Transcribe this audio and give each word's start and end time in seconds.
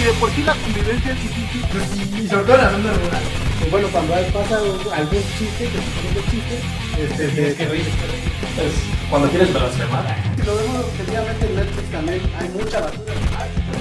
si 0.00 0.06
de 0.06 0.12
por 0.14 0.30
sí 0.30 0.42
la 0.42 0.54
convivencia 0.54 1.12
es 1.12 1.20
difícil. 1.20 2.24
Y 2.24 2.28
sobre 2.28 2.44
todo 2.44 2.56
en 2.56 2.62
la 2.62 2.70
zona 2.70 2.92
rural. 2.94 3.22
Y 3.66 3.70
bueno, 3.70 3.88
cuando 3.92 4.14
pasa 4.32 4.56
algún 4.96 5.22
chiste, 5.36 5.64
que 5.64 5.78
se 5.78 5.90
pone 6.00 6.30
chiste, 6.30 6.60
este, 6.98 7.28
Tienes 7.28 7.54
que 7.54 7.66
reír. 7.66 7.86
Pues, 8.56 8.72
cuando 9.10 9.28
quieres 9.28 9.52
blasfemar, 9.52 10.16
Si 10.36 10.42
lo 10.46 10.56
vemos 10.56 10.76
objetivamente 10.86 11.46
en 11.46 11.54
Netflix 11.54 11.90
también 11.90 12.20
hay 12.38 12.48
mucha 12.48 12.80
basura. 12.80 13.12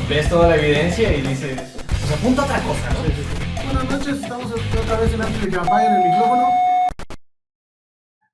ves 0.10 0.30
toda 0.30 0.50
la 0.50 0.56
evidencia 0.58 1.16
y 1.16 1.22
dices, 1.22 1.62
pues 1.88 2.12
apunta 2.12 2.42
a 2.42 2.46
otra 2.46 2.62
cosa, 2.64 2.90
¿no? 2.90 3.64
Buenas 3.66 3.92
noches, 3.92 4.22
estamos 4.22 4.52
otra 4.52 5.00
vez 5.00 5.14
en 5.14 5.22
Antes 5.22 5.42
de 5.42 5.50
que 5.50 5.56
apaguen 5.56 5.94
el 5.94 6.10
micrófono. 6.10 6.48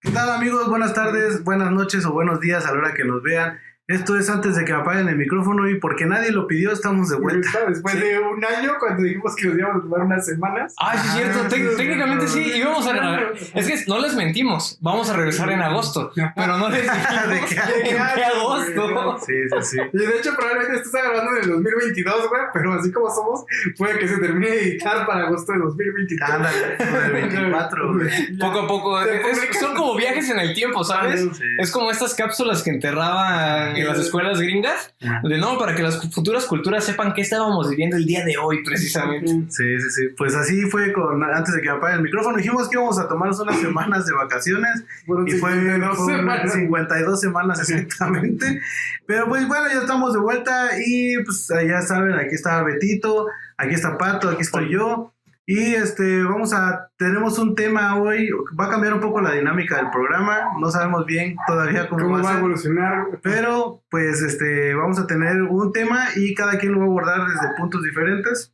¿Qué 0.01 0.11
tal 0.11 0.29
amigos? 0.31 0.69
Buenas 0.69 0.93
tardes, 0.93 1.43
buenas 1.43 1.71
noches 1.71 2.05
o 2.05 2.11
buenos 2.11 2.39
días 2.39 2.65
a 2.65 2.71
la 2.71 2.79
hora 2.79 2.93
que 2.95 3.03
nos 3.03 3.21
vean. 3.21 3.59
Esto 3.87 4.17
es 4.17 4.29
antes 4.31 4.55
de 4.55 4.65
que 4.65 4.73
apaguen 4.73 5.07
el 5.09 5.15
micrófono 5.15 5.69
y 5.69 5.79
porque 5.79 6.07
nadie 6.07 6.31
lo 6.31 6.47
pidió, 6.47 6.71
estamos 6.71 7.07
de 7.09 7.17
vuelta. 7.17 7.65
Después 7.67 7.99
de 7.99 8.17
un 8.17 8.43
año, 8.43 8.73
cuando 8.79 9.03
dijimos 9.03 9.35
que 9.35 9.45
nos 9.47 9.57
íbamos 9.59 9.77
a 9.77 9.81
tomar 9.83 10.01
unas 10.01 10.25
semanas. 10.25 10.73
Ah, 10.79 10.93
sí, 10.97 11.07
es 11.07 11.13
cierto. 11.13 11.39
Ah, 11.45 11.49
sí, 11.51 11.77
técnicamente 11.77 12.27
sí. 12.27 12.43
sí. 12.51 12.57
Íbamos 12.57 12.87
a. 12.87 13.19
Es 13.53 13.67
que 13.67 13.75
no 13.87 13.99
les 13.99 14.15
mentimos. 14.15 14.79
Vamos 14.81 15.07
a 15.11 15.15
regresar 15.15 15.51
en 15.51 15.61
agosto. 15.61 16.11
Pero 16.35 16.57
no 16.57 16.69
les 16.69 16.81
dijimos 16.91 17.29
¿De 17.29 17.39
qué 17.41 17.89
qué 18.15 18.23
agosto. 18.23 19.17
Sí, 19.25 19.33
sí, 19.51 19.61
sí. 19.61 19.77
Y 19.93 19.97
de 19.97 20.17
hecho, 20.17 20.31
probablemente 20.35 20.77
esto 20.77 20.87
está 20.97 21.01
grabando 21.07 21.37
en 21.37 21.43
el 21.43 21.49
2022, 21.51 22.29
güey, 22.29 22.41
pero 22.53 22.73
así 22.73 22.91
como 22.91 23.09
somos, 23.13 23.45
puede 23.77 23.99
que 23.99 24.07
se 24.07 24.17
termine 24.17 24.47
de 24.49 24.61
editar 24.63 25.05
para 25.05 25.27
agosto 25.27 25.51
de 25.53 25.59
2023. 25.59 26.29
Ándale, 26.31 26.77
con 26.77 27.03
el 27.05 27.11
24. 27.11 27.93
güey. 27.93 28.37
Poco 28.37 28.59
a 28.61 28.67
poco. 28.67 29.01
Es- 29.01 29.59
son 29.59 29.75
como 29.75 29.95
viajes 29.95 30.27
en 30.31 30.39
el 30.39 30.55
tiempo, 30.55 30.83
¿sabes? 30.83 31.21
Sí. 31.21 31.43
Es 31.59 31.69
como 31.71 31.91
estas 31.91 32.15
cápsulas 32.15 32.63
que 32.63 32.71
enterraban 32.71 33.74
en 33.75 33.87
las 33.87 33.99
escuelas 33.99 34.39
gringas. 34.39 34.93
De 35.23 35.37
no, 35.37 35.57
para 35.57 35.75
que 35.75 35.83
las 35.83 36.01
futuras 36.11 36.45
culturas 36.45 36.83
sepan 36.83 37.13
qué 37.13 37.21
estábamos 37.21 37.69
viviendo 37.69 37.97
el 37.97 38.05
día 38.05 38.23
de 38.25 38.37
hoy, 38.37 38.63
precisamente. 38.63 39.31
Sí, 39.49 39.79
sí, 39.79 39.89
sí. 39.89 40.01
Pues 40.17 40.35
así 40.35 40.61
fue 40.63 40.93
con 40.93 41.23
antes 41.23 41.53
de 41.55 41.61
que 41.61 41.69
me 41.69 41.77
apague 41.77 41.95
el 41.95 42.01
micrófono. 42.01 42.37
Dijimos 42.37 42.69
que 42.69 42.75
íbamos 42.75 42.99
a 42.99 43.07
tomarnos 43.07 43.39
unas 43.41 43.59
semanas 43.59 44.05
de 44.05 44.13
vacaciones. 44.13 44.83
Y 45.27 45.31
fue, 45.33 45.53
52 45.53 45.97
fueron 45.97 46.19
semanas. 46.19 46.53
52 46.53 47.21
semanas 47.21 47.69
exactamente. 47.69 48.61
Pero 49.05 49.27
pues 49.27 49.47
bueno, 49.47 49.65
ya 49.67 49.79
estamos 49.79 50.13
de 50.13 50.19
vuelta 50.19 50.69
y 50.85 51.17
pues 51.23 51.47
ya 51.67 51.81
saben, 51.81 52.13
aquí 52.13 52.35
está 52.35 52.63
Betito, 52.63 53.27
aquí 53.57 53.73
está 53.73 53.97
Pato, 53.97 54.29
aquí 54.29 54.41
estoy 54.41 54.71
yo. 54.71 55.14
Y 55.47 55.75
este, 55.75 56.23
vamos 56.23 56.53
a, 56.53 56.89
tenemos 56.97 57.37
un 57.37 57.53
tema 57.53 57.99
hoy, 58.01 58.29
va 58.59 58.65
a 58.65 58.69
cambiar 58.69 58.95
un 58.95 58.99
poco 58.99 59.21
la 59.21 59.31
dinámica 59.31 59.75
del 59.77 59.91
programa, 59.91 60.53
no 60.59 60.71
sabemos 60.71 61.05
bien 61.05 61.35
todavía 61.45 61.87
cómo, 61.87 62.01
¿Cómo 62.03 62.15
va 62.17 62.23
va 62.23 62.33
a 62.35 62.37
evolucionar? 62.39 63.19
Pero 63.21 63.83
pues 63.91 64.23
este, 64.23 64.73
vamos 64.73 64.97
a 64.97 65.05
tener 65.05 65.43
un 65.43 65.71
tema 65.71 66.07
y 66.15 66.33
cada 66.33 66.57
quien 66.57 66.71
lo 66.71 66.79
va 66.79 66.85
a 66.85 66.87
abordar 66.87 67.27
desde 67.27 67.55
puntos 67.57 67.83
diferentes. 67.83 68.53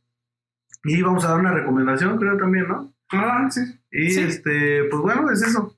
Y 0.84 1.00
vamos 1.00 1.24
a 1.24 1.28
dar 1.30 1.40
una 1.40 1.52
recomendación, 1.52 2.18
creo 2.18 2.36
también, 2.36 2.68
¿no? 2.68 2.92
Ah, 3.12 3.46
sí. 3.50 3.60
Y 3.90 4.10
Sí. 4.10 4.20
este, 4.20 4.84
pues 4.90 5.00
bueno, 5.02 5.30
es 5.30 5.42
eso. 5.42 5.74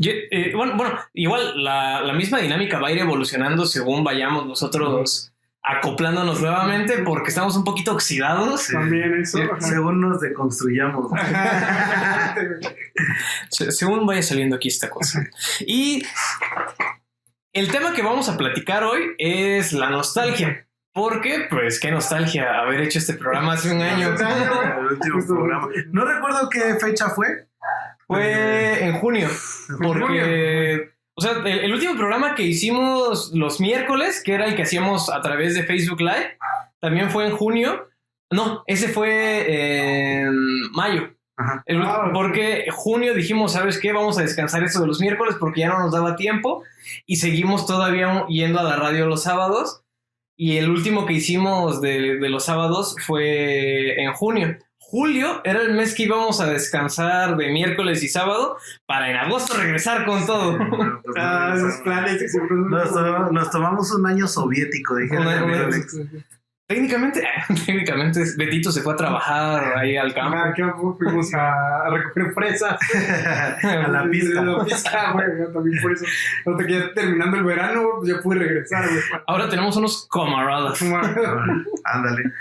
Yo, 0.00 0.10
eh, 0.10 0.52
bueno, 0.56 0.76
bueno, 0.76 0.98
igual 1.12 1.62
la, 1.62 2.00
la 2.00 2.12
misma 2.12 2.38
dinámica 2.38 2.80
va 2.80 2.88
a 2.88 2.92
ir 2.92 2.98
evolucionando 2.98 3.66
según 3.66 4.02
vayamos 4.02 4.46
nosotros 4.46 5.32
acoplándonos 5.68 6.40
nuevamente 6.40 6.98
porque 6.98 7.30
estamos 7.30 7.56
un 7.56 7.64
poquito 7.64 7.92
oxidados. 7.92 8.62
Sí. 8.62 8.72
También 8.72 9.20
eso. 9.20 9.38
Sí, 9.38 9.44
ajá. 9.44 9.60
Según 9.60 10.00
nos 10.00 10.20
deconstruyamos. 10.20 11.10
Se- 13.50 13.72
según 13.72 14.06
vaya 14.06 14.22
saliendo 14.22 14.56
aquí 14.56 14.68
esta 14.68 14.88
cosa. 14.88 15.24
Y 15.60 16.04
el 17.52 17.70
tema 17.70 17.92
que 17.92 18.02
vamos 18.02 18.28
a 18.28 18.36
platicar 18.36 18.84
hoy 18.84 19.14
es 19.18 19.72
la 19.72 19.90
nostalgia. 19.90 20.62
Porque, 20.92 21.46
pues, 21.50 21.78
qué 21.78 21.90
nostalgia 21.90 22.58
haber 22.60 22.80
hecho 22.80 22.98
este 22.98 23.14
programa 23.14 23.52
hace 23.52 23.70
un 23.74 23.82
año. 23.82 24.14
El 24.78 24.86
último 24.92 25.26
programa. 25.26 25.68
No 25.92 26.04
recuerdo 26.06 26.48
qué 26.48 26.76
fecha 26.80 27.10
fue. 27.10 27.26
Fue 28.06 28.84
en 28.86 28.94
junio. 28.98 29.28
Porque, 29.82 30.90
o 31.16 31.20
sea, 31.22 31.32
el, 31.44 31.46
el 31.60 31.72
último 31.72 31.96
programa 31.96 32.34
que 32.34 32.42
hicimos 32.42 33.32
los 33.34 33.60
miércoles, 33.60 34.22
que 34.24 34.34
era 34.34 34.46
el 34.46 34.54
que 34.54 34.62
hacíamos 34.62 35.10
a 35.10 35.20
través 35.20 35.54
de 35.54 35.64
Facebook 35.64 36.00
Live, 36.00 36.36
también 36.80 37.10
fue 37.10 37.26
en 37.26 37.36
junio. 37.36 37.88
No, 38.30 38.62
ese 38.66 38.88
fue 38.88 40.20
en 40.22 40.70
mayo. 40.72 41.12
Ajá. 41.38 41.62
El- 41.66 41.82
Ah, 41.82 42.10
porque 42.12 42.66
junio 42.72 43.14
dijimos, 43.14 43.52
¿sabes 43.52 43.78
qué? 43.78 43.92
Vamos 43.92 44.18
a 44.18 44.22
descansar 44.22 44.62
eso 44.64 44.80
de 44.80 44.86
los 44.86 45.00
miércoles 45.00 45.36
porque 45.38 45.60
ya 45.60 45.68
no 45.68 45.78
nos 45.78 45.92
daba 45.92 46.16
tiempo 46.16 46.62
y 47.06 47.16
seguimos 47.16 47.66
todavía 47.66 48.26
yendo 48.28 48.58
a 48.60 48.64
la 48.64 48.76
radio 48.76 49.06
los 49.06 49.22
sábados. 49.22 49.82
Y 50.38 50.58
el 50.58 50.68
último 50.68 51.06
que 51.06 51.14
hicimos 51.14 51.80
de, 51.80 52.18
de 52.18 52.28
los 52.28 52.44
sábados 52.44 52.96
fue 53.06 54.02
en 54.02 54.12
junio. 54.12 54.58
Julio 54.88 55.40
era 55.44 55.60
el 55.62 55.74
mes 55.74 55.94
que 55.94 56.04
íbamos 56.04 56.40
a 56.40 56.46
descansar 56.46 57.36
de 57.36 57.50
miércoles 57.50 58.02
y 58.04 58.08
sábado 58.08 58.56
para 58.86 59.10
en 59.10 59.16
agosto 59.16 59.56
regresar 59.56 60.04
con 60.06 60.24
todo. 60.26 60.56
Ah, 61.18 61.54
esos 61.56 61.76
planes 61.82 62.18
que 62.18 62.28
siempre 62.28 62.56
Nos, 62.56 62.92
to- 62.92 63.32
nos 63.32 63.50
tomamos 63.50 63.90
un 63.94 64.06
año 64.06 64.26
soviético, 64.28 64.96
dije. 64.96 65.16
Técnicamente, 66.68 67.22
técnicamente 67.66 68.24
Betito 68.36 68.72
se 68.72 68.82
fue 68.82 68.92
a 68.92 68.96
trabajar 68.96 69.78
ahí 69.78 69.96
al 69.96 70.12
campo. 70.12 70.36
Campo 70.56 70.96
fuimos 70.98 71.32
a, 71.32 71.86
a 71.86 71.90
recoger 71.90 72.32
fresas. 72.34 72.76
a 73.64 73.88
la 73.88 74.08
pista. 74.10 74.40
A 74.40 74.44
la 74.44 74.64
pista, 74.64 75.12
güey. 75.12 75.26
También 75.52 75.80
por 75.82 75.92
eso. 75.92 76.04
Ahorita 76.44 76.66
que 76.66 76.72
ya 76.80 76.94
terminando 76.94 77.36
el 77.36 77.44
verano, 77.44 77.82
pues 77.98 78.12
ya 78.12 78.20
pude 78.20 78.38
regresar, 78.40 78.84
güey. 78.88 79.00
Ahora 79.28 79.48
tenemos 79.48 79.76
unos 79.76 80.08
camaradas. 80.12 80.80
Ándale. 81.84 82.32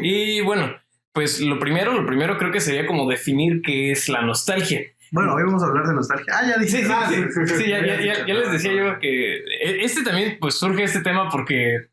Y 0.00 0.40
bueno, 0.40 0.72
pues 1.12 1.40
lo 1.40 1.58
primero, 1.58 1.92
lo 1.92 2.06
primero 2.06 2.36
creo 2.38 2.52
que 2.52 2.60
sería 2.60 2.86
como 2.86 3.08
definir 3.08 3.60
qué 3.62 3.90
es 3.92 4.08
la 4.08 4.22
nostalgia. 4.22 4.80
Bueno, 5.10 5.34
hoy 5.34 5.42
vamos 5.44 5.62
a 5.62 5.66
hablar 5.66 5.86
de 5.86 5.94
nostalgia. 5.94 6.32
Ah, 6.36 6.46
ya 6.46 6.58
dije. 6.58 6.78
Sí, 6.78 6.84
sí, 6.84 6.92
Ah, 6.94 7.06
sí, 7.08 7.14
sí, 7.14 7.22
sí, 7.30 7.46
sí. 7.46 7.62
sí, 7.64 7.70
ya, 7.70 7.84
ya- 7.84 8.00
ya- 8.00 8.26
ya 8.26 8.34
les 8.34 8.52
decía 8.52 8.72
yo 8.74 8.98
que 8.98 9.36
e- 9.38 9.84
este 9.84 10.02
también 10.02 10.36
pues 10.40 10.56
surge 10.58 10.82
este 10.84 11.00
tema 11.00 11.30
porque 11.30 11.88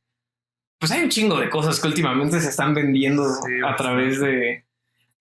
pues 0.80 0.92
hay 0.92 1.04
un 1.04 1.10
chingo 1.10 1.40
de 1.40 1.50
cosas 1.50 1.80
que 1.80 1.88
últimamente 1.88 2.40
se 2.42 2.50
están 2.50 2.74
vendiendo 2.74 3.26
a 3.66 3.76
través 3.78 4.20
de... 4.20 4.66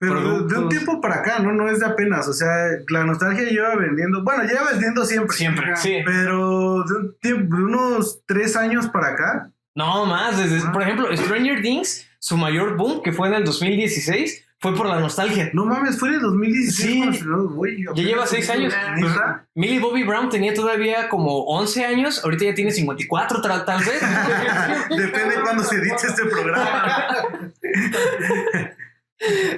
Pero 0.01 0.43
de- 0.43 0.53
de, 0.55 0.61
un 0.61 0.69
tiempo 0.69 1.01
para 1.01 1.21
acá, 1.21 1.39
¿no? 1.39 1.53
No 1.53 1.71
es 1.71 1.79
de 1.79 1.87
apenas. 1.87 2.27
O 2.29 2.33
sea, 2.33 2.49
la 2.89 3.05
nostalgia 3.05 3.45
lleva 3.49 3.77
vendiendo. 3.77 4.23
Bueno, 4.25 4.43
lleva 4.43 4.69
vendiendo 4.73 5.05
siempre. 5.05 5.37
Siempre, 5.37 5.77
sí. 5.77 5.99
Pero 6.05 6.83
de, 6.83 6.95
un 6.97 7.17
tiempo, 7.21 7.57
de 7.57 7.63
unos 7.63 8.23
tres 8.27 8.57
años 8.57 8.89
para 8.89 9.11
acá. 9.13 9.51
No, 9.77 10.05
más, 10.05 10.37
desde, 10.37 10.67
Ah. 10.67 10.73
por 10.73 10.83
ejemplo, 10.83 11.17
Stranger 11.17 11.63
Things, 11.63 12.07
su 12.25 12.39
mayor 12.39 12.79
boom, 12.79 13.03
que 13.03 13.13
fue 13.13 13.29
en 13.29 13.35
el 13.35 13.45
2016, 13.45 14.47
fue 14.59 14.75
por 14.75 14.87
la 14.87 14.99
nostalgia. 14.99 15.51
No 15.53 15.67
mames, 15.67 15.99
fue 15.99 16.09
en 16.09 16.15
el 16.15 16.21
2016. 16.23 17.19
Sí. 17.19 17.23
cuando 17.23 17.51
güey, 17.51 17.85
Ya 17.95 18.03
lleva 18.03 18.27
seis 18.27 18.49
años. 18.49 18.73
Pues. 18.99 19.13
Millie 19.55 19.79
Bobby 19.79 20.05
Brown 20.05 20.31
tenía 20.31 20.55
todavía 20.55 21.11
como 21.11 21.45
11 21.45 21.85
años, 21.85 22.25
ahorita 22.25 22.47
ya 22.47 22.55
tiene 22.55 22.71
54 22.71 23.43
tal, 23.43 23.67
tal 23.67 23.85
vez. 23.85 24.01
Depende 24.89 25.37
de 25.37 25.43
cuándo 25.43 25.65
se 25.65 25.77
edite 25.77 26.07
este 26.07 26.25
programa. 26.25 27.29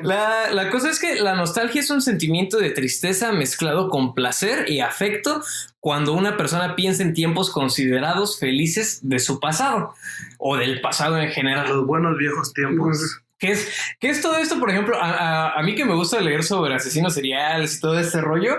La, 0.03 0.51
la 0.53 0.71
cosa 0.71 0.91
es 0.91 1.01
que 1.01 1.17
la 1.17 1.35
nostalgia 1.35 1.81
es 1.81 1.91
un 1.91 2.01
sentimiento 2.01 2.59
de 2.59 2.71
tristeza 2.71 3.33
mezclado 3.33 3.89
con 3.89 4.15
placer 4.15 4.71
y 4.71 4.81
afecto 4.81 5.43
cuando 5.87 6.15
una 6.15 6.37
persona 6.37 6.75
piensa 6.75 7.05
en 7.05 7.15
tiempos 7.15 7.49
considerados 7.49 8.41
felices 8.41 8.99
de 9.09 9.21
su 9.21 9.39
pasado 9.39 9.95
o 10.37 10.57
del 10.57 10.81
pasado 10.81 11.17
en 11.17 11.31
general. 11.31 11.69
Los 11.69 11.87
buenos 11.87 12.19
viejos 12.19 12.53
tiempos. 12.53 13.21
¿Qué 13.39 13.53
es, 13.53 13.69
qué 14.01 14.09
es 14.09 14.21
todo 14.21 14.37
esto? 14.37 14.59
Por 14.59 14.69
ejemplo, 14.71 15.01
a, 15.01 15.11
a- 15.13 15.53
a 15.53 15.63
mí 15.63 15.77
que 15.77 15.85
me 15.85 15.95
gusta 15.95 16.21
leer 16.21 16.43
sobre 16.43 16.75
asesinos 16.75 17.15
seriales 17.15 17.77
y 17.77 17.81
todo 17.81 18.01
este 18.01 18.21
rollo, 18.21 18.57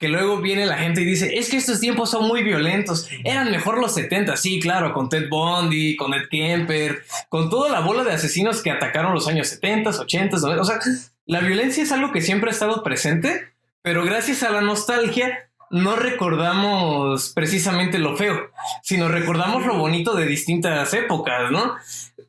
que 0.00 0.08
luego 0.08 0.40
viene 0.40 0.66
la 0.66 0.76
gente 0.76 1.02
y 1.02 1.04
dice, 1.04 1.38
es 1.38 1.48
que 1.48 1.58
estos 1.58 1.78
tiempos 1.78 2.10
son 2.10 2.26
muy 2.26 2.42
violentos, 2.42 3.08
eran 3.22 3.52
mejor 3.52 3.78
los 3.78 3.94
70, 3.94 4.36
sí, 4.36 4.58
claro, 4.58 4.92
con 4.94 5.08
Ted 5.08 5.28
Bundy, 5.30 5.94
con 5.94 6.12
Ed 6.12 6.22
Kemper, 6.28 7.04
con 7.28 7.50
toda 7.50 7.70
la 7.70 7.82
bola 7.82 8.02
de 8.02 8.14
asesinos 8.14 8.62
que 8.64 8.72
atacaron 8.72 9.14
los 9.14 9.28
años 9.28 9.46
70, 9.46 9.90
80, 9.90 10.38
90, 10.38 10.60
o 10.60 10.64
sea, 10.64 10.80
la 11.26 11.38
violencia 11.38 11.84
es 11.84 11.92
algo 11.92 12.10
que 12.10 12.20
siempre 12.20 12.50
ha 12.50 12.52
estado 12.52 12.82
presente, 12.82 13.46
pero 13.80 14.04
gracias 14.04 14.42
a 14.42 14.50
la 14.50 14.60
nostalgia 14.60 15.38
no 15.74 15.96
recordamos 15.96 17.32
precisamente 17.34 17.98
lo 17.98 18.16
feo, 18.16 18.50
sino 18.82 19.08
recordamos 19.08 19.66
lo 19.66 19.76
bonito 19.76 20.14
de 20.14 20.26
distintas 20.26 20.94
épocas, 20.94 21.50
¿no? 21.50 21.74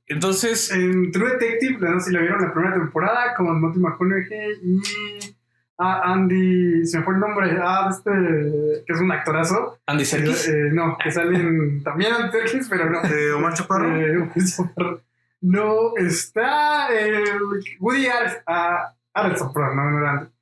Entonces, 0.07 0.71
En 0.71 1.11
True 1.11 1.31
Detective, 1.33 1.77
no 1.79 1.99
sé 1.99 2.07
si 2.07 2.13
la 2.13 2.21
vieron 2.21 2.41
la 2.41 2.53
primera 2.53 2.75
temporada, 2.75 3.35
con 3.35 3.61
Matthew 3.61 3.81
McConaughey 3.81 4.25
y 4.63 4.79
ah, 5.77 6.01
Andy, 6.05 6.85
se 6.85 6.99
me 6.99 7.03
fue 7.03 7.13
el 7.15 7.19
nombre, 7.19 7.57
ah, 7.61 7.87
este, 7.89 8.11
que 8.85 8.93
es 8.93 8.99
un 8.99 9.11
actorazo. 9.11 9.77
Andy 9.85 10.05
Serkis. 10.05 10.47
Eh, 10.47 10.69
no, 10.73 10.97
que 11.03 11.11
salen 11.11 11.83
también 11.83 12.13
Andy 12.13 12.31
Serkis, 12.31 12.67
pero 12.69 12.89
no. 12.89 13.01
De 13.01 13.31
Omar 13.33 13.53
Chaparro. 13.53 13.95
Eh, 13.95 14.17
Omar 14.17 14.31
Chaparro. 14.43 15.01
no, 15.41 15.95
está 15.97 16.87
el 16.87 17.23
Woody 17.79 18.07
Ar- 18.07 18.43
ah, 18.47 18.93
Harrelson, 19.13 19.53
perdón, 19.53 19.75
no, 19.75 19.91
no 19.91 19.99
era 19.99 20.11
Andy. 20.11 20.34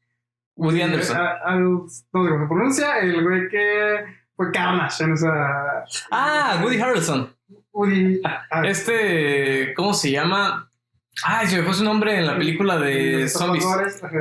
Woody 0.64 0.82
Anderson. 0.82 1.18
Ah, 1.20 1.36
ah, 1.46 1.56
no 1.56 1.88
sé 1.88 2.04
cómo 2.12 2.28
se 2.30 2.48
pronuncia, 2.48 3.00
el 3.00 3.22
güey 3.24 3.48
que 3.50 4.06
fue 4.36 4.52
Carnage 4.52 5.04
en 5.04 5.14
esa... 5.14 5.84
Ah, 6.12 6.60
Woody 6.64 6.80
Harrelson. 6.82 7.34
Woody... 7.72 8.22
ah, 8.24 8.62
Este, 8.66 9.74
¿cómo 9.76 9.94
se 9.94 10.12
llama? 10.12 10.70
Ay, 11.24 11.46
se 11.48 11.58
me 11.58 11.64
fue 11.64 11.74
su 11.76 11.84
nombre 11.84 12.18
en 12.18 12.26
la 12.26 12.36
película 12.38 12.78
de 12.80 13.28
zombies. 13.30 13.64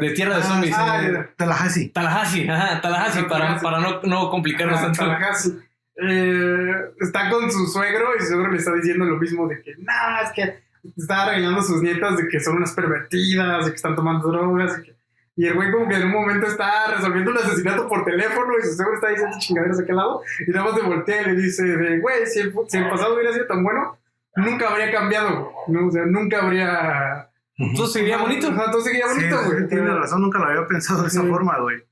De 0.01 0.11
Tierra 0.11 0.37
de 0.37 0.43
Ah, 0.43 0.47
Zombies. 0.47 0.75
ah, 0.77 1.03
eh, 1.03 1.13
ya. 1.15 1.31
Tallahassee. 1.37 1.89
Tallahassee, 1.89 2.49
ajá, 2.51 2.81
Tallahassee, 2.83 3.23
para, 3.25 3.81
no, 3.81 4.03
no 4.03 4.31
complicarnos 4.31 4.79
Ah, 4.79 4.83
tanto. 4.83 5.01
Tallahassee. 5.07 5.59
Eh, 5.97 6.71
está 7.01 7.31
con 7.31 7.51
su 7.51 7.67
suegro 7.67 8.09
y 8.17 8.21
su 8.21 8.27
suegro 8.29 8.51
le 8.51 8.59
está 8.59 8.75
diciendo 8.75 9.05
lo 9.07 9.17
mismo 9.17 9.47
de 9.49 9.63
que, 9.63 9.73
no, 9.79 9.93
es 10.23 10.33
que 10.33 10.63
está 10.97 11.27
regañando 11.27 11.61
a 11.61 11.63
sus 11.63 11.81
nietas 11.83 12.17
de 12.17 12.29
que 12.29 12.41
son 12.41 12.57
unas 12.57 12.73
pervertidas, 12.73 13.65
de 13.67 13.71
que 13.71 13.77
están 13.77 13.95
tomando 13.95 14.29
drogas. 14.31 14.79
Y, 14.79 14.83
que- 14.83 14.97
y 15.37 15.47
el 15.47 15.55
güey 15.55 15.71
como 15.73 15.89
que 15.89 15.95
en 15.97 16.03
un 16.05 16.11
momento 16.13 16.47
está 16.47 16.89
resolviendo 16.95 17.31
un 17.31 17.39
asesinato 17.39 17.89
por 17.89 18.05
teléfono 18.05 18.53
y 18.59 18.67
su 18.67 18.75
suegro 18.75 18.95
está 18.95 19.09
diciendo 19.09 19.37
chingaderas 19.39 19.79
a 19.79 19.83
aquel 19.83 19.97
lado 19.97 20.23
y 20.47 20.51
nada 20.51 20.65
más 20.71 20.81
se 20.81 20.87
voltea 20.87 21.23
y 21.23 21.25
le 21.27 21.35
dice 21.43 21.63
de, 21.65 21.99
güey, 22.01 22.27
si 22.27 22.41
el, 22.41 22.55
si 22.69 22.77
el 22.79 22.89
pasado 22.91 23.15
hubiera 23.15 23.33
sido 23.33 23.47
tan 23.47 23.63
bueno, 23.65 23.99
nunca 24.37 24.69
habría 24.71 24.91
cambiado, 24.93 25.53
¿no? 25.69 25.87
O 25.87 25.91
sea, 25.91 26.05
nunca 26.07 26.43
habría... 26.43 27.29
Todo 27.77 27.87
sería 27.87 28.17
bonito. 28.19 28.49
O 28.51 28.55
sea, 28.55 28.71
todo 28.71 28.81
seguiría 28.81 29.07
Sí, 29.09 29.15
bonito, 29.17 29.43
güey. 29.47 29.69
tiene 29.69 29.89
razón, 29.95 30.23
nunca 30.23 30.39
lo 30.39 30.47
había 30.47 30.67
pensado 30.67 31.03
de 31.03 31.09
esa 31.09 31.21
Sí. 31.23 31.29
forma, 31.29 31.59
güey. 31.61 31.83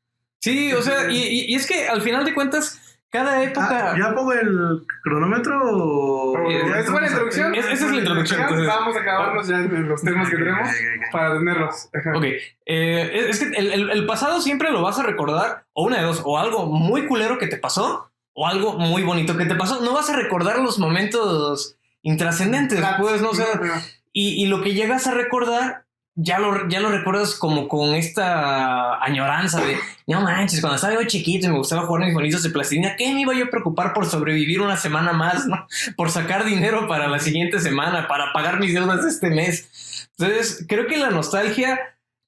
Sí, 0.41 0.73
o 0.73 0.81
sea, 0.83 1.11
y, 1.11 1.17
y- 1.19 1.53
y 1.53 1.55
es 1.55 1.67
que 1.67 1.87
al 1.87 2.01
final 2.03 2.25
de 2.25 2.33
cuentas, 2.35 2.80
cada 3.11 3.43
época. 3.43 3.93
Ah, 3.93 3.97
¿Ya 3.99 4.15
pongo 4.15 4.33
el 4.33 4.83
cronómetro 5.03 5.61
o...? 5.62 6.39
Eh, 6.51 6.62
¿Es 6.79 6.91
buena 6.91 7.09
introducción? 7.09 7.55
Es- 7.55 7.67
esa 7.67 7.87
es 7.87 7.91
la 7.93 7.99
introducción, 7.99 8.39
Ya 8.41 8.45
entonces. 8.45 8.67
Vamos 8.69 8.97
a 8.97 9.01
acabarnos 9.01 9.49
ya 9.49 9.57
en 9.59 9.89
los 9.89 10.03
temas 10.03 10.31
que 10.31 10.37
tenemos 10.37 10.69
para 11.12 11.35
tenerlos. 11.39 11.89
Ajá. 11.93 12.17
Ok, 12.17 12.25
eh, 12.25 13.27
es 13.29 13.39
que 13.41 13.47
el, 13.59 13.73
el- 13.73 13.91
el 13.91 14.07
pasado 14.07 14.41
siempre 14.41 14.71
lo 14.71 14.83
vas 14.83 14.99
a 14.99 15.03
recordar, 15.03 15.65
o 15.73 15.85
una 15.85 15.99
de 15.99 16.05
dos, 16.05 16.23
o 16.25 16.39
algo 16.39 16.67
muy 16.67 17.07
culero 17.07 17.39
que 17.39 17.47
te 17.49 17.57
pasó, 17.57 18.11
o 18.33 18.47
algo 18.47 18.75
muy 18.79 19.03
bonito 19.03 19.37
que 19.37 19.45
te 19.47 19.55
pasó. 19.57 19.81
No 19.83 19.93
vas 19.93 20.09
a 20.11 20.17
recordar 20.17 20.61
los 20.61 20.79
momentos 20.79 21.77
intrascendentes, 22.03 22.81
pues, 22.99 23.21
no 23.21 23.31
o 23.31 23.35
sea, 23.35 23.47
Ajá. 23.55 23.83
y, 24.12 24.43
y 24.43 24.47
lo 24.47 24.62
que 24.62 24.73
llegas 24.73 25.07
a 25.07 25.15
recordar, 25.15 25.85
ya 26.23 26.39
lo, 26.39 26.69
ya 26.69 26.81
lo 26.81 26.91
recuerdas 26.91 27.35
como 27.35 27.69
con 27.69 27.95
esta 27.95 29.03
añoranza 29.03 29.61
de, 29.65 29.79
no 30.07 30.21
manches, 30.21 30.61
cuando 30.61 30.77
estaba 30.77 30.95
yo 30.95 31.07
chiquito 31.07 31.47
y 31.47 31.51
me 31.51 31.59
gustaba 31.59 31.87
jugar 31.87 32.05
mis 32.05 32.15
bonitos 32.15 32.43
de 32.43 32.51
plastilina, 32.51 32.97
¿qué 32.97 33.13
me 33.15 33.23
iba 33.23 33.35
yo 33.35 33.47
a 33.47 33.51
preocupar 33.51 33.93
por 33.93 34.07
sobrevivir 34.07 34.61
una 34.61 34.77
semana 34.77 35.13
más, 35.13 35.47
no? 35.47 35.67
Por 35.97 36.11
sacar 36.11 36.45
dinero 36.45 36.89
para 36.89 37.09
la 37.09 37.19
siguiente 37.19 37.59
semana, 37.61 38.07
para 38.09 38.33
pagar 38.33 38.61
mis 38.61 38.75
deudas 38.75 39.03
de 39.03 39.09
este 39.09 39.31
mes. 39.31 40.09
Entonces, 40.19 40.65
creo 40.69 40.87
que 40.87 40.99
la 40.99 41.11
nostalgia 41.11 41.79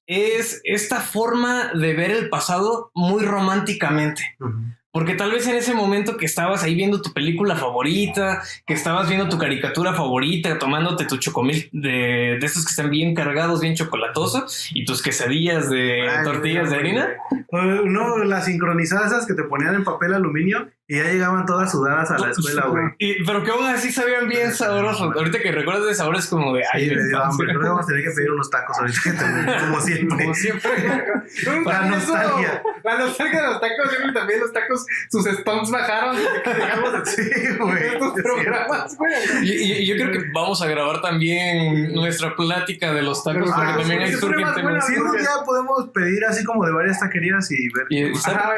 es 0.07 0.61
esta 0.63 0.99
forma 0.99 1.71
de 1.73 1.93
ver 1.93 2.11
el 2.11 2.29
pasado 2.29 2.91
muy 2.93 3.23
románticamente. 3.23 4.35
Ujú. 4.39 4.73
Porque 4.93 5.15
tal 5.15 5.31
vez 5.31 5.47
en 5.47 5.55
ese 5.55 5.73
momento 5.73 6.17
que 6.17 6.27
estabas 6.27 6.61
ahí 6.61 6.75
viendo 6.75 7.01
tu 7.01 7.13
película 7.13 7.55
favorita, 7.55 8.43
que 8.67 8.75
estabas 8.75 9.09
viendo 9.09 9.27
tu 9.27 9.39
caricatura 9.39 9.93
favorita, 9.93 10.59
tomándote 10.59 11.05
tu 11.05 11.17
chocomil 11.17 11.67
de, 11.71 12.37
de 12.39 12.45
esos 12.45 12.63
que 12.63 12.69
están 12.69 12.91
bien 12.91 13.15
cargados, 13.15 13.59
bien 13.59 13.73
chocolatosos, 13.73 14.69
y 14.71 14.85
tus 14.85 15.01
quesadillas 15.01 15.67
de 15.67 16.07
Ay, 16.07 16.23
tortillas 16.23 16.69
de 16.69 16.75
harina. 16.75 17.09
No, 17.51 18.19
las 18.19 18.45
sincronizadas 18.45 19.11
esas 19.11 19.25
que 19.25 19.33
te 19.33 19.43
ponían 19.43 19.73
en 19.73 19.83
papel 19.83 20.13
aluminio 20.13 20.69
y 20.93 20.97
ya 20.97 21.03
llegaban 21.05 21.45
todas 21.45 21.71
sudadas 21.71 22.11
a 22.11 22.17
la 22.19 22.29
escuela, 22.31 22.67
güey. 22.67 22.85
Y, 22.99 23.23
pero 23.23 23.43
que 23.43 23.51
aún 23.51 23.65
así 23.65 23.91
sabían 23.91 24.27
bien 24.27 24.51
sabrosos. 24.53 25.15
Ahorita 25.15 25.39
que 25.39 25.51
recuerdas 25.51 25.85
de 25.85 25.95
sabores 25.95 26.27
como 26.27 26.53
de... 26.53 26.63
Ay, 26.73 26.89
Ay, 26.89 26.95
me 26.95 27.03
dio 27.05 27.23
hambre. 27.23 27.47
Creo 27.47 27.59
que 27.61 27.67
vamos 27.67 27.83
a 27.85 27.87
tener 27.87 28.03
que 28.03 28.11
pedir 28.11 28.31
unos 28.31 28.49
tacos 28.49 28.77
ahorita 28.79 28.99
que 29.03 29.11
termine, 29.11 29.57
como 29.59 29.81
siempre. 29.81 30.23
Como 30.23 30.33
siempre. 30.35 30.71
La 31.65 31.81
nostalgia. 31.85 32.63
La 32.83 32.97
nostalgia 32.99 33.41
de 33.41 33.47
los 33.47 33.61
tacos. 33.61 33.89
Siempre 33.89 34.11
también 34.13 34.39
los 34.39 34.53
tacos, 34.53 34.85
sus 35.09 35.25
stomps 35.25 35.71
bajaron 35.71 36.15
Sí, 37.05 37.21
güey. 37.59 37.83
estos 37.87 38.13
programas, 38.21 38.97
güey. 38.97 39.13
Y, 39.43 39.51
y- 39.51 39.73
y 39.83 39.85
yo 39.87 39.95
creo 39.95 40.11
que 40.11 40.19
vamos 40.33 40.61
a 40.61 40.67
grabar 40.67 41.01
también 41.01 41.93
nuestra 41.93 42.35
plática 42.35 42.93
de 42.93 43.01
los 43.01 43.23
tacos, 43.23 43.49
Ah, 43.53 43.55
porque 43.75 43.89
también 43.89 44.07
sí, 44.07 44.13
sí, 44.15 44.19
surgen 44.19 44.53
temas. 44.53 44.85
Sí, 44.87 44.95
un 44.97 45.11
día 45.17 45.29
podemos 45.45 45.89
pedir 45.93 46.23
así 46.25 46.43
como 46.43 46.65
de 46.65 46.71
varias 46.71 46.99
taquerías 46.99 47.49
y 47.51 47.69
ver. 47.69 47.85
Y 47.89 48.11
Ah, 48.25 48.51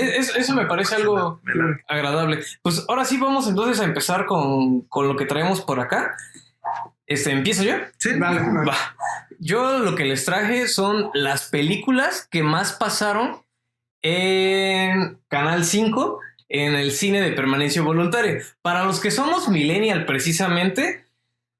es- 0.00 0.34
eso 0.36 0.54
me 0.54 0.66
parece 0.66 0.94
algo 0.96 1.33
Me 1.42 1.54
la- 1.54 1.78
agradable. 1.88 2.40
Pues 2.62 2.84
ahora 2.88 3.04
sí 3.04 3.18
vamos 3.18 3.48
entonces 3.48 3.80
a 3.80 3.84
empezar 3.84 4.26
con, 4.26 4.82
con 4.82 5.08
lo 5.08 5.16
que 5.16 5.26
traemos 5.26 5.60
por 5.60 5.80
acá. 5.80 6.16
Este, 7.06 7.30
¿empiezo 7.32 7.62
yo? 7.64 7.74
Sí. 7.98 8.18
Va. 8.18 8.76
Yo 9.38 9.78
lo 9.80 9.94
que 9.94 10.04
les 10.04 10.24
traje 10.24 10.68
son 10.68 11.10
las 11.12 11.48
películas 11.50 12.26
que 12.30 12.42
más 12.42 12.72
pasaron 12.72 13.42
en 14.02 15.18
Canal 15.28 15.64
5 15.64 16.20
en 16.48 16.74
el 16.74 16.92
cine 16.92 17.20
de 17.20 17.32
permanencia 17.32 17.82
voluntaria. 17.82 18.38
Para 18.62 18.84
los 18.84 19.00
que 19.00 19.10
somos 19.10 19.48
millennial 19.48 20.06
precisamente, 20.06 21.04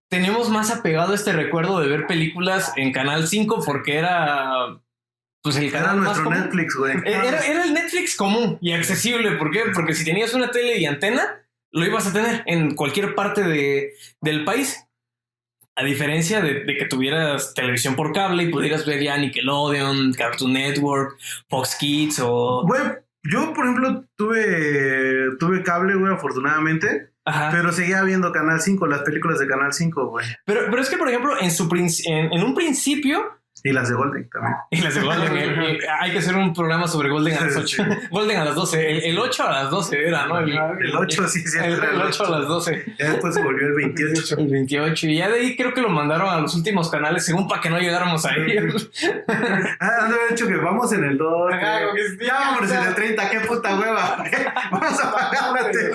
tenemos 0.09 0.51
más 0.51 0.71
apegado 0.71 1.15
este 1.15 1.33
recuerdo 1.33 1.81
de 1.81 1.89
ver 1.89 2.07
películas 2.07 2.73
en 2.77 2.93
Canal 2.93 3.27
5 3.27 3.63
porque 3.65 3.97
era 3.97 4.79
pues 5.45 5.57
el 5.57 5.65
Era 5.67 5.79
canal 5.81 5.97
más 5.99 6.19
nuestro. 6.19 6.31
Netflix, 6.31 6.75
güey. 6.75 6.97
Eh, 6.97 7.03
Era, 7.05 7.39
era 7.41 7.65
el 7.65 7.73
Netflix 7.75 8.17
común 8.17 8.59
y 8.61 8.73
accesible. 8.73 9.33
¿Por 9.33 9.51
qué? 9.53 9.63
Porque 9.73 9.95
si 9.95 10.05
tenías 10.05 10.35
una 10.35 10.51
tele 10.51 10.79
y 10.79 10.87
antena, 10.87 11.43
lo 11.71 11.85
ibas 11.87 12.07
a 12.09 12.13
tener 12.13 12.43
en 12.47 12.75
cualquier 12.75 13.15
parte 13.15 13.43
de- 13.43 13.93
del 14.21 14.45
país. 14.45 14.81
A 15.77 15.83
diferencia 15.85 16.41
de, 16.41 16.65
de 16.65 16.77
que 16.77 16.87
tuvieras 16.87 17.53
televisión 17.53 17.97
por 17.97 18.13
cable 18.13 18.45
y 18.45 18.49
pudieras 18.51 18.87
ver 18.87 19.03
ya 19.03 19.17
Nickelodeon, 19.19 20.13
Cartoon 20.15 20.53
Network, 20.53 21.19
Fox 21.49 21.75
Kids 21.75 22.21
o... 22.23 22.63
Güey, 22.65 22.81
yo, 23.25 23.53
por 23.53 23.65
ejemplo, 23.67 24.05
tuve, 24.17 25.37
tuve 25.41 25.63
cable, 25.65 25.95
güey, 25.97 26.13
afortunadamente. 26.13 27.11
Ajá. 27.25 27.49
Pero 27.51 27.73
seguía 27.73 28.03
viendo 28.03 28.31
Canal 28.33 28.61
5, 28.61 28.87
las 28.87 29.03
películas 29.03 29.39
de 29.41 29.49
Canal 29.49 29.73
5, 29.73 30.07
güey. 30.11 30.25
Pero, 30.45 30.61
pero 30.71 30.81
es 30.81 30.89
que, 30.89 30.97
por 30.97 31.09
ejemplo, 31.09 31.35
en, 31.41 31.51
su 31.51 31.69
en, 32.07 32.33
en 32.33 32.43
un 32.45 32.55
principio... 32.55 33.33
Y 33.67 33.73
las 33.73 33.89
de 33.89 33.95
Golden 33.95 34.29
también. 34.29 34.55
Y 34.71 34.81
las 34.83 34.95
de 34.95 35.01
Golden, 35.01 35.37
eh, 35.37 35.79
hay 36.01 36.13
que 36.13 36.19
hacer 36.19 36.37
un 36.37 36.53
programa 36.53 36.87
sobre 36.87 37.09
Golden 37.09 37.39
a 37.39 37.47
las 37.47 37.57
8. 37.57 37.85
Golden 38.11 38.37
a 38.37 38.45
las 38.45 38.55
12. 38.55 38.91
El, 38.91 39.03
el 39.05 39.19
8 39.19 39.43
a 39.43 39.53
las 39.53 39.71
12 39.71 40.07
era, 40.07 40.27
¿no? 40.27 40.39
El, 40.39 40.51
El 40.53 40.95
8 40.95 41.29
sí, 41.29 41.41
sí. 41.41 41.57
el, 41.59 41.73
el 41.73 42.03
8 42.03 42.27
a 42.27 42.31
las 42.31 42.47
12. 42.47 42.95
Ya 42.99 43.11
después 43.13 43.35
se 43.35 43.43
volvió 43.43 43.67
el 43.67 43.73
28. 43.73 44.39
El 44.39 44.49
28. 44.49 45.07
Y 45.07 45.17
ya 45.17 45.31
de 45.31 45.41
ahí 45.41 45.57
creo 45.57 45.73
que 45.73 45.81
lo 45.81 45.89
mandaron 45.89 46.29
a 46.29 46.41
los 46.41 46.55
últimos 46.55 46.91
canales, 46.91 47.25
según 47.25 47.49
para 47.49 47.63
que 47.63 47.71
no 47.71 47.79
llegáramos 47.79 48.27
a 48.27 48.35
ellos. 48.37 48.91
Ah, 49.81 49.91
han 50.03 50.11
de 50.11 50.15
haber 50.15 50.31
dicho 50.33 50.47
que 50.47 50.57
vamos 50.57 50.93
en 50.93 51.05
el 51.05 51.17
2. 51.17 51.53
Ajá, 51.55 51.81
como 51.85 51.95
que 51.95 52.27
ya 52.27 52.35
vamos 52.35 52.71
en 52.71 52.83
el 52.83 52.95
30, 52.95 53.31
qué 53.31 53.41
puta 53.41 53.81
hueva. 53.81 54.25
vamos 54.73 55.01
a 55.03 55.11
pagar 55.11 55.53
la 55.55 55.71
tele. 55.71 55.91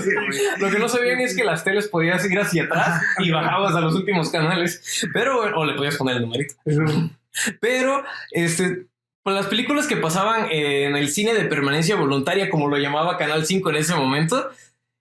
Lo 0.58 0.72
que 0.72 0.80
no 0.80 0.90
sabían 0.90 1.20
es 1.20 1.36
que 1.36 1.44
las 1.44 1.64
teles 1.64 1.88
podías 1.88 2.28
ir 2.28 2.40
hacia 2.40 2.64
atrás 2.64 3.04
y 3.20 3.30
bajabas 3.30 3.76
a 3.76 3.82
los 3.82 3.94
últimos 3.94 4.32
canales. 4.32 5.08
Pero, 5.14 5.40
o 5.56 5.66
le 5.66 5.76
podías 5.76 5.98
poner 5.98 6.16
el 6.16 6.24
numerito. 6.24 6.56
Pero, 7.62 8.04
este, 8.32 8.88
pues 9.24 9.36
las 9.36 9.48
películas 9.48 9.88
que 9.88 9.98
pasaban 9.98 10.48
en 10.52 10.96
el 10.96 11.10
cine 11.10 11.34
de 11.34 11.46
permanencia 11.46 11.96
voluntaria, 11.96 12.50
como 12.50 12.68
lo 12.68 12.78
llamaba 12.78 13.18
Canal 13.18 13.46
5 13.46 13.70
en 13.70 13.76
ese 13.76 13.96
momento, 13.96 14.50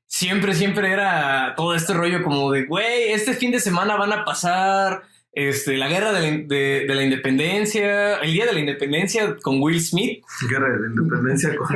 siempre, 0.06 0.54
siempre 0.54 0.90
era 0.92 1.54
todo 1.56 1.74
este 1.74 1.94
rollo 1.94 2.22
como 2.22 2.50
de, 2.52 2.64
güey, 2.66 3.12
este 3.12 3.34
fin 3.34 3.50
de 3.50 3.60
semana 3.60 3.96
van 3.96 4.12
a 4.12 4.24
pasar 4.24 5.02
este, 5.32 5.76
la 5.76 5.88
guerra 5.88 6.12
de 6.12 6.20
la, 6.20 6.30
de- 6.48 6.84
de 6.88 6.94
la 6.94 7.02
independencia, 7.02 8.14
el 8.16 8.32
día 8.32 8.46
de 8.46 8.52
la 8.54 8.60
independencia 8.60 9.36
con 9.36 9.60
Will 9.62 9.80
Smith, 9.80 10.24
Guerra 10.50 10.68
de 10.70 10.80
la 10.80 10.86
independencia 10.88 11.54
con, 11.54 11.66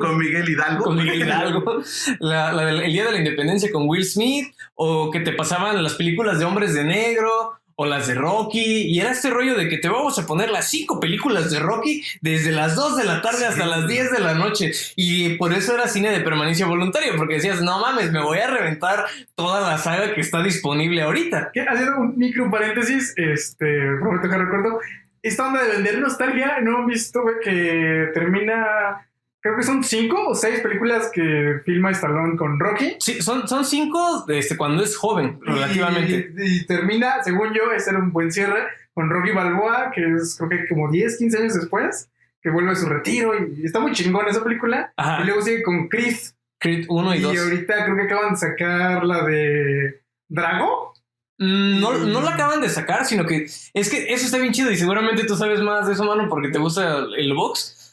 Con 0.00 0.18
Miguel 0.18 0.48
Hidalgo. 0.48 0.84
con 0.84 0.96
Miguel 0.96 1.20
Hidalgo, 1.22 1.82
la- 2.20 2.52
la 2.52 2.64
del- 2.66 2.80
el 2.82 2.92
día 2.92 3.04
de 3.04 3.12
la 3.12 3.18
independencia 3.18 3.70
con 3.70 3.88
Will 3.88 4.04
Smith, 4.04 4.54
o 4.74 5.10
que 5.12 5.20
te 5.20 5.32
pasaban 5.32 5.80
las 5.82 5.94
películas 5.94 6.38
de 6.38 6.46
hombres 6.46 6.74
de 6.74 6.82
negro, 6.84 7.52
o 7.76 7.86
las 7.86 8.06
de 8.06 8.14
Rocky, 8.14 8.82
y 8.82 9.00
era 9.00 9.10
este 9.10 9.30
rollo 9.30 9.56
de 9.56 9.68
que 9.68 9.78
te 9.78 9.88
vamos 9.88 10.18
a 10.18 10.26
poner 10.26 10.50
las 10.50 10.68
cinco 10.70 11.00
películas 11.00 11.50
de 11.50 11.58
Rocky 11.58 12.02
desde 12.20 12.52
las 12.52 12.76
2 12.76 12.96
de 12.96 13.04
la 13.04 13.22
tarde 13.22 13.46
hasta 13.46 13.66
las 13.66 13.88
10 13.88 14.12
de 14.12 14.20
la 14.20 14.34
noche, 14.34 14.72
y 14.96 15.36
por 15.36 15.52
eso 15.52 15.74
era 15.74 15.88
cine 15.88 16.10
de 16.10 16.20
permanencia 16.20 16.66
voluntaria, 16.66 17.12
porque 17.16 17.34
decías, 17.34 17.62
no 17.62 17.80
mames, 17.80 18.12
me 18.12 18.22
voy 18.22 18.38
a 18.38 18.50
reventar 18.50 19.04
toda 19.34 19.60
la 19.60 19.78
saga 19.78 20.14
que 20.14 20.20
está 20.20 20.42
disponible 20.42 21.02
ahorita. 21.02 21.50
Que, 21.52 21.62
Haciendo 21.62 21.98
un 21.98 22.16
micro 22.16 22.50
paréntesis, 22.50 23.14
este, 23.16 23.66
prometo 24.00 24.28
que 24.28 24.38
recuerdo, 24.38 24.80
esta 25.22 25.46
onda 25.46 25.62
de 25.62 25.72
vender 25.72 25.98
nostalgia, 25.98 26.60
no 26.60 26.78
han 26.78 26.86
visto 26.86 27.20
que 27.42 28.10
termina, 28.12 29.08
creo 29.44 29.56
que 29.56 29.62
son 29.62 29.84
cinco 29.84 30.28
o 30.28 30.34
seis 30.34 30.60
películas 30.60 31.10
que 31.12 31.60
filma 31.66 31.90
Stallone 31.90 32.34
con 32.38 32.58
Rocky. 32.58 32.96
Sí, 32.98 33.20
son, 33.20 33.46
son 33.46 33.62
cinco 33.66 34.24
este, 34.28 34.56
cuando 34.56 34.82
es 34.82 34.96
joven, 34.96 35.38
relativamente. 35.42 36.32
Y, 36.38 36.60
y 36.60 36.66
termina, 36.66 37.22
según 37.22 37.52
yo, 37.52 37.70
ese 37.70 37.90
era 37.90 37.98
un 37.98 38.10
buen 38.10 38.32
cierre, 38.32 38.64
con 38.94 39.10
Rocky 39.10 39.32
Balboa, 39.32 39.90
que 39.94 40.02
es 40.14 40.36
creo 40.38 40.48
que 40.48 40.66
como 40.66 40.90
10, 40.90 41.18
15 41.18 41.38
años 41.38 41.54
después, 41.54 42.08
que 42.40 42.48
vuelve 42.48 42.70
a 42.70 42.74
su 42.74 42.86
retiro 42.88 43.32
y, 43.38 43.66
está 43.66 43.80
muy 43.80 43.92
chingón 43.92 44.26
esa 44.26 44.42
película. 44.42 44.94
Ajá. 44.96 45.22
Y 45.22 45.26
luego 45.26 45.42
sigue 45.42 45.62
con 45.62 45.88
Chris. 45.88 46.34
Creed 46.58 46.86
1 46.88 47.14
y 47.14 47.18
Y 47.18 47.20
2. 47.20 47.38
ahorita 47.38 47.84
creo 47.84 47.96
que 47.96 48.02
acaban 48.02 48.30
de 48.32 48.36
sacar 48.38 49.04
la 49.04 49.24
de 49.26 50.00
Drago. 50.26 50.94
Mm, 51.36 51.80
No, 51.80 51.98
no 51.98 52.22
la 52.22 52.30
acaban 52.30 52.62
de 52.62 52.70
sacar, 52.70 53.04
sino 53.04 53.26
que 53.26 53.44
es 53.44 53.90
que 53.90 54.10
eso 54.10 54.24
está 54.24 54.38
bien 54.38 54.54
chido 54.54 54.70
y 54.70 54.78
seguramente 54.78 55.24
tú 55.24 55.36
sabes 55.36 55.60
más 55.60 55.86
de 55.86 55.92
eso, 55.92 56.04
mano, 56.04 56.30
porque 56.30 56.48
te 56.48 56.58
gusta 56.58 57.04
el 57.18 57.34
box. 57.34 57.83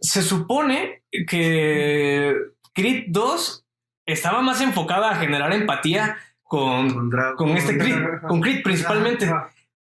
Se 0.00 0.22
supone 0.22 1.02
que 1.26 2.34
Creed 2.74 3.04
2 3.08 3.64
estaba 4.06 4.40
más 4.42 4.60
enfocada 4.60 5.10
a 5.10 5.16
generar 5.16 5.52
empatía 5.52 6.16
con, 6.42 6.90
Con 6.92 7.10
Drago. 7.10 7.36
con 7.36 7.50
este 7.50 7.78
Creed, 7.78 7.96
con 8.26 8.40
Creed 8.40 8.62
principalmente. 8.62 9.30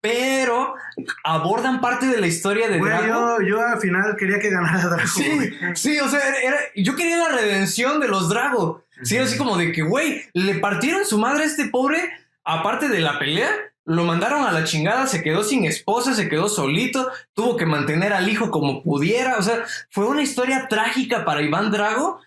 Pero 0.02 0.76
abordan 1.24 1.82
parte 1.82 2.06
de 2.06 2.20
la 2.22 2.28
historia 2.28 2.68
de 2.70 2.78
Güey, 2.78 2.92
Drago. 2.92 3.40
yo, 3.42 3.46
yo 3.48 3.66
al 3.66 3.80
final 3.80 4.16
quería 4.18 4.40
que 4.40 4.50
ganara 4.50 4.82
Drago. 4.88 5.08
Sí, 5.08 5.30
güey. 5.34 5.76
sí, 5.76 6.00
o 6.00 6.08
sea, 6.08 6.20
era- 6.44 6.60
yo 6.76 6.96
quería 6.96 7.18
la 7.18 7.30
redención 7.30 8.00
de 8.00 8.08
los 8.08 8.30
Drago. 8.30 8.84
Sí, 9.04 9.18
así 9.18 9.38
como 9.38 9.58
de 9.58 9.72
que, 9.72 9.82
güey, 9.84 10.24
le 10.34 10.56
partieron 10.56 11.06
su 11.06 11.18
madre 11.18 11.44
a 11.44 11.48
este 11.48 11.66
pobre, 11.66 12.00
aparte 12.44 12.90
de 12.90 13.00
la 13.00 13.20
pelea, 13.20 13.50
lo 13.88 14.04
mandaron 14.04 14.46
a 14.46 14.52
la 14.52 14.66
chingada, 14.66 15.08
se 15.08 15.24
quedó 15.24 15.44
sin 15.44 15.64
esposa, 15.66 16.14
se 16.14 16.28
quedó 16.30 16.50
solito, 16.50 17.10
tuvo 17.34 17.56
que 17.58 17.66
mantener 17.66 18.12
al 18.14 18.28
hijo 18.30 18.52
como 18.52 18.84
pudiera. 18.84 19.38
O 19.38 19.42
sea, 19.42 19.64
fue 19.90 20.06
una 20.06 20.22
historia 20.22 20.68
trágica 20.70 21.24
para 21.26 21.42
Iván 21.42 21.72
Drago 21.72 22.20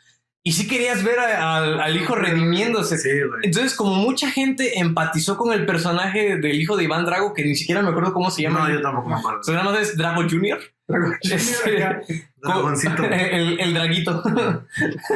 y 0.43 0.53
sí 0.53 0.67
querías 0.67 1.03
ver 1.05 1.19
a- 1.21 1.57
al, 1.59 1.81
al 1.81 1.97
hijo 1.97 2.15
redimiéndose. 2.15 2.97
Sí. 2.97 3.11
Entonces, 3.43 3.75
como 3.75 3.95
mucha 3.95 4.31
gente 4.31 4.79
empatizó 4.81 5.37
con 5.37 5.53
el 5.53 5.67
personaje 5.67 6.39
del 6.39 6.59
hijo 6.59 6.79
de 6.79 6.85
Iván 6.85 7.05
Drago, 7.05 7.35
que 7.35 7.45
ni 7.45 7.55
siquiera 7.55 7.83
me 7.83 7.91
acuerdo 7.91 8.15
cómo 8.15 8.31
se 8.31 8.41
llama. 8.43 8.61
No, 8.67 8.75
yo 8.75 8.81
tampoco 8.81 9.11
me 9.11 9.17
acuerdo. 9.17 9.43
Su 9.43 9.53
nombre 9.53 9.83
es 9.83 9.97
Drago 9.99 10.23
Jr. 10.23 10.59
Este, 11.23 12.03
Dragoncito. 12.43 13.05
el, 13.11 13.61
el 13.61 13.75
draguito. 13.75 14.23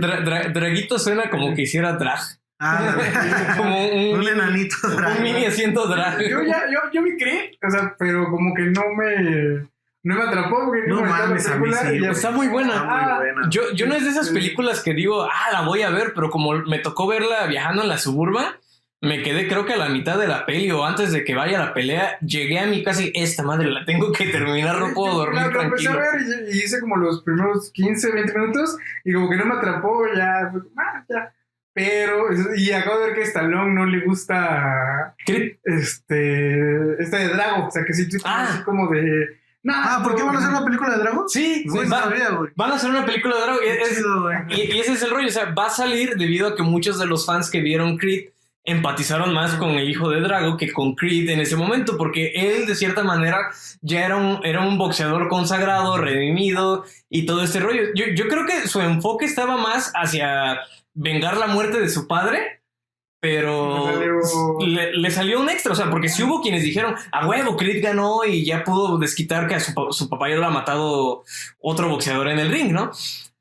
Dra- 0.00 0.22
dra- 0.24 0.52
draguito 0.52 0.98
suena 0.98 1.30
como 1.30 1.54
que 1.54 1.62
hiciera 1.62 1.92
drag. 1.92 2.18
Ah, 2.64 3.54
Como 3.56 3.86
un, 3.86 4.18
un 4.20 4.28
enanito 4.28 4.76
Drago. 4.88 5.16
un 5.16 5.22
mini 5.22 5.44
asiento 5.46 5.86
drag. 5.88 6.20
Yo 6.28 6.42
ya, 6.42 6.62
yo, 6.70 6.78
yo 6.92 7.02
me 7.02 7.16
creí, 7.16 7.58
o 7.66 7.70
sea, 7.70 7.94
pero 7.98 8.30
como 8.30 8.54
que 8.54 8.62
no 8.62 8.82
me, 8.96 9.66
no 10.04 10.14
me 10.14 10.22
atrapó 10.22 10.66
porque 10.66 10.82
No 10.86 11.02
mames, 11.04 11.48
a 11.48 11.56
mí 11.56 11.68
sí, 11.72 12.00
ya-. 12.00 12.10
Está 12.12 12.30
muy 12.30 12.46
buena. 12.48 12.74
Está 12.74 12.84
muy 12.84 12.92
Ah, 12.94 13.16
buena. 13.18 13.48
Yo, 13.50 13.62
yo 13.74 13.86
no 13.86 13.94
es 13.94 14.04
de 14.04 14.10
esas 14.10 14.28
películas 14.30 14.80
que 14.82 14.94
digo, 14.94 15.22
ah, 15.24 15.50
la 15.52 15.62
voy 15.62 15.82
a 15.82 15.90
ver, 15.90 16.12
pero 16.14 16.30
como 16.30 16.52
me 16.52 16.78
tocó 16.78 17.06
verla 17.08 17.46
viajando 17.46 17.82
en 17.82 17.88
la 17.88 17.98
suburba, 17.98 18.56
me 19.00 19.20
quedé 19.24 19.48
creo 19.48 19.66
que 19.66 19.72
a 19.72 19.76
la 19.78 19.88
mitad 19.88 20.16
de 20.16 20.28
la 20.28 20.46
peli 20.46 20.70
o 20.70 20.84
antes 20.86 21.10
de 21.10 21.24
que 21.24 21.34
vaya 21.34 21.58
la 21.58 21.74
pelea, 21.74 22.20
llegué 22.20 22.60
a 22.60 22.66
mi 22.68 22.84
casa 22.84 23.02
y 23.02 23.10
esta 23.16 23.42
madre 23.42 23.68
la 23.68 23.84
tengo 23.84 24.12
que 24.12 24.26
terminar, 24.26 24.78
no 24.78 24.94
puedo 24.94 25.16
dormir 25.16 25.40
La- 25.42 25.48
la 25.48 25.62
empecé 25.64 25.88
a 25.88 25.96
ver 25.96 26.20
y, 26.48 26.56
y 26.56 26.62
hice 26.62 26.78
como 26.78 26.96
los 26.96 27.20
primeros 27.24 27.72
15, 27.72 28.12
20 28.12 28.38
minutos 28.38 28.76
y 29.04 29.12
como 29.12 29.28
que 29.28 29.34
no 29.36 29.46
me 29.46 29.54
atrapó, 29.56 30.04
ya, 30.14 30.52
ah, 30.78 31.04
ya. 31.08 31.34
Pero, 31.74 32.24
y 32.56 32.70
acabo 32.72 32.98
de 33.00 33.06
ver 33.06 33.14
que 33.14 33.22
a 33.22 33.24
Stallone 33.24 33.72
no 33.74 33.86
le 33.86 34.04
gusta 34.04 35.14
Creed. 35.24 35.52
este, 35.64 37.02
este 37.02 37.16
de 37.16 37.28
Drago, 37.28 37.66
o 37.68 37.70
sea 37.70 37.84
que 37.84 37.94
sí, 37.94 38.08
tú 38.08 38.18
Ah. 38.24 38.46
así 38.50 38.62
como 38.62 38.88
de, 38.90 39.40
no, 39.62 39.72
Ah, 39.74 40.00
¿por 40.02 40.14
qué 40.14 40.22
van 40.22 40.34
a 40.36 40.38
hacer 40.38 40.50
una 40.50 40.64
película 40.64 40.90
de 40.90 40.98
Drago? 41.02 41.24
Sí, 41.28 41.64
Güey, 41.66 41.88
va- 41.88 41.98
no 42.00 42.04
sabía, 42.10 42.30
güey. 42.30 42.50
van 42.56 42.72
a 42.72 42.74
hacer 42.74 42.90
una 42.90 43.06
película 43.06 43.36
de 43.36 43.42
Drago. 43.42 43.58
y 43.62 43.68
es- 43.68 43.96
Chido, 43.96 44.22
güey. 44.22 44.36
Y, 44.48 44.72
y 44.76 44.80
ese 44.80 44.92
es 44.92 45.02
el 45.02 45.10
rollo, 45.10 45.28
o 45.28 45.30
sea, 45.30 45.46
va 45.52 45.66
a 45.66 45.70
salir 45.70 46.16
debido 46.16 46.48
a 46.48 46.56
que 46.56 46.62
muchos 46.62 46.98
de 46.98 47.06
los 47.06 47.24
fans 47.24 47.50
que 47.50 47.60
vieron 47.60 47.96
Creed 47.96 48.28
empatizaron 48.64 49.32
más 49.34 49.54
con 49.54 49.70
el 49.70 49.88
hijo 49.90 50.08
de 50.10 50.20
Drago 50.20 50.56
que 50.56 50.72
con 50.72 50.94
Creed 50.94 51.28
en 51.30 51.40
ese 51.40 51.56
momento, 51.56 51.96
porque 51.96 52.32
él 52.34 52.66
de 52.66 52.74
cierta 52.76 53.02
manera 53.02 53.38
ya 53.80 54.04
era 54.06 54.16
un, 54.16 54.44
era 54.44 54.60
un 54.60 54.78
boxeador 54.78 55.28
consagrado, 55.28 55.96
redimido 55.98 56.84
y 57.08 57.26
todo 57.26 57.42
este 57.42 57.58
rollo. 57.60 57.82
Yo, 57.96 58.04
yo 58.14 58.28
creo 58.28 58.46
que 58.46 58.68
su 58.68 58.80
enfoque 58.80 59.24
estaba 59.24 59.56
más 59.56 59.90
hacia 59.96 60.58
vengar 60.94 61.36
la 61.36 61.46
muerte 61.46 61.80
de 61.80 61.88
su 61.88 62.06
padre. 62.06 62.60
Pero 63.20 63.86
Le 63.86 63.92
salió- 64.24 64.66
le, 64.66 64.96
le 64.96 65.10
salió 65.12 65.40
un 65.40 65.48
extra, 65.48 65.70
o 65.72 65.76
sea, 65.76 65.88
porque 65.88 66.08
si 66.08 66.24
hubo 66.24 66.42
quienes 66.42 66.64
dijeron, 66.64 66.96
a 67.12 67.28
huevo, 67.28 67.56
Creed 67.56 67.80
ganó 67.80 68.24
y 68.24 68.44
ya 68.44 68.64
pudo 68.64 68.98
desquitar 68.98 69.46
que 69.46 69.54
a 69.54 69.60
su, 69.60 69.72
su 69.92 70.08
papá 70.08 70.28
ya 70.28 70.34
lo 70.34 70.46
ha 70.46 70.50
matado 70.50 71.22
otro 71.60 71.88
boxeador 71.88 72.26
en 72.28 72.40
el 72.40 72.50
ring, 72.50 72.72
¿no? 72.72 72.90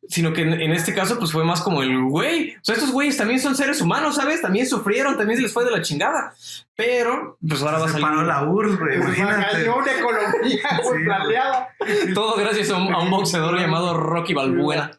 Sino 0.08 0.34
que 0.34 0.42
en, 0.42 0.54
en 0.54 0.72
este 0.72 0.94
caso, 0.96 1.20
pues 1.20 1.32
fue 1.32 1.44
más 1.46 1.62
como 1.62 1.84
el 1.84 2.02
güey. 2.04 2.56
O 2.56 2.60
sea, 2.64 2.76
estos 2.76 2.92
güeyes 2.92 3.18
también 3.18 3.40
son 3.40 3.56
seres 3.56 3.80
humanos, 3.82 4.16
¿sabes? 4.16 4.42
También 4.42 4.68
sufrieron, 4.68 5.16
también 5.16 5.38
se 5.38 5.44
les 5.44 5.54
fue 5.54 5.64
de 5.64 5.72
la 5.72 5.82
chingada. 5.82 6.34
Pero, 6.76 7.38
pues 7.48 7.62
ahora 7.62 7.78
va 7.80 7.86
a 7.86 7.88
Se 7.88 8.00
salir. 8.00 8.08
la 8.26 8.44
URSS, 8.44 8.80
güey. 8.80 8.98
Una 8.98 9.46
economía 9.46 10.70
Sí, 10.82 11.06
plateada. 11.06 11.70
Todo 12.16 12.36
gracias 12.38 12.72
a 12.72 12.78
un, 12.78 12.92
a 12.94 13.00
un 13.00 13.12
boxeador 13.12 13.60
llamado 13.60 13.96
Rocky 13.96 14.34
Balbuena. 14.34 14.92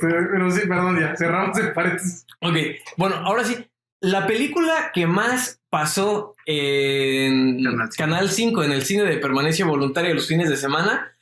Pero 0.00 0.50
sí, 0.50 0.60
perdón, 0.68 1.00
ya, 1.00 1.14
cerramos 1.16 1.58
el 1.58 1.72
paréntesis. 1.72 2.26
Ok, 2.42 2.56
bueno, 2.96 3.16
ahora 3.16 3.44
sí. 3.44 3.66
La 4.00 4.26
película 4.26 4.90
que 4.92 5.06
más 5.06 5.60
pasó 5.70 6.34
en. 6.44 7.64
Canal 7.96 8.28
5 8.30 8.62
en 8.64 8.72
el 8.72 8.82
cine 8.84 9.04
de 9.04 9.16
permanencia 9.16 9.64
voluntaria 9.64 10.14
los 10.14 10.28
fines 10.28 10.50
de 10.50 10.56
semana 10.58 11.12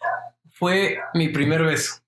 fue 0.52 0.98
Mi 1.14 1.28
primer 1.28 1.62
beso. 1.62 2.00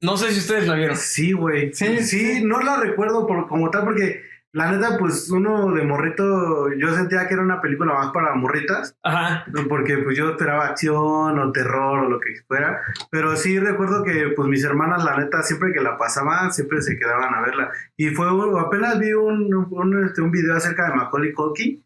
No 0.00 0.16
sé 0.16 0.30
si 0.32 0.38
ustedes 0.38 0.66
la 0.68 0.74
vieron. 0.74 0.96
Sí, 0.96 1.32
güey. 1.32 1.72
Sí, 1.72 1.98
Sí, 1.98 2.04
sí, 2.04 2.44
no 2.44 2.60
la 2.60 2.78
recuerdo 2.78 3.26
por, 3.26 3.48
como 3.48 3.70
tal 3.70 3.84
porque 3.84 4.22
la 4.52 4.72
neta, 4.72 4.96
pues 4.98 5.28
uno 5.30 5.72
de 5.72 5.84
morrito, 5.84 6.72
yo 6.72 6.94
sentía 6.94 7.28
que 7.28 7.34
era 7.34 7.42
una 7.42 7.60
película 7.60 7.92
más 7.94 8.12
para 8.12 8.34
morritas, 8.34 8.96
Ajá. 9.02 9.44
porque 9.68 9.98
pues 9.98 10.16
yo 10.16 10.30
esperaba 10.30 10.66
acción 10.66 11.38
o 11.38 11.52
terror 11.52 12.06
o 12.06 12.08
lo 12.08 12.18
que 12.18 12.34
fuera, 12.46 12.80
pero 13.10 13.36
sí 13.36 13.58
recuerdo 13.58 14.02
que 14.02 14.32
pues 14.34 14.48
mis 14.48 14.64
hermanas, 14.64 15.04
la 15.04 15.18
neta, 15.18 15.42
siempre 15.42 15.72
que 15.72 15.80
la 15.80 15.98
pasaban, 15.98 16.52
siempre 16.52 16.80
se 16.80 16.98
quedaban 16.98 17.34
a 17.34 17.42
verla. 17.42 17.70
Y 17.96 18.08
fue, 18.08 18.26
apenas 18.58 18.98
vi 18.98 19.12
un, 19.12 19.52
un, 19.52 20.04
este, 20.04 20.22
un 20.22 20.30
video 20.30 20.56
acerca 20.56 20.88
de 20.88 20.94
Macaulay 20.94 21.32
Culkin 21.32 21.84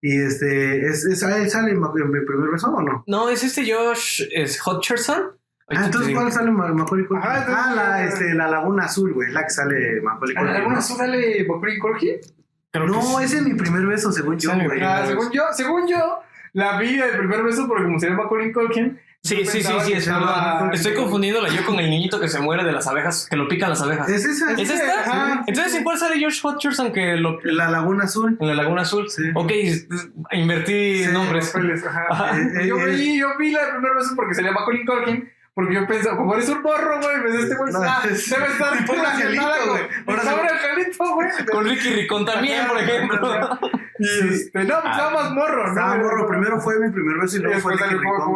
y 0.00 0.20
este, 0.20 0.86
es, 0.86 1.04
es, 1.06 1.22
¿él 1.22 1.50
sale 1.50 1.72
en 1.72 1.80
mi 1.80 2.20
primer 2.26 2.50
beso 2.52 2.68
o 2.68 2.82
no? 2.82 3.02
No, 3.06 3.28
es 3.28 3.42
este 3.42 3.70
Josh 3.70 4.22
es 4.32 4.64
Hutcherson. 4.64 5.32
Ah, 5.68 5.86
entonces, 5.86 6.14
¿cuál 6.14 6.30
sale 6.30 6.50
Ma- 6.50 6.68
Macaulay 6.72 7.06
Culkin? 7.06 7.26
Entonces- 7.30 7.54
ah, 7.56 7.72
la, 7.74 8.04
este, 8.04 8.34
la 8.34 8.48
Laguna 8.48 8.84
Azul, 8.84 9.12
güey, 9.14 9.32
la 9.32 9.44
que 9.44 9.50
sale 9.50 10.00
Macaulay 10.02 10.34
Culkin. 10.34 10.54
¿Alguna 10.56 10.74
¿no? 10.76 10.82
sale 10.82 11.44
Bokuri 11.44 11.78
Corgi? 11.78 12.12
Creo 12.70 12.86
que 12.86 12.92
No, 12.92 13.00
sí. 13.02 13.24
ese 13.24 13.36
es 13.38 13.42
mi 13.44 13.54
primer 13.54 13.86
beso, 13.86 14.12
según 14.12 14.38
yo, 14.38 14.50
Sale 14.50 14.66
güey. 14.66 14.82
Ah, 14.82 15.04
según 15.06 15.30
yo, 15.32 15.44
según 15.52 15.86
yo, 15.88 16.18
la 16.52 16.78
vi 16.78 16.96
del 16.96 17.16
primer 17.16 17.42
beso 17.44 17.66
porque 17.66 17.84
como 17.84 17.98
se 17.98 18.08
llama 18.10 18.28
Colin 18.28 18.52
Culkin. 18.52 18.98
Sí, 19.22 19.36
sí, 19.46 19.62
sí, 19.62 19.72
sí, 19.86 19.92
es 19.94 20.06
verdad. 20.06 20.74
Estoy 20.74 20.92
confundiéndola 20.92 21.48
yo 21.48 21.64
con 21.64 21.76
el 21.78 21.88
niñito 21.88 22.20
que 22.20 22.28
se 22.28 22.40
muere 22.40 22.62
de 22.62 22.72
las 22.72 22.86
abejas, 22.86 23.26
que 23.30 23.36
lo 23.36 23.48
pican 23.48 23.70
las 23.70 23.80
abejas. 23.80 24.06
¿Es 24.10 24.22
esa? 24.26 24.52
¿Es 24.52 24.68
esta? 24.68 25.00
Ajá. 25.00 25.44
Entonces, 25.46 25.76
¿en 25.76 25.82
cuál 25.84 25.96
sale 25.96 26.22
Josh 26.22 26.44
Hutcherson 26.44 26.92
que 26.92 27.16
lo 27.16 27.40
La 27.42 27.70
Laguna 27.70 28.04
Azul. 28.04 28.36
en 28.38 28.46
la 28.46 28.52
Laguna 28.54 28.82
Azul? 28.82 29.08
Sí. 29.08 29.22
Ok, 29.34 29.50
invertí 30.32 31.04
Sí, 31.04 31.10
nombres. 31.12 31.50
Papeles, 31.50 31.84
ajá. 31.86 32.04
Ajá. 32.10 32.38
Eh, 32.38 32.66
yo, 32.66 32.78
eh, 32.80 32.90
vi, 32.96 33.18
yo 33.18 33.28
vi 33.38 33.50
la 33.50 33.62
del 33.64 33.70
primer 33.76 33.94
beso 33.94 34.10
porque 34.16 34.34
se 34.34 34.42
llama 34.42 34.60
Colin 34.64 34.84
Culkin. 34.86 35.30
Porque 35.54 35.74
yo 35.74 35.86
pensaba, 35.86 36.16
como 36.16 36.34
eres 36.34 36.48
un 36.48 36.62
morro, 36.62 37.00
güey, 37.00 37.22
pues 37.22 37.34
este 37.44 37.54
güey 37.54 37.72
No, 37.72 37.80
ah, 37.82 38.02
es- 38.10 38.28
debe 38.28 38.46
estar 38.46 38.72
angelito, 38.72 39.42
güey. 39.68 39.82
Angelito, 40.48 41.14
güey. 41.14 41.28
Con 41.52 41.64
Ricky 41.64 41.90
Ricón 41.90 42.24
también, 42.26 42.66
por 42.66 42.78
ejemplo. 42.78 43.58
Y 44.00 44.34
este, 44.34 44.64
no, 44.64 44.80
pues 44.82 44.90
estaba 44.92 45.10
más 45.22 45.30
morro, 45.32 45.62
¿no? 45.62 45.68
Estaba 45.68 45.96
morro. 45.96 46.26
Primero 46.26 46.60
fue 46.60 46.80
mi 46.80 46.90
primer 46.90 47.18
beso 47.20 47.36
y 47.36 47.40
luego 47.40 47.60
fue 47.60 47.72
Ricky 47.74 47.94
Ricón. 47.94 48.32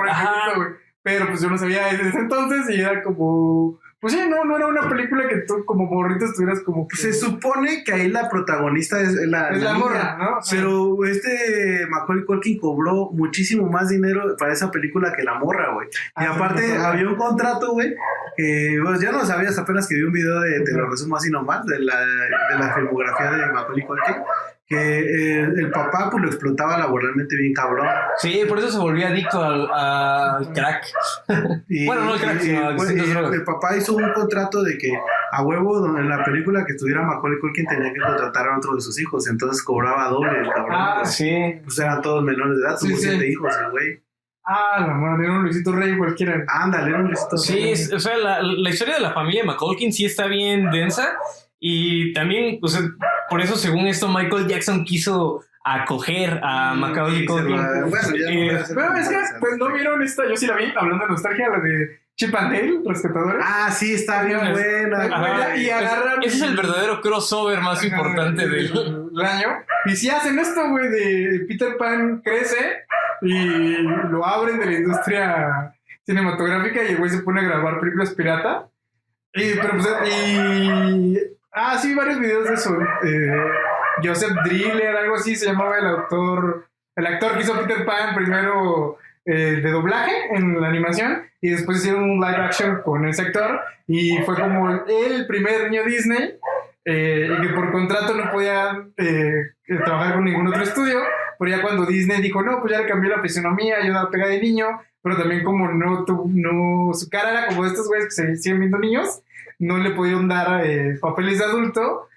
Pero 1.02 1.26
pues 1.28 1.40
yo 1.40 1.50
no 1.50 1.58
sabía 1.58 1.86
desde 1.86 2.08
ese 2.10 2.18
entonces 2.18 2.70
y 2.70 2.80
era 2.80 3.02
como. 3.02 3.80
Pues 4.00 4.12
sí, 4.12 4.20
no, 4.28 4.44
no 4.44 4.56
era 4.56 4.68
una 4.68 4.88
película 4.88 5.26
que 5.28 5.38
tú 5.38 5.64
como 5.64 5.86
morrito 5.86 6.24
estuvieras 6.26 6.60
como. 6.62 6.86
que- 6.86 6.96
Se 6.96 7.12
supone 7.12 7.82
que 7.84 7.92
ahí 7.92 8.08
la 8.08 8.28
protagonista 8.28 9.00
es 9.00 9.14
la, 9.14 9.48
es 9.50 9.60
la 9.60 9.72
niña, 9.72 9.84
morra, 9.84 10.16
¿no? 10.18 10.38
Pero 10.48 11.04
este 11.04 11.84
Macaulay 11.90 12.24
Culkin 12.24 12.58
cobró 12.60 13.10
muchísimo 13.12 13.68
más 13.68 13.88
dinero 13.88 14.36
para 14.38 14.52
esa 14.52 14.70
película 14.70 15.12
que 15.16 15.24
la 15.24 15.34
morra, 15.34 15.72
güey. 15.74 15.88
Y 15.88 15.90
Ah, 16.14 16.22
sí, 16.22 16.28
aparte 16.32 16.78
no 16.78 16.84
había 16.84 17.08
un 17.08 17.16
contrato, 17.16 17.72
güey, 17.72 17.94
que 18.36 18.78
pues, 18.84 19.00
ya 19.00 19.10
no 19.10 19.24
sabías 19.24 19.58
apenas 19.58 19.88
que 19.88 19.96
vi 19.96 20.02
un 20.02 20.12
video 20.12 20.40
de, 20.42 20.60
te 20.60 20.72
lo 20.74 20.88
resumo 20.88 21.16
así 21.16 21.28
nomás, 21.30 21.66
de 21.66 21.80
la, 21.80 21.98
de 22.00 22.56
la 22.58 22.72
filmografía 22.74 23.32
de 23.32 23.52
Macaulay 23.52 23.84
Culkin, 23.84 24.14
que 24.68 24.76
eh, 25.00 25.40
el 25.56 25.70
papá 25.70 26.08
pues 26.10 26.22
lo 26.22 26.28
explotaba 26.28 26.76
laboralmente 26.76 27.36
bien 27.36 27.54
cabrón. 27.54 27.88
Sí, 28.18 28.42
por 28.46 28.58
eso 28.58 28.70
se 28.70 28.78
volvió 28.78 29.06
adicto 29.06 29.42
al, 29.42 29.66
al 29.72 30.52
crack. 30.52 30.84
Y, 31.68 31.86
Bueno, 31.86 32.04
no 32.04 32.14
el 32.14 32.20
crack, 32.20 32.36
y- 32.42 32.46
sino 32.46 32.68
a 32.68 32.76
pues, 32.76 32.94
drogas. 33.10 33.32
el 33.32 33.44
papá 33.44 33.76
hizo 33.76 33.94
un 33.94 34.12
contrato 34.12 34.62
de 34.62 34.76
que 34.76 34.92
a 35.32 35.42
huevo 35.42 35.78
donde 35.80 36.00
en 36.02 36.08
la 36.10 36.22
película 36.22 36.64
que 36.66 36.72
estuviera 36.72 37.02
Macaulay 37.02 37.38
Culkin 37.40 37.66
tenía 37.66 37.92
que 37.92 38.00
contratar 38.00 38.46
a 38.48 38.58
otro 38.58 38.74
de 38.74 38.80
sus 38.82 39.00
hijos, 39.00 39.26
entonces 39.28 39.62
cobraba 39.62 40.08
doble 40.08 40.38
el 40.40 40.48
cabrón. 40.50 40.72
Ah, 40.78 40.96
pues, 41.00 41.14
Sí. 41.14 41.60
pues 41.64 41.78
eran 41.78 42.02
todos 42.02 42.22
menores 42.22 42.58
de 42.58 42.62
edad, 42.66 42.76
Sí, 42.78 42.88
tuvo 42.88 42.96
sí. 42.98 43.08
siete 43.08 43.28
hijos 43.30 43.54
el 43.64 43.70
güey. 43.70 44.02
Ah, 44.44 44.80
la 44.86 44.94
madre, 44.94 45.24
era 45.26 45.34
un 45.34 45.42
Luisito 45.44 45.72
Rey 45.72 45.96
cualquiera. 45.96 46.42
Ándale, 46.48 46.90
era 46.90 46.98
un 47.00 47.10
listo. 47.10 47.36
Sí, 47.36 47.70
es- 47.70 47.92
o 47.92 47.98
sea, 47.98 48.16
la, 48.16 48.42
la 48.42 48.70
historia 48.70 48.94
de 48.94 49.00
la 49.00 49.12
familia 49.12 49.44
McCulkin 49.44 49.92
sí 49.92 50.04
está 50.06 50.26
bien 50.26 50.70
densa 50.70 51.16
y 51.60 52.12
también, 52.14 52.58
o 52.62 52.68
sea, 52.68 52.80
por 53.30 53.40
eso 53.40 53.56
según 53.56 53.86
esto 53.86 54.08
Michael 54.08 54.46
Jackson 54.48 54.84
quiso 54.84 55.44
acoger 55.64 56.40
a 56.42 56.74
Macaulay 56.74 57.16
Y 57.16 57.20
se 57.20 57.26
Culkin. 57.26 57.56
Bueno, 57.56 57.72
ya 58.16 58.30
no 58.30 58.30
Eh, 58.30 58.64
Pero 58.74 58.94
es 58.96 59.08
que, 59.08 59.16
pues 59.40 59.58
no 59.58 59.72
vieron 59.72 60.02
esta, 60.02 60.26
yo 60.28 60.36
sí 60.36 60.46
la 60.46 60.56
vi, 60.56 60.72
hablando 60.76 61.04
de 61.04 61.10
nostalgia, 61.10 61.48
la 61.50 61.60
de 61.60 62.00
Chip 62.16 62.34
and 62.34 62.52
Dale, 62.52 62.80
Rescatadores. 62.86 63.44
Ah, 63.46 63.70
sí, 63.70 63.94
está 63.94 64.22
bien 64.24 64.40
Ajá. 64.40 64.50
buena. 64.52 65.02
Ajá. 65.04 65.46
güey. 65.50 65.64
y 65.66 65.70
agarran- 65.70 66.22
Ese 66.24 66.36
es 66.36 66.42
el 66.42 66.56
verdadero 66.56 67.00
crossover 67.00 67.60
más 67.60 67.84
importante 67.84 68.48
del... 68.48 68.72
del 68.72 69.24
año. 69.26 69.48
Y 69.86 69.94
si 69.94 70.08
hacen 70.10 70.38
esto, 70.38 70.68
güey, 70.70 70.88
de 70.88 71.44
Peter 71.48 71.76
Pan 71.76 72.20
crece 72.24 72.84
y 73.22 73.76
lo 74.10 74.24
abren 74.26 74.58
de 74.58 74.66
la 74.66 74.72
industria 74.72 75.74
cinematográfica 76.06 76.82
y 76.82 76.86
el 76.92 76.96
güey 76.96 77.10
se 77.10 77.18
pone 77.22 77.40
a 77.40 77.44
grabar 77.44 77.78
películas 77.78 78.14
pirata. 78.14 78.68
Y, 79.34 79.54
pero 79.54 79.74
pues, 79.76 79.88
y 80.10 81.18
Ah, 81.60 81.76
sí, 81.78 81.94
varios 81.94 82.20
videos 82.20 82.46
de 82.48 82.54
eso. 82.54 82.78
Eh, 83.04 83.50
Joseph 84.02 84.30
Driller, 84.44 84.96
algo 84.96 85.16
así 85.16 85.34
se 85.34 85.46
llamaba 85.46 85.78
el 85.78 85.86
autor, 85.86 86.68
el 86.94 87.06
actor 87.06 87.34
que 87.34 87.42
hizo 87.42 87.58
Peter 87.60 87.84
Pan 87.84 88.14
primero 88.14 88.96
eh, 89.24 89.60
de 89.62 89.70
doblaje 89.70 90.12
en 90.36 90.60
la 90.60 90.68
animación 90.68 91.24
y 91.40 91.50
después 91.50 91.78
hicieron 91.78 92.04
un 92.04 92.20
live 92.20 92.36
action 92.44 92.80
con 92.82 93.06
ese 93.08 93.22
actor 93.22 93.60
y 93.88 94.18
fue 94.18 94.36
como 94.36 94.70
el 94.70 95.26
primer 95.26 95.70
niño 95.70 95.82
Disney 95.84 96.36
eh, 96.84 97.28
y 97.36 97.42
que 97.42 97.52
por 97.54 97.72
contrato 97.72 98.14
no 98.14 98.30
podía 98.30 98.84
eh, 98.96 99.32
trabajar 99.84 100.14
con 100.14 100.24
ningún 100.24 100.46
otro 100.46 100.62
estudio, 100.62 101.00
pero 101.38 101.50
ya 101.50 101.60
cuando 101.62 101.84
Disney 101.86 102.20
dijo, 102.22 102.40
no, 102.42 102.60
pues 102.60 102.72
ya 102.72 102.80
le 102.80 102.86
cambió 102.86 103.10
la 103.14 103.20
fisionomía, 103.22 103.84
yo 103.84 103.92
la 103.92 104.08
pega 104.10 104.28
de 104.28 104.40
niño, 104.40 104.66
pero 105.02 105.16
también 105.16 105.42
como 105.44 105.68
no, 105.72 106.04
tu- 106.04 106.30
no, 106.32 106.94
su 106.94 107.08
cara 107.10 107.30
era 107.30 107.46
como 107.48 107.64
de 107.64 107.70
estos 107.70 107.88
güeyes 107.88 108.06
que 108.06 108.10
se 108.12 108.36
siguen 108.36 108.60
viendo 108.60 108.78
niños, 108.78 109.22
no 109.58 109.78
le 109.78 109.90
pudieron 109.90 110.28
dar 110.28 110.64
eh, 110.64 110.98
papeles 111.00 111.38
de 111.38 111.44
adulto, 111.44 112.08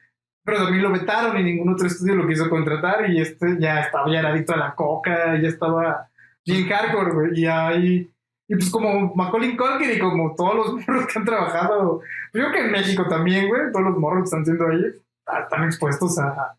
pero 0.43 0.63
también 0.63 0.83
lo 0.83 0.91
vetaron 0.91 1.37
y 1.37 1.43
ningún 1.43 1.73
otro 1.73 1.87
estudio 1.87 2.15
lo 2.15 2.27
quiso 2.27 2.49
contratar 2.49 3.09
y 3.09 3.21
este 3.21 3.57
ya 3.59 3.81
estaba 3.81 4.11
ya 4.11 4.19
era 4.19 4.29
adicto 4.29 4.53
a 4.53 4.57
la 4.57 4.75
coca, 4.75 5.39
ya 5.39 5.47
estaba 5.47 6.09
bien 6.45 6.67
hardcore, 6.67 7.11
güey, 7.11 7.39
y 7.39 7.45
ahí... 7.45 8.07
Y 8.47 8.55
pues 8.55 8.69
como 8.69 9.15
Macaulay 9.15 9.55
Culkin 9.55 9.91
y 9.91 9.99
como 9.99 10.35
todos 10.35 10.55
los 10.55 10.73
morros 10.87 11.07
que 11.07 11.19
han 11.19 11.25
trabajado, 11.25 12.01
pues 12.31 12.43
yo 12.43 12.49
creo 12.49 12.51
que 12.51 12.65
en 12.65 12.71
México 12.71 13.07
también, 13.07 13.47
güey, 13.47 13.71
todos 13.71 13.85
los 13.85 13.97
morros 13.97 14.23
que 14.23 14.25
están 14.25 14.43
siendo 14.43 14.67
ahí 14.67 14.83
ah, 15.27 15.39
están 15.43 15.63
expuestos 15.63 16.19
a, 16.19 16.57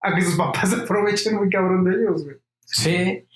a 0.00 0.14
que 0.14 0.22
sus 0.22 0.36
papás 0.38 0.70
se 0.70 0.82
aprovechen 0.82 1.36
muy 1.36 1.50
cabrón 1.50 1.84
de 1.84 1.96
ellos, 1.96 2.24
güey. 2.24 2.36
Sí. 2.60 3.26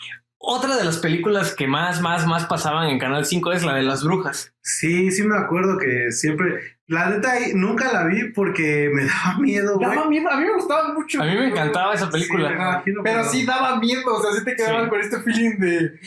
Otra 0.41 0.77
de 0.77 0.85
las 0.85 0.99
películas 0.99 1.55
que 1.55 1.67
más, 1.67 2.01
más, 2.01 2.27
más 2.27 2.47
pasaban 2.47 2.89
en 2.89 2.99
Canal 3.01 3.27
5 3.27 3.53
es 3.53 3.65
la 3.65 3.75
de 3.75 3.83
las 3.83 4.05
brujas. 4.05 4.55
Sí, 4.63 5.11
sí 5.11 5.25
me 5.25 5.37
acuerdo 5.37 5.79
que 5.79 6.13
siempre. 6.13 6.79
La 6.87 7.11
neta 7.11 7.33
ahí 7.33 7.53
nunca 7.55 7.93
la 7.93 8.05
vi 8.05 8.31
porque 8.33 8.89
me 8.95 9.05
daba 9.07 9.39
miedo, 9.41 9.77
güey. 9.77 9.89
Daba 9.89 10.09
miedo, 10.09 10.31
a 10.31 10.37
mí 10.37 10.45
me 10.47 10.55
gustaba 10.55 10.93
mucho. 10.95 11.21
A 11.21 11.27
mí 11.27 11.35
me 11.35 11.49
encantaba 11.49 11.93
esa 11.95 12.09
película. 12.09 12.49
Sí, 12.49 12.55
me 12.55 12.61
imagino, 12.63 13.03
Pero 13.03 13.25
sí 13.25 13.45
daba 13.45 13.81
miedo, 13.81 14.15
o 14.15 14.23
sea, 14.23 14.33
sí 14.39 14.45
te 14.45 14.55
quedaban 14.55 14.85
Sí. 14.85 14.91
con 14.91 15.01
este 15.01 15.19
feeling 15.21 15.59
de, 15.59 16.01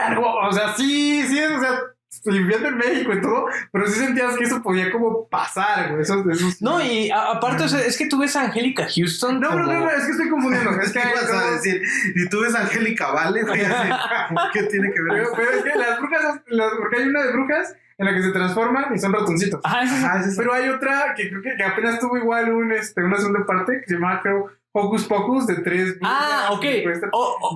algo, 0.00 0.32
o 0.32 0.52
sea, 0.52 0.74
sí, 0.74 1.22
sí, 1.26 1.38
o 1.38 1.60
sea, 1.60 1.80
viviendo 2.24 2.68
en 2.68 2.76
México 2.76 3.12
y 3.12 3.20
todo, 3.20 3.46
pero 3.72 3.86
sí 3.86 3.98
sentías 3.98 4.36
que 4.36 4.44
eso 4.44 4.62
podía 4.62 4.90
como 4.92 5.28
pasar, 5.28 5.90
güey, 5.90 6.02
esos, 6.02 6.26
esos... 6.26 6.60
No, 6.62 6.80
y 6.80 7.10
a- 7.10 7.32
aparte, 7.32 7.64
o 7.64 7.68
sea, 7.68 7.80
es 7.80 7.96
que 7.96 8.06
tú 8.06 8.18
ves 8.18 8.36
a 8.36 8.42
Angélica 8.42 8.86
Houston. 8.94 9.40
no, 9.40 9.48
como- 9.50 9.62
no, 9.64 9.80
no, 9.80 9.90
es 9.90 10.04
que 10.04 10.10
estoy 10.12 10.28
confundiendo, 10.28 10.70
es 10.80 10.92
que 10.92 11.00
¿Qué 11.02 11.08
vas 11.14 11.30
a 11.32 11.50
decir? 11.52 11.82
Y 12.14 12.28
tú 12.28 12.40
ves 12.42 12.54
a 12.54 12.60
Angélica 12.60 13.10
Vale, 13.12 13.42
güey. 13.42 13.60
¿Qué 14.52 14.62
tiene 14.64 14.92
que 14.92 15.00
ver? 15.02 15.26
Pero, 15.36 15.50
es 15.50 15.62
que 15.64 15.78
las 15.78 15.98
brujas, 15.98 16.40
las- 16.46 16.72
porque 16.78 16.96
hay 16.98 17.08
una 17.08 17.22
de 17.22 17.32
brujas 17.32 17.74
en 17.98 18.06
la 18.06 18.14
que 18.14 18.22
se 18.22 18.30
transforman 18.32 18.94
y 18.94 18.98
son 18.98 19.12
ratoncitos. 19.12 19.60
Ajá, 19.64 19.80
Ajá. 19.82 20.24
Pero 20.36 20.52
hay 20.54 20.68
otra 20.68 21.14
que 21.16 21.28
creo 21.28 21.42
que, 21.42 21.56
que 21.56 21.62
apenas 21.64 21.98
tuvo 22.00 22.16
igual 22.16 22.50
un, 22.52 22.72
este, 22.72 23.02
una 23.02 23.16
segunda 23.18 23.44
parte 23.46 23.80
que 23.80 23.86
se 23.86 23.94
llama, 23.94 24.20
creo, 24.22 24.50
Hocus 24.74 25.04
Pocus 25.04 25.46
de 25.46 25.56
tres. 25.62 25.96
Ah, 26.02 26.48
ok. 26.52 26.64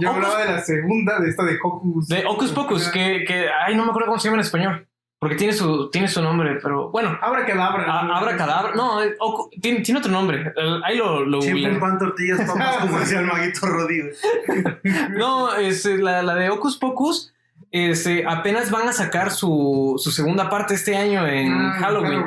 Yo 0.00 0.10
hablaba 0.10 0.44
de 0.44 0.52
la 0.52 0.60
segunda, 0.60 1.18
de 1.20 1.30
esta 1.30 1.44
de 1.44 1.56
Hocus. 1.62 2.08
de 2.08 2.24
Hocus 2.26 2.52
Pocus, 2.52 2.88
que, 2.88 3.24
que, 3.26 3.46
ay, 3.66 3.74
no 3.74 3.84
me 3.84 3.90
acuerdo 3.90 4.08
cómo 4.08 4.18
se 4.18 4.28
llama 4.28 4.36
en 4.36 4.44
español. 4.46 4.86
Porque 5.18 5.34
tiene 5.36 5.54
su, 5.54 5.88
tiene 5.88 6.08
su 6.08 6.20
nombre, 6.20 6.58
pero 6.62 6.90
bueno. 6.90 7.18
Abra 7.22 7.46
cadabra. 7.46 7.84
a- 7.90 8.18
Abra 8.18 8.36
cadabra. 8.36 8.74
No, 8.74 9.02
eh, 9.02 9.16
tiene, 9.62 9.80
tiene 9.80 10.00
otro 10.00 10.12
nombre. 10.12 10.52
Eh, 10.54 10.80
Ahí 10.84 10.98
lo, 10.98 11.24
lo 11.24 11.40
Chimpa, 11.40 11.54
googleé. 11.58 11.80
pan, 11.80 11.98
tortillas, 11.98 12.40
papas, 12.46 12.76
como 12.82 12.98
decía 13.00 13.20
el 13.20 13.26
maguito 13.26 13.66
Rodi, 13.66 14.02
güey. 14.02 14.64
No, 15.16 15.54
es, 15.54 15.86
eh, 15.86 15.96
la, 15.96 16.22
la 16.22 16.34
de 16.34 16.50
Hocus 16.50 16.76
Pocus. 16.76 17.32
este, 17.72 18.26
apenas 18.28 18.70
van 18.70 18.88
a 18.88 18.92
sacar 18.92 19.30
su, 19.30 19.94
su 19.98 20.10
segunda 20.10 20.50
parte 20.50 20.74
este 20.74 20.94
año 20.96 21.26
en 21.26 21.50
Ah, 21.50 21.76
Halloween. 21.80 22.22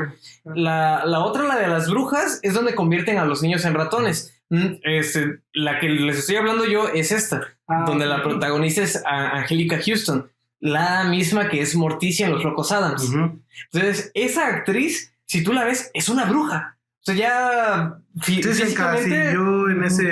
La, 0.46 1.06
la 1.06 1.20
otra, 1.20 1.44
la 1.44 1.58
de 1.58 1.68
las 1.68 1.88
brujas, 1.92 2.40
es 2.42 2.56
donde 2.56 2.74
convierten 2.74 3.20
a 3.20 3.26
los 3.26 3.44
niños 3.44 3.64
en 3.66 3.76
ratones. 3.76 4.39
Este, 4.84 5.40
la 5.54 5.80
que 5.80 5.90
les 5.90 6.18
estoy 6.20 6.38
hablando 6.38 6.66
yo 6.66 6.88
es 6.90 7.12
esta, 7.12 7.42
Ah, 7.68 7.84
donde 7.86 8.08
la 8.08 8.24
protagonista 8.24 8.82
es 8.82 9.02
Angélica 9.06 9.80
Houston, 9.86 10.32
la 10.60 11.04
misma 11.04 11.50
que 11.50 11.62
es 11.62 11.76
Morticia 11.76 12.26
en 12.26 12.34
Los 12.34 12.44
Locos 12.44 12.72
Adams. 12.72 13.12
Entonces, 13.72 14.12
esa 14.16 14.48
actriz, 14.48 15.14
si 15.28 15.44
tú 15.44 15.54
la 15.54 15.64
ves, 15.66 15.92
es 15.94 16.10
una 16.10 16.26
bruja. 16.26 16.78
O 17.02 17.04
sea, 17.04 17.16
ya 17.16 17.94
fí- 18.18 18.42
Sí, 18.42 18.44
físicamente- 18.44 19.16
encasilló 19.32 19.70
en 19.70 19.84
ese. 19.84 20.10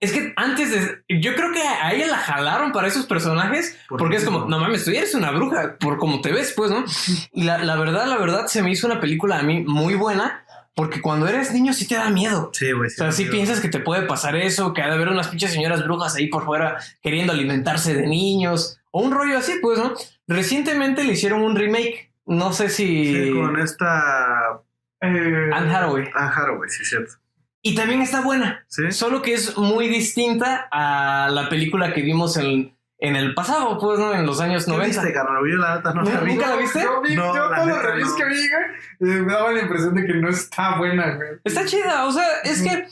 Es 0.00 0.10
que 0.12 0.32
antes 0.34 0.70
de. 0.72 1.20
Yo 1.20 1.34
creo 1.36 1.52
que 1.52 1.62
a 1.62 1.92
ella 1.92 2.08
la 2.08 2.16
jalaron 2.18 2.72
para 2.72 2.88
esos 2.88 3.06
personajes. 3.06 3.78
¿Por 3.88 3.98
porque 3.98 4.16
es 4.16 4.24
como, 4.24 4.46
no? 4.46 4.58
mames, 4.58 4.84
tú 4.84 4.90
eres 4.90 5.14
una 5.14 5.30
bruja, 5.30 5.76
por 5.78 5.98
como 5.98 6.20
te 6.20 6.32
ves, 6.32 6.52
pues, 6.56 6.70
¿no? 6.72 6.84
Y 7.32 7.44
la, 7.44 7.58
la 7.58 7.76
verdad, 7.76 8.06
la 8.06 8.16
verdad, 8.18 8.46
se 8.48 8.62
me 8.62 8.72
hizo 8.72 8.86
una 8.88 9.00
película 9.00 9.38
a 9.38 9.42
mí 9.42 9.62
muy 9.64 9.94
buena. 9.94 10.44
Porque 10.74 11.02
cuando 11.02 11.28
eres 11.28 11.52
niño 11.52 11.74
sí 11.74 11.86
te 11.86 11.96
da 11.96 12.08
miedo. 12.08 12.50
Sí, 12.54 12.72
güey. 12.72 12.86
O 12.86 12.90
sea, 12.90 13.12
sí 13.12 13.26
piensas 13.26 13.60
que 13.60 13.68
te 13.68 13.80
puede 13.80 14.06
pasar 14.06 14.36
eso, 14.36 14.72
que 14.72 14.80
ha 14.80 14.86
de 14.86 14.94
haber 14.94 15.08
unas 15.08 15.28
pinches 15.28 15.52
señoras 15.52 15.84
brujas 15.84 16.14
ahí 16.14 16.28
por 16.28 16.44
fuera 16.46 16.78
queriendo 17.02 17.32
alimentarse 17.32 17.94
de 17.94 18.06
niños. 18.06 18.78
O 18.90 19.02
un 19.02 19.12
rollo 19.12 19.36
así, 19.36 19.54
pues, 19.60 19.78
¿no? 19.78 19.92
Recientemente 20.26 21.04
le 21.04 21.12
hicieron 21.12 21.42
un 21.42 21.56
remake. 21.56 22.12
No 22.24 22.52
sé 22.52 22.68
si. 22.68 23.26
Sí, 23.26 23.32
con 23.32 23.58
esta. 23.58 24.62
Eh, 25.00 25.50
Anne 25.52 25.74
Hathaway. 25.74 26.08
Ah, 26.14 26.32
Haraway, 26.34 26.70
sí, 26.70 26.84
cierto. 26.84 27.14
Y 27.60 27.74
también 27.74 28.00
está 28.00 28.22
buena. 28.22 28.64
Sí. 28.68 28.90
Solo 28.92 29.20
que 29.20 29.34
es 29.34 29.56
muy 29.56 29.88
distinta 29.88 30.68
a 30.70 31.28
la 31.30 31.48
película 31.48 31.92
que 31.92 32.02
vimos 32.02 32.36
en, 32.36 32.74
en 33.04 33.16
el 33.16 33.34
pasado, 33.34 33.78
pues, 33.78 33.98
¿no? 33.98 34.14
En 34.14 34.24
los 34.24 34.40
años 34.40 34.64
¿Qué 34.64 34.70
90. 34.70 34.86
viste, 35.00 35.12
carnal? 35.12 35.42
Yo 35.50 35.56
la 35.56 35.76
neta 35.76 35.92
no 35.92 36.02
la 36.02 36.20
vi. 36.20 36.34
¿Nunca 36.34 36.50
la 36.50 36.56
viste? 36.56 36.82
Yo, 36.82 37.00
vi, 37.02 37.16
No, 37.16 37.34
yo 37.34 37.50
la 37.50 37.56
todos 37.56 37.68
los 37.68 37.82
reviews 37.82 38.10
no. 38.10 38.16
que 38.16 38.24
vi, 38.26 38.48
güey, 38.48 39.16
eh, 39.18 39.22
me 39.22 39.32
daba 39.32 39.50
la 39.52 39.60
impresión 39.62 39.94
de 39.94 40.06
que 40.06 40.14
no 40.14 40.28
está 40.30 40.78
buena, 40.78 41.16
güey. 41.16 41.28
Está 41.42 41.64
chida, 41.66 42.06
o 42.06 42.12
sea, 42.12 42.24
es 42.44 42.62
que 42.62 42.86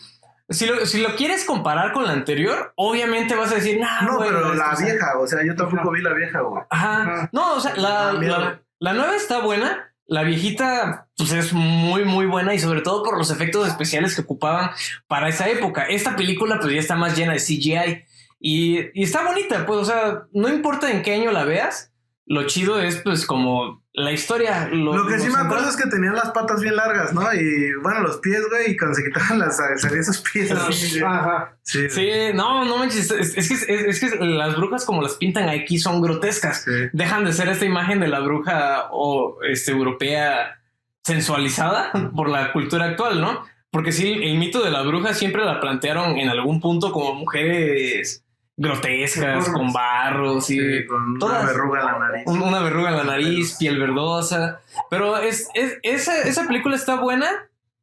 si 0.48 0.66
lo, 0.66 0.84
si 0.84 1.00
lo 1.00 1.14
quieres 1.14 1.44
comparar 1.44 1.92
con 1.92 2.04
la 2.06 2.12
anterior, 2.12 2.72
obviamente 2.74 3.36
vas 3.36 3.52
a 3.52 3.54
decir, 3.54 3.78
nah, 3.78 4.02
No, 4.02 4.16
güey, 4.16 4.30
pero 4.30 4.52
la 4.52 4.72
o 4.72 4.76
sea, 4.76 4.84
vieja, 4.86 5.18
o 5.18 5.26
sea, 5.28 5.44
yo 5.46 5.54
tampoco 5.54 5.92
vi 5.92 6.02
la 6.02 6.12
vieja, 6.12 6.40
güey. 6.40 6.62
Ajá. 6.70 7.02
Ajá. 7.02 7.30
No, 7.32 7.54
o 7.54 7.60
sea, 7.60 7.76
la, 7.76 8.08
Ah, 8.10 8.12
la, 8.14 8.62
la 8.80 8.92
nueva 8.92 9.14
está 9.14 9.38
buena. 9.38 9.86
La 10.06 10.24
viejita, 10.24 11.06
pues 11.16 11.30
es 11.30 11.52
muy, 11.52 12.04
muy 12.04 12.26
buena 12.26 12.52
y 12.52 12.58
sobre 12.58 12.80
todo 12.80 13.04
por 13.04 13.16
los 13.16 13.30
efectos 13.30 13.68
especiales 13.68 14.16
que 14.16 14.22
ocupaban 14.22 14.72
para 15.06 15.28
esa 15.28 15.48
época. 15.48 15.84
Esta 15.84 16.16
película, 16.16 16.58
pues 16.58 16.74
ya 16.74 16.80
está 16.80 16.96
más 16.96 17.16
llena 17.16 17.32
de 17.34 17.38
CGI 17.38 18.04
y, 18.40 18.78
y 18.98 19.04
está 19.04 19.22
bonita, 19.22 19.66
pues, 19.66 19.80
o 19.80 19.84
sea, 19.84 20.22
no 20.32 20.48
importa 20.48 20.90
en 20.90 21.02
qué 21.02 21.14
año 21.14 21.30
la 21.30 21.44
veas, 21.44 21.92
lo 22.24 22.46
chido 22.46 22.80
es, 22.80 22.96
pues, 23.02 23.26
como 23.26 23.82
la 23.92 24.12
historia. 24.12 24.68
Lo, 24.72 24.96
Lo 24.96 25.06
que 25.06 25.18
sí 25.18 25.28
me 25.28 25.38
acuerdo 25.38 25.68
es 25.68 25.76
que 25.76 25.88
tenían 25.88 26.14
las 26.14 26.30
patas 26.30 26.62
bien 26.62 26.76
largas, 26.76 27.12
¿no? 27.12 27.22
Y 27.34 27.74
bueno, 27.82 28.00
los 28.00 28.18
pies, 28.18 28.40
güey, 28.48 28.70
y 28.70 28.76
cuando 28.76 28.94
se 28.94 29.04
quitaban 29.04 29.40
las 29.40 29.56
salían 29.56 30.00
esos 30.00 30.20
pies 30.20 30.50
así. 30.52 31.00
Ajá. 31.00 31.56
Sí, 31.62 31.90
Sí, 31.90 32.08
no, 32.34 32.64
no 32.64 32.78
manches, 32.78 33.10
es, 33.10 33.36
es 33.36 33.48
que, 33.48 33.54
es, 33.54 33.68
es 33.68 34.00
que 34.00 34.24
las 34.24 34.56
brujas 34.56 34.84
como 34.84 35.02
las 35.02 35.14
pintan 35.14 35.48
aquí 35.48 35.78
son 35.78 36.00
grotescas. 36.00 36.62
sí. 36.64 36.70
dejan 36.92 37.24
de 37.24 37.32
ser 37.32 37.48
esta 37.48 37.64
imagen 37.64 38.00
de 38.00 38.08
la 38.08 38.20
bruja 38.20 38.88
o 38.92 39.38
este 39.42 39.72
europea 39.72 40.60
sensualizada 41.02 41.92
por 42.14 42.28
la 42.28 42.52
cultura 42.52 42.86
actual, 42.86 43.20
¿no? 43.20 43.44
Porque 43.70 43.92
sí, 43.92 44.12
el 44.22 44.38
mito 44.38 44.62
de 44.62 44.70
la 44.70 44.82
bruja 44.82 45.14
siempre 45.14 45.44
la 45.44 45.60
plantearon 45.60 46.16
en 46.16 46.28
algún 46.28 46.60
punto 46.60 46.92
como 46.92 47.14
mujeres 47.14 48.24
grotescas, 48.60 49.48
con 49.48 49.72
barros 49.72 50.50
y 50.50 50.58
Sí, 50.58 50.86
con 50.86 51.16
una 51.22 51.42
verruga 51.46 51.80
en 51.80 51.86
la 51.86 51.98
nariz. 51.98 52.22
un- 52.26 52.42
una 52.42 52.60
verruga 52.60 52.90
en 52.90 52.96
la 52.98 53.04
nariz, 53.04 53.56
piel 53.58 53.78
verdosa. 53.78 54.60
Pero 54.90 55.16
es, 55.16 55.48
es- 55.54 55.78
esa, 55.82 56.22
esa 56.22 56.46
película 56.46 56.76
está 56.76 56.96
buena 56.96 57.26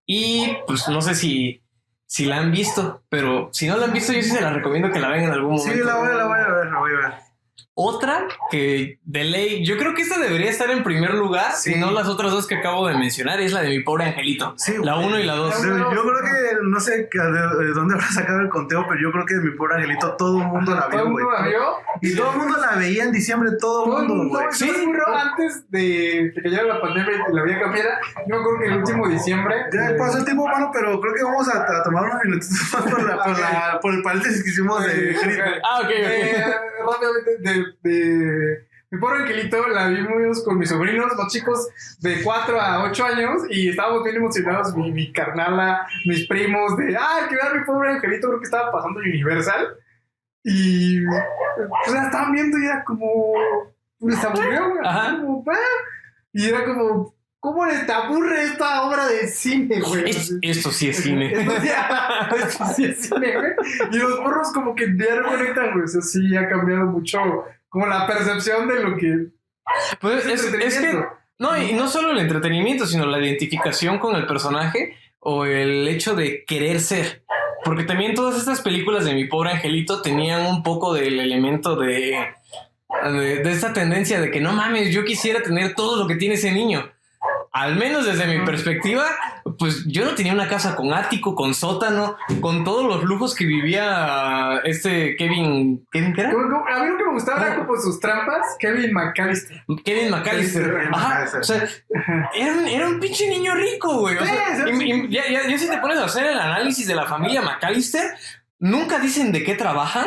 y 0.06 0.56
pues 0.68 0.88
no 0.88 1.02
sé 1.02 1.16
si, 1.16 1.62
si 2.06 2.26
la 2.26 2.38
han 2.38 2.52
visto, 2.52 3.02
pero 3.10 3.50
si 3.52 3.68
no 3.68 3.76
la 3.78 3.86
han 3.86 3.94
visto 3.94 4.14
yo 4.14 4.22
sí 4.22 4.30
se 4.30 4.40
la 4.42 4.52
recomiendo 4.54 4.92
que 4.92 5.00
la 5.00 5.10
vean 5.10 5.24
en 5.26 5.32
algún 5.32 5.56
momento. 5.56 5.74
Sí, 5.76 5.84
la 5.84 5.96
voy, 5.96 6.10
la 6.16 6.26
voy 6.28 6.40
a 6.40 6.48
ver, 6.48 6.66
la 6.72 6.80
voy 6.80 6.92
a 6.92 6.96
ver. 7.10 7.14
Otra 7.80 8.26
que 8.50 8.98
de 9.04 9.24
ley, 9.24 9.64
yo 9.64 9.78
creo 9.78 9.94
que 9.94 10.02
esta 10.02 10.18
debería 10.18 10.50
estar 10.50 10.72
en 10.72 10.84
primer 10.84 11.14
lugar, 11.14 11.52
Sí. 11.54 11.74
si 11.74 11.80
no 11.80 11.92
las 11.92 12.08
otras 12.08 12.32
dos 12.32 12.48
que 12.48 12.56
acabo 12.56 12.88
de 12.88 12.96
mencionar, 12.98 13.40
es 13.40 13.54
la 13.54 13.62
de 13.62 13.70
mi 13.70 13.82
pobre 13.84 14.06
angelito. 14.06 14.56
Sí, 14.58 14.74
la 14.82 14.96
güey. 14.96 15.06
1 15.10 15.20
y 15.20 15.24
la 15.26 15.36
2. 15.36 15.62
Yo, 15.64 15.78
yo 15.78 16.02
creo 16.02 16.22
que, 16.22 16.58
no 16.64 16.80
sé 16.80 17.08
de, 17.14 17.66
de 17.66 17.74
dónde 17.74 17.94
habrá 17.94 18.08
sacado 18.08 18.40
el 18.42 18.50
conteo, 18.50 18.84
pero 18.90 19.00
yo 19.00 19.12
creo 19.12 19.26
que 19.28 19.36
mi 19.36 19.52
pobre 19.56 19.76
angelito 19.76 20.16
todo 20.18 20.42
el 20.42 20.48
mundo 20.48 20.74
la 20.74 20.88
¿Todo 20.90 20.92
vio, 20.92 21.00
el 21.06 21.12
güey. 21.12 21.24
mundo 21.24 21.40
la 21.40 21.48
vio? 21.48 21.60
Y 22.02 22.16
todo 22.16 22.32
el 22.32 22.38
mundo 22.40 22.58
la 22.58 22.76
veía 22.78 23.04
en 23.04 23.12
diciembre, 23.12 23.52
todo 23.60 23.84
Todo 23.84 23.98
el 23.98 24.02
el 24.04 24.08
mundo, 24.10 24.24
mundo, 24.24 24.40
güey. 24.40 24.54
sí, 24.54 24.70
seguro 24.70 25.04
antes 25.16 25.70
de 25.70 26.32
que 26.34 26.42
cayera 26.42 26.64
la 26.64 26.82
pandemia 26.82 27.14
y 27.30 27.36
la 27.36 27.44
vida 27.44 27.60
cambiara. 27.60 28.00
Yo 28.28 28.36
acuerdo 28.40 28.60
que 28.60 28.66
el 28.66 28.78
último 28.78 29.08
diciembre. 29.08 29.56
Ya 29.72 29.90
eh, 29.92 29.94
pasó 30.00 30.18
el 30.18 30.26
tiempo, 30.26 30.48
mano, 30.48 30.72
pero 30.74 31.00
creo 31.00 31.14
que 31.14 31.24
vamos 31.24 31.48
a, 31.48 31.62
a 31.62 31.84
tomar 31.84 32.06
unos 32.06 32.24
minutitos 32.24 32.58
más 32.74 32.82
por, 32.92 33.04
la, 33.04 33.18
por, 33.24 33.40
la- 33.40 33.80
por 33.84 33.94
el 33.94 34.02
paréntesis 34.02 34.44
que 34.44 34.50
hicimos 34.50 34.84
de. 34.84 35.16
Ah, 35.64 35.80
ok, 35.82 35.86
ok. 35.86 35.92
Eh, 35.92 36.46
rápidamente, 36.88 37.38
de, 37.40 37.66
de 37.84 38.68
mi 38.90 39.00
pobre 39.00 39.24
angelito 39.24 39.68
la 39.68 39.88
vimos 39.90 40.44
con 40.46 40.58
mis 40.58 40.70
sobrinos, 40.70 41.12
los 41.18 41.32
chicos 41.34 41.68
de 42.00 42.22
4 42.24 42.60
a 42.62 42.84
8 42.86 43.06
años, 43.06 43.42
y 43.50 43.70
estábamos 43.70 44.04
bien 44.04 44.16
emocionados, 44.16 44.74
mi, 44.76 44.92
mi 44.92 45.12
carnala, 45.12 45.86
mis 46.06 46.26
primos, 46.28 46.78
de, 46.78 46.96
ah, 46.98 47.28
que 47.30 47.36
ver 47.36 47.60
mi 47.60 47.66
pobre 47.66 47.92
angelito, 47.92 48.28
creo 48.28 48.40
que 48.40 48.46
estaba 48.46 48.72
pasando 48.72 49.02
en 49.02 49.10
Universal, 49.10 49.76
y 50.44 51.06
pues 51.06 51.94
la 51.94 52.04
estaban 52.06 52.32
viendo 52.32 52.58
y 52.58 52.66
era 52.66 52.84
como, 52.86 53.34
les 54.00 54.24
aburrió, 54.24 54.70
como, 54.70 54.82
"Ah", 54.86 55.18
y 56.32 56.46
era 56.48 56.64
como, 56.64 57.14
¿cómo 57.42 57.66
les 57.66 57.86
te 57.86 57.92
aburre 57.92 58.44
esta 58.46 58.84
obra 58.84 59.08
de 59.08 59.28
cine, 59.28 59.82
güey? 59.82 60.10
Es- 60.12 60.34
esto 60.42 60.72
sí 60.72 60.90
es 60.90 60.98
cine. 60.98 61.34
Esto 61.34 61.52
sí, 61.62 61.70
esto 62.48 62.66
sí 62.76 62.86
es 62.86 63.02
cine, 63.02 63.36
güey. 63.36 63.52
Y 63.92 63.98
los 63.98 64.20
morros 64.22 64.52
como 64.54 64.76
que 64.76 64.86
ya 64.98 65.16
no 65.22 65.28
conectan, 65.30 65.72
güey. 65.74 65.84
O 65.84 65.88
sea, 65.88 66.02
sí 66.02 66.36
ha 66.38 66.48
cambiado 66.48 66.86
mucho 66.86 67.46
como 67.78 67.86
la 67.86 68.08
percepción 68.08 68.68
de 68.68 68.80
lo 68.80 68.98
que 68.98 69.28
Pues 70.02 70.26
es, 70.26 70.44
es 70.52 70.80
que 70.80 71.00
no, 71.38 71.56
y 71.56 71.74
no 71.74 71.88
solo 71.88 72.10
el 72.10 72.18
entretenimiento, 72.18 72.88
sino 72.88 73.06
la 73.06 73.20
identificación 73.20 74.00
con 74.00 74.16
el 74.16 74.26
personaje 74.26 74.96
o 75.20 75.46
el 75.46 75.88
hecho 75.88 76.16
de 76.16 76.44
querer 76.46 76.80
ser. 76.80 77.24
Porque 77.64 77.84
también 77.84 78.16
todas 78.16 78.40
estas 78.40 78.62
películas 78.62 79.06
de 79.06 79.14
mi 79.14 79.26
pobre 79.26 79.52
angelito 79.52 80.02
tenían 80.02 80.48
un 80.48 80.64
poco 80.64 80.96
del 80.96 81.20
elemento 81.20 81.76
de, 81.76 82.18
de, 83.04 83.44
de 83.44 83.52
esta 83.52 83.74
tendencia 83.74 84.20
de 84.20 84.32
que 84.32 84.42
no 84.42 84.54
mames, 84.54 84.92
yo 84.92 85.06
quisiera 85.06 85.44
tener 85.44 85.76
todo 85.76 86.02
lo 86.02 86.08
que 86.08 86.16
tiene 86.16 86.34
ese 86.34 86.52
niño. 86.52 86.92
Al 87.60 87.76
menos 87.76 88.06
desde 88.06 88.28
mi 88.28 88.46
perspectiva, 88.46 89.06
pues 89.58 89.84
yo 89.88 90.06
no 90.06 90.14
tenía 90.14 90.34
una 90.34 90.48
casa 90.48 90.76
con 90.76 90.94
ático, 90.94 91.34
con 91.34 91.54
sótano, 91.56 92.16
con 92.40 92.64
todos 92.64 92.86
los 92.86 93.04
lujos 93.04 93.34
que 93.34 93.46
vivía 93.46 94.62
este 94.64 95.16
Kevin. 95.16 95.86
¿Kevin 95.92 96.14
qué 96.14 96.22
era? 96.22 96.30
A 96.32 96.34
mí 96.84 96.90
lo 96.92 96.98
que 96.98 97.04
me 97.06 97.14
gustaba 97.14 97.46
era 97.48 97.66
como 97.66 97.80
sus 97.82 98.00
trampas, 98.00 98.46
Kevin 98.60 98.94
McAllister. 98.94 99.64
Kevin 99.84 100.12
McAllister. 100.12 100.90
Ajá, 100.94 101.26
o 101.40 101.44
sea, 101.44 101.68
era 102.36 102.54
un, 102.54 102.68
era 102.68 102.88
un 102.88 103.00
pinche 103.00 103.28
niño 103.28 103.56
rico, 103.56 104.00
güey. 104.00 104.18
O 104.18 104.22
Sí, 104.26 104.28
sea, 104.28 104.70
y- 104.70 104.92
y 104.94 105.10
ya, 105.10 105.24
ya- 105.30 105.48
ya 105.50 105.58
si 105.58 105.68
te 105.70 105.78
pones 105.80 105.98
a 105.98 106.06
hacer 106.06 106.28
el 106.28 106.40
análisis 106.40 106.86
de 106.88 106.94
la 106.96 107.06
familia 107.06 107.42
McAllister, 107.42 108.04
nunca 108.60 109.00
dicen 109.00 109.32
de 109.32 109.44
qué 109.44 109.56
trabajan. 109.56 110.06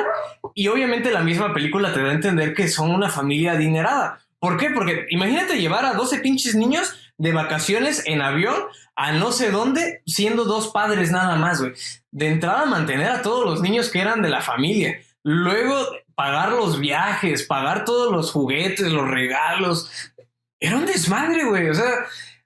Y 0.55 0.69
obviamente 0.69 1.11
la 1.11 1.21
misma 1.23 1.53
película 1.53 1.93
te 1.93 2.03
da 2.03 2.11
a 2.11 2.15
entender 2.15 2.55
que 2.55 2.69
son 2.69 2.91
una 2.91 3.09
familia 3.09 3.53
adinerada. 3.53 4.21
¿Por 4.39 4.57
qué? 4.57 4.71
Porque 4.71 5.07
imagínate 5.11 5.61
llevar 5.61 5.85
a 5.85 5.93
12 5.93 6.19
pinches 6.21 6.55
niños 6.55 7.10
de 7.21 7.33
vacaciones 7.33 8.03
en 8.07 8.23
avión 8.23 8.57
a 8.97 9.13
no 9.13 9.31
sé 9.31 9.51
dónde, 9.51 10.03
siendo 10.07 10.45
dos 10.45 10.69
padres 10.69 11.11
nada 11.11 11.37
más, 11.37 11.61
güey. 11.61 11.75
De 12.11 12.29
entrada, 12.29 12.65
mantener 12.65 13.11
a 13.11 13.21
todos 13.23 13.45
los 13.45 13.61
niños 13.61 13.91
que 13.91 14.01
eran 14.01 14.23
de 14.23 14.31
la 14.31 14.41
familia. 14.41 14.99
Luego, 15.23 15.77
pagar 16.15 16.53
los 16.53 16.81
viajes, 16.81 17.43
pagar 17.43 17.85
todos 17.85 18.11
los 18.11 18.33
juguetes, 18.33 18.91
los 18.91 19.07
regalos. 19.07 19.91
Era 20.59 20.77
un 20.77 20.87
desmadre, 20.87 21.45
güey. 21.45 21.69
O 21.69 21.75
sea, 21.75 21.91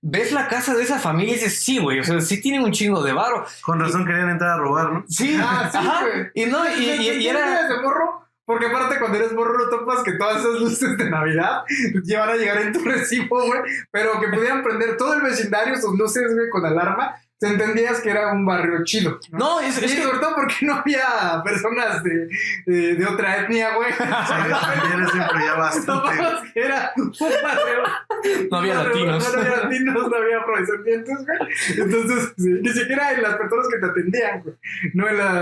ves 0.02 0.32
la 0.32 0.48
casa 0.48 0.74
de 0.74 0.82
esa 0.82 0.98
familia 0.98 1.32
y 1.34 1.36
dices, 1.36 1.62
sí, 1.62 1.78
güey. 1.78 2.00
O 2.00 2.04
sea, 2.04 2.20
sí 2.20 2.40
tienen 2.40 2.62
un 2.62 2.72
chingo 2.72 3.00
de 3.02 3.12
varo. 3.12 3.46
Con 3.62 3.78
razón 3.78 4.04
querían 4.04 4.30
entrar 4.30 4.50
a 4.50 4.56
robar, 4.58 4.92
¿no? 4.92 5.04
Sí, 5.08 5.38
Ah, 5.40 5.68
sí, 5.70 5.78
ajá. 5.78 6.00
güey. 6.02 6.26
Y 6.34 6.46
no, 6.50 6.68
y, 6.68 6.82
y- 6.84 7.10
y 7.22 7.28
era. 7.28 7.68
de 7.68 7.80
morro? 7.80 8.23
Porque 8.46 8.66
aparte 8.66 8.98
cuando 8.98 9.18
eres 9.18 9.32
morro 9.32 9.58
no 9.58 9.70
topas 9.70 10.02
que 10.02 10.12
todas 10.12 10.40
esas 10.40 10.60
luces 10.60 10.98
de 10.98 11.10
Navidad 11.10 11.64
llevan 12.04 12.28
a 12.28 12.36
llegar 12.36 12.60
en 12.60 12.72
tu 12.72 12.80
recibo, 12.80 13.46
güey. 13.46 13.62
Pero 13.90 14.20
que 14.20 14.28
pudieran 14.28 14.62
prender 14.62 14.96
todo 14.96 15.14
el 15.14 15.22
vecindario, 15.22 15.76
sus 15.76 15.98
luces, 15.98 16.34
güey, 16.34 16.50
con 16.50 16.64
alarma. 16.64 17.16
Te 17.44 17.50
entendías 17.52 18.00
que 18.00 18.08
era 18.10 18.32
un 18.32 18.46
barrio 18.46 18.82
chido. 18.84 19.18
No, 19.30 19.60
es, 19.60 19.80
Y 19.82 19.84
es 19.84 19.94
que. 19.94 20.02
sobre 20.02 20.18
todo 20.18 20.34
porque 20.34 20.54
no 20.62 20.76
había 20.76 21.42
personas 21.44 22.02
de, 22.02 22.28
de, 22.64 22.94
de 22.94 23.04
otra 23.06 23.36
etnia, 23.42 23.74
güey. 23.74 23.90
Sí, 25.12 25.18
bastante. 25.58 26.16
Que 26.54 26.60
era 26.64 26.92
un 26.96 27.12
barrio 27.42 28.48
No 28.50 28.56
había 28.58 28.74
no, 28.74 28.84
latinos. 28.84 29.32
No, 29.34 29.40
había 29.40 29.56
latinos, 29.56 30.08
no 30.10 30.16
había 30.16 30.38
afrodescendientes, 30.38 31.18
güey. 31.26 31.38
Entonces, 31.78 32.32
sí, 32.38 32.48
ni 32.62 32.68
siquiera 32.70 33.12
en 33.12 33.22
las 33.22 33.34
personas 33.36 33.66
que 33.68 33.78
te 33.78 33.86
atendían, 33.86 34.42
güey. 34.42 34.54
No 34.94 35.08
en 35.08 35.18
la, 35.18 35.32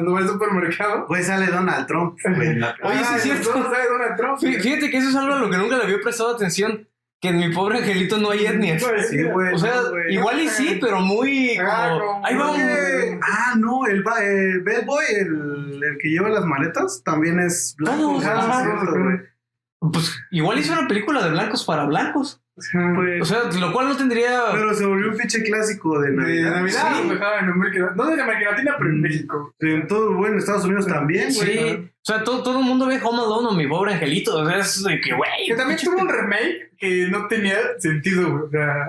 no 0.00 0.16
en 0.18 0.24
el 0.24 0.28
supermercado. 0.30 1.06
Güey, 1.08 1.22
sale 1.22 1.46
Donald 1.48 1.86
Trump, 1.86 2.18
güey. 2.22 2.48
Oye, 2.48 2.98
sí 2.98 3.04
Ah, 3.10 3.16
es 3.16 3.22
cierto. 3.22 3.54
no 3.54 3.64
sabe 3.64 3.84
Donald 3.88 4.16
Trump. 4.16 4.38
Fí- 4.38 4.60
Fíjate 4.60 4.90
que 4.90 4.96
eso 4.96 5.08
es 5.10 5.16
algo 5.16 5.34
a 5.34 5.38
lo 5.40 5.50
que 5.50 5.56
nunca 5.58 5.76
le 5.76 5.84
había 5.84 6.00
prestado 6.00 6.34
atención. 6.34 6.86
Que 7.20 7.28
en 7.28 7.36
mi 7.38 7.50
pobre 7.52 7.78
angelito 7.78 8.16
no 8.16 8.30
hay 8.30 8.46
etnias. 8.46 8.82
Sí, 9.10 9.22
güey. 9.24 9.52
O 9.52 9.58
sea, 9.58 9.74
no, 9.82 9.90
güey. 9.90 10.14
igual 10.14 10.40
y 10.40 10.48
sí, 10.48 10.78
pero 10.80 11.00
muy 11.00 11.58
Ah, 11.60 11.88
como. 11.98 12.12
como 12.14 12.26
Ahí 12.26 12.34
va 12.34 12.50
un. 12.52 13.20
Ah, 13.22 13.54
no, 13.58 13.86
el, 13.86 14.02
ba- 14.02 14.24
el 14.24 14.60
Bad 14.62 14.86
Boy, 14.86 15.04
el, 15.18 15.82
el 15.84 15.98
que 16.00 16.08
lleva 16.08 16.30
las 16.30 16.46
maletas, 16.46 17.02
también 17.04 17.38
es 17.40 17.74
blanco. 17.76 18.20
Sí, 18.20 18.26
cierto, 18.26 19.02
güey. 19.02 19.18
Pues 19.92 20.14
igual 20.30 20.58
hizo 20.58 20.72
una 20.72 20.88
película 20.88 21.22
de 21.22 21.30
blancos 21.30 21.64
para 21.64 21.84
blancos. 21.84 22.42
Pues, 22.94 23.22
O 23.22 23.24
sea, 23.24 23.42
lo 23.60 23.72
cual 23.72 23.88
no 23.88 23.96
tendría. 23.96 24.42
pero 24.52 24.74
se 24.74 24.84
volvió 24.86 25.10
un 25.10 25.16
pinche 25.16 25.42
clásico 25.42 26.00
de 26.00 26.10
De 26.10 26.16
Navidad. 26.16 26.50
Navidad, 26.56 26.92
Sí. 26.94 27.02
en 27.02 27.10
América 27.50 27.92
No 27.96 28.06
de 28.06 28.22
América 28.22 28.50
Latina, 28.52 28.74
pero 28.78 28.90
en 28.90 29.00
México. 29.00 29.54
En 29.60 29.86
todo, 29.86 30.14
bueno, 30.14 30.34
en 30.34 30.38
Estados 30.40 30.64
Unidos 30.64 30.86
también, 30.86 31.32
güey. 31.34 31.58
Sí. 31.58 31.90
O 32.02 32.04
sea, 32.04 32.24
todo, 32.24 32.42
todo 32.42 32.58
el 32.60 32.64
mundo 32.64 32.86
ve 32.86 32.98
Home 33.02 33.18
Alone 33.22 33.48
o 33.48 33.52
mi 33.52 33.66
pobre 33.66 33.92
angelito. 33.94 34.38
O 34.38 34.46
sea, 34.48 34.58
es 34.58 34.82
de 34.82 35.00
que, 35.00 35.14
güey. 35.14 35.30
Que 35.46 35.54
también 35.54 35.78
tuvo 35.82 35.98
un 36.00 36.08
remake 36.08 36.70
que 36.78 37.08
no 37.10 37.26
tenía 37.28 37.56
sentido, 37.78 38.30
güey. 38.30 38.44
O 38.44 38.50
sea, 38.50 38.86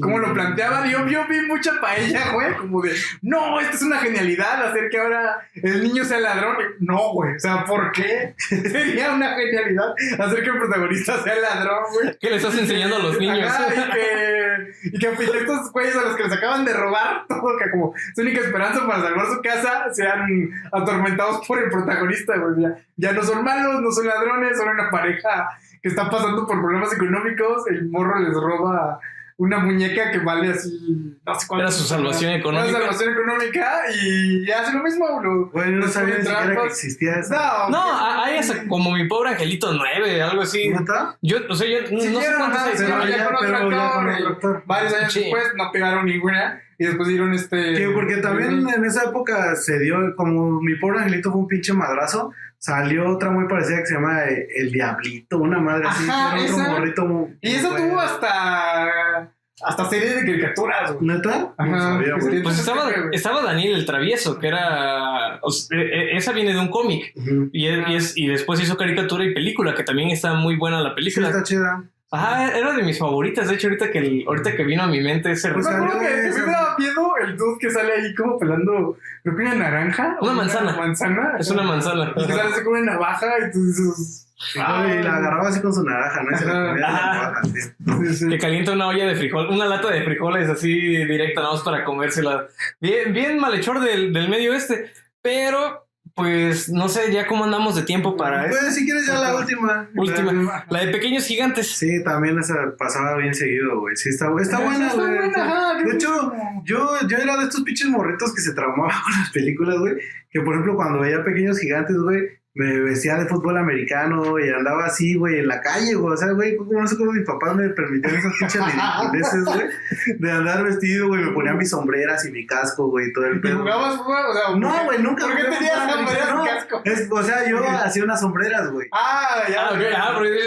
como 0.00 0.18
lo 0.18 0.32
planteaba, 0.32 0.86
yo, 0.86 1.06
yo 1.06 1.26
vi 1.28 1.40
mucha 1.42 1.80
paella, 1.80 2.30
güey, 2.34 2.54
como 2.56 2.82
de, 2.82 2.92
no, 3.22 3.60
esta 3.60 3.74
es 3.74 3.82
una 3.82 3.98
genialidad, 3.98 4.66
hacer 4.66 4.88
que 4.90 4.98
ahora 4.98 5.48
el 5.54 5.82
niño 5.82 6.04
sea 6.04 6.20
ladrón. 6.20 6.56
No, 6.80 7.12
güey, 7.12 7.36
o 7.36 7.38
sea, 7.38 7.64
¿por 7.64 7.92
qué? 7.92 8.34
Sería 8.48 9.12
una 9.12 9.34
genialidad 9.34 9.94
hacer 10.18 10.42
que 10.42 10.50
el 10.50 10.58
protagonista 10.58 11.22
sea 11.22 11.36
ladrón, 11.36 11.84
güey. 11.92 12.18
¿Qué 12.18 12.30
le 12.30 12.36
estás 12.36 12.56
enseñando 12.56 12.96
a 12.96 13.00
los 13.00 13.18
niños? 13.18 13.52
Y 13.68 13.90
que, 13.90 14.96
y 14.96 14.98
que 14.98 15.08
pues, 15.10 15.28
estos 15.28 15.72
güeyes 15.72 15.96
a 15.96 16.02
los 16.02 16.16
que 16.16 16.24
les 16.24 16.32
acaban 16.32 16.64
de 16.64 16.72
robar, 16.72 17.26
todo 17.28 17.58
que 17.58 17.70
como 17.70 17.94
su 18.14 18.22
única 18.22 18.40
esperanza 18.40 18.86
para 18.86 19.02
salvar 19.02 19.26
su 19.26 19.40
casa, 19.42 19.92
sean 19.92 20.50
atormentados 20.72 21.46
por 21.46 21.58
el 21.62 21.70
protagonista, 21.70 22.36
güey. 22.36 22.62
Ya, 22.62 22.78
ya 22.96 23.12
no 23.12 23.22
son 23.22 23.44
malos, 23.44 23.80
no 23.82 23.90
son 23.90 24.06
ladrones, 24.06 24.56
son 24.56 24.68
una 24.68 24.90
pareja 24.90 25.48
que 25.82 25.88
está 25.88 26.10
pasando 26.10 26.46
por 26.46 26.60
problemas 26.60 26.92
económicos. 26.92 27.66
El 27.68 27.88
morro 27.88 28.18
les 28.20 28.34
roba 28.34 29.00
una 29.40 29.58
muñeca 29.60 30.10
que 30.10 30.18
vale 30.18 30.50
así, 30.50 31.16
no 31.24 31.34
sé 31.38 31.46
cuánto. 31.46 31.62
Era 31.62 31.70
su 31.70 31.84
salvación 31.84 32.32
Era 32.32 32.40
económica. 32.40 32.66
su 32.72 32.80
salvación 32.82 33.12
económica 33.12 33.80
y 34.04 34.50
hace 34.50 34.72
lo 34.76 34.82
mismo, 34.82 35.20
lo, 35.22 35.46
Güey, 35.50 35.70
no 35.72 35.86
sabía 35.86 36.16
ni 36.18 36.24
siquiera 36.24 36.56
que 36.60 36.66
existía 36.66 37.14
eso. 37.20 37.34
No, 37.34 37.70
No, 37.70 38.22
hay 38.24 38.38
hasta 38.38 38.66
como 38.66 38.92
mi 38.92 39.06
pobre 39.06 39.30
angelito 39.30 39.72
9, 39.72 40.22
algo 40.22 40.42
así. 40.42 40.68
¿Neta? 40.70 41.16
Yo, 41.22 41.36
o 41.48 41.54
sea, 41.54 41.68
yo 41.68 41.80
no 41.82 41.86
sé 41.88 41.94
hay. 41.94 42.02
siguieron 42.02 42.52
pero 43.00 43.08
ya 43.08 43.16
ya- 43.16 43.24
con 43.26 43.34
otro 43.36 44.12
otro 44.12 44.28
actor. 44.28 44.62
Varios 44.66 44.94
años 44.94 45.12
Sí. 45.12 45.20
después 45.20 45.44
no 45.56 45.70
pegaron 45.72 46.06
ninguna 46.06 46.60
y 46.76 46.84
después 46.86 47.08
dieron 47.08 47.32
este. 47.32 47.76
Sí, 47.76 47.84
porque 47.94 48.16
también 48.16 48.68
en 48.68 48.84
esa 48.84 49.04
época 49.04 49.54
se 49.54 49.78
dio, 49.78 50.14
como 50.16 50.60
mi 50.60 50.74
pobre 50.76 50.98
angelito 50.98 51.30
fue 51.30 51.40
un 51.42 51.46
pinche 51.48 51.72
madrazo, 51.72 52.32
salió 52.58 53.08
otra 53.10 53.30
muy 53.30 53.46
parecida 53.48 53.78
que 53.78 53.86
se 53.86 53.94
llama 53.94 54.24
eh, 54.24 54.46
El 54.56 54.72
Diablito, 54.72 55.38
una 55.38 55.58
madre 55.58 55.86
así, 55.88 56.04
Ajá, 56.08 56.36
era 56.36 56.42
otro 56.44 56.56
esa. 56.62 56.70
morrito 56.72 57.04
muy- 57.06 57.38
Y 57.40 57.50
eso 57.52 57.70
muy 57.72 57.80
tuvo 57.82 58.00
hasta. 58.00 59.32
Hasta 59.60 59.86
serie 59.90 60.10
de 60.14 60.20
caricaturas, 60.24 60.92
güey. 60.92 61.06
¿Neta? 61.08 61.52
Ajá, 61.58 61.68
No 61.68 61.80
sabía, 61.80 62.14
güey. 62.14 62.42
Pues 62.44 62.60
estaba, 62.60 62.90
estaba 63.10 63.42
Daniel 63.42 63.74
el 63.74 63.86
Travieso, 63.86 64.38
que 64.38 64.46
era. 64.46 65.40
o 65.42 65.50
sea, 65.50 65.76
eh, 65.76 65.82
eh, 66.12 66.16
esa 66.16 66.30
viene 66.32 66.52
de 66.54 66.60
un 66.60 66.68
cómic. 66.68 67.12
Y, 67.52 67.66
es- 67.66 67.88
y 67.88 67.94
es- 67.96 68.16
y 68.16 68.26
después 68.28 68.60
hizo 68.60 68.76
caricatura 68.76 69.24
y 69.24 69.34
película, 69.34 69.74
que 69.74 69.82
también 69.82 70.10
está 70.10 70.34
muy 70.34 70.54
buena 70.56 70.80
la 70.80 70.90
Sí, 70.90 70.94
película. 70.94 71.28
está 71.30 71.42
chida. 71.42 71.82
Ajá, 72.10 72.56
era 72.56 72.72
de 72.72 72.82
mis 72.82 72.98
favoritas. 72.98 73.48
De 73.48 73.54
hecho, 73.56 73.66
ahorita 73.68 73.90
que, 73.90 73.98
el- 73.98 74.24
ahorita 74.26 74.56
que 74.56 74.64
vino 74.64 74.82
a 74.82 74.86
mi 74.86 75.00
mente 75.00 75.30
ese 75.32 75.50
Pues 75.52 75.66
Me 75.66 75.74
acuerdo 75.74 75.98
salió 76.00 76.08
que 76.08 76.30
que 76.34 76.40
me 76.46 76.52
daba 76.52 76.76
miedo 76.78 77.16
el 77.22 77.36
dude 77.36 77.58
que 77.60 77.70
sale 77.70 77.92
ahí 77.92 78.14
como 78.14 78.38
pelando, 78.38 78.96
creo 79.22 79.36
que 79.36 79.42
una 79.42 79.54
naranja. 79.54 80.16
Una 80.22 80.32
manzana. 80.32 80.76
manzana. 80.76 81.32
Es 81.38 81.50
una 81.50 81.62
manzana. 81.64 82.12
Y 82.16 82.26
que 82.26 82.32
sale 82.32 82.52
así 82.52 82.64
con 82.64 82.72
una 82.80 82.92
navaja 82.92 83.26
y 83.46 83.52
tú 83.52 83.64
dices. 83.66 84.24
Y 84.54 84.58
la 84.58 85.16
agarraba 85.16 85.48
así 85.48 85.60
con 85.60 85.74
su 85.74 85.82
naranja, 85.82 86.22
¿no? 86.22 86.30
Y 86.30 86.38
se 86.38 86.44
la 86.46 86.52
comía 86.52 86.88
la 86.88 86.92
navaja, 86.92 87.42
sí. 87.44 87.60
Sí, 87.60 88.14
sí. 88.14 88.28
Que 88.28 88.38
calienta 88.38 88.72
una 88.72 88.86
olla 88.86 89.06
de 89.06 89.16
frijol, 89.16 89.48
una 89.50 89.66
lata 89.66 89.90
de 89.90 90.02
frijoles 90.04 90.48
así 90.48 90.72
directa, 91.04 91.40
nada 91.42 91.54
más 91.54 91.62
para 91.62 91.84
comérsela. 91.84 92.46
Bien, 92.80 93.12
bien 93.12 93.38
malhechor 93.40 93.80
del, 93.80 94.12
del 94.12 94.28
medio 94.28 94.54
este. 94.54 94.92
Pero, 95.20 95.87
pues, 96.18 96.68
no 96.68 96.88
sé 96.88 97.12
ya 97.12 97.28
cómo 97.28 97.44
andamos 97.44 97.76
de 97.76 97.82
tiempo 97.82 98.16
para 98.16 98.46
eso. 98.46 98.58
Pues 98.60 98.74
si 98.74 98.84
quieres 98.84 99.06
ya 99.06 99.20
la 99.20 99.36
última. 99.36 99.88
Última. 99.94 100.64
La 100.68 100.80
de 100.80 100.88
pequeños 100.88 101.24
gigantes. 101.24 101.68
Sí, 101.68 102.02
también 102.02 102.36
esa 102.38 102.54
pasaba 102.76 103.16
bien 103.18 103.34
seguido, 103.34 103.78
güey. 103.78 103.96
Sí, 103.96 104.08
está, 104.08 104.26
está 104.40 104.58
buena, 104.58 104.88
Está 104.88 105.74
güey. 105.74 105.84
De 105.84 105.94
hecho. 105.94 106.32
Yo, 106.64 106.90
yo 107.08 107.18
era 107.18 107.36
de 107.36 107.44
estos 107.44 107.62
pinches 107.62 107.86
morritos 107.86 108.34
que 108.34 108.40
se 108.40 108.52
traumaban 108.52 108.90
con 109.04 109.12
las 109.20 109.30
películas, 109.30 109.78
güey. 109.78 109.94
Que 110.30 110.40
por 110.40 110.54
ejemplo, 110.54 110.74
cuando 110.74 110.98
veía 111.00 111.22
pequeños 111.22 111.58
gigantes, 111.58 111.96
güey, 111.96 112.37
me 112.58 112.80
vestía 112.80 113.14
de 113.14 113.26
fútbol 113.26 113.56
americano 113.56 114.36
y 114.38 114.48
andaba 114.50 114.86
así, 114.86 115.14
güey, 115.14 115.38
en 115.38 115.46
la 115.46 115.60
calle, 115.60 115.94
güey. 115.94 116.12
O 116.14 116.16
sea, 116.16 116.32
güey, 116.32 116.56
no 116.68 116.86
sé 116.88 116.96
cómo 116.96 117.12
mis 117.12 117.24
papás 117.24 117.54
me 117.54 117.68
permitían 117.68 118.16
esas 118.16 118.32
pinches 118.36 118.60
ridiculeces, 118.66 119.44
güey. 119.44 120.18
De 120.18 120.32
andar 120.32 120.64
vestido, 120.64 121.06
güey. 121.06 121.22
Me 121.22 121.30
ponía 121.32 121.54
mis 121.54 121.70
sombreras 121.70 122.26
y 122.26 122.32
mi 122.32 122.44
casco, 122.46 122.88
güey, 122.90 123.10
y 123.10 123.12
todo 123.12 123.26
el 123.26 123.36
¿Y 123.36 123.40
pedo. 123.40 123.58
jugabas 123.60 123.96
fútbol? 123.98 124.24
O 124.28 124.34
sea, 124.34 124.56
No, 124.56 124.84
güey, 124.86 125.00
nunca. 125.00 125.24
¿Por 125.26 125.36
qué 125.36 125.44
tenías 125.44 125.72
sombreras 125.92 126.28
americano. 126.30 126.44
y 126.44 126.48
casco? 126.48 126.82
Es- 126.84 127.08
o 127.10 127.22
sea, 127.22 127.48
yo 127.48 127.58
hacía 127.84 128.02
unas 128.02 128.20
sombreras, 128.20 128.70
güey. 128.72 128.88
Ah, 128.92 129.42
ya. 129.48 129.66
Ah, 129.68 129.70
ok, 129.74 129.80
ah, 129.96 130.10
porque 130.16 130.38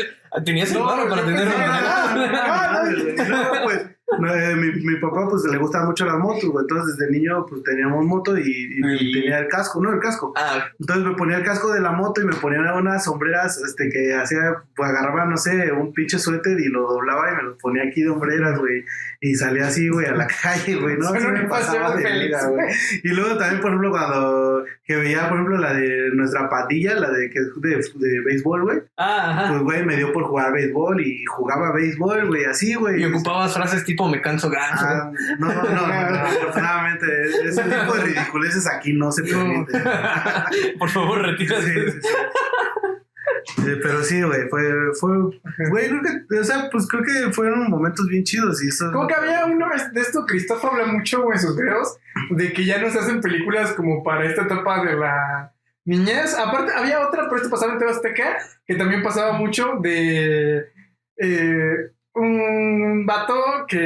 tenías 0.43 0.71
el 0.71 0.79
No, 0.79 0.85
barro 0.87 1.07
para 1.09 1.23
tener 1.23 1.47
una. 1.47 1.79
Ah, 2.43 2.81
güey. 2.83 3.15
Y 3.15 3.25
luego, 3.25 3.51
pues, 3.63 3.85
No, 4.19 4.33
eh, 4.33 4.55
mi, 4.55 4.71
mi 4.83 4.95
papá 4.99 5.27
pues 5.29 5.43
le 5.49 5.57
gustaban 5.57 5.87
mucho 5.87 6.05
las 6.05 6.17
motos, 6.17 6.43
güey. 6.49 6.63
Entonces 6.63 6.97
desde 6.97 7.11
niño 7.11 7.45
pues 7.47 7.63
teníamos 7.63 8.05
moto 8.05 8.37
y, 8.37 8.41
y- 8.41 8.79
y 8.79 8.97
Sí. 8.99 9.11
tenía 9.13 9.39
el 9.39 9.47
casco, 9.47 9.81
¿no? 9.81 9.93
El 9.93 9.99
casco. 9.99 10.33
Ah, 10.35 10.65
Entonces 10.79 11.05
me 11.05 11.15
ponía 11.15 11.37
el 11.37 11.43
casco 11.43 11.71
de 11.73 11.79
la 11.81 11.91
moto 11.91 12.21
y 12.21 12.25
me 12.25 12.33
ponía 12.35 12.59
unas 12.73 13.03
sombreras 13.05 13.57
este, 13.65 13.89
que 13.89 14.13
hacía, 14.15 14.63
pues 14.75 14.89
agarraba, 14.89 15.25
no 15.25 15.37
sé, 15.37 15.71
un 15.71 15.93
pinche 15.93 16.19
suéter 16.19 16.59
y 16.59 16.67
lo 16.69 16.81
doblaba 16.81 17.31
y 17.31 17.35
me 17.37 17.43
lo 17.43 17.57
ponía 17.57 17.83
aquí 17.83 18.01
de 18.01 18.09
hombreras, 18.09 18.57
güey. 18.59 18.83
Y 19.21 19.35
salía 19.35 19.67
así, 19.67 19.87
güey, 19.89 20.05
a 20.07 20.13
la 20.13 20.27
calle, 20.41 20.75
güey, 20.75 20.97
¿no? 20.97 21.11
Me 21.13 21.43
pasaba 21.47 21.95
de 21.95 22.03
vida, 22.03 22.47
güey. 22.47 22.65
Y 23.03 23.09
luego 23.09 23.37
también, 23.37 23.61
por 23.61 23.69
ejemplo, 23.71 23.91
cuando 23.91 24.63
que 24.83 24.95
veía, 24.95 25.29
por 25.29 25.37
ejemplo, 25.37 25.57
la 25.57 25.73
de 25.73 26.09
nuestra 26.13 26.49
patilla, 26.49 26.95
la 26.95 27.11
de 27.11 27.29
que 27.29 27.39
de, 27.39 27.77
de 27.95 28.21
béisbol, 28.25 28.63
güey. 28.63 28.79
ah, 28.97 29.29
ajá. 29.31 29.49
Pues, 29.51 29.61
güey, 29.63 29.85
me 29.85 29.95
dio 29.95 30.11
por 30.11 30.23
jugar 30.25 30.51
béisbol 30.53 30.99
y 31.05 31.23
jugaba 31.25 31.71
béisbol, 31.71 32.27
güey, 32.27 32.45
así, 32.45 32.73
güey. 32.73 33.01
Y 33.01 33.05
ocupabas 33.05 33.53
frases 33.53 33.83
tipo 33.85 34.00
me 34.09 34.21
canso 34.21 34.49
ganso. 34.49 34.85
Ah, 34.85 35.11
no, 35.39 35.47
no, 35.47 35.63
no, 35.63 35.87
no, 35.87 36.09
no, 36.09 36.17
afortunadamente, 36.19 37.05
ese 37.45 37.63
tipo 37.63 37.93
de 37.95 38.03
ridiculeces 38.03 38.67
aquí 38.67 38.93
no 38.93 39.11
se 39.11 39.23
permite. 39.23 39.81
Por 40.79 40.89
favor, 40.89 41.21
retírate. 41.21 41.61
Sí, 41.61 41.91
sí, 41.91 41.99
sí. 42.01 42.07
Eh, 43.67 43.79
pero 43.81 44.03
sí, 44.03 44.21
güey, 44.21 44.47
fue, 44.49 44.61
fue, 44.99 45.17
güey, 45.69 45.87
creo 45.87 46.01
que, 46.29 46.39
o 46.39 46.43
sea, 46.43 46.69
pues 46.71 46.87
creo 46.87 47.03
que 47.03 47.33
fueron 47.33 47.69
momentos 47.69 48.07
bien 48.07 48.23
chidos 48.23 48.63
y 48.63 48.67
eso. 48.67 48.91
Como 48.91 49.07
que 49.07 49.15
había 49.15 49.45
uno 49.45 49.67
de 49.91 50.01
esto, 50.01 50.25
Cristóbal 50.25 50.81
habla 50.81 50.93
mucho 50.93 51.23
güey, 51.23 51.37
en 51.37 51.41
sus 51.41 51.57
videos, 51.57 51.97
de 52.31 52.53
que 52.53 52.65
ya 52.65 52.79
no 52.79 52.89
se 52.89 52.99
hacen 52.99 53.21
películas 53.21 53.73
como 53.73 54.03
para 54.03 54.25
esta 54.25 54.43
etapa 54.43 54.83
de 54.83 54.95
la 54.95 55.53
niñez. 55.85 56.35
Aparte, 56.37 56.73
había 56.73 57.05
otra, 57.05 57.23
pero 57.25 57.37
esto 57.37 57.49
pasaba 57.49 57.73
en 57.73 57.79
TV 57.79 57.91
Azteca, 57.91 58.37
que 58.65 58.75
también 58.75 59.03
pasaba 59.03 59.33
mucho 59.33 59.77
de 59.81 60.65
eh, 61.17 61.91
un 62.15 63.05
vato 63.05 63.35
que 63.67 63.77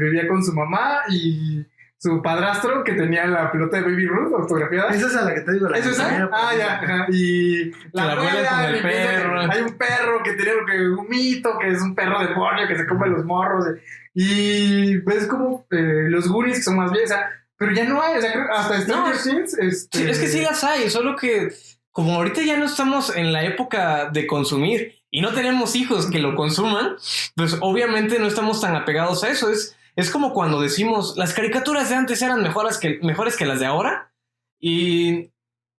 vivía 0.00 0.26
con 0.28 0.42
su 0.44 0.52
mamá 0.52 1.02
y 1.10 1.64
su 1.98 2.20
padrastro 2.22 2.84
que 2.84 2.92
tenía 2.92 3.26
la 3.26 3.50
pelota 3.50 3.78
de 3.78 3.82
Baby 3.84 4.06
Ruth 4.06 4.34
autografiada. 4.34 4.90
Esa 4.90 5.06
es 5.06 5.16
a 5.16 5.22
la 5.24 5.34
que 5.34 5.40
te 5.40 5.52
digo, 5.52 5.68
la 5.68 5.78
¿Eso 5.78 5.90
es? 5.90 6.00
Ah, 6.00 6.28
pues, 6.30 6.58
ya. 6.58 6.74
ajá. 6.74 7.06
Y 7.10 7.70
la 7.92 8.12
abuela 8.12 8.30
abuela 8.30 8.50
con 8.50 8.74
el 8.74 8.82
perro. 8.82 9.40
Hay 9.40 9.60
un 9.62 9.78
perro 9.78 10.22
que 10.22 10.32
tiene 10.34 10.52
que, 10.70 10.88
un 10.88 11.08
mito, 11.08 11.58
que 11.58 11.68
es 11.68 11.80
un 11.80 11.94
perro 11.94 12.20
demonio 12.26 12.68
que 12.68 12.76
se 12.76 12.86
come 12.86 13.08
los 13.08 13.24
morros. 13.24 13.66
Y 14.12 14.98
ves 14.98 15.26
como 15.26 15.66
eh, 15.70 16.06
los 16.08 16.28
Goonies 16.28 16.58
que 16.58 16.62
son 16.64 16.76
más 16.76 16.92
viejos. 16.92 17.10
o 17.10 17.14
sea, 17.14 17.30
pero 17.56 17.72
ya 17.72 17.84
no 17.84 18.02
hay. 18.02 18.18
O 18.18 18.20
sea, 18.20 18.32
creo- 18.32 18.52
hasta 18.52 18.80
Stranger 18.82 19.14
No, 19.14 19.20
Things. 19.22 19.58
Este, 19.58 19.98
Sí, 19.98 20.08
es 20.10 20.18
que 20.18 20.26
sí 20.28 20.42
las 20.42 20.62
hay, 20.62 20.90
solo 20.90 21.16
que 21.16 21.48
como 21.90 22.14
ahorita 22.16 22.42
ya 22.42 22.56
no 22.58 22.66
estamos 22.66 23.16
en 23.16 23.32
la 23.32 23.44
época 23.44 24.10
de 24.12 24.26
consumir 24.26 24.92
y 25.14 25.20
no 25.20 25.32
tenemos 25.32 25.76
hijos 25.76 26.10
que 26.10 26.18
lo 26.18 26.34
consuman, 26.34 26.96
pues 27.36 27.56
obviamente 27.60 28.18
no 28.18 28.26
estamos 28.26 28.60
tan 28.60 28.74
apegados 28.74 29.22
a 29.22 29.30
eso. 29.30 29.48
Es, 29.48 29.76
es 29.94 30.10
como 30.10 30.32
cuando 30.32 30.60
decimos, 30.60 31.16
las 31.16 31.32
caricaturas 31.32 31.88
de 31.88 31.94
antes 31.94 32.20
eran 32.20 32.42
mejores 32.42 32.78
que, 32.78 32.98
mejores 33.00 33.36
que 33.36 33.46
las 33.46 33.60
de 33.60 33.66
ahora 33.66 34.12
y 34.60 35.30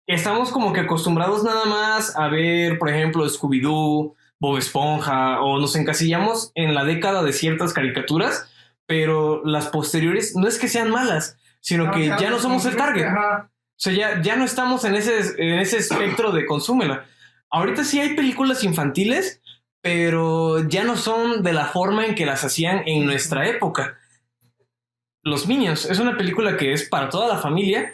estamos 0.07 0.51
como 0.51 0.71
que 0.71 0.79
acostumbrados 0.79 1.43
nada 1.43 1.65
más 1.65 2.15
a 2.15 2.29
ver, 2.29 2.79
por 2.79 2.87
ejemplo, 2.87 3.25
Scooby-Doo, 3.25 4.15
Bob 4.39 4.57
Esponja 4.57 5.41
o 5.41 5.59
nos 5.59 5.75
encasillamos 5.75 6.53
en 6.55 6.73
la 6.73 6.85
década 6.85 7.21
de 7.21 7.33
ciertas 7.33 7.73
caricaturas, 7.73 8.49
pero 8.85 9.41
las 9.43 9.67
posteriores 9.67 10.37
no 10.37 10.47
es 10.47 10.57
que 10.57 10.69
sean 10.69 10.91
malas, 10.91 11.37
sino 11.59 11.91
que 11.91 12.03
o 12.03 12.05
sea, 12.05 12.19
ya 12.19 12.29
no 12.29 12.39
somos 12.39 12.65
el 12.65 12.77
target. 12.77 13.07
Ajá. 13.07 13.51
O 13.51 13.79
sea, 13.79 13.91
ya, 13.91 14.21
ya 14.21 14.37
no 14.37 14.45
estamos 14.45 14.85
en 14.85 14.95
ese, 14.95 15.17
en 15.39 15.59
ese 15.59 15.75
espectro 15.75 16.31
de 16.31 16.45
consúmela. 16.45 17.05
Ahorita 17.51 17.83
sí 17.83 17.99
hay 17.99 18.15
películas 18.15 18.63
infantiles, 18.63 19.41
pero 19.81 20.67
ya 20.67 20.83
no 20.83 20.97
son 20.97 21.43
de 21.43 21.53
la 21.53 21.65
forma 21.65 22.05
en 22.05 22.15
que 22.15 22.25
las 22.25 22.43
hacían 22.43 22.83
en 22.85 23.05
nuestra 23.05 23.47
época. 23.47 23.97
Los 25.23 25.47
Minions 25.47 25.85
es 25.89 25.99
una 25.99 26.17
película 26.17 26.57
que 26.57 26.73
es 26.73 26.87
para 26.87 27.09
toda 27.09 27.27
la 27.27 27.37
familia, 27.39 27.93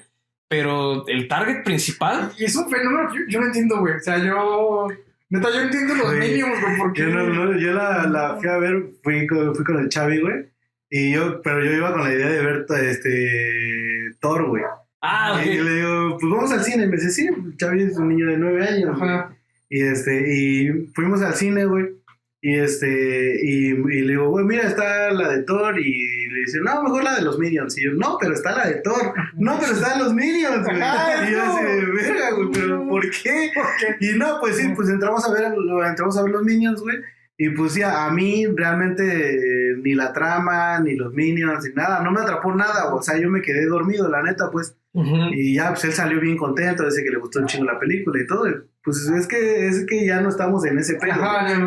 pero 0.49 1.07
el 1.07 1.27
target 1.27 1.63
principal. 1.63 2.31
Y 2.37 2.45
es 2.45 2.55
un 2.55 2.69
fenómeno 2.69 3.09
que 3.09 3.19
yo, 3.19 3.23
yo 3.29 3.39
no 3.39 3.45
entiendo, 3.47 3.79
güey. 3.79 3.95
O 3.95 3.99
sea, 3.99 4.17
yo. 4.17 4.87
Neta, 5.29 5.49
yo 5.49 5.61
entiendo 5.61 5.95
los 5.95 6.07
Güey, 6.07 6.19
Minions, 6.29 6.61
güey, 6.61 6.77
porque. 6.77 7.01
Yo, 7.03 7.07
no, 7.07 7.23
no, 7.23 7.57
yo 7.57 7.71
la, 7.73 8.05
la 8.07 8.35
fui 8.37 8.49
a 8.49 8.57
ver, 8.57 8.89
fui 9.01 9.25
con, 9.27 9.55
fui 9.55 9.63
con 9.63 9.79
el 9.79 9.87
Chavi, 9.87 10.19
güey. 10.19 10.45
Y 10.89 11.13
yo, 11.13 11.41
pero 11.41 11.63
yo 11.63 11.71
iba 11.71 11.93
con 11.93 12.03
la 12.03 12.13
idea 12.13 12.27
de 12.29 12.41
ver 12.43 12.65
este 12.89 14.11
Thor, 14.19 14.49
güey. 14.49 14.63
Ah, 15.01 15.41
Y 15.43 15.57
ok. 15.57 15.63
le 15.65 15.75
digo, 15.75 16.17
pues 16.19 16.33
vamos 16.33 16.51
al 16.51 16.63
cine. 16.65 16.85
Me 16.87 16.97
dice, 16.97 17.11
sí, 17.11 17.29
Chavi 17.57 17.83
es 17.83 17.97
un 17.97 18.09
niño 18.09 18.27
de 18.27 18.37
nueve 18.37 18.67
años. 18.67 19.01
Ajá. 19.01 19.30
Y 19.73 19.83
este, 19.83 20.35
y 20.35 20.69
fuimos 20.93 21.21
al 21.21 21.33
cine, 21.33 21.63
güey. 21.63 21.85
Y 22.41 22.55
este, 22.55 23.39
y, 23.41 23.67
y 23.69 24.01
le 24.01 24.13
digo, 24.13 24.29
güey, 24.29 24.43
mira, 24.43 24.63
está 24.63 25.11
la 25.11 25.29
de 25.29 25.43
Thor. 25.43 25.79
Y 25.79 26.27
le 26.29 26.39
dice, 26.41 26.59
no, 26.61 26.83
mejor 26.83 27.05
la 27.05 27.15
de 27.15 27.21
los 27.21 27.39
Minions. 27.39 27.77
Y 27.77 27.85
yo, 27.85 27.93
no, 27.93 28.17
pero 28.19 28.33
está 28.33 28.53
la 28.53 28.67
de 28.67 28.81
Thor. 28.81 29.13
No, 29.37 29.57
pero 29.61 29.71
están 29.71 29.99
los 29.99 30.13
Minions, 30.13 30.65
güey. 30.67 30.81
Ajá, 30.81 31.25
Y 31.29 31.31
yo 31.31 31.37
no. 31.37 31.55
así, 31.55 31.63
verga, 31.95 32.31
güey, 32.31 32.49
pero 32.51 32.87
¿por 32.89 33.09
qué? 33.09 33.51
¿Por 33.55 33.65
qué? 33.79 34.05
Y 34.05 34.17
no, 34.17 34.39
pues 34.41 34.57
sí, 34.57 34.67
pues 34.75 34.89
entramos 34.89 35.25
a 35.25 35.31
ver, 35.31 35.53
entramos 35.87 36.17
a 36.17 36.23
ver 36.23 36.31
los 36.31 36.43
Minions, 36.43 36.81
güey. 36.81 36.97
Y 37.37 37.49
pues 37.51 37.71
sí, 37.71 37.81
a, 37.81 38.07
a 38.07 38.11
mí 38.11 38.45
realmente 38.53 39.70
eh, 39.71 39.75
ni 39.81 39.93
la 39.95 40.11
trama, 40.13 40.79
ni 40.79 40.95
los 40.95 41.13
Minions, 41.13 41.63
ni 41.65 41.73
nada, 41.73 42.01
no 42.01 42.11
me 42.11 42.21
atrapó 42.21 42.53
nada, 42.53 42.93
o 42.93 43.01
sea, 43.01 43.17
yo 43.17 43.29
me 43.29 43.41
quedé 43.41 43.65
dormido, 43.65 44.09
la 44.09 44.21
neta, 44.23 44.49
pues. 44.51 44.75
Ujú. 44.93 45.15
Y 45.31 45.55
ya, 45.55 45.69
pues 45.69 45.85
él 45.85 45.93
salió 45.93 46.19
bien 46.19 46.35
contento, 46.35 46.83
dice 46.83 47.01
que 47.01 47.11
le 47.11 47.17
gustó 47.17 47.39
un 47.39 47.45
chingo 47.45 47.63
la 47.63 47.79
película 47.79 48.21
y 48.21 48.27
todo. 48.27 48.45
Pues 48.83 48.97
es 49.07 49.25
que, 49.27 49.67
es 49.67 49.85
que 49.87 50.05
ya 50.05 50.19
no 50.19 50.27
estamos 50.27 50.65
en 50.65 50.77
ese 50.79 50.95
pedo. 50.95 51.13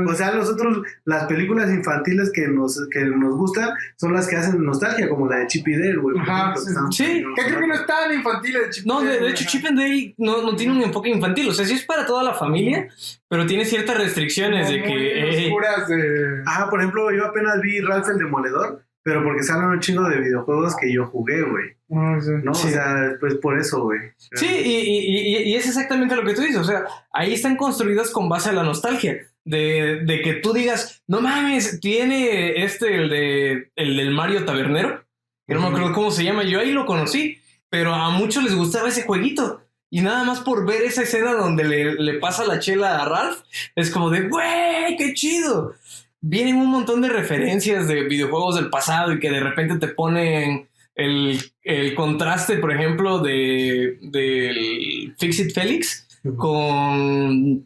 O 0.06 0.14
sea, 0.14 0.32
nosotros, 0.32 0.82
las 1.06 1.24
películas 1.24 1.70
infantiles 1.70 2.30
que 2.34 2.48
nos, 2.48 2.86
que 2.90 3.02
nos 3.06 3.34
gustan 3.36 3.70
son 3.96 4.12
las 4.12 4.26
que 4.28 4.36
hacen 4.36 4.62
nostalgia, 4.62 5.08
como 5.08 5.26
la 5.26 5.36
de 5.38 5.46
Chip 5.46 5.66
y 5.68 5.72
Dale, 5.78 5.96
güey. 5.96 6.16
por 6.16 6.22
Ajá, 6.28 6.52
ejemplo, 6.60 6.92
sí. 6.92 7.04
Sí, 7.04 7.24
Que 7.36 7.42
creo 7.46 7.60
que 7.60 7.66
no 7.68 7.74
es 7.74 7.86
tan 7.86 8.12
infantil 8.12 8.52
de 8.52 8.70
Chip 8.70 8.84
No, 8.84 9.00
de, 9.00 9.18
de 9.20 9.30
hecho. 9.30 9.44
Chip 9.46 9.64
and 9.64 9.78
Dale 9.78 10.14
no, 10.18 10.42
no 10.42 10.54
tiene 10.56 10.72
un 10.74 10.82
enfoque 10.82 11.08
infantil. 11.08 11.48
O 11.48 11.52
sea, 11.54 11.64
sí 11.64 11.74
es 11.74 11.84
para 11.86 12.04
toda 12.04 12.24
la 12.24 12.34
familia, 12.34 12.88
pero 13.28 13.46
tiene 13.46 13.64
ciertas 13.64 13.96
restricciones 13.96 14.68
de 14.68 14.82
que. 14.82 15.20
eh, 15.46 15.50
de. 15.88 16.42
Ajá, 16.46 16.68
por 16.68 16.80
ejemplo, 16.80 17.10
yo 17.10 17.24
apenas 17.26 17.58
vi 17.62 17.80
Ralph 17.80 18.03
el 18.12 18.18
Demoledor, 18.18 18.84
pero 19.02 19.22
porque 19.22 19.42
salen 19.42 19.64
un 19.68 19.80
chingo 19.80 20.08
de 20.08 20.18
videojuegos 20.20 20.76
que 20.76 20.92
yo 20.92 21.06
jugué, 21.06 21.42
güey. 21.42 21.76
No 21.88 22.20
sé. 22.20 22.32
¿No? 22.42 22.54
Sí. 22.54 22.68
O 22.68 22.70
sea, 22.70 23.16
pues 23.20 23.34
por 23.36 23.58
eso, 23.58 23.82
güey. 23.82 24.00
Sí, 24.16 24.46
y, 24.46 24.70
y- 24.80 25.36
y- 25.36 25.42
y 25.52 25.54
es 25.56 25.66
exactamente 25.66 26.16
lo 26.16 26.24
que 26.24 26.34
tú 26.34 26.40
dices. 26.42 26.56
O 26.58 26.64
sea, 26.64 26.84
ahí 27.12 27.34
están 27.34 27.56
construidas 27.56 28.10
con 28.10 28.28
base 28.28 28.48
a 28.50 28.52
la 28.54 28.62
nostalgia. 28.62 29.18
De, 29.46 30.00
de 30.06 30.22
que 30.22 30.34
tú 30.34 30.54
digas, 30.54 31.02
no 31.06 31.20
mames, 31.20 31.78
tiene 31.80 32.64
este, 32.64 32.96
el, 32.96 33.10
de, 33.10 33.70
el 33.76 33.96
del 33.98 34.10
Mario 34.12 34.44
Tabernero. 34.46 35.04
Que 35.46 35.52
no 35.54 35.60
me 35.60 35.66
acuerdo 35.68 35.92
cómo 35.92 36.10
se 36.10 36.24
llama. 36.24 36.44
Yo 36.44 36.60
ahí 36.60 36.72
lo 36.72 36.86
conocí. 36.86 37.38
Pero 37.68 37.92
a 37.92 38.08
muchos 38.10 38.42
les 38.42 38.54
gustaba 38.54 38.88
ese 38.88 39.02
jueguito. 39.02 39.60
Y 39.90 40.00
nada 40.00 40.24
más 40.24 40.40
por 40.40 40.66
ver 40.66 40.82
esa 40.82 41.02
escena 41.02 41.34
donde 41.34 41.62
le, 41.64 41.94
le 41.94 42.14
pasa 42.14 42.44
la 42.44 42.58
chela 42.58 43.00
a 43.00 43.04
Ralph, 43.04 43.38
es 43.76 43.90
como 43.90 44.10
de, 44.10 44.22
güey, 44.28 44.96
qué 44.96 45.12
chido. 45.14 45.74
Vienen 46.26 46.56
un 46.56 46.70
montón 46.70 47.02
de 47.02 47.10
referencias 47.10 47.86
de 47.86 48.04
videojuegos 48.04 48.56
del 48.56 48.70
pasado 48.70 49.12
y 49.12 49.20
que 49.20 49.30
de 49.30 49.40
repente 49.40 49.76
te 49.76 49.88
ponen 49.88 50.68
el, 50.94 51.38
el 51.62 51.94
contraste, 51.94 52.56
por 52.56 52.72
ejemplo, 52.72 53.18
de 53.18 53.98
del 54.00 55.14
Fix 55.18 55.40
It 55.40 55.52
Felix 55.52 56.08
con 56.38 57.62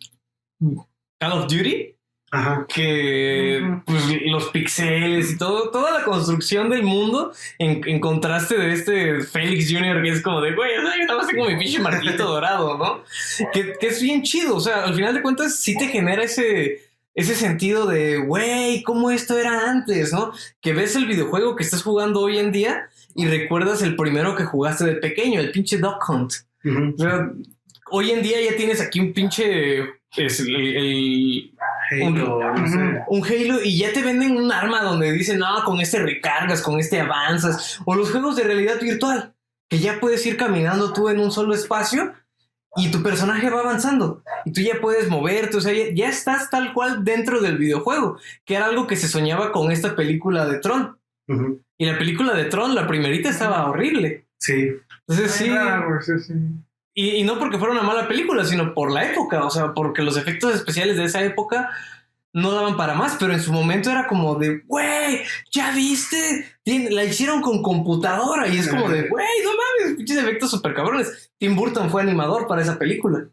Call 1.21 1.33
of 1.33 1.47
Duty, 1.47 1.95
Ajá. 2.33 2.67
que 2.69 3.63
pues, 3.87 4.03
los 4.27 4.49
pixeles 4.49 5.31
y 5.31 5.39
todo, 5.39 5.71
toda 5.71 5.93
la 5.93 6.05
construcción 6.05 6.69
del 6.69 6.83
mundo 6.83 7.33
en, 7.59 7.81
en 7.87 8.01
contraste 8.01 8.59
de 8.59 8.73
este 8.73 9.21
Félix 9.21 9.73
Jr. 9.73 10.03
que 10.03 10.09
es 10.09 10.21
como 10.21 10.41
de, 10.41 10.55
güey, 10.57 10.75
yo 10.75 10.83
nada 10.83 11.17
más 11.17 11.29
tengo 11.29 11.47
mi 11.47 11.57
pinche 11.57 11.79
marquito 11.79 12.25
dorado, 12.25 12.77
¿no? 12.77 13.05
Que, 13.53 13.75
que 13.79 13.87
es 13.87 14.03
bien 14.03 14.23
chido, 14.23 14.57
o 14.57 14.61
sea, 14.61 14.83
al 14.83 14.95
final 14.95 15.15
de 15.15 15.23
cuentas 15.23 15.55
sí 15.57 15.79
te 15.79 15.87
genera 15.87 16.25
ese, 16.25 16.88
ese 17.21 17.35
sentido 17.35 17.87
de, 17.87 18.19
güey, 18.19 18.83
¿cómo 18.83 19.11
esto 19.11 19.39
era 19.39 19.69
antes, 19.71 20.13
no? 20.13 20.33
Que 20.61 20.73
ves 20.73 20.95
el 20.97 21.07
videojuego 21.07 21.57
que 21.57 21.65
estás 21.65 21.83
jugando 21.83 22.21
hoy 22.21 22.39
en 22.39 22.53
día 22.53 22.89
y 23.15 23.27
recuerdas 23.27 23.83
el 23.83 23.97
primero 23.97 24.35
que 24.37 24.45
jugaste 24.45 24.85
de 24.85 24.95
pequeño, 24.95 25.41
el 25.41 25.51
pinche 25.51 25.79
Duck 25.79 26.09
Hunt. 26.09 26.33
Ujú. 26.65 26.95
O 26.95 26.99
sea, 26.99 27.31
hoy 27.91 28.11
en 28.13 28.23
día 28.23 28.39
ya 28.41 28.57
tienes 28.57 28.81
aquí 28.81 29.01
un 29.01 29.13
pinche... 29.13 29.81
es 30.17 30.41
el- 30.41 30.57
el, 30.77 31.51
Halo, 31.91 32.53
no 32.55 32.69
sé. 32.69 32.77
un 33.09 33.25
Halo 33.25 33.63
y 33.65 33.79
ya 33.79 33.93
te 33.95 34.03
venden 34.03 34.37
un 34.37 34.53
arma 34.53 34.83
donde 34.83 35.11
dicen, 35.11 35.39
no, 35.39 35.65
con 35.65 35.81
este 35.81 35.99
recargas, 35.99 36.61
con 36.61 36.79
este 36.79 37.01
avanzas, 37.01 37.81
o 37.87 37.95
los 37.95 38.11
juegos 38.11 38.37
de 38.37 38.43
realidad 38.45 38.79
virtual, 38.81 39.33
que 39.71 39.79
ya 39.79 39.99
puedes 39.99 40.25
ir 40.27 40.37
caminando 40.37 40.93
tú 40.93 41.09
en 41.09 41.19
un 41.19 41.33
solo 41.33 41.55
espacio 41.55 42.13
y 42.77 42.91
tu 42.91 43.03
personaje 43.03 43.51
va 43.51 43.61
avanzando 43.61 44.23
y 44.45 44.53
tú 44.53 44.61
ya 44.61 44.81
puedes 44.81 45.09
moverte, 45.09 45.57
o 45.57 45.61
sea, 45.61 45.73
ya, 45.73 45.93
ya 45.95 46.09
estás 46.09 46.51
tal 46.51 46.73
cual 46.75 47.05
dentro 47.05 47.41
del 47.41 47.59
videojuego, 47.59 48.19
que 48.45 48.55
era 48.57 48.67
algo 48.67 48.87
que 48.87 48.97
se 48.97 49.09
soñaba 49.09 49.53
con 49.53 49.73
esta 49.73 49.97
película 49.97 50.47
de 50.47 50.59
Tron. 50.59 50.97
Y 51.77 51.85
la 51.87 51.99
película 51.99 52.35
de 52.35 52.45
Tron, 52.47 52.75
la 52.75 52.87
primerita, 52.87 53.29
estaba 53.29 53.69
horrible. 53.69 54.27
Sí. 54.39 54.71
Entonces 55.07 55.33
sí, 55.33 55.49
Ah, 55.51 55.85
güey, 55.87 56.01
sí, 56.03 56.13
sí. 56.19 56.33
y, 56.95 57.09
y 57.17 57.25
no 57.25 57.39
porque 57.39 57.59
fuera 57.59 57.73
una 57.73 57.83
mala 57.83 58.07
película, 58.09 58.45
sino 58.45 58.73
por 58.75 58.91
la 58.93 59.11
época, 59.11 59.45
o 59.45 59.51
sea, 59.51 59.75
porque 59.75 60.03
los 60.03 60.17
efectos 60.17 60.55
especiales 60.55 60.97
de 60.97 61.05
esa 61.05 61.23
época 61.25 61.71
no 62.41 62.53
daban 62.53 62.77
para 62.77 62.95
más, 62.95 63.17
pero 63.19 63.33
en 63.33 63.41
su 63.41 63.53
momento 63.53 63.91
era 63.91 64.07
como 64.07 64.35
de, 64.37 64.63
güey, 64.67 65.23
¿ya 65.53 65.73
viste? 65.73 66.47
Tien- 66.65 66.91
La 66.91 67.05
hicieron 67.05 67.41
con 67.43 67.63
computadora 67.63 68.47
y 68.49 68.59
es 68.59 68.69
como 68.69 68.89
de, 68.89 69.09
güey, 69.09 69.27
no 69.45 69.51
mames, 69.51 69.97
pinches 69.97 70.19
efectos 70.19 70.51
super 70.51 70.75
cabrones. 70.75 71.33
Tim 71.39 71.55
Burton 71.57 71.91
fue 71.91 72.03
animador 72.03 72.47
para 72.47 72.63
esa 72.63 72.79
película. 72.79 73.27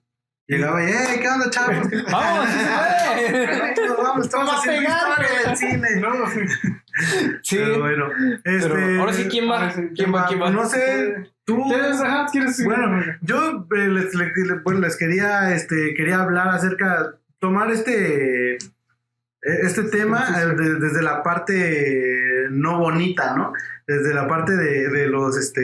Llegaba 0.47 0.83
y, 0.83 0.91
¡eh, 0.91 1.19
qué 1.19 1.27
onda, 1.27 1.49
chavos! 1.49 1.87
¡Vamos! 2.11 2.47
Vamos, 2.47 3.97
vamos, 4.03 4.25
estamos 4.27 4.49
a 4.51 4.57
haciendo 4.57 4.89
pegar, 4.89 5.45
del 5.47 5.57
cine. 5.57 5.87
No, 6.01 6.13
sí. 7.41 7.57
Pero 7.57 7.79
bueno, 7.79 8.05
este, 8.43 8.69
pero 8.69 9.01
ahora 9.01 9.13
sí, 9.13 9.23
¿quién 9.27 9.49
va? 9.49 9.71
sí, 9.71 9.81
¿Quién 9.95 10.13
va? 10.13 10.27
¿Quién 10.27 10.41
va? 10.41 10.49
No 10.51 10.65
sé, 10.69 11.31
tú. 11.45 11.63
¿Quieres, 11.67 11.99
ajá, 11.99 12.27
¿quieres 12.31 12.63
Bueno, 12.63 13.01
yo 13.21 13.67
eh, 13.75 13.87
les, 13.87 14.13
les- 14.13 14.31
les- 14.35 14.63
bueno, 14.63 14.79
les 14.81 14.95
quería, 14.97 15.53
este, 15.55 15.93
quería 15.95 16.19
hablar 16.21 16.49
acerca, 16.49 17.15
tomar 17.39 17.71
este, 17.71 18.57
este 19.45 19.83
tema 19.83 20.25
eh, 20.41 20.55
de- 20.55 20.79
desde 20.79 21.01
la 21.01 21.21
parte 21.23 22.47
no 22.51 22.79
bonita, 22.79 23.35
¿no? 23.35 23.53
Desde 23.87 24.13
la 24.13 24.27
parte 24.27 24.55
de, 24.55 24.89
de 24.89 25.07
los, 25.07 25.37
este, 25.37 25.61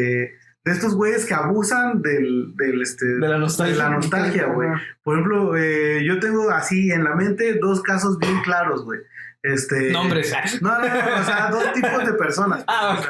de 0.63 0.71
estos 0.71 0.95
güeyes 0.95 1.25
que 1.25 1.33
abusan 1.33 2.01
del, 2.01 2.53
del, 2.55 2.81
este, 2.81 3.05
De 3.05 3.27
la 3.27 3.37
nostalgia. 3.37 3.73
de 3.75 3.79
la 3.79 3.89
nostalgia, 3.89 4.45
güey. 4.47 4.69
Por 5.03 5.15
ejemplo, 5.15 5.55
eh, 5.57 6.03
yo 6.05 6.19
tengo 6.19 6.49
así 6.51 6.91
en 6.91 7.03
la 7.03 7.15
mente 7.15 7.55
dos 7.59 7.81
casos 7.81 8.17
bien 8.19 8.41
claros, 8.43 8.85
güey. 8.85 8.99
Este, 9.43 9.91
Nombres. 9.91 10.31
No, 10.61 10.69
no, 10.77 10.85
no, 10.85 11.21
o 11.21 11.23
sea, 11.23 11.49
dos 11.49 11.73
tipos 11.73 12.05
de 12.05 12.13
personas. 12.13 12.63
Ah, 12.67 12.97
ok, 12.99 13.05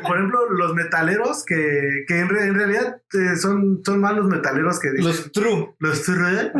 ok. 0.00 0.06
Por 0.06 0.16
ejemplo, 0.18 0.50
los 0.50 0.74
metaleros, 0.74 1.44
que, 1.46 2.04
que 2.06 2.18
en, 2.20 2.28
re- 2.28 2.46
en 2.46 2.54
realidad 2.54 3.00
eh, 3.14 3.36
son, 3.36 3.80
son 3.84 4.00
más 4.00 4.14
los 4.14 4.26
metaleros 4.26 4.78
que 4.78 4.90
dicen. 4.90 5.06
Los 5.06 5.32
true. 5.32 5.74
Los 5.78 6.02
true, 6.02 6.52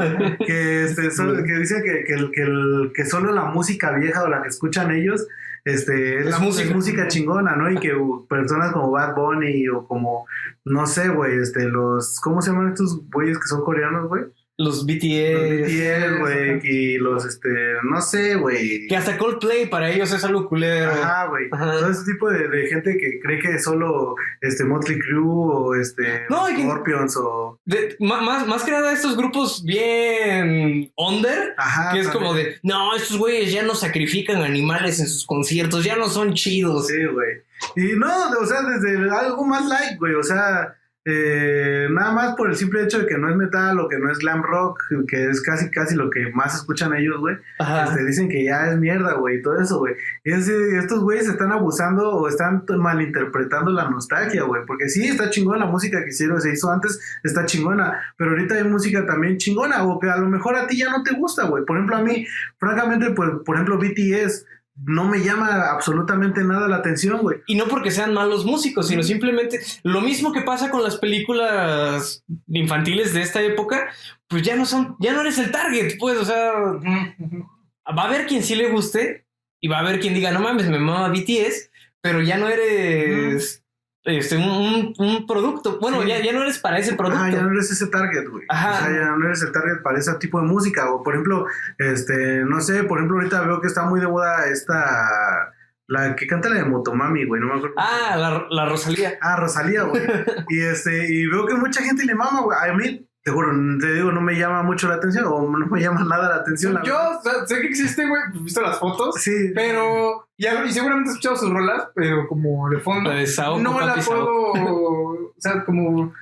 que, 0.47 0.85
este, 0.85 1.11
son- 1.11 1.45
que 1.45 1.53
dicen 1.59 1.83
que, 1.83 2.05
que, 2.05 2.31
que, 2.33 2.43
el- 2.43 2.93
que 2.95 3.05
solo 3.05 3.33
la 3.33 3.45
música 3.45 3.93
vieja 3.93 4.23
o 4.23 4.29
la 4.29 4.43
que 4.43 4.49
escuchan 4.49 4.91
ellos 4.91 5.27
este, 5.65 6.19
es, 6.21 6.27
la 6.27 6.39
música. 6.39 6.75
música. 6.75 6.75
música 6.75 7.09
chingona, 7.09 7.55
¿no? 7.55 7.71
Y 7.71 7.77
que 7.79 7.95
uh, 7.95 8.27
personas 8.27 8.73
como 8.73 8.91
Bad 8.91 9.15
Bunny 9.15 9.69
o 9.69 9.87
como, 9.87 10.27
no 10.65 10.87
sé, 10.87 11.09
güey, 11.09 11.39
este, 11.39 11.69
los, 11.69 12.19
¿cómo 12.21 12.43
se 12.43 12.51
llaman 12.51 12.69
estos 12.71 13.01
güeyes 13.11 13.39
que 13.39 13.47
son 13.47 13.63
coreanos, 13.63 14.09
güey? 14.09 14.25
Los 14.59 14.77
Los 14.77 14.87
BTS. 14.87 15.63
BTS, 15.67 16.19
güey, 16.21 16.61
y 16.63 16.99
los, 16.99 17.25
este, 17.25 17.49
no 17.85 18.01
sé, 18.03 18.35
güey. 18.37 18.87
Que 18.87 18.97
hasta 18.97 19.17
Coldplay 19.17 19.67
para 19.69 19.91
ellos 19.91 20.13
es 20.13 20.23
algo 20.25 20.47
culero. 20.49 20.91
Ajá, 20.93 21.27
güey. 21.29 21.49
Todo 21.49 21.91
ese 21.91 22.05
tipo 22.05 22.29
de, 22.31 22.49
de 22.49 22.67
gente 22.67 22.97
que 22.99 23.19
cree 23.21 23.39
que 23.41 23.59
solo 23.59 24.15
este 24.43 24.65
Motley 24.65 24.99
Crue 24.99 25.25
o 25.27 25.75
este 25.75 26.27
No, 26.29 26.49
y 26.51 26.55
que- 26.57 26.63
Scorpions 26.63 27.17
o 27.17 27.59
De- 27.65 27.97
más, 28.01 28.47
más 28.47 28.63
que 28.63 28.71
nada 28.73 28.93
estos 28.93 29.17
grupos 29.17 29.65
bien 29.65 30.93
under, 30.97 31.55
ajá, 31.57 31.93
que 31.95 32.01
es 32.01 32.07
también. 32.11 32.23
como 32.25 32.35
de, 32.35 32.57
no, 32.63 32.95
estos 32.95 33.17
güeyes 33.19 33.53
ya 33.53 33.63
no 33.63 33.75
sacrifican 33.75 34.43
animales 34.43 35.01
en 35.01 35.09
sus 35.09 35.25
conciertos, 35.27 35.83
ya 35.85 35.97
no 35.97 36.09
son 36.09 36.35
chidos. 36.35 36.87
Sí, 36.89 37.05
güey. 37.07 37.39
Y 37.77 37.97
no, 37.97 38.09
o 38.41 38.47
sea, 38.47 38.63
desde 38.63 39.09
algo 39.11 39.45
más 39.47 39.67
light, 39.67 39.99
güey, 39.99 40.15
o 40.15 40.23
sea, 40.23 40.77
eh, 41.05 41.89
nada 41.91 42.13
más 42.13 42.37
por 42.37 42.49
el 42.49 42.55
simple 42.55 42.85
hecho 42.85 43.01
de 43.01 43.07
que 43.07 43.19
no 43.19 43.29
es 43.29 43.37
metal 43.37 43.81
o 43.81 43.89
que 43.89 43.99
no 43.99 44.11
es 44.11 44.19
glam 44.19 44.43
rock, 44.43 44.81
que 45.09 45.31
es 45.31 45.43
casi 45.43 45.69
casi 45.69 45.97
lo 45.97 46.11
que 46.11 46.31
más 46.33 46.55
escuchan 46.55 46.95
ellos, 46.95 47.19
güey. 47.19 47.37
Este, 47.59 48.05
dicen 48.05 48.29
que 48.29 48.45
ya 48.45 48.71
es 48.71 48.79
mierda, 48.79 49.15
güey, 49.15 49.39
y 49.39 49.43
todo 49.43 49.61
eso, 49.61 49.81
güey. 49.81 49.95
Es, 50.23 50.49
estos 50.49 51.03
güeyes 51.03 51.29
están 51.29 51.51
abusando 51.51 52.09
o 52.11 52.29
están 52.29 52.65
malinterpretando 52.79 53.73
la 53.73 53.91
nostalgia, 53.91 54.45
güey. 54.45 54.63
Porque 54.65 54.89
sí, 54.89 55.09
está 55.09 55.31
chingona 55.31 55.65
la 55.65 55.71
música 55.71 56.03
que 56.03 56.11
hicieron, 56.11 56.41
se 56.41 56.53
hizo 56.53 56.71
antes, 56.71 57.01
está 57.25 57.47
chingona. 57.47 58.01
Pero 58.17 58.31
ahorita 58.31 58.55
hay 58.55 58.65
música 58.65 59.05
también 59.05 59.39
chingona, 59.39 59.83
o 59.85 59.99
que 59.99 60.09
a 60.09 60.19
lo 60.19 60.29
mejor 60.29 60.55
a 60.55 60.69
ti 60.69 60.79
ya 60.79 60.91
no 60.91 61.03
te 61.03 61.15
gusta, 61.15 61.47
güey. 61.47 61.65
Por 61.65 61.79
ejemplo, 61.79 61.97
a 61.97 62.03
mí, 62.03 62.27
francamente, 62.59 63.11
pues, 63.11 63.31
por 63.45 63.57
ejemplo, 63.57 63.79
BTS 63.79 64.47
no 64.85 65.05
me 65.05 65.21
llama 65.21 65.71
absolutamente 65.71 66.43
nada 66.45 66.69
la 66.69 66.77
atención, 66.77 67.21
güey. 67.21 67.39
Y 67.47 67.55
no 67.55 67.67
porque 67.67 67.91
sean 67.91 68.15
malos 68.15 68.45
músicos, 68.45 68.89
sino 68.89 69.03
simplemente 69.03 69.61
lo 69.83 70.01
mismo 70.01 70.33
que 70.33 70.43
pasa 70.43 70.71
con 70.71 70.83
las 70.83 70.97
películas 70.97 72.25
infantiles 72.49 73.13
de 73.13 73.23
esta 73.23 73.43
época, 73.43 73.89
pues 74.29 74.43
ya 74.43 74.57
no 74.57 74.67
son, 74.67 74.97
ya 74.99 75.13
no 75.13 75.21
eres 75.21 75.39
el 75.39 75.51
target, 75.51 75.99
pues, 75.99 76.19
o 76.19 76.25
sea, 76.25 76.53
va 76.53 78.03
a 78.03 78.07
haber 78.07 78.27
quien 78.27 78.43
sí 78.43 78.55
le 78.55 78.71
guste 78.71 79.27
y 79.61 79.69
va 79.69 79.79
a 79.79 79.81
haber 79.81 80.01
quien 80.01 80.15
diga, 80.15 80.33
no 80.33 80.41
mames, 80.41 80.69
me 80.69 80.79
mama 80.79 81.09
BTS, 81.09 81.71
pero 82.01 82.21
ya 82.21 82.37
no 82.37 82.49
eres 82.49 83.62
este, 84.05 84.37
un, 84.37 84.45
un- 84.51 84.95
un 84.99 85.27
producto. 85.27 85.79
Bueno, 85.81 86.03
Sí. 86.03 86.09
ya, 86.09 86.21
ya 86.23 86.33
no 86.33 86.43
eres 86.43 86.59
para 86.59 86.79
ese 86.79 86.95
producto. 86.95 87.23
Ah, 87.23 87.31
ya 87.31 87.43
no 87.43 87.51
eres 87.53 87.71
ese 87.71 87.87
target, 87.87 88.29
güey. 88.29 88.45
Ajá. 88.49 88.73
O 88.73 88.85
sea, 88.87 88.91
ya 88.93 89.11
no 89.17 89.27
eres 89.27 89.43
el 89.43 89.53
target 89.53 89.83
para 89.83 89.99
ese 89.99 90.13
tipo 90.15 90.41
de 90.41 90.47
música. 90.47 90.91
O 90.93 91.03
por 91.03 91.15
ejemplo, 91.15 91.47
este, 91.79 92.45
no 92.45 92.61
sé, 92.61 92.85
por 92.85 92.99
ejemplo, 92.99 93.19
ahorita 93.19 93.43
veo 93.43 93.61
que 93.61 93.69
está 93.69 93.85
muy 93.85 94.01
de 94.01 94.09
moda 94.09 94.47
esta. 94.51 95.53
La 95.89 96.17
que 96.17 96.27
canta 96.27 96.49
la 96.49 96.57
de 96.57 96.65
Motomami, 96.65 97.27
güey, 97.27 97.41
no 97.41 97.49
me 97.49 97.55
acuerdo. 97.57 97.75
Ah, 97.77 98.17
la, 98.17 98.47
la 98.51 98.67
Rosalía. 98.69 99.19
Ah, 99.21 99.37
Rosalía, 99.37 99.83
güey. 99.83 100.03
y 100.49 100.61
este, 100.61 101.07
y 101.13 101.27
veo 101.27 101.45
que 101.45 101.55
mucha 101.55 101.83
gente 101.83 102.05
le 102.07 102.15
mama, 102.15 102.41
güey. 102.43 102.57
A 102.59 102.73
mí, 102.73 103.07
te 103.25 103.31
juro, 103.31 103.53
te 103.81 103.93
digo, 103.93 104.11
no 104.11 104.21
me 104.21 104.35
llama 104.37 104.63
mucho 104.65 104.89
la 104.89 104.95
atención, 104.97 105.25
o 105.27 105.43
no 105.43 105.67
me 105.67 105.81
llama 105.81 106.05
nada 106.05 106.29
la 106.29 106.35
atención. 106.37 106.75
la 106.75 106.83
Yo 106.83 106.95
verdad. 106.95 107.17
o 107.19 107.23
sea, 107.23 107.47
sé 107.47 107.61
que 107.61 107.69
existe, 107.69 108.07
güey, 108.09 108.21
he 108.35 108.39
visto 108.43 108.61
las 108.61 108.79
fotos, 108.79 109.15
Sí. 109.23 109.53
pero, 109.55 110.27
y, 110.37 110.47
algo- 110.47 110.65
y 110.67 110.73
seguramente 110.73 111.11
he 111.11 111.13
escuchado 111.13 111.37
sus 111.37 111.51
rolas, 111.53 111.89
pero 111.95 112.27
como 112.27 112.69
de 112.69 112.79
fondo, 112.81 113.11
de 113.11 113.27
Saoko, 113.27 113.61
no 113.61 113.81
la 113.81 113.95
puedo, 113.95 114.51
o 114.53 115.35
sea, 115.39 115.65
como, 115.65 116.13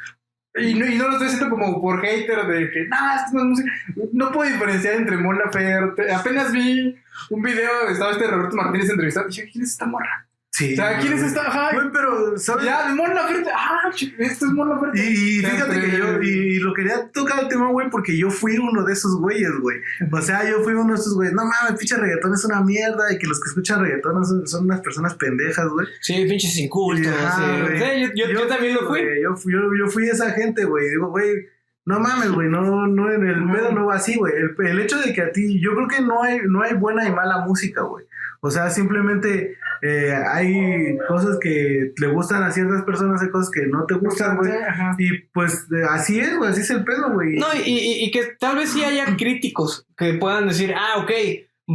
y 0.56 0.74
no, 0.74 0.84
y 0.86 0.96
no 0.98 1.06
lo 1.06 1.12
estoy 1.12 1.28
diciendo 1.28 1.48
como 1.48 1.80
por 1.80 2.00
hater 2.02 2.46
de 2.46 2.70
que, 2.70 2.86
no, 2.88 2.96
esto 3.16 3.30
no 3.32 3.40
es 3.40 3.46
música, 3.46 3.70
no 4.12 4.30
puedo 4.32 4.50
diferenciar 4.50 4.94
entre 4.94 5.16
Mon 5.16 5.38
Laferte, 5.38 6.12
apenas 6.12 6.52
vi 6.52 6.96
un 7.30 7.42
video, 7.42 7.88
estaba 7.88 8.10
este 8.12 8.26
Roberto 8.26 8.56
Martínez 8.56 8.90
entrevistado, 8.90 9.26
y 9.28 9.30
dije, 9.30 9.48
¿quién 9.50 9.64
es 9.64 9.70
esta 9.70 9.86
morra? 9.86 10.26
Sí. 10.60 10.72
O 10.74 10.76
sea, 10.76 10.98
¿quién 10.98 11.12
es 11.14 11.22
esta? 11.22 11.40
Ajá, 11.46 11.70
Güey, 11.74 11.86
pero, 11.92 12.36
¿sabes? 12.38 12.64
ya, 12.66 12.88
de 12.88 12.94
Mon 12.94 13.14
Laferte, 13.14 13.50
ah, 13.54 13.90
esto 14.18 14.46
es 14.46 14.52
Mon 14.52 14.68
Laferte. 14.68 15.00
Y, 15.02 15.38
y 15.38 15.40
fíjate 15.40 15.80
que 15.80 15.96
yo, 15.98 16.22
y 16.22 16.58
lo 16.60 16.74
quería 16.74 17.08
tocar 17.12 17.40
el 17.40 17.48
tema, 17.48 17.70
güey, 17.70 17.88
porque 17.90 18.16
yo 18.16 18.30
fui 18.30 18.58
uno 18.58 18.84
de 18.84 18.92
esos 18.92 19.18
güeyes, 19.20 19.50
güey. 19.60 19.78
O 20.12 20.20
sea, 20.20 20.48
yo 20.48 20.62
fui 20.62 20.74
uno 20.74 20.92
de 20.94 21.00
esos 21.00 21.14
güeyes. 21.14 21.34
No 21.34 21.42
mames, 21.44 21.78
pinche 21.78 21.96
reggaetón 21.96 22.34
es 22.34 22.44
una 22.44 22.60
mierda 22.62 23.12
y 23.12 23.18
que 23.18 23.26
los 23.26 23.40
que 23.40 23.48
escuchan 23.48 23.82
reggaetón 23.82 24.24
son, 24.26 24.46
son 24.46 24.64
unas 24.64 24.80
personas 24.80 25.14
pendejas, 25.14 25.66
güey. 25.68 25.86
Sí, 26.02 26.24
pinches 26.28 26.56
incultos. 26.58 27.12
Ajá, 27.12 27.36
sí. 27.56 27.62
güey. 27.62 27.78
Sí, 27.78 28.12
yo, 28.14 28.26
yo- 28.26 28.32
yo 28.32 28.46
también 28.46 28.74
lo 28.74 28.80
fui. 28.86 29.00
güey, 29.02 29.22
Yo, 29.22 29.34
fui- 29.36 29.52
yo, 29.54 29.60
yo 29.78 29.86
fui 29.90 30.08
esa 30.08 30.30
gente, 30.32 30.64
güey. 30.64 30.88
Digo, 30.90 31.08
güey, 31.08 31.46
no 31.86 31.98
mames, 31.98 32.30
güey, 32.32 32.48
no, 32.48 32.86
no, 32.86 33.10
en 33.12 33.26
el 33.26 33.50
pedo 33.50 33.72
no 33.72 33.86
va 33.86 33.94
así, 33.96 34.16
güey. 34.16 34.32
El, 34.36 34.66
el 34.66 34.80
hecho 34.80 34.98
de 35.00 35.12
que 35.14 35.22
a 35.22 35.32
ti, 35.32 35.58
yo 35.60 35.74
creo 35.74 35.88
que 35.88 36.02
no 36.02 36.22
hay, 36.22 36.40
no 36.46 36.62
hay 36.62 36.74
buena 36.74 37.08
y 37.08 37.12
mala 37.12 37.38
música, 37.46 37.80
güey. 37.82 38.04
O 38.42 38.50
sea, 38.50 38.70
simplemente 38.70 39.56
eh, 39.82 40.14
hay 40.28 40.96
cosas 41.08 41.38
que 41.40 41.92
le 41.96 42.06
gustan 42.08 42.42
a 42.42 42.50
ciertas 42.50 42.82
personas, 42.84 43.22
hay 43.22 43.30
cosas 43.30 43.50
que 43.50 43.66
no 43.66 43.84
te 43.86 43.94
gustan, 43.94 44.36
güey. 44.36 44.50
Y 44.98 45.18
pues 45.32 45.66
eh, 45.72 45.84
así 45.90 46.20
es, 46.20 46.36
güey, 46.36 46.50
así 46.50 46.60
es 46.60 46.70
el 46.70 46.84
pedo, 46.84 47.12
güey. 47.12 47.36
No, 47.36 47.46
y, 47.54 47.68
y- 47.70 48.04
y 48.04 48.10
que 48.10 48.28
tal 48.38 48.56
vez 48.56 48.70
sí 48.70 48.82
haya 48.84 49.16
críticos 49.16 49.86
que 49.96 50.14
puedan 50.14 50.48
decir, 50.48 50.74
ah, 50.76 50.98
ok, 51.02 51.10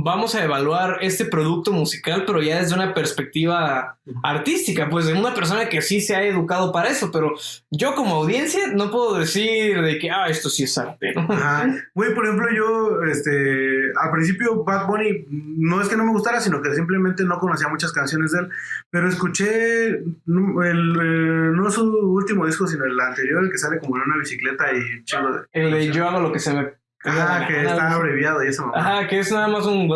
vamos 0.03 0.35
a 0.35 0.43
evaluar 0.43 0.97
este 1.01 1.25
producto 1.25 1.71
musical, 1.71 2.23
pero 2.25 2.41
ya 2.41 2.59
desde 2.59 2.75
una 2.75 2.93
perspectiva 2.93 3.97
artística, 4.23 4.89
pues 4.89 5.05
de 5.05 5.13
una 5.13 5.33
persona 5.33 5.69
que 5.69 5.81
sí 5.81 6.01
se 6.01 6.15
ha 6.15 6.23
educado 6.23 6.71
para 6.71 6.89
eso, 6.89 7.11
pero 7.11 7.33
yo 7.71 7.95
como 7.95 8.15
audiencia 8.15 8.67
no 8.73 8.91
puedo 8.91 9.17
decir 9.17 9.81
de 9.81 9.97
que, 9.97 10.11
ah, 10.11 10.27
esto 10.27 10.49
sí 10.49 10.63
es 10.63 10.77
arte, 10.77 11.13
¿no? 11.15 11.21
Ajá. 11.29 11.67
Güey, 11.93 12.13
por 12.13 12.25
ejemplo, 12.25 12.47
yo, 12.53 13.03
este, 13.03 13.91
al 13.95 14.11
principio 14.11 14.63
Bad 14.63 14.87
Bunny 14.87 15.25
no 15.29 15.81
es 15.81 15.87
que 15.87 15.95
no 15.95 16.03
me 16.03 16.11
gustara, 16.11 16.41
sino 16.41 16.61
que 16.61 16.75
simplemente 16.75 17.23
no 17.23 17.39
conocía 17.39 17.69
muchas 17.69 17.93
canciones 17.93 18.33
de 18.33 18.39
él, 18.39 18.49
pero 18.89 19.07
escuché 19.07 20.01
no, 20.25 20.61
el, 20.63 20.95
eh, 21.01 21.51
no 21.55 21.71
su 21.71 21.83
último 21.83 22.45
disco, 22.45 22.67
sino 22.67 22.83
el 22.83 22.99
anterior, 22.99 23.43
el 23.43 23.51
que 23.51 23.57
sale 23.57 23.79
como 23.79 23.95
en 23.95 24.03
una 24.03 24.17
bicicleta 24.17 24.65
y 24.73 24.79
de... 24.79 25.45
El 25.53 25.71
de 25.71 25.91
yo 25.91 26.07
hago 26.07 26.19
lo 26.19 26.31
que 26.31 26.39
se 26.39 26.53
me... 26.53 26.84
Ajá, 27.05 27.47
que 27.47 27.61
está 27.61 27.91
abreviado 27.91 28.43
y 28.43 28.47
eso. 28.47 28.65
mamá. 28.67 28.77
Ajá, 28.77 29.07
que 29.07 29.19
es 29.19 29.31
nada 29.31 29.47
más 29.47 29.65
un... 29.65 29.87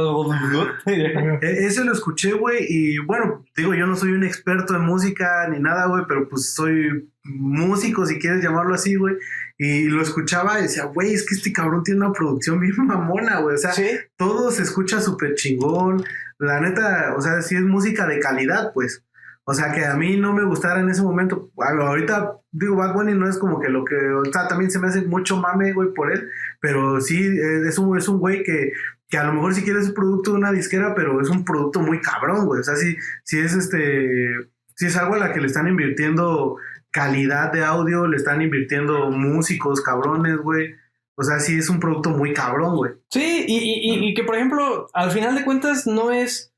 E- 1.41 1.65
Ese 1.65 1.83
lo 1.83 1.93
escuché, 1.93 2.33
güey, 2.33 2.65
y 2.67 2.97
bueno, 2.99 3.43
digo, 3.55 3.73
yo 3.73 3.87
no 3.87 3.95
soy 3.95 4.11
un 4.11 4.23
experto 4.23 4.75
en 4.75 4.81
música 4.81 5.47
ni 5.49 5.59
nada, 5.59 5.87
güey, 5.87 6.03
pero 6.07 6.27
pues 6.27 6.53
soy 6.53 7.09
músico, 7.23 8.05
si 8.05 8.19
quieres 8.19 8.43
llamarlo 8.43 8.73
así, 8.75 8.95
güey, 8.95 9.15
y 9.57 9.85
lo 9.85 10.01
escuchaba 10.01 10.59
y 10.59 10.63
decía, 10.63 10.85
güey, 10.85 11.13
es 11.13 11.25
que 11.25 11.35
este 11.35 11.51
cabrón 11.51 11.83
tiene 11.83 12.01
una 12.05 12.13
producción 12.13 12.59
bien 12.59 12.73
mamona, 12.77 13.39
güey, 13.41 13.55
o 13.55 13.57
sea, 13.59 13.71
Sí, 13.73 13.87
todo 14.17 14.51
se 14.51 14.63
escucha 14.63 15.01
súper 15.01 15.35
chingón, 15.35 16.03
la 16.39 16.59
neta, 16.61 17.13
o 17.17 17.21
sea, 17.21 17.41
sí 17.41 17.55
es 17.55 17.61
música 17.61 18.07
de 18.07 18.19
calidad, 18.19 18.71
pues. 18.73 19.03
O 19.49 19.53
sea, 19.55 19.71
que 19.73 19.83
a 19.83 19.95
mí 19.95 20.15
no 20.15 20.31
me 20.33 20.43
gustara 20.45 20.79
en 20.79 20.89
ese 20.89 21.01
momento. 21.01 21.49
Ahorita, 21.57 22.33
digo, 22.51 22.75
Bad 22.75 22.93
Bunny 22.93 23.13
no 23.15 23.27
es 23.27 23.37
como 23.39 23.59
que 23.59 23.69
lo 23.69 23.83
que. 23.83 23.95
O 23.95 24.23
sea, 24.31 24.47
también 24.47 24.69
se 24.69 24.77
me 24.77 24.87
hace 24.87 25.01
mucho 25.01 25.37
mame, 25.37 25.73
güey, 25.73 25.91
por 25.93 26.11
él. 26.11 26.29
Pero 26.61 27.01
sí, 27.01 27.17
eh, 27.19 27.67
es 27.67 27.79
un, 27.79 27.97
es 27.97 28.07
un 28.07 28.19
güey 28.19 28.43
que, 28.43 28.71
que 29.09 29.17
a 29.17 29.23
lo 29.23 29.33
mejor 29.33 29.55
si 29.55 29.63
quieres 29.63 29.87
un 29.87 29.93
producto 29.95 30.31
de 30.31 30.37
una 30.37 30.51
disquera, 30.51 30.93
pero 30.93 31.19
es 31.19 31.29
un 31.29 31.43
producto 31.45 31.79
muy 31.79 31.99
cabrón, 31.99 32.45
güey. 32.45 32.61
O 32.61 32.63
sea, 32.63 32.75
sí, 32.75 32.95
sí 33.23 33.39
es 33.39 33.55
este. 33.55 34.29
Sí 34.75 34.85
es 34.85 34.95
algo 34.97 35.15
a 35.15 35.19
la 35.19 35.33
que 35.33 35.41
le 35.41 35.47
están 35.47 35.67
invirtiendo 35.67 36.57
calidad 36.91 37.51
de 37.51 37.63
audio, 37.63 38.07
le 38.07 38.17
están 38.17 38.41
invirtiendo 38.43 39.09
músicos 39.09 39.81
cabrones, 39.81 40.37
güey. 40.37 40.75
O 41.15 41.23
sea, 41.23 41.39
sí 41.39 41.57
es 41.57 41.69
un 41.69 41.79
producto 41.79 42.11
muy 42.11 42.33
cabrón, 42.33 42.75
güey. 42.77 42.93
Sí, 43.09 43.45
y, 43.47 43.57
y- 43.57 43.93
y- 43.93 44.09
y 44.09 44.13
que 44.13 44.23
por 44.23 44.35
ejemplo, 44.35 44.87
al 44.93 45.11
final 45.11 45.35
de 45.35 45.43
cuentas 45.43 45.87
no 45.87 46.11
es. 46.11 46.53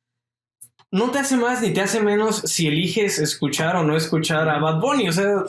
No 0.92 1.10
te 1.12 1.20
hace 1.20 1.38
más 1.38 1.62
ni 1.62 1.72
te 1.72 1.82
hace 1.82 2.02
menos 2.02 2.38
si 2.46 2.68
eliges 2.68 3.18
escuchar 3.20 3.76
o 3.78 3.84
no 3.84 3.96
escuchar 3.96 4.50
a 4.50 4.60
Bad 4.60 4.80
Bunny. 4.82 5.08
O 5.08 5.14
sea, 5.14 5.44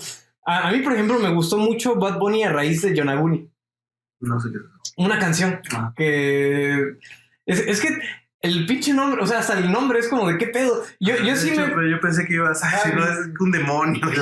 a, 0.47 0.69
a 0.69 0.73
mí, 0.73 0.79
por 0.81 0.93
ejemplo, 0.93 1.19
me 1.19 1.35
gustó 1.35 1.59
mucho 1.59 1.97
Bad 1.97 2.19
Bunny 2.19 2.45
a 2.45 2.53
raíz 2.53 2.83
de 2.83 2.95
Yonaguni. 2.95 3.49
No 4.21 4.39
sé 4.41 4.51
qué. 4.53 4.59
Una 4.97 5.19
canción 5.19 5.61
Ah. 5.75 5.93
que. 5.97 6.97
Es, 7.45 7.59
es 7.59 7.81
que 7.81 7.89
el 8.43 8.67
pinche 8.67 8.93
nombre, 8.93 9.23
o 9.23 9.27
sea, 9.27 9.39
hasta 9.39 9.55
el 9.57 9.71
nombre 9.71 10.01
es 10.01 10.09
como 10.09 10.29
de 10.29 10.37
qué 10.37 10.47
pedo. 10.49 10.83
Yo, 10.99 11.17
yo 11.19 11.37
sí 11.37 11.51
hecho, 11.51 11.61
me. 11.61 11.69
pero 11.69 11.87
yo 11.89 12.01
pensé 12.01 12.27
que 12.27 12.35
ibas 12.35 12.63
a 12.65 12.71
decir, 12.71 12.95
no, 12.97 13.05
es 13.05 13.19
un 13.41 13.51
demonio. 13.53 14.01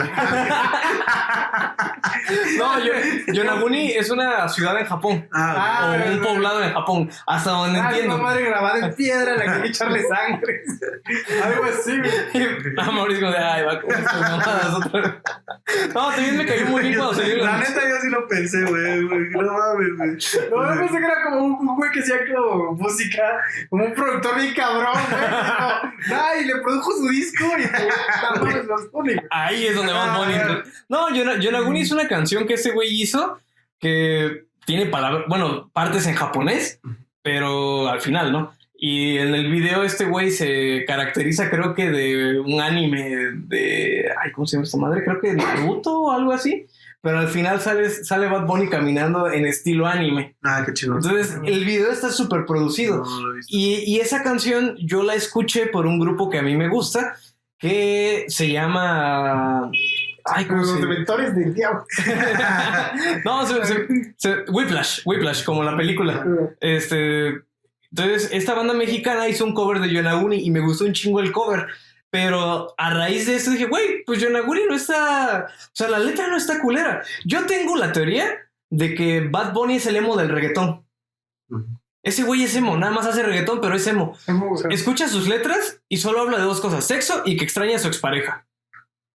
No, 2.59 2.79
yo, 2.79 2.93
Yonaguni 3.33 3.93
es 3.93 4.11
una 4.11 4.49
ciudad 4.49 4.79
en 4.79 4.87
Japón. 4.87 5.29
Ah, 5.33 5.97
o 6.07 6.13
un 6.13 6.21
poblado 6.21 6.63
en 6.63 6.73
Japón. 6.73 7.11
Hasta 7.27 7.51
donde 7.51 7.81
Ah, 7.81 7.89
entiendo. 7.91 8.15
una 8.17 8.25
madre 8.25 8.45
grabada 8.45 8.87
en 8.87 8.95
piedra, 8.95 9.35
la 9.37 9.45
que 9.45 9.51
hay 9.51 9.63
que 9.63 9.69
echarle 9.69 10.03
sangre. 10.07 10.63
Algo 11.45 11.65
así, 11.65 11.99
güey. 11.99 12.75
Ah, 12.79 12.91
Mauricio, 12.91 13.31
de, 13.31 13.39
ay, 13.39 13.65
va 13.65 13.81
con 13.81 13.91
estas 13.91 14.21
mamadas 14.21 14.75
otra 14.75 15.01
vez. 15.01 15.13
No, 15.95 16.11
también 16.11 16.37
me 16.37 16.47
cayó 16.47 16.67
muy 16.67 16.83
bien 16.83 16.95
cuando 16.99 17.15
salió 17.15 17.37
La 17.45 17.57
lo 18.11 18.27
pensé, 18.29 18.63
güey. 18.65 19.01
No 19.31 19.43
mames, 19.43 19.97
güey. 19.97 20.11
No, 20.51 20.75
yo 20.75 20.81
pensé 20.81 20.99
que 20.99 21.05
era 21.05 21.25
como 21.25 21.45
un 21.45 21.77
güey 21.77 21.91
que 21.91 22.01
hacía 22.01 22.17
como 22.35 22.73
música, 22.75 23.23
como 23.69 23.85
un 23.85 23.95
productor 23.95 24.37
bien 24.41 24.55
cabrón, 24.55 24.93
güey. 25.11 26.21
Ay, 26.21 26.45
le 26.45 26.57
produjo 26.57 26.93
su 26.93 27.09
disco 27.09 27.45
y 27.59 27.67
pues, 28.41 28.65
los 28.67 28.83
pone. 28.89 29.17
Ahí 29.31 29.67
es 29.67 29.75
donde. 29.75 29.93
Ah. 29.95 30.27
entra. 30.29 30.63
No, 30.89 31.09
Yona- 31.11 31.39
Yonaguni 31.41 31.83
es 31.83 31.93
una 31.93 32.09
canción 32.09 32.47
que 32.47 32.55
ese 32.55 32.73
güey 32.73 33.01
hizo 33.01 33.39
que 33.79 34.45
tiene 34.67 34.87
palabras, 34.87 35.25
bueno, 35.29 35.71
partes 35.73 36.07
en 36.07 36.15
japonés, 36.15 36.81
pero 37.23 37.89
al 37.89 38.01
final, 38.01 38.31
¿no? 38.33 38.53
Y 38.83 39.19
en 39.19 39.35
el 39.35 39.51
video 39.51 39.83
este 39.83 40.07
güey 40.07 40.31
se 40.31 40.85
caracteriza 40.87 41.51
creo 41.51 41.75
que 41.75 41.91
de 41.91 42.41
un 42.41 42.63
anime 42.63 43.11
de... 43.35 44.11
Ay, 44.23 44.33
¿cómo 44.33 44.47
se 44.47 44.57
llama 44.57 44.65
esta 44.65 44.79
madre? 44.79 45.05
Creo 45.05 45.21
que 45.21 45.35
Naruto 45.35 46.01
o 46.01 46.11
algo 46.11 46.33
así. 46.33 46.67
Pero 47.03 47.19
al 47.19 47.29
final 47.29 47.61
sale, 47.61 47.89
sale 47.89 48.27
Bad 48.29 48.47
Bunny 48.47 48.69
caminando 48.69 49.31
en 49.31 49.47
estilo 49.47 49.87
anime. 49.87 50.37
Ah, 50.45 50.63
qué 50.67 50.75
chido. 50.75 50.97
Entonces 50.97 51.39
el 51.45 51.65
video 51.65 51.91
está 51.91 52.11
súper 52.11 52.45
producido. 52.45 52.99
No, 52.99 53.33
visto. 53.35 53.57
Y, 53.57 53.77
y 53.87 54.01
esa 54.01 54.23
canción 54.23 54.77
yo 54.79 55.03
la 55.03 55.15
escuché 55.15 55.67
por 55.67 55.87
un 55.87 55.99
grupo 55.99 56.29
que 56.29 56.39
a 56.39 56.43
mí 56.43 56.57
me 56.57 56.69
gusta, 56.69 57.17
que 57.59 58.27
se 58.29 58.51
llama... 58.53 59.71
Ay, 60.27 60.45
¿cómo 60.45 60.61
Los 60.61 60.79
inventores 60.79 61.35
del 61.35 61.55
diablo. 61.55 61.83
No, 63.25 63.47
se, 63.47 63.65
se- 63.65 64.15
se- 64.17 64.45
Whiplash, 64.51 65.01
Whiplash, 65.07 65.45
como 65.45 65.63
la 65.65 65.77
película. 65.77 66.25
Este, 66.61 67.29
entonces, 67.91 68.29
esta 68.33 68.55
banda 68.55 68.75
mexicana 68.75 69.27
hizo 69.29 69.45
un 69.45 69.55
cover 69.55 69.81
de 69.81 69.91
Yonaguni 69.91 70.45
y 70.45 70.51
me 70.51 70.61
gustó 70.61 70.85
un 70.85 70.93
chingo 70.93 71.21
el 71.21 71.33
cover. 71.33 71.67
Pero 72.11 72.75
a 72.77 72.91
raíz 72.93 73.27
de 73.27 73.37
eso 73.37 73.53
dije, 73.53 73.67
güey, 73.67 74.05
pues 74.05 74.21
Yonaguni 74.21 74.63
no 74.69 74.75
está. 74.75 75.47
O 75.49 75.71
sea, 75.73 75.89
la 75.89 75.99
letra 75.99 76.27
no 76.27 76.37
está 76.37 76.61
culera. 76.61 77.03
Yo 77.25 77.47
tengo 77.47 77.77
la 77.77 77.93
teoría 77.93 78.27
de 78.69 78.95
que 78.95 79.21
Bad 79.21 79.53
Bunny 79.53 79.77
es 79.77 79.87
el 79.87 79.97
emo 79.97 80.17
del 80.17 80.29
reggaetón. 80.29 80.85
Ese 82.03 82.23
güey 82.23 82.45
es 82.45 82.57
emo, 82.57 82.77
nada 82.77 82.93
más 82.93 83.07
hace 83.07 83.23
reggaetón, 83.23 83.61
pero 83.61 83.77
es 83.77 83.87
emo. 83.87 84.17
Escucha 84.71 85.07
sus 85.07 85.29
letras 85.29 85.83
y 85.89 85.99
solo 85.99 86.21
habla 86.21 86.39
de 86.39 86.45
dos 86.45 86.61
cosas: 86.61 86.85
sexo 86.87 87.23
y 87.25 87.37
que 87.37 87.45
extraña 87.45 87.77
a 87.77 87.79
su 87.79 87.89
expareja. 87.89 88.47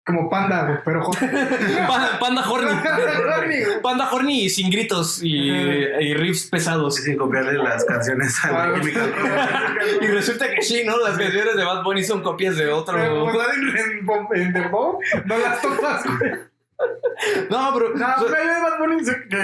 Como 0.06 0.30
panda, 0.30 0.66
güey, 0.66 0.78
pero. 0.86 1.10
Panda, 1.88 2.20
panda 2.20 2.48
horny. 2.48 2.72
Panda 3.82 4.12
horny 4.12 4.44
y 4.46 4.50
sin 4.50 4.70
gritos 4.70 5.22
y, 5.24 5.50
y 5.50 6.14
riffs 6.14 6.48
pesados. 6.52 6.96
Sin 6.98 7.18
copiarle 7.18 7.54
las 7.54 7.84
canciones 7.86 8.38
a 8.46 8.50
Ah, 8.50 8.68
la 8.68 8.80
química. 8.80 9.02
Y 10.02 10.08
resulta 10.08 10.50
que 10.54 10.62
sí, 10.62 10.84
¿no? 10.86 10.98
Las 11.00 11.18
canciones 11.18 11.56
de 11.56 11.64
Bad 11.64 11.84
Bunny 11.84 12.04
son 12.04 12.22
copias 12.22 12.56
de 12.56 12.68
otro. 12.72 12.96
Pero 12.96 13.20
como 13.22 13.32
están 13.42 13.56
en, 13.60 13.78
en, 13.78 14.06
Bom- 14.06 14.28
en 14.36 14.54
The 14.54 14.68
Bomb, 14.68 15.00
no 15.26 15.38
las 15.40 15.62
topas, 15.62 16.04
güey. 16.06 16.32
No, 17.50 17.72
pero. 17.74 17.94
No, 17.96 18.16
so- 18.20 18.26
pero 18.30 18.44
yo 18.44 18.54
de 18.54 18.62
Bad 18.62 18.78
Bunny, 18.80 19.06
sé 19.06 19.16
que 19.30 19.38
ya 19.38 19.44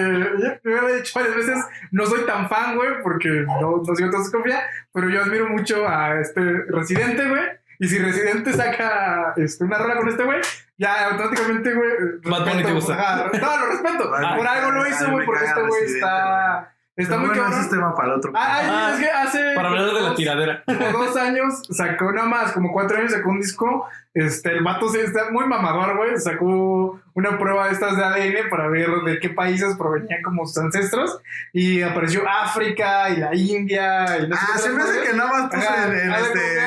me 0.63 0.81
lo 0.81 0.89
he 0.89 0.95
dicho 0.97 1.11
varias 1.19 1.35
veces, 1.37 1.57
no 1.91 2.05
soy 2.05 2.21
tan 2.25 2.47
fan, 2.49 2.75
güey, 2.75 3.01
porque 3.01 3.29
no, 3.29 3.81
no 3.85 3.95
sigo 3.95 4.11
toda 4.11 4.23
su 4.25 4.31
confianza, 4.31 4.63
pero 4.93 5.09
yo 5.09 5.21
admiro 5.23 5.47
mucho 5.49 5.87
a 5.87 6.19
este 6.21 6.39
Residente, 6.67 7.27
güey. 7.27 7.41
Y 7.81 7.87
si 7.87 7.97
Residente 7.97 8.53
saca 8.53 9.33
este, 9.37 9.63
una 9.63 9.79
rola 9.79 9.95
con 9.95 10.07
este 10.07 10.23
güey, 10.23 10.39
ya 10.77 11.07
automáticamente, 11.07 11.73
güey. 11.73 11.89
Bad 12.23 12.45
Bunny 12.45 12.63
te 12.63 12.73
gusta. 12.73 12.93
ajá, 12.93 13.31
no, 13.33 13.57
lo 13.57 13.65
respeto. 13.71 14.15
Ay, 14.15 14.37
Por 14.37 14.47
algo 14.47 14.71
lo 14.71 14.87
hizo, 14.87 15.09
güey, 15.09 15.25
porque 15.25 15.45
este 15.45 15.61
güey 15.63 15.83
está. 15.85 16.70
Está 16.97 17.15
Pero 17.15 17.19
muy 17.21 17.29
bueno, 17.29 17.41
ese 17.43 17.51
cabrón. 17.51 17.61
es 17.65 17.69
tema 17.71 17.95
para 17.95 18.07
el 18.09 18.13
otro. 18.15 18.31
Ah, 18.35 18.57
ay, 18.59 18.67
Ah, 18.69 18.91
es 18.93 18.99
que 18.99 19.09
hace. 19.09 19.55
para 19.55 19.69
hablar 19.69 19.85
de 19.93 20.01
la 20.01 20.13
tiradera. 20.15 20.63
como 20.65 21.05
dos 21.05 21.15
años 21.17 21.61
sacó 21.71 22.11
nada 22.11 22.27
más, 22.27 22.51
como 22.51 22.71
cuatro 22.73 22.97
años 22.97 23.11
sacó 23.13 23.29
un 23.29 23.39
disco. 23.39 23.87
Este, 24.13 24.51
el 24.51 24.61
vato 24.61 24.89
sí 24.89 24.99
está 24.99 25.31
muy 25.31 25.47
mamador, 25.47 25.95
güey. 25.95 26.17
Sacó 26.19 26.99
una 27.13 27.39
prueba 27.39 27.67
de 27.67 27.71
estas 27.73 27.95
de 27.95 28.03
ADN 28.03 28.49
para 28.49 28.67
ver 28.67 28.89
de 29.05 29.19
qué 29.19 29.29
países 29.29 29.77
provenían 29.77 30.21
como 30.21 30.45
sus 30.45 30.57
ancestros. 30.57 31.17
Y 31.53 31.81
apareció 31.81 32.27
África 32.27 33.09
y 33.09 33.17
la 33.17 33.33
India. 33.33 34.17
Y 34.19 34.27
no 34.27 34.35
Ah, 34.35 34.57
se 34.57 34.69
me 34.71 34.83
hace 34.83 35.01
que 35.01 35.13
nada 35.15 35.31
más 35.31 35.49
puso 35.49 35.69
Ajá, 35.69 35.87
en, 35.87 35.93
en 35.97 36.11
ah, 36.11 36.17
este. 36.19 36.59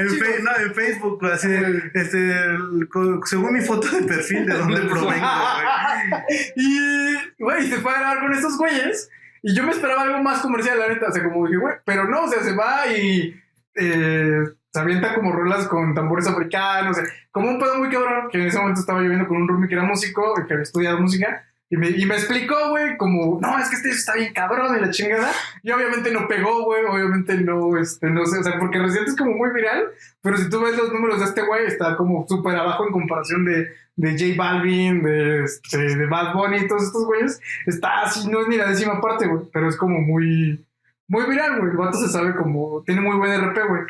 En, 0.00 0.08
fe- 0.10 0.42
no, 0.42 0.56
en 0.56 0.74
Facebook, 0.74 1.24
así, 1.26 1.48
este, 1.94 2.18
el- 2.18 2.88
según 3.26 3.52
mi 3.52 3.60
foto 3.60 3.86
de 3.88 4.02
perfil 4.02 4.44
de 4.44 4.58
dónde 4.58 4.80
provengo, 4.90 5.26
güey. 5.26 6.42
y, 6.56 7.14
güey, 7.38 7.66
se 7.68 7.76
fue 7.76 7.92
a 7.92 7.98
grabar 8.00 8.20
con 8.20 8.32
estos 8.34 8.58
güeyes. 8.58 9.08
Y 9.42 9.54
yo 9.54 9.62
me 9.62 9.70
esperaba 9.70 10.02
algo 10.02 10.22
más 10.22 10.40
comercial, 10.40 10.78
la 10.78 10.88
neta. 10.88 11.08
O 11.08 11.12
sea, 11.12 11.22
como 11.24 11.46
dije, 11.46 11.58
güey, 11.58 11.74
pero 11.84 12.08
no, 12.08 12.24
o 12.24 12.28
sea, 12.28 12.42
se 12.42 12.54
va 12.54 12.86
y 12.86 13.34
eh, 13.74 14.42
se 14.72 14.80
avienta 14.80 15.14
como 15.14 15.32
rolas 15.32 15.68
con 15.68 15.94
tambores 15.94 16.26
africanos. 16.26 16.98
Como 17.30 17.50
un 17.50 17.58
pedo 17.58 17.78
muy 17.78 17.88
cabrón 17.88 18.28
que 18.30 18.38
en 18.38 18.46
ese 18.46 18.58
momento 18.58 18.80
estaba 18.80 19.02
yo 19.02 19.08
viendo 19.08 19.28
con 19.28 19.36
un 19.36 19.48
roomie 19.48 19.68
que 19.68 19.74
era 19.74 19.84
músico, 19.84 20.34
que 20.46 20.52
había 20.52 20.62
estudiado 20.62 20.98
música. 20.98 21.44
Y 21.70 21.76
me, 21.76 21.90
y 21.90 22.06
me 22.06 22.14
explicó, 22.14 22.70
güey, 22.70 22.96
como, 22.96 23.38
no, 23.42 23.58
es 23.58 23.68
que 23.68 23.76
este 23.76 23.90
está 23.90 24.14
bien 24.14 24.32
cabrón 24.32 24.74
y 24.76 24.80
la 24.80 24.90
chingada. 24.90 25.30
Y 25.62 25.70
obviamente 25.70 26.10
no 26.10 26.26
pegó, 26.26 26.64
güey, 26.64 26.82
obviamente 26.84 27.34
no, 27.36 27.76
este, 27.76 28.08
no 28.08 28.24
sé, 28.24 28.38
o 28.38 28.42
sea, 28.42 28.58
porque 28.58 28.78
Resident 28.78 29.08
es 29.08 29.16
como 29.16 29.32
muy 29.32 29.50
viral, 29.52 29.90
pero 30.22 30.38
si 30.38 30.48
tú 30.48 30.62
ves 30.62 30.78
los 30.78 30.90
números 30.90 31.18
de 31.18 31.26
este 31.26 31.42
güey, 31.42 31.66
está 31.66 31.94
como 31.96 32.26
súper 32.26 32.56
abajo 32.56 32.86
en 32.86 32.92
comparación 32.92 33.44
de, 33.44 33.66
de 33.98 34.12
J 34.12 34.34
Balvin, 34.36 35.02
de, 35.02 35.42
este, 35.42 35.96
de 35.96 36.06
Bad 36.06 36.32
Bunny 36.32 36.58
y 36.58 36.68
todos 36.68 36.84
estos 36.84 37.04
güeyes. 37.04 37.40
Está 37.66 38.02
así, 38.02 38.28
no 38.30 38.40
es 38.40 38.48
ni 38.48 38.56
la 38.56 38.68
décima 38.68 39.00
parte, 39.00 39.26
güey, 39.26 39.42
pero 39.52 39.68
es 39.68 39.76
como 39.76 40.00
muy, 40.00 40.64
muy 41.08 41.26
viral, 41.28 41.58
güey. 41.58 41.72
El 41.72 41.76
vato 41.76 41.98
se 41.98 42.08
sabe 42.08 42.34
como, 42.36 42.82
tiene 42.86 43.00
muy 43.00 43.16
buen 43.16 43.32
RP, 43.32 43.58
güey. 43.68 43.82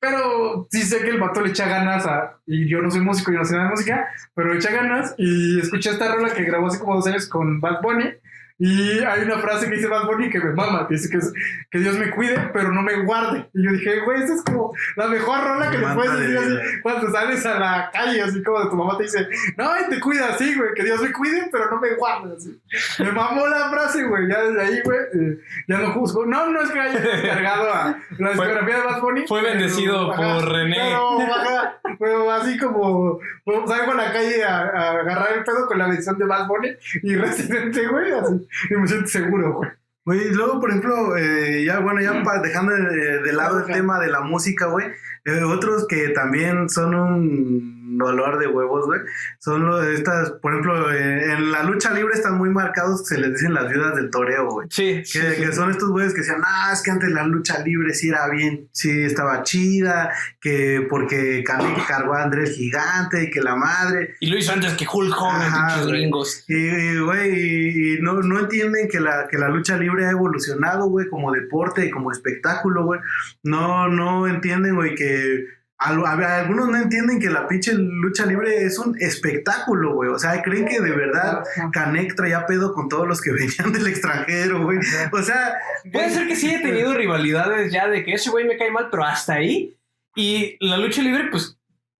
Pero 0.00 0.66
sí 0.70 0.82
sé 0.82 1.02
que 1.02 1.10
el 1.10 1.20
vato 1.20 1.40
le 1.40 1.50
echa 1.50 1.68
ganas 1.68 2.04
a. 2.04 2.36
Y 2.46 2.68
yo 2.68 2.82
no 2.82 2.90
soy 2.90 3.00
músico, 3.00 3.30
yo 3.30 3.38
no 3.38 3.44
sé 3.44 3.54
nada 3.54 3.66
de 3.66 3.70
música, 3.70 4.08
pero 4.34 4.52
le 4.52 4.58
echa 4.58 4.72
ganas. 4.72 5.14
Y 5.16 5.60
escuché 5.60 5.90
esta 5.90 6.12
rola 6.12 6.34
que 6.34 6.42
grabó 6.42 6.66
hace 6.66 6.80
como 6.80 6.96
dos 6.96 7.06
años 7.06 7.28
con 7.28 7.60
Bad 7.60 7.80
Bunny. 7.80 8.12
Y 8.58 9.00
hay 9.00 9.22
una 9.22 9.38
frase 9.38 9.68
que 9.68 9.76
dice 9.76 9.88
Bad 9.88 10.06
Bunny 10.06 10.30
que 10.30 10.38
me 10.38 10.52
mama, 10.52 10.86
que 10.86 10.94
dice 10.94 11.10
que, 11.10 11.16
es, 11.16 11.32
que 11.70 11.78
Dios 11.80 11.98
me 11.98 12.10
cuide, 12.10 12.50
pero 12.52 12.70
no 12.70 12.82
me 12.82 13.02
guarde. 13.02 13.48
Y 13.52 13.64
yo 13.64 13.72
dije, 13.72 14.00
güey, 14.00 14.22
esa 14.22 14.34
es 14.34 14.42
como 14.44 14.72
la 14.94 15.08
mejor 15.08 15.42
rola 15.42 15.70
que 15.70 15.78
le 15.78 15.88
puedes 15.88 16.12
de 16.12 16.20
decir 16.20 16.38
así 16.38 16.80
cuando 16.82 17.10
sales 17.10 17.44
a 17.46 17.58
la 17.58 17.90
calle, 17.92 18.22
así 18.22 18.42
como 18.44 18.60
de 18.60 18.70
tu 18.70 18.76
mamá 18.76 18.96
te 18.96 19.04
dice, 19.04 19.26
no, 19.56 19.70
y 19.80 19.90
te 19.90 19.98
cuida 19.98 20.28
así, 20.28 20.54
güey, 20.54 20.70
que 20.74 20.84
Dios 20.84 21.02
me 21.02 21.12
cuide, 21.12 21.48
pero 21.50 21.68
no 21.68 21.80
me 21.80 21.94
guarde, 21.94 22.34
así. 22.36 22.60
Me 23.00 23.10
mamó 23.10 23.46
la 23.48 23.70
frase, 23.70 24.04
güey, 24.04 24.28
ya 24.28 24.42
desde 24.42 24.60
ahí, 24.60 24.80
güey, 24.84 24.98
eh, 24.98 25.38
ya 25.66 25.78
no 25.78 25.92
juzgo. 25.92 26.24
No, 26.24 26.48
no 26.48 26.62
es 26.62 26.70
que 26.70 26.78
haya 26.78 27.00
descargado 27.00 27.72
a 27.72 27.98
la 28.18 28.30
discografía 28.30 28.76
de 28.76 28.82
Bad 28.84 29.00
Bunny. 29.00 29.26
fue 29.26 29.42
pero, 29.42 29.52
bendecido 29.52 30.12
ajá, 30.12 30.38
por 30.38 30.52
René. 30.52 30.76
Pero, 30.76 31.20
ajá, 31.20 31.80
pero 31.98 32.30
así 32.30 32.56
como 32.58 33.18
como 33.44 33.66
salgo 33.66 33.92
a 33.92 33.96
la 33.96 34.12
calle 34.12 34.44
a, 34.44 34.58
a 34.58 34.90
agarrar 34.92 35.32
el 35.36 35.44
pedo 35.44 35.66
con 35.66 35.78
la 35.78 35.86
bendición 35.86 36.16
de 36.18 36.24
Bad 36.24 36.46
Bunny 36.46 36.70
y 37.02 37.16
Residente, 37.16 37.86
güey, 37.88 38.12
así, 38.12 38.43
y 38.70 38.74
me 38.76 38.86
siento 38.88 39.06
seguro, 39.08 39.52
güey. 39.54 39.70
Güey, 40.06 40.20
y 40.28 40.34
luego, 40.34 40.60
por 40.60 40.68
ejemplo, 40.70 41.16
eh, 41.16 41.64
ya, 41.64 41.78
bueno, 41.80 42.00
ya 42.02 42.22
pa- 42.22 42.38
dejando 42.40 42.72
de, 42.74 43.22
de 43.22 43.32
lado 43.32 43.60
el 43.60 43.72
tema 43.72 43.98
de 44.00 44.10
la 44.10 44.20
música, 44.20 44.66
güey, 44.66 44.88
eh, 45.24 45.42
otros 45.44 45.86
que 45.88 46.10
también 46.10 46.68
son 46.68 46.94
un 46.94 47.73
dolor 47.98 48.38
de 48.38 48.46
huevos, 48.46 48.86
güey, 48.86 49.00
son 49.38 49.66
los, 49.66 49.84
estas, 49.86 50.30
por 50.42 50.52
ejemplo, 50.52 50.92
eh, 50.92 51.32
en 51.32 51.50
la 51.52 51.62
lucha 51.62 51.92
libre 51.92 52.14
están 52.14 52.36
muy 52.38 52.50
marcados, 52.50 53.06
se 53.06 53.18
les 53.18 53.32
dicen 53.32 53.54
las 53.54 53.68
viudas 53.68 53.94
del 53.96 54.10
toreo, 54.10 54.48
güey. 54.50 54.66
Sí, 54.70 54.96
Que, 54.98 55.04
sí, 55.04 55.18
que 55.20 55.46
sí. 55.46 55.52
son 55.52 55.70
estos 55.70 55.90
güeyes 55.90 56.12
que 56.14 56.20
decían, 56.20 56.42
ah, 56.44 56.70
es 56.72 56.82
que 56.82 56.90
antes 56.90 57.10
la 57.10 57.24
lucha 57.24 57.58
libre 57.60 57.92
sí 57.94 58.08
era 58.08 58.28
bien, 58.28 58.68
sí 58.72 59.02
estaba 59.04 59.42
chida, 59.42 60.10
que 60.40 60.86
porque 60.88 61.42
Canelo 61.44 61.84
cargó 61.86 62.14
a 62.14 62.22
Andrés 62.22 62.56
Gigante 62.56 63.24
y 63.24 63.30
que 63.30 63.40
la 63.40 63.56
madre, 63.56 64.14
Y 64.20 64.30
lo 64.30 64.38
hizo 64.38 64.52
antes 64.52 64.72
que 64.74 64.86
Hulk 64.92 65.14
Hogan, 65.20 65.86
gringos. 65.88 66.44
y, 66.48 66.54
y, 66.56 66.98
güey, 67.00 67.30
y, 67.34 67.94
y 67.94 68.02
no, 68.02 68.14
no 68.20 68.40
entienden 68.40 68.88
que 68.88 69.00
la, 69.00 69.28
que 69.28 69.38
la 69.38 69.48
lucha 69.48 69.76
libre 69.76 70.06
ha 70.06 70.10
evolucionado, 70.10 70.88
güey, 70.88 71.08
como 71.08 71.32
deporte 71.32 71.84
y 71.86 71.90
como 71.90 72.10
espectáculo, 72.12 72.84
güey. 72.84 73.00
No, 73.42 73.88
no 73.88 74.26
entienden, 74.26 74.74
güey, 74.74 74.94
que 74.94 75.46
algunos 75.84 76.68
no 76.68 76.76
entienden 76.76 77.20
que 77.20 77.28
la 77.28 77.46
pinche 77.46 77.72
lucha 77.74 78.26
libre 78.26 78.64
es 78.64 78.78
un 78.78 78.96
espectáculo, 79.00 79.94
güey. 79.94 80.10
O 80.10 80.18
sea, 80.18 80.42
creen 80.42 80.66
que 80.66 80.80
de 80.80 80.90
verdad 80.90 81.44
Canek 81.72 82.14
traía 82.14 82.46
pedo 82.46 82.72
con 82.72 82.88
todos 82.88 83.06
los 83.06 83.20
que 83.20 83.32
venían 83.32 83.72
del 83.72 83.86
extranjero, 83.86 84.62
güey. 84.64 84.78
O 85.12 85.22
sea, 85.22 85.54
Puede 85.92 86.10
ser 86.10 86.26
que 86.26 86.36
sí 86.36 86.48
haya 86.48 86.62
tenido 86.62 86.94
rivalidades 86.94 87.72
ya 87.72 87.88
de 87.88 88.04
que 88.04 88.14
ese 88.14 88.30
güey 88.30 88.46
me 88.46 88.56
cae 88.56 88.70
mal, 88.70 88.88
pero 88.90 89.04
hasta 89.04 89.34
ahí. 89.34 89.76
Y 90.16 90.56
la 90.60 90.76
lucha 90.76 91.02
libre, 91.02 91.28
pues, 91.30 91.58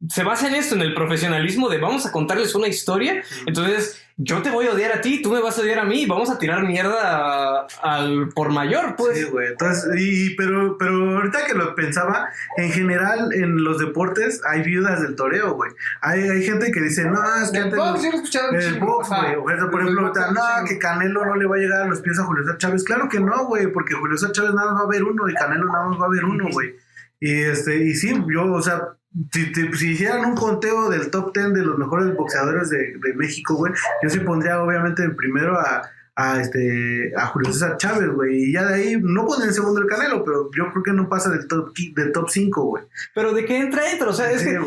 se 0.09 0.22
basa 0.24 0.49
en 0.49 0.55
esto, 0.57 0.74
en 0.74 0.82
el 0.82 0.95
profesionalismo 0.95 1.68
de 1.68 1.78
vamos 1.78 2.05
a 2.07 2.12
contarles 2.12 2.55
una 2.55 2.68
historia. 2.68 3.22
Entonces, 3.47 4.01
yo 4.16 4.42
te 4.42 4.51
voy 4.51 4.66
a 4.66 4.72
odiar 4.72 4.92
a 4.92 5.01
ti, 5.01 5.20
tú 5.22 5.32
me 5.32 5.40
vas 5.40 5.59
a 5.59 5.62
odiar 5.62 5.78
a 5.80 5.84
mí 5.84 6.03
y 6.03 6.07
vamos 6.07 6.30
a 6.30 6.38
tirar 6.38 6.62
mierda 6.62 7.61
a- 7.62 7.66
al 7.82 8.28
por 8.28 8.51
mayor, 8.53 8.95
pues. 8.97 9.18
Sí, 9.18 9.24
güey. 9.24 9.49
Entonces, 9.49 9.90
y, 9.99 10.36
pero, 10.36 10.76
pero 10.78 11.16
ahorita 11.16 11.47
que 11.47 11.55
lo 11.55 11.74
pensaba, 11.74 12.28
en 12.57 12.70
general 12.70 13.32
en 13.32 13.64
los 13.64 13.78
deportes 13.78 14.40
hay 14.47 14.62
viudas 14.62 15.01
del 15.03 15.16
toreo, 15.16 15.55
güey. 15.55 15.72
Hay, 16.03 16.20
hay 16.28 16.42
gente 16.45 16.70
que 16.70 16.80
dice, 16.80 17.05
no, 17.07 17.18
es 17.42 17.51
que 17.51 17.59
El 17.59 17.64
antes 17.64 17.78
box, 17.78 17.90
los- 17.92 18.03
yo 18.03 18.09
lo 18.11 18.14
he 18.14 18.16
escuchado 18.20 18.53
el 18.53 18.78
box, 18.80 19.09
güey. 19.09 19.34
O 19.36 19.59
sea, 19.59 19.70
por 19.70 19.80
ejemplo, 19.80 20.01
ahorita, 20.07 20.30
no, 20.32 20.40
que 20.68 20.78
Canelo 20.78 21.24
no 21.24 21.34
le 21.36 21.47
va 21.47 21.57
a 21.57 21.59
llegar 21.59 21.82
a 21.82 21.86
los 21.88 22.01
pies 22.03 22.18
a 22.20 22.24
Julio 22.24 22.45
César 22.45 22.59
Chávez. 22.59 22.84
Claro 22.84 23.09
que 23.09 23.18
no, 23.20 23.47
güey, 23.47 23.66
porque 23.72 23.95
Julio 23.95 24.16
César 24.18 24.32
Chávez 24.32 24.53
nada 24.55 24.72
más 24.72 24.76
va 24.80 24.84
a 24.84 24.86
haber 24.86 25.03
uno 25.03 25.28
y 25.28 25.34
Canelo 25.34 25.66
nada 25.72 25.88
más 25.88 25.99
va 25.99 26.05
a 26.05 26.09
haber 26.09 26.24
uno, 26.24 26.49
güey. 26.53 26.74
Y 27.20 27.32
este, 27.42 27.76
y 27.84 27.95
sí, 27.95 28.14
yo, 28.32 28.53
o 28.53 28.61
sea, 28.62 28.80
si, 29.33 29.55
si- 29.55 29.73
si 29.75 29.91
hicieran 29.93 30.25
un 30.25 30.35
conteo 30.35 30.91
del 30.91 31.11
top 31.11 31.33
10 31.35 31.53
de 31.55 31.62
los 31.65 31.79
mejores 31.79 32.15
boxeadores 32.17 32.71
de, 32.71 32.95
de 33.03 33.15
México, 33.15 33.55
güey, 33.55 33.73
yo 34.03 34.11
sí 34.11 34.21
pondría 34.21 34.62
obviamente 34.62 35.03
en 35.05 35.15
primero 35.17 35.59
a, 35.59 35.83
a 36.17 36.41
este 36.41 37.12
a 37.17 37.27
Julio 37.27 37.53
César 37.53 37.77
Chávez, 37.77 38.09
güey, 38.11 38.45
y 38.45 38.53
ya 38.53 38.65
de 38.67 38.75
ahí 38.75 38.97
no 39.03 39.27
pondría 39.27 39.49
en 39.49 39.55
segundo 39.55 39.81
el 39.81 39.87
Canelo, 39.89 40.25
pero 40.25 40.51
yo 40.57 40.71
creo 40.71 40.83
que 40.83 40.93
no 40.93 41.09
pasa 41.09 41.31
del 41.31 41.47
top 41.49 41.73
del 41.95 42.12
top 42.12 42.29
5, 42.31 42.62
güey. 42.65 42.85
Pero 43.15 43.33
de 43.33 43.45
qué 43.45 43.59
entra, 43.59 43.91
entra. 43.91 44.09
O 44.09 44.12
sea, 44.12 44.31
es 44.31 44.41
Sí, 44.43 44.49
que. 44.51 44.59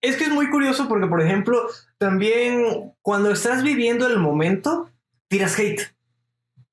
Es 0.00 0.16
que 0.16 0.24
es 0.24 0.30
muy 0.30 0.50
curioso 0.50 0.88
porque, 0.88 1.06
por 1.06 1.20
ejemplo, 1.22 1.68
también 1.98 2.92
cuando 3.02 3.30
estás 3.30 3.62
viviendo 3.62 4.06
el 4.08 4.18
momento, 4.18 4.90
tiras 5.28 5.56
hate. 5.58 5.91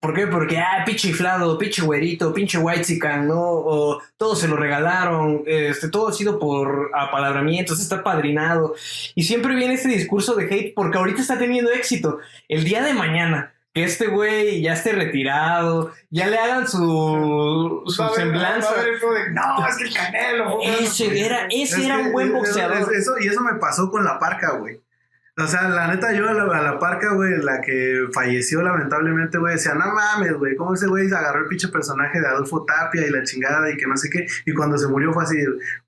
¿Por 0.02 0.14
qué? 0.14 0.28
Porque, 0.28 0.58
ah, 0.58 0.84
pinche 0.86 1.10
inflado, 1.10 1.58
pinche 1.58 1.82
güerito, 1.82 2.34
pinche 2.34 2.58
whitezican, 2.58 3.28
¿no? 3.28 3.42
O 3.42 4.02
todo 4.16 4.34
se 4.36 4.48
lo 4.48 4.56
regalaron, 4.56 5.44
este, 5.46 5.90
todo 5.90 6.08
ha 6.08 6.14
sido 6.14 6.40
por 6.40 6.90
apalabramientos, 6.96 7.82
está 7.82 8.02
padrinado. 8.02 8.76
Y 9.14 9.24
siempre 9.24 9.56
viene 9.56 9.74
este 9.74 9.90
discurso 9.90 10.36
de 10.36 10.46
hate 10.46 10.74
porque 10.74 10.98
ahorita 10.98 11.22
está 11.22 11.38
teniendo 11.38 11.70
éxito. 11.72 12.20
El 12.48 12.64
día 12.64 12.82
de 12.82 12.94
mañana, 12.94 13.54
que 13.74 13.84
este 13.84 14.08
güey 14.08 14.62
ya 14.62 14.72
esté 14.74 14.94
retirado, 14.94 15.92
ya 16.10 16.28
le 16.28 16.38
hagan 16.38 16.66
su, 16.68 17.84
su 17.88 18.02
haber- 18.02 18.16
semblanza. 18.16 18.74
de, 18.82 18.92
no, 19.34 19.68
es 19.68 19.76
que 19.78 19.84
el 19.84 19.94
Canelo. 19.94 20.60
Ese 20.64 21.26
era, 21.26 21.46
ese 21.52 21.78
Es 21.78 21.86
era 21.86 21.98
que- 21.98 22.04
un 22.04 22.12
buen 22.14 22.32
boxeador. 22.34 22.78
es- 22.78 23.00
eso, 23.02 23.16
y 23.20 23.28
eso 23.28 23.42
me 23.42 23.60
pasó 23.60 23.92
con 23.92 24.06
la 24.06 24.18
parca, 24.18 24.52
güey. 24.54 24.80
O 25.42 25.48
sea, 25.48 25.70
la 25.70 25.88
neta, 25.88 26.12
yo 26.14 26.28
a 26.28 26.34
la, 26.34 26.44
a 26.44 26.62
la 26.62 26.80
parca, 26.80 27.14
güey, 27.14 27.38
la 27.42 27.62
que 27.62 28.08
falleció 28.14 28.62
lamentablemente, 28.62 29.38
güey, 29.38 29.54
decía, 29.56 29.74
no 29.74 29.86
mames, 29.94 30.34
güey, 30.34 30.56
cómo 30.56 30.74
ese 30.74 30.88
güey 30.88 31.08
agarró 31.08 31.42
el 31.42 31.48
pinche 31.48 31.68
personaje 31.70 32.20
de 32.20 32.28
Adolfo 32.28 32.66
Tapia 32.66 33.08
y 33.08 33.10
la 33.10 33.24
chingada 33.24 33.70
y 33.72 33.78
que 33.78 33.88
no 33.88 33.96
sé 33.96 34.10
qué. 34.10 34.26
Y 34.46 34.54
cuando 34.54 34.78
se 34.78 34.88
murió 34.88 35.14
fue 35.14 35.24
así, 35.24 35.38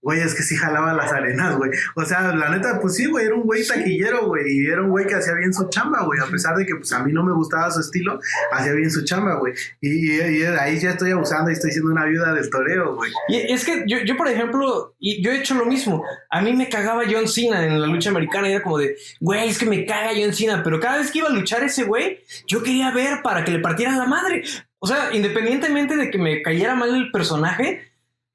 güey, 0.01 0.21
es 0.21 0.33
que 0.35 0.43
sí 0.43 0.55
jalaba 0.55 0.93
las 0.93 1.11
arenas, 1.11 1.55
güey. 1.57 1.71
O 1.95 2.05
sea, 2.05 2.33
la 2.33 2.49
neta, 2.49 2.79
pues 2.79 2.95
sí, 2.95 3.05
güey, 3.07 3.25
era 3.25 3.35
un 3.35 3.43
güey 3.43 3.65
taquillero, 3.67 4.27
güey, 4.27 4.43
y 4.47 4.67
era 4.67 4.81
un 4.81 4.89
güey 4.89 5.05
que 5.05 5.15
hacía 5.15 5.33
bien 5.33 5.53
su 5.53 5.67
chamba, 5.69 6.03
güey, 6.03 6.19
a 6.19 6.25
pesar 6.27 6.55
de 6.55 6.65
que, 6.65 6.75
pues, 6.75 6.91
a 6.93 7.03
mí 7.03 7.11
no 7.11 7.23
me 7.23 7.33
gustaba 7.33 7.69
su 7.71 7.79
estilo, 7.81 8.19
hacía 8.53 8.73
bien 8.73 8.89
su 8.91 9.03
chamba, 9.03 9.35
güey. 9.35 9.53
Y, 9.81 10.11
y- 10.11 10.41
y 10.41 10.43
ahí 10.43 10.79
ya 10.79 10.91
estoy 10.91 11.11
abusando 11.11 11.49
y 11.49 11.53
estoy 11.53 11.71
siendo 11.71 11.91
una 11.91 12.05
viuda 12.05 12.33
del 12.33 12.49
toreo, 12.49 12.95
güey. 12.95 13.11
Y 13.27 13.51
es 13.51 13.65
que 13.65 13.83
yo, 13.87 13.97
yo, 14.05 14.15
por 14.15 14.27
ejemplo, 14.27 14.90
y 15.03 15.23
yo 15.23 15.31
he 15.31 15.39
hecho 15.39 15.55
lo 15.55 15.65
mismo. 15.65 16.05
A 16.29 16.41
mí 16.41 16.53
me 16.53 16.69
cagaba 16.69 17.03
John 17.11 17.27
Cena 17.27 17.65
en 17.65 17.81
la 17.81 17.87
lucha 17.87 18.11
americana 18.11 18.47
era 18.47 18.61
como 18.61 18.77
de, 18.77 18.95
güey, 19.19 19.49
es 19.49 19.57
que 19.57 19.65
me 19.65 19.83
caga 19.83 20.11
John 20.15 20.31
Cena. 20.31 20.61
Pero 20.63 20.79
cada 20.79 20.99
vez 20.99 21.09
que 21.09 21.17
iba 21.17 21.27
a 21.27 21.31
luchar 21.31 21.63
ese 21.63 21.85
güey, 21.85 22.19
yo 22.45 22.61
quería 22.61 22.91
ver 22.91 23.23
para 23.23 23.43
que 23.43 23.51
le 23.51 23.59
partieran 23.59 23.97
la 23.97 24.05
madre. 24.05 24.43
O 24.77 24.85
sea, 24.85 25.09
independientemente 25.11 25.97
de 25.97 26.11
que 26.11 26.19
me 26.19 26.43
cayera 26.43 26.75
mal 26.75 26.93
el 26.93 27.11
personaje, 27.11 27.91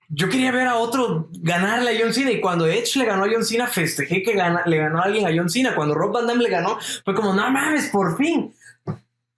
yo 0.08 0.28
quería 0.28 0.50
ver 0.50 0.66
a 0.66 0.76
otro 0.76 1.28
ganarle 1.34 1.96
a 1.96 2.00
John 2.00 2.12
Cena. 2.12 2.32
Y 2.32 2.40
cuando 2.40 2.66
Edge 2.66 2.96
le 2.96 3.04
ganó 3.04 3.24
a 3.24 3.28
John 3.32 3.44
Cena, 3.44 3.68
festejé 3.68 4.24
que 4.24 4.34
le 4.34 4.76
ganó 4.76 4.98
a 4.98 5.04
alguien 5.04 5.24
a 5.24 5.30
John 5.32 5.48
Cena. 5.48 5.76
Cuando 5.76 5.94
Rob 5.94 6.14
Van 6.14 6.26
Damme 6.26 6.42
le 6.42 6.50
ganó, 6.50 6.78
fue 7.04 7.14
como, 7.14 7.32
no 7.32 7.48
mames, 7.48 7.90
por 7.90 8.16
fin. 8.16 8.52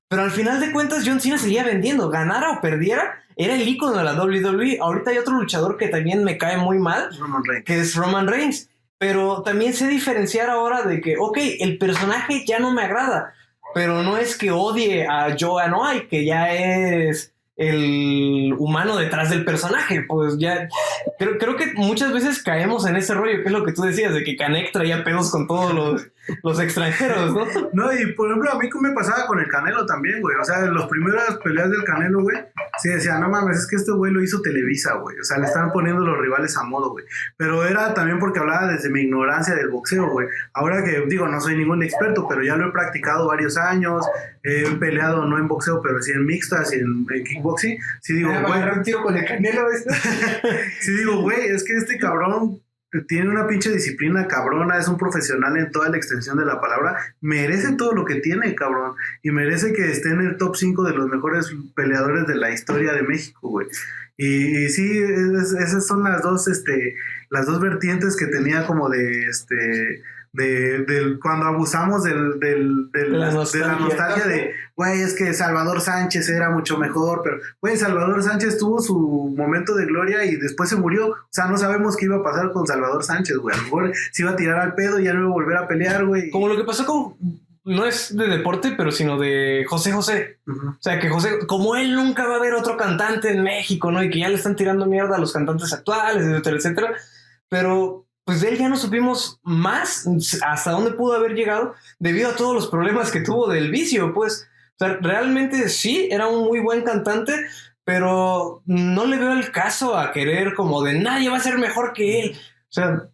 Pero 0.08 0.22
al 0.22 0.30
final 0.30 0.60
de 0.60 0.72
cuentas, 0.72 1.04
John 1.06 1.20
Cena 1.20 1.36
seguía 1.36 1.62
vendiendo. 1.62 2.08
Ganara 2.08 2.52
o 2.52 2.60
perdiera, 2.62 3.22
era 3.38 3.54
el 3.54 3.66
icono 3.66 3.96
de 3.96 4.04
la 4.04 4.14
WWE. 4.14 4.78
Ahorita 4.80 5.10
hay 5.10 5.18
otro 5.18 5.34
luchador 5.34 5.76
que 5.76 5.88
también 5.88 6.24
me 6.24 6.36
cae 6.36 6.58
muy 6.58 6.78
mal, 6.78 7.16
Roman 7.16 7.42
que 7.64 7.78
es 7.78 7.94
Roman 7.94 8.26
Reigns. 8.26 8.68
Pero 8.98 9.42
también 9.42 9.74
sé 9.74 9.86
diferenciar 9.86 10.50
ahora 10.50 10.82
de 10.82 11.00
que, 11.00 11.16
ok, 11.16 11.38
el 11.60 11.78
personaje 11.78 12.44
ya 12.44 12.58
no 12.58 12.72
me 12.72 12.82
agrada, 12.82 13.32
pero 13.72 14.02
no 14.02 14.18
es 14.18 14.36
que 14.36 14.50
odie 14.50 15.06
a 15.06 15.36
Joe 15.38 15.62
Anoa'i, 15.62 16.08
que 16.08 16.24
ya 16.24 16.52
es 16.52 17.32
el 17.56 18.54
humano 18.58 18.96
detrás 18.96 19.30
del 19.30 19.44
personaje. 19.44 20.02
Pues 20.02 20.36
ya, 20.38 20.68
creo, 21.16 21.38
creo 21.38 21.54
que 21.54 21.74
muchas 21.74 22.12
veces 22.12 22.42
caemos 22.42 22.86
en 22.86 22.96
ese 22.96 23.14
rollo, 23.14 23.40
que 23.42 23.46
es 23.46 23.52
lo 23.52 23.64
que 23.64 23.72
tú 23.72 23.82
decías, 23.82 24.12
de 24.12 24.24
que 24.24 24.36
Canek 24.36 24.72
traía 24.72 25.04
pedos 25.04 25.30
con 25.30 25.46
todos 25.46 25.72
los, 25.72 26.08
los 26.42 26.60
extranjeros, 26.60 27.34
¿no? 27.34 27.46
No, 27.72 27.92
y 27.92 28.12
por 28.12 28.28
ejemplo, 28.28 28.50
a 28.50 28.58
mí 28.58 28.68
me 28.80 28.92
pasaba 28.92 29.26
con 29.26 29.38
el 29.38 29.48
Canelo 29.48 29.86
también, 29.86 30.20
güey. 30.20 30.36
O 30.36 30.44
sea, 30.44 30.60
en 30.64 30.74
las 30.74 30.86
primeras 30.86 31.36
peleas 31.38 31.70
del 31.70 31.84
Canelo, 31.84 32.22
güey, 32.22 32.36
sí 32.80 32.88
decía, 32.88 33.18
no 33.18 33.28
mames, 33.28 33.58
es 33.58 33.66
que 33.66 33.76
este 33.76 33.92
güey 33.92 34.12
lo 34.12 34.22
hizo 34.22 34.40
Televisa, 34.40 34.94
güey. 34.94 35.18
O 35.18 35.24
sea, 35.24 35.38
le 35.38 35.46
están 35.46 35.72
poniendo 35.72 36.02
los 36.02 36.18
rivales 36.18 36.56
a 36.56 36.64
modo, 36.64 36.90
güey. 36.90 37.04
Pero 37.36 37.64
era 37.64 37.94
también 37.94 38.18
porque 38.18 38.38
hablaba 38.40 38.66
desde 38.66 38.90
mi 38.90 39.02
ignorancia 39.02 39.54
del 39.54 39.68
boxeo, 39.68 40.10
güey. 40.10 40.28
Ahora 40.54 40.82
que, 40.84 41.04
digo, 41.08 41.28
no 41.28 41.40
soy 41.40 41.56
ningún 41.56 41.82
experto, 41.82 42.26
pero 42.28 42.42
ya 42.42 42.56
lo 42.56 42.68
he 42.68 42.72
practicado 42.72 43.26
varios 43.26 43.56
años. 43.56 44.06
He 44.42 44.70
peleado 44.76 45.26
no 45.26 45.38
en 45.38 45.48
boxeo, 45.48 45.80
pero 45.82 46.00
sí 46.02 46.12
en 46.12 46.26
mixtas 46.26 46.72
y 46.72 46.78
en, 46.78 47.06
en 47.10 47.24
kickboxing. 47.24 47.78
Sí 48.00 48.14
digo, 48.14 48.30
va 48.30 48.38
a 48.38 48.40
güey, 48.42 48.52
agarrar 48.54 48.78
un 48.78 48.84
tiro 48.84 49.02
con 49.02 49.16
el 49.16 49.24
Canelo. 49.24 49.66
¿ves? 49.66 49.84
Sí, 50.80 50.92
digo, 50.92 51.20
güey, 51.20 51.48
es 51.48 51.64
que 51.64 51.74
este 51.74 51.98
cabrón 51.98 52.60
tiene 53.06 53.28
una 53.30 53.46
pinche 53.46 53.70
disciplina 53.70 54.26
cabrona, 54.28 54.78
es 54.78 54.88
un 54.88 54.96
profesional 54.96 55.56
en 55.56 55.70
toda 55.70 55.88
la 55.90 55.96
extensión 55.98 56.38
de 56.38 56.46
la 56.46 56.60
palabra, 56.60 56.96
merece 57.20 57.72
todo 57.76 57.92
lo 57.94 58.04
que 58.04 58.16
tiene, 58.16 58.54
cabrón, 58.54 58.94
y 59.22 59.30
merece 59.30 59.72
que 59.72 59.90
esté 59.90 60.10
en 60.10 60.20
el 60.20 60.36
top 60.38 60.56
5 60.56 60.84
de 60.84 60.94
los 60.94 61.08
mejores 61.08 61.52
peleadores 61.74 62.26
de 62.26 62.36
la 62.36 62.50
historia 62.50 62.92
de 62.92 63.02
México, 63.02 63.48
güey. 63.48 63.66
Y, 64.16 64.64
y 64.64 64.68
sí, 64.70 64.98
es- 64.98 65.52
esas 65.52 65.86
son 65.86 66.02
las 66.02 66.22
dos, 66.22 66.48
este, 66.48 66.94
las 67.30 67.46
dos 67.46 67.60
vertientes 67.60 68.16
que 68.16 68.26
tenía 68.26 68.66
como 68.66 68.88
de, 68.88 69.28
este, 69.28 70.02
de, 70.38 70.84
del- 70.84 71.18
cuando 71.20 71.46
abusamos 71.46 72.04
del, 72.04 72.38
del, 72.40 72.90
del- 72.92 73.12
De 73.12 73.18
la 73.18 73.26
de 73.28 73.58
la 73.60 73.72
nostalgia. 73.78 74.24
de, 74.26 74.52
güey, 74.74 75.02
es 75.02 75.14
que 75.14 75.34
Salvador 75.34 75.80
Sánchez 75.82 76.28
era 76.30 76.48
mucho 76.50 76.78
mejor, 76.78 77.20
pero, 77.22 77.38
güey, 77.60 77.76
Salvador 77.76 78.22
Sánchez 78.22 78.56
tuvo 78.56 78.80
su 78.80 79.34
momento 79.36 79.74
de 79.74 79.84
gloria 79.86 80.24
y 80.24 80.36
después 80.36 80.70
se 80.70 80.76
murió. 80.76 81.08
O 81.10 81.16
sea, 81.30 81.46
no 81.46 81.58
sabemos 81.58 81.96
qué 81.96 82.06
iba 82.06 82.16
a 82.16 82.22
pasar 82.22 82.52
con 82.52 82.66
Salvador 82.66 83.04
Sánchez, 83.04 83.36
güey. 83.36 83.54
A 83.54 83.58
lo 83.58 83.64
mejor 83.64 83.92
se 84.12 84.22
iba 84.22 84.30
a 84.30 84.36
tirar 84.36 84.60
al 84.60 84.74
pedo 84.74 84.98
y 84.98 85.04
ya 85.04 85.12
no 85.12 85.20
iba 85.20 85.28
a 85.28 85.32
volver 85.32 85.56
a 85.58 85.68
pelear, 85.68 86.06
güey. 86.06 86.30
Como 86.30 86.48
lo 86.48 86.56
que 86.56 86.64
pasó 86.64 86.86
con, 86.86 87.14
no 87.64 87.84
es 87.84 88.16
de 88.16 88.28
deporte, 88.28 88.72
pero 88.76 88.90
sino 88.90 89.18
de 89.18 89.66
José 89.68 89.92
José. 89.92 90.38
O 90.46 90.76
sea, 90.80 90.98
que 90.98 91.10
José, 91.10 91.38
como 91.46 91.76
él 91.76 91.94
nunca 91.94 92.26
va 92.26 92.34
a 92.34 92.38
haber 92.38 92.54
otro 92.54 92.76
cantante 92.78 93.30
en 93.30 93.42
México, 93.42 93.90
¿no? 93.92 94.02
Y 94.02 94.08
que 94.08 94.20
ya 94.20 94.28
le 94.30 94.36
están 94.36 94.56
tirando 94.56 94.86
mierda 94.86 95.16
a 95.16 95.20
los 95.20 95.32
cantantes 95.34 95.72
actuales, 95.74 96.24
etcétera, 96.24 96.56
etcétera. 96.56 96.92
Pero 97.50 98.06
pues 98.28 98.42
de 98.42 98.50
él 98.50 98.58
ya 98.58 98.68
no 98.68 98.76
supimos 98.76 99.40
más 99.42 100.06
hasta 100.46 100.72
dónde 100.72 100.90
pudo 100.90 101.16
haber 101.16 101.32
llegado 101.32 101.72
debido 101.98 102.28
a 102.28 102.36
todos 102.36 102.54
los 102.54 102.66
problemas 102.66 103.10
que 103.10 103.22
tuvo 103.22 103.48
del 103.48 103.70
vicio, 103.70 104.12
pues. 104.12 104.46
O 104.72 104.84
sea, 104.84 104.98
realmente 105.00 105.70
sí, 105.70 106.10
era 106.10 106.26
un 106.26 106.44
muy 106.44 106.60
buen 106.60 106.82
cantante, 106.82 107.32
pero 107.84 108.62
no 108.66 109.06
le 109.06 109.16
veo 109.16 109.32
el 109.32 109.50
caso 109.50 109.96
a 109.96 110.12
querer 110.12 110.52
como 110.52 110.82
de 110.82 111.00
nadie 111.00 111.30
va 111.30 111.38
a 111.38 111.40
ser 111.40 111.56
mejor 111.56 111.94
que 111.94 112.20
él. 112.20 112.36
O 112.36 112.68
sea, 112.68 113.08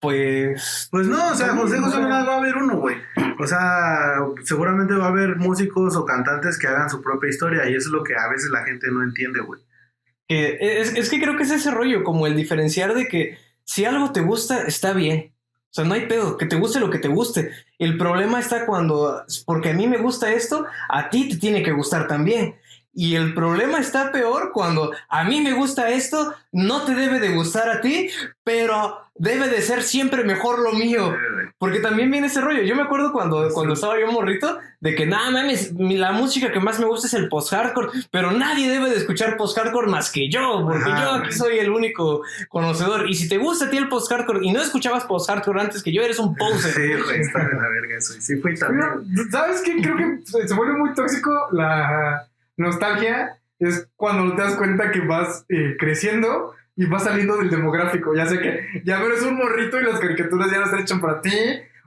pues 0.00 0.88
Pues 0.90 1.06
no, 1.06 1.30
o 1.30 1.34
sea, 1.36 1.54
José 1.54 1.78
José 1.78 2.00
más 2.00 2.26
va 2.26 2.34
a 2.34 2.38
haber 2.38 2.56
uno, 2.56 2.78
güey. 2.78 2.96
O 3.38 3.46
sea, 3.46 4.16
seguramente 4.42 4.94
va 4.94 5.04
a 5.04 5.10
haber 5.10 5.36
músicos 5.36 5.94
o 5.94 6.04
cantantes 6.04 6.58
que 6.58 6.66
hagan 6.66 6.90
su 6.90 7.00
propia 7.00 7.30
historia 7.30 7.70
y 7.70 7.76
eso 7.76 7.90
es 7.90 7.92
lo 7.92 8.02
que 8.02 8.16
a 8.16 8.26
veces 8.26 8.50
la 8.50 8.64
gente 8.64 8.88
no 8.90 9.04
entiende, 9.04 9.38
güey. 9.38 9.60
Es, 10.26 10.96
es 10.96 11.08
que 11.08 11.20
creo 11.20 11.36
que 11.36 11.44
es 11.44 11.52
ese 11.52 11.70
rollo, 11.70 12.02
como 12.02 12.26
el 12.26 12.34
diferenciar 12.34 12.94
de 12.94 13.06
que 13.06 13.38
si 13.68 13.84
algo 13.84 14.12
te 14.12 14.22
gusta, 14.22 14.62
está 14.62 14.94
bien. 14.94 15.34
O 15.70 15.74
sea, 15.74 15.84
no 15.84 15.92
hay 15.92 16.06
pedo, 16.06 16.38
que 16.38 16.46
te 16.46 16.56
guste 16.56 16.80
lo 16.80 16.88
que 16.88 16.98
te 16.98 17.08
guste. 17.08 17.52
El 17.78 17.98
problema 17.98 18.40
está 18.40 18.64
cuando, 18.64 19.22
porque 19.44 19.68
a 19.68 19.74
mí 19.74 19.86
me 19.86 19.98
gusta 19.98 20.32
esto, 20.32 20.64
a 20.88 21.10
ti 21.10 21.28
te 21.28 21.36
tiene 21.36 21.62
que 21.62 21.72
gustar 21.72 22.08
también. 22.08 22.56
Y 22.98 23.14
el 23.14 23.32
problema 23.32 23.78
está 23.78 24.10
peor 24.10 24.50
cuando 24.52 24.90
a 25.08 25.22
mí 25.22 25.40
me 25.40 25.52
gusta 25.52 25.88
esto, 25.90 26.34
no 26.50 26.82
te 26.82 26.96
debe 26.96 27.20
de 27.20 27.32
gustar 27.32 27.70
a 27.70 27.80
ti, 27.80 28.10
pero 28.42 28.98
debe 29.14 29.46
de 29.48 29.62
ser 29.62 29.84
siempre 29.84 30.24
mejor 30.24 30.58
lo 30.58 30.72
mío. 30.72 31.14
Porque 31.58 31.78
también 31.78 32.10
viene 32.10 32.26
ese 32.26 32.40
rollo. 32.40 32.62
Yo 32.62 32.74
me 32.74 32.82
acuerdo 32.82 33.12
cuando, 33.12 33.50
cuando 33.50 33.74
estaba 33.74 34.00
yo 34.00 34.10
morrito, 34.10 34.58
de 34.80 34.96
que 34.96 35.06
nada 35.06 35.30
mames, 35.30 35.72
la 35.78 36.10
música 36.10 36.50
que 36.50 36.58
más 36.58 36.80
me 36.80 36.86
gusta 36.86 37.06
es 37.06 37.14
el 37.14 37.28
post-hardcore, 37.28 37.90
pero 38.10 38.32
nadie 38.32 38.68
debe 38.68 38.90
de 38.90 38.96
escuchar 38.96 39.36
post-hardcore 39.36 39.86
más 39.86 40.10
que 40.10 40.28
yo, 40.28 40.64
porque 40.64 40.90
Ajá, 40.90 41.00
yo 41.00 41.12
aquí 41.12 41.32
soy 41.32 41.58
el 41.58 41.70
único 41.70 42.22
conocedor. 42.48 43.08
Y 43.08 43.14
si 43.14 43.28
te 43.28 43.38
gusta 43.38 43.66
a 43.66 43.70
ti 43.70 43.76
el 43.76 43.88
post-hardcore 43.88 44.44
y 44.44 44.50
no 44.50 44.60
escuchabas 44.60 45.04
post-hardcore 45.04 45.60
antes 45.60 45.84
que 45.84 45.92
yo, 45.92 46.02
eres 46.02 46.18
un 46.18 46.34
poser. 46.34 46.72
Sí, 46.72 47.02
güey, 47.04 47.20
está 47.20 47.46
de 47.46 47.54
la 47.54 47.68
verga 47.68 47.96
eso. 47.96 48.14
Sí 48.18 48.34
fui 48.38 48.56
también. 48.56 48.88
¿Sabes 49.30 49.62
qué? 49.62 49.80
Creo 49.80 49.96
que 49.96 50.18
se 50.24 50.48
se 50.48 50.54
vuelve 50.54 50.76
muy 50.76 50.92
tóxico 50.94 51.30
la 51.52 52.27
nostalgia. 52.58 53.38
Es 53.58 53.88
cuando 53.96 54.34
te 54.36 54.42
das 54.42 54.54
cuenta 54.56 54.90
que 54.92 55.00
vas 55.00 55.44
eh, 55.48 55.76
creciendo 55.78 56.54
y 56.76 56.86
vas 56.86 57.04
saliendo 57.04 57.36
del 57.38 57.50
demográfico. 57.50 58.14
Ya 58.14 58.26
sé 58.26 58.38
que 58.38 58.82
ya 58.84 59.00
eres 59.02 59.22
un 59.22 59.36
morrito 59.36 59.80
y 59.80 59.84
las 59.84 59.98
caricaturas 59.98 60.50
ya 60.50 60.58
no 60.58 60.64
están 60.66 60.80
hechas 60.80 61.00
para 61.00 61.20
ti. 61.20 61.30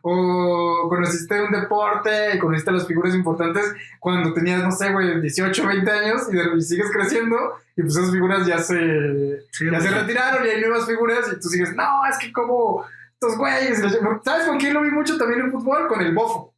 O 0.04 0.88
conociste 0.90 1.40
un 1.44 1.52
deporte 1.52 2.10
y 2.36 2.40
conociste 2.40 2.72
las 2.72 2.88
figuras 2.88 3.14
importantes 3.14 3.72
cuando 4.00 4.34
tenías, 4.34 4.64
no 4.64 4.72
sé, 4.72 4.92
güey, 4.92 5.22
18, 5.22 5.68
20 5.68 5.92
años 5.92 6.24
y, 6.32 6.36
de- 6.36 6.58
y 6.58 6.62
sigues 6.62 6.90
creciendo 6.92 7.38
y 7.78 7.84
pues 7.84 7.96
esas 7.96 8.12
figuras 8.12 8.48
ya 8.48 8.58
se, 8.58 8.76
Sí, 9.52 9.70
ya 9.72 9.80
se 9.80 9.92
retiraron 9.92 10.44
y 10.46 10.50
hay 10.50 10.60
nuevas 10.62 10.88
figuras 10.88 11.32
y 11.32 11.40
tú 11.40 11.50
sigues, 11.50 11.76
no, 11.76 12.04
es 12.10 12.18
que 12.18 12.34
como 12.34 12.84
estos 13.14 13.38
güeyes. 13.38 13.80
¿Sabes 14.26 14.48
con 14.48 14.58
quién 14.58 14.74
lo 14.74 14.82
vi 14.82 14.90
mucho 14.90 15.18
también 15.20 15.42
en 15.42 15.52
fútbol? 15.52 15.88
Con 15.88 16.02
el 16.02 16.16
bofo. 16.16 16.51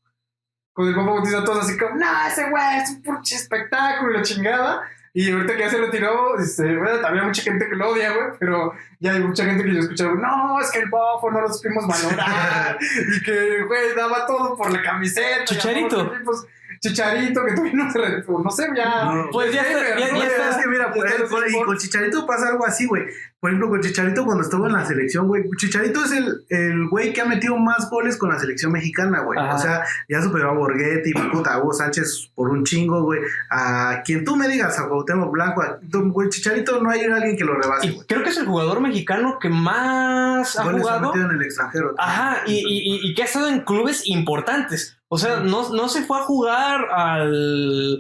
Con 0.74 0.88
el 0.88 0.96
bofo 0.96 1.14
bautista 1.14 1.44
todos 1.44 1.66
así 1.66 1.78
como, 1.78 1.96
no, 1.96 2.28
ese 2.28 2.50
güey 2.50 2.78
es 2.82 2.90
un 2.90 3.02
pinche 3.02 3.36
espectáculo 3.36 4.22
chingada. 4.24 4.82
Y 5.16 5.32
ahorita 5.32 5.54
que 5.54 5.60
ya 5.60 5.70
se 5.70 5.78
retiró, 5.78 6.40
este, 6.40 6.76
bueno, 6.76 7.00
también 7.00 7.22
hay 7.22 7.28
mucha 7.28 7.44
gente 7.44 7.70
que 7.70 7.76
lo 7.76 7.92
odia, 7.92 8.14
güey, 8.14 8.32
pero 8.40 8.74
ya 9.00 9.12
hay 9.14 9.20
mucha 9.20 9.46
gente 9.46 9.64
que 9.64 9.72
yo 9.72 9.78
he 9.78 9.82
escuchado, 9.82 10.16
no, 10.16 10.60
es 10.60 10.72
que 10.72 10.80
el 10.80 10.90
bofo 10.90 11.30
no 11.30 11.42
lo 11.42 11.54
supimos 11.54 11.86
valorar. 11.86 12.80
y 13.16 13.24
que, 13.24 13.62
güey, 13.64 13.94
daba 13.96 14.26
todo 14.26 14.58
por 14.58 14.72
la 14.72 14.82
camiseta. 14.82 15.46
Chicharito. 15.46 16.16
equipos. 16.16 16.48
Chicharito, 16.84 17.46
que 17.46 17.54
todavía 17.54 17.74
no 17.76 17.92
se 17.92 17.98
retiró, 18.00 18.40
no 18.44 18.52
sé, 18.52 18.68
ya. 18.76 19.06
No. 19.06 19.30
Pues 19.32 19.54
ya 19.54 19.64
ya- 19.64 19.98
ya 19.98 20.26
está. 20.28 20.50
es 20.50 20.58
que 20.58 20.68
mira, 20.70 20.88
Ya 20.88 20.94
por- 20.94 21.08
está 21.08 21.28
por- 21.30 21.50
y 21.50 21.62
con 21.64 21.78
Chicharito 21.78 22.26
pasa 22.28 22.50
algo 22.50 22.66
así, 22.66 22.86
güey. 22.86 23.04
Por 23.40 23.50
ejemplo, 23.50 23.70
con 23.70 23.82
Chicharito 23.82 24.24
cuando 24.26 24.44
estuvo 24.44 24.68
en 24.68 24.74
la 24.74 24.86
selección, 24.86 25.28
güey. 25.28 25.44
Chicharito 25.58 26.04
es 26.06 26.12
el, 26.14 26.46
el 26.50 26.88
güey 26.88 27.12
que 27.14 27.22
ha 27.22 27.26
metido 27.26 27.58
más 27.58 27.90
goles 27.90 28.16
con 28.18 28.30
la 28.30 28.40
selección 28.40 28.72
mexicana, 28.72 29.20
güey. 29.22 29.38
O 29.40 29.58
sea, 29.58 29.84
ya 30.10 30.22
superó 30.22 30.50
a 30.52 30.54
Borghetti, 30.54 31.12
puta, 31.32 31.54
a 31.54 31.60
Hugo 31.60 31.74
Sánchez 31.74 32.32
por 32.36 32.50
un 32.50 32.64
chingo, 32.64 33.04
güey. 33.04 33.20
A 33.50 34.02
quien 34.06 34.24
tú 34.24 34.36
me 34.38 34.48
digas, 34.48 34.78
a 34.80 34.88
Cuauhtémoc 34.88 35.32
Blanco, 35.32 35.62
a, 35.62 35.78
güey, 35.92 36.30
Chicharito 36.30 36.82
no 36.82 36.90
hay 36.90 37.02
alguien 37.02 37.36
que 37.38 37.44
lo 37.44 37.56
rebase, 37.56 37.88
Y 37.88 37.92
güey. 37.92 38.08
creo 38.08 38.24
que 38.24 38.30
es 38.30 38.38
el 38.38 38.46
jugador 38.46 38.80
mexicano 38.82 39.38
que 39.42 39.50
más 39.50 40.58
ha 40.58 40.64
Goles 40.64 40.82
ha 40.82 40.84
jugado. 41.00 41.08
metido 41.14 41.30
en 41.30 41.36
el 41.38 41.42
extranjero. 41.44 41.96
Ajá, 41.98 42.38
y, 42.46 42.54
y- 42.54 42.96
y- 42.96 43.10
y 43.10 43.14
que 43.14 43.24
ha 43.24 43.26
estado 43.26 43.48
en 43.50 43.62
clubes 43.62 44.04
importantes. 44.06 44.98
O 45.14 45.18
sea, 45.20 45.42
no, 45.42 45.70
no 45.72 45.88
se 45.90 46.02
fue 46.04 46.18
a 46.18 46.24
jugar 46.24 46.86
al. 46.92 48.00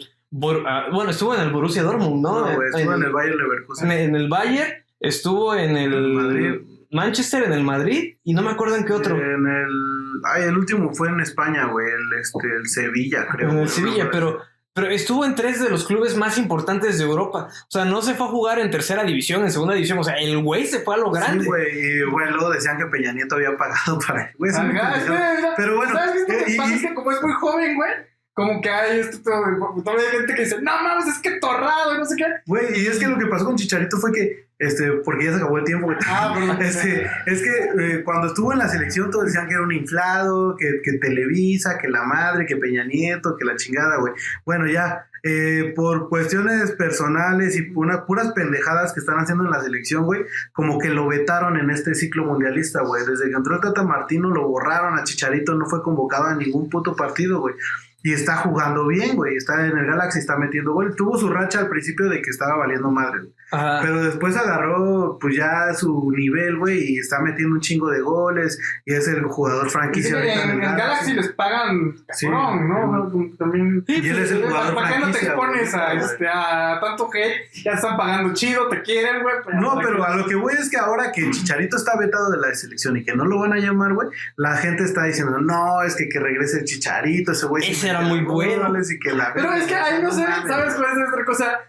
A- 0.65 0.89
bueno, 0.91 1.11
estuvo 1.11 1.35
en 1.35 1.41
el 1.41 1.51
Borussia 1.51 1.83
Dortmund, 1.83 2.23
¿no? 2.23 2.39
No, 2.49 2.55
güey, 2.55 2.69
estuvo 2.73 2.93
en 2.95 3.03
el 3.03 3.11
Bayern 3.11 3.33
en, 3.33 3.37
Leverkusen. 3.39 3.91
en 3.91 4.15
el 4.15 4.27
Bayern, 4.29 4.71
estuvo 4.99 5.53
en 5.55 5.77
el, 5.77 5.93
el 5.93 6.07
Madrid. 6.13 6.51
Manchester, 6.89 7.43
en 7.43 7.53
el 7.53 7.63
Madrid, 7.63 8.15
y 8.23 8.33
no 8.33 8.41
me 8.41 8.49
acuerdo 8.49 8.75
en 8.75 8.85
qué 8.85 8.93
otro. 8.93 9.15
En 9.15 9.45
el. 9.47 10.21
Ay, 10.23 10.43
el 10.43 10.57
último 10.57 10.91
fue 10.93 11.09
en 11.09 11.19
España, 11.19 11.65
güey. 11.67 11.85
El, 11.87 12.19
este, 12.19 12.47
el 12.47 12.67
Sevilla, 12.67 13.27
creo. 13.31 13.51
en 13.51 13.59
el. 13.59 13.69
Sevilla, 13.69 14.09
pero, 14.11 14.39
pero 14.73 14.87
estuvo 14.89 15.23
en 15.25 15.35
tres 15.35 15.61
de 15.61 15.69
los 15.69 15.85
clubes 15.85 16.15
más 16.17 16.37
importantes 16.37 16.97
de 16.97 17.03
Europa. 17.03 17.47
O 17.49 17.71
sea, 17.71 17.85
no 17.85 18.01
se 18.01 18.15
fue 18.15 18.25
a 18.25 18.29
jugar 18.29 18.59
en 18.59 18.71
tercera 18.71 19.03
división, 19.03 19.43
en 19.43 19.51
segunda 19.51 19.75
división. 19.75 19.99
O 19.99 20.03
sea, 20.03 20.15
el 20.15 20.37
güey 20.41 20.65
se 20.65 20.79
fue 20.79 20.95
a 20.95 20.97
lo 20.97 21.11
grande. 21.11 21.43
Sí, 21.43 21.47
güey. 21.49 21.79
Y 21.79 22.03
bueno, 22.09 22.31
luego 22.31 22.49
decían 22.49 22.77
que 22.77 22.85
Peña 22.87 23.13
Nieto 23.13 23.35
había 23.35 23.55
pagado 23.55 23.99
para. 24.07 24.31
Güey, 24.37 24.51
que, 24.51 24.57
pendejado. 24.57 24.97
mira, 25.13 25.53
Pero 25.55 25.75
bueno, 25.77 25.93
¿sabes 25.93 26.23
eh, 26.27 26.45
y- 26.47 26.93
como 26.95 27.11
es 27.11 27.21
muy 27.21 27.33
joven, 27.33 27.75
güey, 27.75 27.91
como 28.33 28.61
que 28.61 28.69
hay 28.69 28.99
esto 28.99 29.19
todo, 29.23 29.81
todavía 29.83 30.05
hay 30.09 30.17
gente 30.17 30.33
que 30.33 30.43
dice, 30.43 30.61
no 30.61 30.71
mames, 30.81 31.07
es 31.07 31.19
que 31.19 31.39
torrado, 31.39 31.95
y 31.95 31.99
no 31.99 32.05
sé 32.05 32.15
qué. 32.15 32.25
Güey, 32.47 32.81
y 32.81 32.87
es 32.87 32.97
que 32.97 33.07
lo 33.07 33.17
que 33.17 33.27
pasó 33.27 33.45
con 33.45 33.55
Chicharito 33.55 33.97
fue 33.97 34.11
que, 34.11 34.47
este, 34.57 34.91
porque 35.05 35.25
ya 35.25 35.31
se 35.31 35.37
acabó 35.37 35.59
el 35.59 35.63
tiempo, 35.65 35.85
güey. 35.85 35.97
Ah, 36.07 36.33
perdón. 36.33 36.57
Este, 36.61 37.07
es 37.27 37.43
que 37.43 37.51
eh, 37.79 38.03
cuando 38.03 38.27
estuvo 38.27 38.51
en 38.51 38.59
la 38.59 38.67
selección 38.69 39.11
todos 39.11 39.25
decían 39.25 39.47
que 39.47 39.53
era 39.53 39.63
un 39.63 39.71
inflado, 39.71 40.55
que, 40.57 40.81
que 40.83 40.93
Televisa, 40.93 41.77
que 41.77 41.87
la 41.87 42.03
madre, 42.03 42.45
que 42.45 42.57
Peña 42.57 42.85
Nieto, 42.85 43.35
que 43.37 43.45
la 43.45 43.55
chingada, 43.55 43.97
güey. 43.97 44.13
Bueno, 44.45 44.65
ya, 44.65 45.07
eh, 45.25 45.71
por 45.75 46.09
cuestiones 46.09 46.71
personales 46.71 47.55
y 47.55 47.71
una, 47.75 48.05
puras 48.05 48.33
pendejadas 48.33 48.93
que 48.93 48.99
están 48.99 49.19
haciendo 49.19 49.45
en 49.45 49.51
la 49.51 49.61
selección, 49.61 50.05
güey, 50.05 50.25
como 50.51 50.79
que 50.79 50.89
lo 50.89 51.07
vetaron 51.07 51.57
en 51.57 51.69
este 51.69 51.95
ciclo 51.95 52.25
mundialista, 52.25 52.81
güey. 52.81 53.05
Desde 53.05 53.29
que 53.29 53.35
entró 53.35 53.55
el 53.55 53.61
Tata 53.61 53.83
Martino 53.83 54.29
lo 54.29 54.47
borraron 54.47 54.99
a 54.99 55.03
Chicharito, 55.03 55.55
no 55.55 55.65
fue 55.65 55.83
convocado 55.83 56.25
a 56.25 56.35
ningún 56.35 56.69
puto 56.69 56.95
partido, 56.95 57.39
güey. 57.39 57.55
Y 58.03 58.13
está 58.13 58.35
jugando 58.37 58.85
bien, 58.87 59.15
güey. 59.15 59.37
Está 59.37 59.65
en 59.65 59.77
el 59.77 59.85
Galaxy, 59.87 60.19
está 60.19 60.37
metiendo 60.37 60.73
gol. 60.73 60.93
Tuvo 60.95 61.17
su 61.17 61.29
racha 61.29 61.59
al 61.59 61.69
principio 61.69 62.09
de 62.09 62.21
que 62.21 62.29
estaba 62.29 62.57
valiendo 62.57 62.91
madre, 62.91 63.19
güey. 63.21 63.33
Ajá. 63.51 63.79
Pero 63.83 64.03
después 64.03 64.35
agarró 64.35 65.17
pues 65.21 65.35
ya 65.35 65.73
su 65.75 66.11
nivel, 66.15 66.57
güey, 66.57 66.93
y 66.93 66.97
está 66.97 67.19
metiendo 67.21 67.53
un 67.55 67.61
chingo 67.61 67.89
de 67.91 68.01
goles 68.01 68.57
y 68.83 68.93
es 68.95 69.07
el 69.07 69.21
jugador 69.25 69.69
franquicia 69.69 70.09
que 70.19 70.31
ahorita 70.31 70.43
en, 70.43 70.49
en 70.49 70.63
el 70.63 70.69
en 70.71 70.75
Galaxy 70.77 71.13
les 71.13 71.29
pagan 71.33 71.95
Sí. 72.13 72.25
cabrón, 72.27 72.67
¿no? 72.67 73.11
También. 73.37 73.85
Y 73.87 74.09
él 74.09 74.17
es 74.19 74.31
el 74.31 74.41
¿Para 74.41 74.49
jugador 74.53 74.75
para 74.75 74.93
qué 74.93 74.99
no 74.99 75.11
te 75.11 75.17
expones 75.25 75.73
a, 75.75 75.93
este, 75.93 76.27
a 76.27 76.79
tanto 76.81 77.09
hate? 77.13 77.63
Ya 77.63 77.71
están 77.73 77.95
pagando 77.95 78.33
chido, 78.33 78.67
te 78.69 78.81
quieren, 78.81 79.21
güey. 79.21 79.35
pues, 79.43 79.55
No, 79.59 79.75
¿para 79.75 79.87
pero 79.87 80.03
a 80.03 80.15
lo 80.15 80.25
que 80.25 80.35
voy 80.35 80.53
es 80.59 80.69
que 80.71 80.77
ahora 80.77 81.11
que 81.11 81.29
Chicharito 81.29 81.77
está 81.77 81.95
vetado 81.97 82.31
de 82.31 82.37
la 82.39 82.53
selección 82.55 82.97
y 82.97 83.03
que 83.05 83.15
no 83.15 83.23
lo 83.25 83.39
van 83.39 83.53
a 83.53 83.59
llamar, 83.59 83.93
güey, 83.93 84.07
la 84.35 84.57
gente 84.57 84.83
está 84.83 85.03
diciendo, 85.03 85.39
no, 85.39 85.83
es 85.83 85.95
que 85.95 86.09
que 86.09 86.19
regrese 86.19 86.59
el 86.59 86.65
Chicharito, 86.65 87.31
ese 87.33 87.45
güey. 87.45 87.63
sí 87.63 87.71
Ese 87.71 87.92
era 87.93 88.01
muy 88.01 88.21
bueno. 88.21 88.71
Y 88.77 88.99
que 88.99 89.11
la 89.11 89.33
Pero 89.33 89.53
es 89.53 89.65
que 89.65 89.75
ahí 89.75 90.01
no 90.01 90.11
sé. 90.11 90.25
¿sabes 90.25 90.75
cuál 90.75 90.91
es 91.01 91.09
otra 91.09 91.25
cosa? 91.25 91.59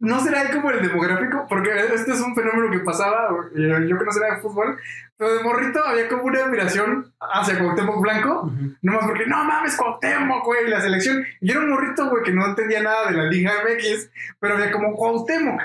¿No 0.00 0.20
será 0.20 0.48
como 0.50 0.70
el 0.70 0.80
demográfico? 0.86 1.46
Porque 1.48 1.70
este 1.94 2.12
es 2.12 2.20
un 2.20 2.34
fenómeno 2.34 2.70
que 2.70 2.78
pasaba, 2.80 3.30
y 3.54 3.68
yo 3.88 3.98
que 3.98 4.04
no 4.04 4.12
será 4.12 4.36
de 4.36 4.40
fútbol, 4.40 4.78
pero 5.16 5.34
de 5.34 5.42
morrito 5.42 5.84
había 5.84 6.08
como 6.08 6.22
una 6.22 6.44
admiración 6.44 7.12
hacia 7.20 7.58
Cuauhtémoc 7.58 8.00
Blanco, 8.00 8.42
Ujú. 8.44 8.74
nomás 8.82 9.06
porque, 9.06 9.26
no 9.26 9.42
mames, 9.44 9.76
Cuauhtémoc, 9.76 10.44
güey, 10.44 10.68
la 10.68 10.80
selección. 10.80 11.24
Y 11.40 11.50
era 11.50 11.60
un 11.60 11.70
morrito, 11.70 12.08
güey, 12.10 12.22
que 12.22 12.32
no 12.32 12.46
entendía 12.46 12.80
nada 12.80 13.10
de 13.10 13.16
la 13.16 13.24
Liga 13.24 13.52
MX, 13.64 14.10
pero 14.38 14.54
había 14.54 14.70
como 14.70 14.94
Cuauhtémoc. 14.94 15.60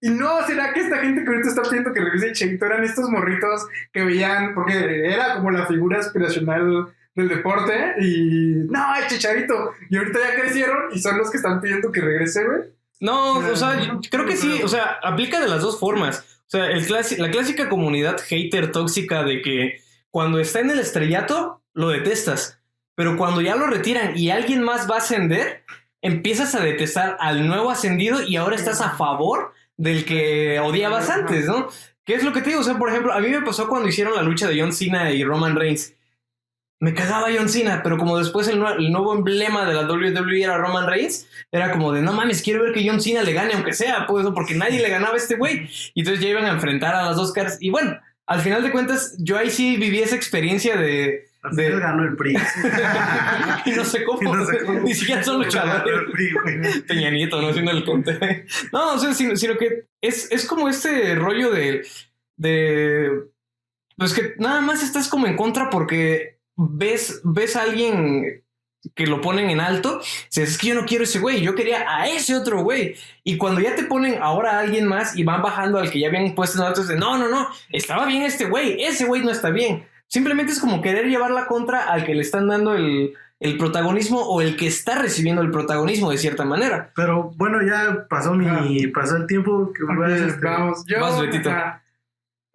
Y 0.00 0.10
no, 0.10 0.42
¿será 0.46 0.72
que 0.72 0.80
esta 0.80 0.98
gente 0.98 1.22
que 1.22 1.28
ahorita 1.30 1.48
está 1.48 1.62
pidiendo 1.62 1.92
que 1.92 2.00
regrese 2.00 2.32
Chicharito 2.32 2.66
eran 2.66 2.82
estos 2.84 3.08
morritos 3.08 3.66
que 3.92 4.04
veían, 4.04 4.52
porque 4.54 5.12
era 5.12 5.36
como 5.36 5.52
la 5.52 5.66
figura 5.66 6.00
aspiracional 6.00 6.88
del 7.16 7.28
deporte, 7.28 7.94
y 8.00 8.66
no, 8.70 8.94
el 8.94 9.06
Chicharito. 9.08 9.72
Y 9.90 9.96
ahorita 9.96 10.18
ya 10.20 10.40
crecieron 10.40 10.84
y 10.92 11.00
son 11.00 11.18
los 11.18 11.30
que 11.30 11.38
están 11.38 11.60
pidiendo 11.60 11.90
que 11.90 12.00
regrese, 12.00 12.44
güey. 12.44 12.60
No, 13.00 13.38
o 13.38 13.56
sea, 13.56 13.74
No, 13.76 14.00
creo 14.10 14.24
que 14.26 14.36
sí, 14.36 14.60
o 14.62 14.68
sea, 14.68 14.98
aplica 15.02 15.40
de 15.40 15.48
las 15.48 15.62
dos 15.62 15.80
formas. 15.80 16.40
O 16.46 16.50
sea, 16.50 16.66
el 16.70 16.86
clasi- 16.86 17.16
la 17.18 17.30
clásica 17.30 17.68
comunidad 17.68 18.18
hater 18.20 18.70
tóxica 18.70 19.24
de 19.24 19.42
que 19.42 19.80
cuando 20.10 20.38
está 20.38 20.60
en 20.60 20.70
el 20.70 20.78
estrellato, 20.78 21.62
lo 21.74 21.88
detestas. 21.88 22.60
Pero 22.94 23.16
cuando 23.16 23.40
ya 23.42 23.56
lo 23.56 23.66
retiran 23.66 24.16
y 24.16 24.30
alguien 24.30 24.62
más 24.62 24.88
va 24.90 24.94
a 24.94 24.98
ascender, 24.98 25.64
empiezas 26.00 26.54
a 26.54 26.60
detestar 26.60 27.16
al 27.20 27.46
nuevo 27.46 27.70
ascendido 27.70 28.22
y 28.22 28.36
ahora 28.36 28.56
estás 28.56 28.80
a 28.80 28.90
favor 28.96 29.52
del 29.76 30.04
que 30.06 30.60
odiabas 30.60 31.10
antes, 31.10 31.46
¿no? 31.46 31.68
¿Qué 32.04 32.14
es 32.14 32.22
lo 32.24 32.32
que 32.32 32.40
te 32.40 32.50
digo? 32.50 32.60
O 32.60 32.64
sea, 32.64 32.78
por 32.78 32.88
ejemplo, 32.88 33.12
a 33.12 33.20
mí 33.20 33.28
me 33.28 33.42
pasó 33.42 33.68
cuando 33.68 33.88
hicieron 33.88 34.14
la 34.14 34.22
lucha 34.22 34.46
de 34.48 34.58
John 34.60 34.72
Cena 34.72 35.10
y 35.10 35.24
Roman 35.24 35.56
Reigns. 35.56 35.92
Me 36.78 36.92
cagaba 36.92 37.28
John 37.34 37.48
Cena, 37.48 37.80
pero 37.82 37.96
como 37.96 38.18
después 38.18 38.48
el, 38.48 38.60
nue- 38.60 38.76
el 38.76 38.92
nuevo 38.92 39.14
emblema 39.14 39.64
de 39.64 39.72
la 39.74 39.86
WWE 39.90 40.42
era 40.42 40.58
Roman 40.58 40.86
Reigns, 40.86 41.26
era 41.50 41.72
como 41.72 41.90
de 41.92 42.02
no 42.02 42.12
mames, 42.12 42.42
quiero 42.42 42.62
ver 42.64 42.74
que 42.74 42.86
John 42.86 43.00
Cena 43.00 43.22
le 43.22 43.32
gane, 43.32 43.54
aunque 43.54 43.72
sea, 43.72 44.06
pues, 44.06 44.26
porque 44.34 44.54
nadie 44.54 44.82
le 44.82 44.90
ganaba 44.90 45.14
a 45.14 45.16
este 45.16 45.36
güey. 45.36 45.70
Y 45.94 46.00
entonces 46.00 46.22
ya 46.22 46.28
iban 46.30 46.44
a 46.44 46.50
enfrentar 46.50 46.94
a 46.94 47.06
las 47.06 47.16
dos 47.16 47.32
caras. 47.32 47.56
Y 47.60 47.70
bueno, 47.70 47.98
al 48.26 48.40
final 48.42 48.62
de 48.62 48.72
cuentas, 48.72 49.14
yo 49.18 49.38
ahí 49.38 49.48
sí 49.50 49.76
viví 49.78 50.00
esa 50.00 50.16
experiencia 50.16 50.76
de. 50.76 51.28
Final 51.54 51.78
ganó 51.80 52.02
el 52.02 52.16
PRI. 52.16 52.36
y 53.66 53.70
no 53.70 53.84
sé 53.84 54.04
cómo, 54.04 54.20
Y 54.20 54.24
no 54.36 54.44
sé 54.44 54.58
cómo. 54.64 54.80
ni 54.80 54.94
siquiera 54.94 55.22
son 55.22 55.38
luchadores. 55.38 55.84
Peña 56.88 57.08
Nieto, 57.10 57.40
no 57.40 57.48
haciendo 57.48 57.70
el 57.70 57.84
conte. 57.84 58.44
No, 58.72 58.94
o 58.94 58.98
sea, 58.98 59.14
sino, 59.14 59.36
sino 59.36 59.56
que 59.56 59.84
es, 60.00 60.30
es 60.30 60.44
como 60.46 60.68
este 60.68 61.14
rollo 61.14 61.50
de, 61.50 61.86
de. 62.36 63.10
Pues 63.96 64.12
que 64.12 64.34
nada 64.38 64.60
más 64.60 64.82
estás 64.82 65.08
como 65.08 65.26
en 65.26 65.36
contra 65.36 65.70
porque 65.70 66.35
ves, 66.56 67.20
ves 67.24 67.56
a 67.56 67.62
alguien 67.62 68.42
que 68.94 69.06
lo 69.06 69.20
ponen 69.20 69.50
en 69.50 69.60
alto. 69.60 70.00
Dices, 70.30 70.50
es 70.50 70.58
que 70.58 70.68
yo 70.68 70.74
no 70.74 70.86
quiero 70.86 71.04
ese 71.04 71.18
güey, 71.18 71.40
yo 71.40 71.54
quería 71.54 71.84
a 71.88 72.08
ese 72.08 72.36
otro 72.36 72.62
güey. 72.62 72.96
Y 73.24 73.36
cuando 73.36 73.60
ya 73.60 73.74
te 73.74 73.84
ponen 73.84 74.18
ahora 74.22 74.52
a 74.52 74.60
alguien 74.60 74.86
más 74.86 75.16
y 75.16 75.24
van 75.24 75.42
bajando 75.42 75.78
al 75.78 75.90
que 75.90 76.00
ya 76.00 76.08
habían 76.08 76.34
puesto 76.34 76.58
en 76.58 76.64
alto, 76.66 76.82
es 76.82 76.88
de 76.88 76.96
no, 76.96 77.18
no, 77.18 77.28
no, 77.28 77.48
estaba 77.70 78.06
bien 78.06 78.22
este 78.22 78.46
güey, 78.46 78.82
ese 78.82 79.04
güey 79.06 79.22
no 79.22 79.30
está 79.30 79.50
bien. 79.50 79.86
Simplemente 80.08 80.52
es 80.52 80.60
como 80.60 80.82
querer 80.82 81.06
llevar 81.06 81.32
la 81.32 81.46
contra 81.46 81.84
al 81.90 82.04
que 82.04 82.14
le 82.14 82.20
están 82.20 82.46
dando 82.46 82.74
el, 82.74 83.14
el 83.40 83.56
protagonismo 83.58 84.20
o 84.20 84.40
el 84.40 84.56
que 84.56 84.68
está 84.68 84.96
recibiendo 84.96 85.42
el 85.42 85.50
protagonismo 85.50 86.10
de 86.10 86.18
cierta 86.18 86.44
manera. 86.44 86.92
Pero 86.94 87.32
bueno, 87.36 87.58
ya 87.66 88.06
pasó 88.08 88.34
mi. 88.34 88.86
pasó 88.88 89.16
el 89.16 89.26
tiempo. 89.26 89.72
Que 89.72 89.82
Ok, 89.82 89.98
vas, 89.98 90.12
este, 90.12 90.46
vamos, 90.46 90.84
yo. 90.86 91.00
Vas, 91.00 91.20
Betito. 91.20 91.50
ajá. 91.50 91.82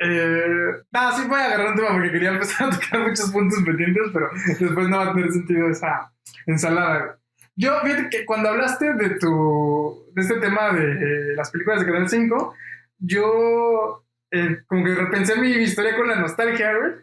Eh, 0.03 0.83
no, 0.91 1.11
sí 1.11 1.27
voy 1.27 1.39
a 1.39 1.45
agarrar 1.45 1.67
un 1.67 1.75
tema 1.75 1.91
porque 1.91 2.11
quería 2.11 2.29
empezar 2.29 2.69
a 2.69 2.71
tocar 2.71 2.99
muchos 3.07 3.31
puntos 3.31 3.61
pendientes, 3.63 4.03
pero 4.13 4.29
después 4.59 4.89
no 4.89 4.97
va 4.97 5.11
a 5.11 5.13
tener 5.13 5.31
sentido 5.31 5.69
esa 5.69 6.11
ensalada. 6.47 7.19
Yo, 7.55 7.79
fíjate 7.81 8.09
que 8.09 8.25
cuando 8.25 8.49
hablaste 8.49 8.93
de 8.93 9.19
tu. 9.19 10.05
de 10.15 10.21
este 10.21 10.39
tema 10.39 10.71
de 10.71 10.91
eh, 10.91 11.35
las 11.35 11.51
películas 11.51 11.81
de 11.81 11.85
Canal 11.85 12.09
5, 12.09 12.55
yo 12.99 14.05
eh, 14.31 14.63
como 14.65 14.85
que 14.85 14.95
repensé 14.95 15.35
mi 15.35 15.49
historia 15.49 15.95
con 15.95 16.07
la 16.07 16.15
nostalgia, 16.15 16.77
güey. 16.77 16.93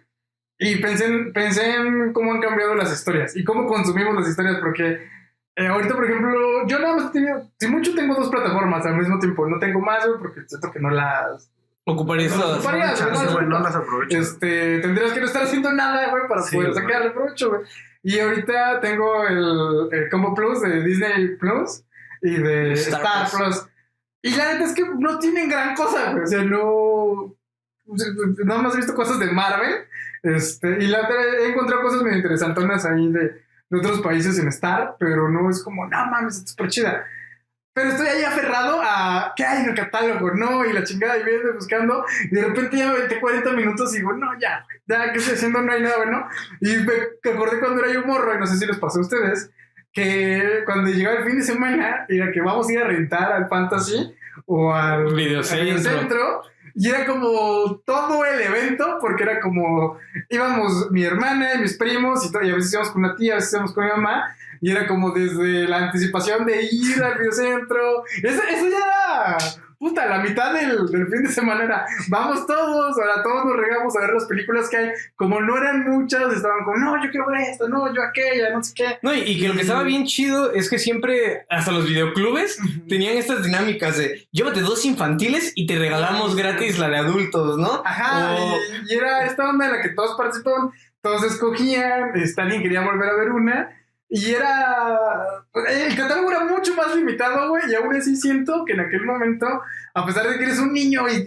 Y 0.60 0.76
pensé 0.76 1.06
en, 1.06 1.32
pensé 1.32 1.76
en 1.76 2.12
cómo 2.12 2.32
han 2.32 2.40
cambiado 2.40 2.74
las 2.74 2.92
historias 2.92 3.36
y 3.36 3.44
cómo 3.44 3.66
consumimos 3.66 4.16
las 4.16 4.28
historias, 4.28 4.56
porque 4.58 5.06
eh, 5.54 5.66
ahorita, 5.66 5.94
por 5.94 6.04
ejemplo, 6.04 6.66
yo 6.66 6.78
nada 6.78 6.96
más 6.96 7.12
tenido, 7.12 7.48
si 7.58 7.68
mucho 7.68 7.94
tengo 7.94 8.14
dos 8.14 8.28
plataformas 8.28 8.84
al 8.86 8.96
mismo 8.96 9.18
tiempo, 9.20 9.48
no 9.48 9.58
tengo 9.58 9.80
más, 9.80 10.04
porque 10.20 10.42
siento 10.46 10.72
que 10.72 10.80
no 10.80 10.90
las... 10.90 11.52
Ocuparías 11.92 12.36
No, 12.36 12.42
todas. 12.42 13.32
no, 13.32 13.40
no 13.42 13.60
las 13.60 13.74
aprovecho. 13.74 14.18
Este, 14.18 14.80
tendrías 14.80 15.12
que 15.12 15.20
no 15.20 15.26
estar 15.26 15.42
haciendo 15.44 15.72
nada, 15.72 16.08
güey, 16.10 16.28
para 16.28 16.42
Sí, 16.42 16.56
poder 16.56 16.72
güey. 16.72 16.82
sacarle 16.84 17.10
provecho, 17.10 17.50
güey. 17.50 17.62
Y 18.02 18.18
ahorita 18.20 18.80
tengo 18.80 19.26
el, 19.26 19.88
el 19.92 20.08
Combo 20.10 20.34
Plus 20.34 20.60
de 20.62 20.82
Disney 20.82 21.36
Plus 21.36 21.82
y 22.22 22.36
de 22.36 22.72
Star 22.74 23.00
Star, 23.00 23.30
Plus. 23.30 23.58
Plus. 23.60 23.68
Y 24.22 24.34
la 24.36 24.52
neta 24.52 24.64
es 24.64 24.74
que 24.74 24.82
no 24.98 25.18
tienen 25.18 25.48
gran 25.48 25.74
cosa, 25.74 26.12
güey. 26.12 26.24
O 26.24 26.26
sea, 26.26 26.42
no. 26.44 27.34
Nada 28.44 28.62
más 28.62 28.74
he 28.74 28.78
visto 28.78 28.94
cosas 28.94 29.18
de 29.18 29.30
Marvel. 29.32 29.84
Este, 30.22 30.78
y 30.82 30.88
la 30.88 31.00
otra 31.02 31.16
he 31.40 31.50
encontrado 31.50 31.82
cosas 31.82 32.02
muy 32.02 32.12
interesantonas 32.12 32.84
ahí 32.84 33.10
de, 33.12 33.20
de 33.70 33.78
otros 33.78 34.00
países 34.00 34.38
en 34.38 34.48
Star, 34.48 34.96
pero 34.98 35.28
no 35.28 35.48
es 35.48 35.62
como, 35.62 35.86
no 35.86 36.06
mames, 36.06 36.38
es 36.42 36.50
súper 36.50 36.68
chida. 36.68 37.04
Pero 37.78 37.90
estoy 37.90 38.08
ahí 38.08 38.24
aferrado 38.24 38.80
a 38.82 39.32
qué 39.36 39.44
hay 39.44 39.62
en 39.62 39.68
el 39.68 39.74
catálogo, 39.76 40.32
no, 40.32 40.64
y 40.64 40.72
la 40.72 40.82
chingada 40.82 41.16
y 41.16 41.22
viendo 41.22 41.50
y 41.50 41.54
buscando, 41.54 42.04
y 42.24 42.34
de 42.34 42.44
repente 42.46 42.76
ya 42.76 42.90
me 42.90 42.98
metí 42.98 43.20
40 43.20 43.52
minutos 43.52 43.94
y 43.94 43.98
digo, 43.98 44.14
no, 44.14 44.36
ya, 44.40 44.66
ya, 44.88 45.12
¿qué 45.12 45.18
estoy 45.20 45.36
haciendo? 45.36 45.62
No 45.62 45.72
hay 45.72 45.82
nada 45.82 45.98
bueno. 45.98 46.28
Y 46.60 46.74
me 46.74 47.30
acordé 47.30 47.60
cuando 47.60 47.84
era 47.84 47.92
yo 47.92 48.04
morro, 48.04 48.34
y 48.34 48.38
no 48.40 48.48
sé 48.48 48.56
si 48.56 48.66
les 48.66 48.78
pasó 48.78 48.98
a 48.98 49.02
ustedes, 49.02 49.52
que 49.92 50.64
cuando 50.66 50.90
llegaba 50.90 51.18
el 51.18 51.24
fin 51.24 51.38
de 51.38 51.44
semana, 51.44 52.04
era 52.08 52.32
que 52.32 52.40
vamos 52.40 52.68
a 52.68 52.72
ir 52.72 52.80
a 52.80 52.84
rentar 52.88 53.30
al 53.30 53.48
Fantasy 53.48 54.12
o 54.46 54.74
al 54.74 55.14
videocentro, 55.14 56.42
y 56.74 56.88
era 56.88 57.06
como 57.06 57.80
todo 57.86 58.24
el 58.24 58.40
evento, 58.40 58.98
porque 59.00 59.22
era 59.22 59.38
como 59.38 59.98
íbamos 60.28 60.90
mi 60.90 61.04
hermana 61.04 61.54
y 61.54 61.58
mis 61.58 61.78
primos, 61.78 62.26
y, 62.26 62.32
todo, 62.32 62.42
y 62.42 62.50
a 62.50 62.56
veces 62.56 62.72
íbamos 62.72 62.90
con 62.90 63.04
una 63.04 63.14
tía, 63.14 63.34
a 63.34 63.36
veces 63.36 63.52
íbamos 63.52 63.72
con 63.72 63.84
mi 63.84 63.90
mamá, 63.92 64.34
y 64.60 64.70
era 64.70 64.86
como 64.86 65.10
desde 65.12 65.66
la 65.68 65.78
anticipación 65.86 66.44
de 66.46 66.62
ir 66.70 67.02
al 67.02 67.18
videocentro. 67.18 68.04
Eso, 68.22 68.42
eso 68.50 68.64
ya 68.68 68.76
era, 68.78 69.38
puta, 69.78 70.06
la 70.06 70.18
mitad 70.18 70.52
del, 70.52 70.86
del 70.88 71.06
fin 71.06 71.22
de 71.22 71.28
semana 71.32 71.62
era, 71.64 71.86
vamos 72.08 72.46
todos, 72.46 72.98
ahora 72.98 73.22
todos 73.22 73.44
nos 73.44 73.56
regamos 73.56 73.96
a 73.96 74.00
ver 74.00 74.10
las 74.14 74.24
películas 74.26 74.68
que 74.68 74.76
hay. 74.76 74.88
Como 75.16 75.40
no 75.40 75.56
eran 75.56 75.88
muchas, 75.88 76.32
estaban 76.34 76.64
como, 76.64 76.76
no, 76.78 77.02
yo 77.02 77.10
quiero 77.10 77.26
ver 77.28 77.42
esto, 77.50 77.68
no, 77.68 77.94
yo 77.94 78.02
aquella, 78.02 78.50
no 78.50 78.62
sé 78.62 78.72
qué. 78.74 78.98
No, 79.02 79.14
y, 79.14 79.20
y 79.20 79.40
que 79.40 79.48
lo 79.48 79.54
que 79.54 79.60
estaba 79.62 79.82
bien 79.84 80.04
chido 80.06 80.52
es 80.52 80.68
que 80.68 80.78
siempre, 80.78 81.46
hasta 81.48 81.70
los 81.72 81.86
videoclubes, 81.88 82.58
tenían 82.88 83.16
estas 83.16 83.42
dinámicas 83.44 83.96
de 83.98 84.26
llévate 84.32 84.60
dos 84.60 84.84
infantiles 84.84 85.52
y 85.54 85.66
te 85.66 85.78
regalamos 85.78 86.34
gratis 86.36 86.78
la 86.78 86.88
de 86.88 86.96
adultos, 86.98 87.56
¿no? 87.58 87.82
Ajá, 87.84 88.34
O- 88.34 88.56
y, 88.88 88.92
y 88.92 88.96
era 88.96 89.24
esta 89.26 89.48
onda 89.48 89.66
en 89.66 89.72
la 89.72 89.82
que 89.82 89.90
todos 89.90 90.16
participaban, 90.16 90.70
todos 91.00 91.22
escogían, 91.24 92.10
este, 92.16 92.40
alguien 92.42 92.62
quería 92.62 92.80
volver 92.80 93.08
a 93.10 93.16
ver 93.16 93.30
una, 93.30 93.70
y 94.08 94.30
era. 94.30 94.98
El 95.68 95.96
catálogo 95.96 96.30
era 96.30 96.44
mucho 96.44 96.74
más 96.74 96.94
limitado, 96.94 97.50
güey, 97.50 97.70
y 97.70 97.74
aún 97.74 97.94
así 97.96 98.16
siento 98.16 98.64
que 98.64 98.72
en 98.72 98.80
aquel 98.80 99.04
momento, 99.04 99.46
a 99.94 100.06
pesar 100.06 100.28
de 100.28 100.38
que 100.38 100.44
eres 100.44 100.58
un 100.58 100.72
niño 100.72 101.06
y, 101.08 101.24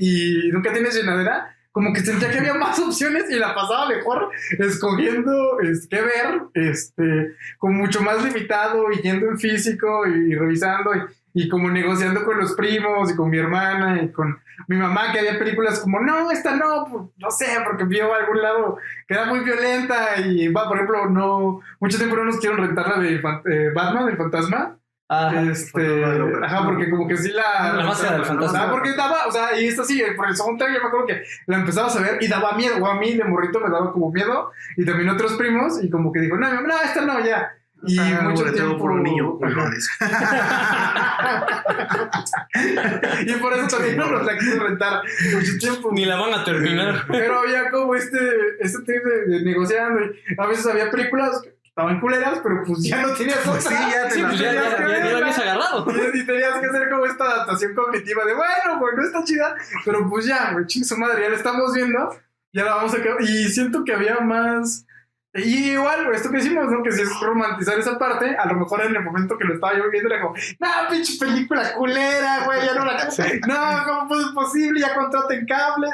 y 0.47 0.51
nunca 0.51 0.73
tienes 0.73 0.95
llenadera, 0.95 1.55
como 1.71 1.93
que 1.93 2.01
sentía 2.01 2.29
que 2.29 2.39
había 2.39 2.53
más 2.53 2.79
opciones 2.79 3.25
y 3.29 3.35
la 3.35 3.55
pasaba 3.55 3.87
mejor 3.87 4.29
escogiendo 4.59 5.59
este, 5.61 5.97
qué 5.97 6.01
ver, 6.01 6.41
este, 6.53 7.35
como 7.57 7.79
mucho 7.79 8.01
más 8.01 8.23
limitado 8.23 8.91
y 8.91 9.01
yendo 9.01 9.27
en 9.27 9.39
físico 9.39 10.05
y, 10.07 10.35
revisando 10.35 10.91
y, 10.95 10.99
y 11.33 11.47
como 11.47 11.69
negociando 11.69 12.23
con 12.25 12.37
los 12.37 12.53
primos 12.53 13.11
y 13.11 13.15
con 13.15 13.29
mi 13.29 13.37
hermana 13.37 14.01
y 14.01 14.11
con 14.11 14.39
mi 14.67 14.77
mamá 14.77 15.11
que 15.11 15.19
había 15.19 15.39
películas 15.39 15.79
como, 15.79 15.99
no, 15.99 16.31
esta 16.31 16.55
no, 16.55 16.85
pues, 16.89 17.03
no 17.17 17.31
sé, 17.31 17.47
porque 17.65 17.85
vio 17.85 18.13
a 18.13 18.17
algún 18.17 18.41
lado 18.41 18.77
que 19.07 19.13
era 19.13 19.25
muy 19.25 19.39
violenta 19.39 20.19
y 20.19 20.47
va, 20.49 20.67
por 20.67 20.77
ejemplo, 20.77 21.09
no, 21.09 21.61
mucho 21.79 21.97
tiempo 21.97 22.15
no 22.15 22.25
nos 22.25 22.37
quieren 22.37 22.59
rentar 22.59 22.87
la 22.89 23.01
de 23.01 23.15
eh, 23.15 23.71
Batman, 23.73 24.09
el 24.09 24.17
fantasma. 24.17 24.77
Ajá. 25.13 25.41
Este, 25.41 26.05
ajá, 26.41 26.63
porque 26.63 26.89
como 26.89 27.05
que 27.05 27.17
sí 27.17 27.31
la... 27.31 27.73
La 27.73 27.83
máscara 27.83 28.15
del 28.15 28.25
fantasma. 28.25 28.63
Ah, 28.63 28.71
porque 28.71 28.93
daba, 28.95 29.27
o 29.27 29.31
sea, 29.31 29.59
y 29.59 29.67
esto 29.67 29.83
sí, 29.83 30.01
por 30.15 30.29
el 30.29 30.37
soundtrack 30.37 30.73
yo 30.73 30.79
me 30.79 30.87
acuerdo 30.87 31.05
que 31.05 31.23
la 31.47 31.57
empezabas 31.57 31.97
a 31.97 32.01
ver 32.01 32.17
y 32.21 32.29
daba 32.29 32.53
miedo, 32.53 32.77
o 32.81 32.87
a 32.87 32.97
mí 32.97 33.13
de 33.15 33.25
morrito 33.25 33.59
me 33.59 33.69
daba 33.69 33.91
como 33.91 34.09
miedo, 34.09 34.53
y 34.77 34.85
también 34.85 35.09
otros 35.09 35.33
primos, 35.33 35.83
y 35.83 35.89
como 35.89 36.13
que 36.13 36.21
dijo, 36.21 36.37
no, 36.37 36.61
no, 36.61 36.81
esta 36.81 37.01
no, 37.01 37.19
ya. 37.25 37.51
Y 37.83 37.97
Ah, 37.99 38.21
mucho 38.23 38.43
boleteo 38.43 38.65
tiempo... 38.67 38.77
por 38.77 38.91
un 38.91 39.03
niño. 39.03 39.37
Y 43.25 43.33
por 43.35 43.53
eso 43.53 43.67
también 43.67 43.97
no 43.97 44.07
nos 44.07 44.25
la 44.25 44.37
quiso 44.37 44.59
rentar 44.59 45.01
mucho 45.33 45.51
tiempo. 45.59 45.89
Ni 45.91 46.05
la 46.05 46.15
van 46.17 46.33
a 46.33 46.43
terminar. 46.43 47.05
Pero 47.07 47.39
había 47.39 47.69
como 47.71 47.95
este, 47.95 48.17
este 48.59 48.79
tipo 48.79 49.09
de, 49.09 49.25
de 49.39 49.43
negociando. 49.43 50.01
Y 50.03 50.35
a 50.37 50.45
veces 50.47 50.65
había 50.67 50.89
películas 50.91 51.41
que 51.41 51.55
estaban 51.63 51.99
culeras, 51.99 52.39
pero 52.43 52.63
pues 52.65 52.83
ya 52.83 53.01
no 53.01 53.13
tenías 53.13 53.39
Pues 53.45 53.65
otra. 53.65 53.77
sí, 53.77 53.91
ya 53.91 54.03
te 54.07 54.11
Sí, 54.13 54.21
la 54.21 54.27
pues 54.27 54.39
ya, 54.39 54.53
ya, 54.53 54.61
ya- 54.61 54.87
ya 55.05 55.11
la 55.11 55.17
habías 55.19 55.39
agarrado. 55.39 55.85
Y, 56.13 56.17
y 56.19 56.25
tenías 56.25 56.59
que 56.59 56.65
hacer 56.67 56.89
como 56.89 57.05
esta 57.05 57.23
adaptación 57.25 57.73
cognitiva 57.73 58.25
de, 58.25 58.33
bueno, 58.33 58.79
pues 58.79 58.93
no 58.97 59.03
está 59.03 59.23
chida, 59.23 59.55
pero 59.85 60.09
pues 60.09 60.25
ya, 60.25 60.51
güey, 60.53 60.65
ching 60.65 60.83
su 60.83 60.97
madre, 60.97 61.23
ya 61.23 61.29
la 61.29 61.35
estamos 61.37 61.73
viendo, 61.73 62.15
ya 62.53 62.65
la 62.65 62.75
vamos 62.75 62.93
a 62.93 62.97
acabar. 62.97 63.21
Y 63.21 63.49
siento 63.49 63.83
que 63.83 63.93
había 63.93 64.19
más. 64.19 64.85
Y 65.33 65.71
igual, 65.71 66.13
esto 66.13 66.29
que 66.29 66.39
hicimos, 66.39 66.69
¿no? 66.69 66.83
Que 66.83 66.91
si 66.91 67.01
es 67.03 67.19
romantizar 67.21 67.79
esa 67.79 67.97
parte, 67.97 68.35
a 68.35 68.45
lo 68.47 68.55
mejor 68.59 68.81
en 68.81 68.95
el 68.95 69.01
momento 69.03 69.37
que 69.37 69.45
lo 69.45 69.53
estaba 69.53 69.77
yo 69.77 69.89
viendo 69.89 70.09
era 70.13 70.21
como, 70.21 70.35
no, 70.59 70.67
pinche 70.89 71.13
película 71.17 71.73
culera, 71.73 72.43
güey, 72.45 72.65
ya 72.65 72.75
no 72.75 72.83
la. 72.85 72.97
No, 73.47 73.83
¿cómo 73.85 74.07
fue 74.09 74.33
posible? 74.33 74.81
Ya 74.81 74.93
contraten 74.93 75.45
cable. 75.45 75.87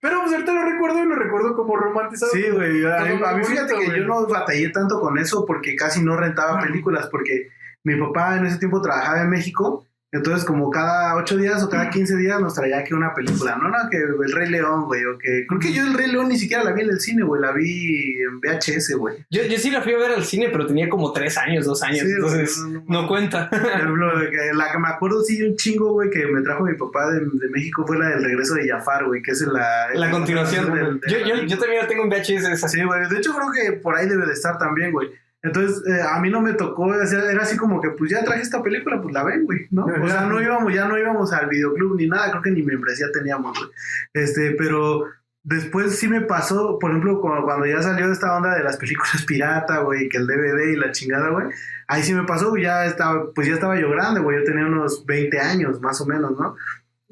Pero 0.00 0.20
pues 0.20 0.32
ahorita 0.32 0.52
lo 0.52 0.64
recuerdo 0.64 0.98
y 1.02 1.06
lo 1.06 1.14
recuerdo 1.14 1.54
como 1.56 1.76
romantizado. 1.76 2.32
Sí, 2.32 2.44
güey. 2.50 2.84
A, 2.84 3.04
mí- 3.04 3.22
a 3.24 3.44
fíjate 3.44 3.74
que 3.74 3.86
yo 3.98 4.04
no 4.04 4.26
batallé 4.26 4.68
tanto 4.70 5.00
con 5.00 5.16
eso 5.16 5.46
porque 5.46 5.76
casi 5.76 6.02
no 6.02 6.16
rentaba 6.16 6.60
películas 6.60 7.08
porque 7.10 7.48
mi 7.84 7.94
papá 7.96 8.36
en 8.36 8.46
ese 8.46 8.58
tiempo 8.58 8.82
trabajaba 8.82 9.22
en 9.22 9.30
México. 9.30 9.86
Entonces, 10.14 10.44
como 10.44 10.70
cada 10.70 11.16
ocho 11.16 11.38
días 11.38 11.62
o 11.62 11.70
cada 11.70 11.88
15 11.88 12.16
días 12.16 12.38
nos 12.38 12.54
traía 12.54 12.78
aquí 12.80 12.92
una 12.92 13.14
película. 13.14 13.56
No, 13.56 13.68
no, 13.68 13.88
que 13.90 13.96
El 13.96 14.30
Rey 14.32 14.50
León, 14.50 14.84
güey. 14.84 15.02
O 15.06 15.16
que 15.18 15.46
creo 15.48 15.58
que 15.58 15.72
yo 15.72 15.82
El 15.86 15.94
Rey 15.94 16.12
León 16.12 16.28
ni 16.28 16.38
siquiera 16.38 16.62
la 16.62 16.72
vi 16.72 16.82
en 16.82 16.90
el 16.90 17.00
cine, 17.00 17.22
güey. 17.22 17.40
La 17.40 17.50
vi 17.52 18.16
en 18.20 18.38
VHS, 18.40 18.94
güey. 18.98 19.16
Yo, 19.30 19.42
yo 19.44 19.56
sí 19.58 19.70
la 19.70 19.80
fui 19.80 19.94
a 19.94 19.98
ver 19.98 20.12
al 20.12 20.24
cine, 20.24 20.50
pero 20.52 20.66
tenía 20.66 20.90
como 20.90 21.12
tres 21.14 21.38
años, 21.38 21.64
dos 21.64 21.82
años, 21.82 22.00
Sí, 22.00 22.10
entonces 22.12 22.58
no, 22.58 22.84
no, 22.86 23.02
no 23.02 23.08
cuenta. 23.08 23.48
La 23.50 24.70
que 24.70 24.78
me 24.78 24.88
acuerdo, 24.88 25.22
sí, 25.22 25.42
un 25.42 25.56
chingo, 25.56 25.92
güey, 25.94 26.10
que 26.10 26.26
me 26.26 26.42
trajo 26.42 26.64
mi 26.64 26.74
papá 26.76 27.10
de, 27.10 27.20
de 27.20 27.48
México 27.50 27.84
fue 27.86 27.98
la 27.98 28.08
del 28.10 28.22
regreso 28.24 28.54
de 28.54 28.68
Jafar, 28.68 29.06
güey, 29.06 29.22
que 29.22 29.30
es 29.30 29.40
la... 29.42 29.88
La 29.94 30.10
continuación. 30.10 30.74
del- 30.74 31.00
de 31.00 31.10
Yo, 31.10 31.18
yo, 31.26 31.42
yo 31.44 31.58
también 31.58 31.80
la 31.82 31.88
tengo 31.88 32.04
en 32.04 32.10
VHS 32.10 32.48
esa. 32.52 32.68
Sí, 32.68 32.82
güey. 32.84 33.08
De 33.08 33.16
hecho, 33.18 33.32
creo 33.34 33.50
que 33.50 33.72
por 33.78 33.96
ahí 33.96 34.06
debe 34.08 34.26
de 34.26 34.32
estar 34.34 34.58
también, 34.58 34.92
güey. 34.92 35.08
Entonces, 35.42 35.82
eh, 35.88 36.00
a 36.02 36.20
mí 36.20 36.30
no 36.30 36.40
me 36.40 36.52
tocó, 36.52 36.94
era 36.94 37.42
así 37.42 37.56
como 37.56 37.80
que, 37.80 37.90
pues 37.90 38.10
ya 38.10 38.22
traje 38.22 38.42
esta 38.42 38.62
película, 38.62 39.02
pues 39.02 39.12
la 39.12 39.24
ven, 39.24 39.44
güey, 39.44 39.66
¿no? 39.70 39.86
O 39.86 40.08
sea, 40.08 40.26
no 40.26 40.40
íbamos, 40.40 40.72
ya 40.72 40.86
no 40.86 40.96
íbamos 40.96 41.32
al 41.32 41.48
videoclub 41.48 41.96
ni 41.96 42.06
nada, 42.06 42.30
creo 42.30 42.42
que 42.42 42.52
ni 42.52 42.62
membresía 42.62 43.06
teníamos, 43.12 43.58
güey. 43.58 43.70
Este, 44.14 44.52
pero 44.52 45.04
después 45.42 45.98
sí 45.98 46.06
me 46.06 46.20
pasó, 46.20 46.78
por 46.78 46.90
ejemplo, 46.90 47.20
cuando, 47.20 47.66
ya 47.66 47.82
salió 47.82 48.10
esta 48.12 48.36
onda 48.36 48.54
de 48.54 48.62
las 48.62 48.76
películas 48.76 49.22
pirata, 49.26 49.80
güey, 49.80 50.08
que 50.08 50.18
el 50.18 50.28
DVD 50.28 50.72
y 50.72 50.76
la 50.76 50.92
chingada, 50.92 51.30
güey, 51.30 51.48
ahí 51.88 52.04
sí 52.04 52.14
me 52.14 52.24
pasó, 52.24 52.56
ya 52.56 52.86
estaba, 52.86 53.32
pues 53.34 53.48
ya 53.48 53.54
estaba 53.54 53.78
yo 53.80 53.90
grande, 53.90 54.20
güey, 54.20 54.38
yo 54.38 54.44
tenía 54.44 54.66
unos 54.66 55.04
20 55.06 55.40
años, 55.40 55.80
más 55.80 56.00
o 56.00 56.06
menos, 56.06 56.38
¿no? 56.38 56.54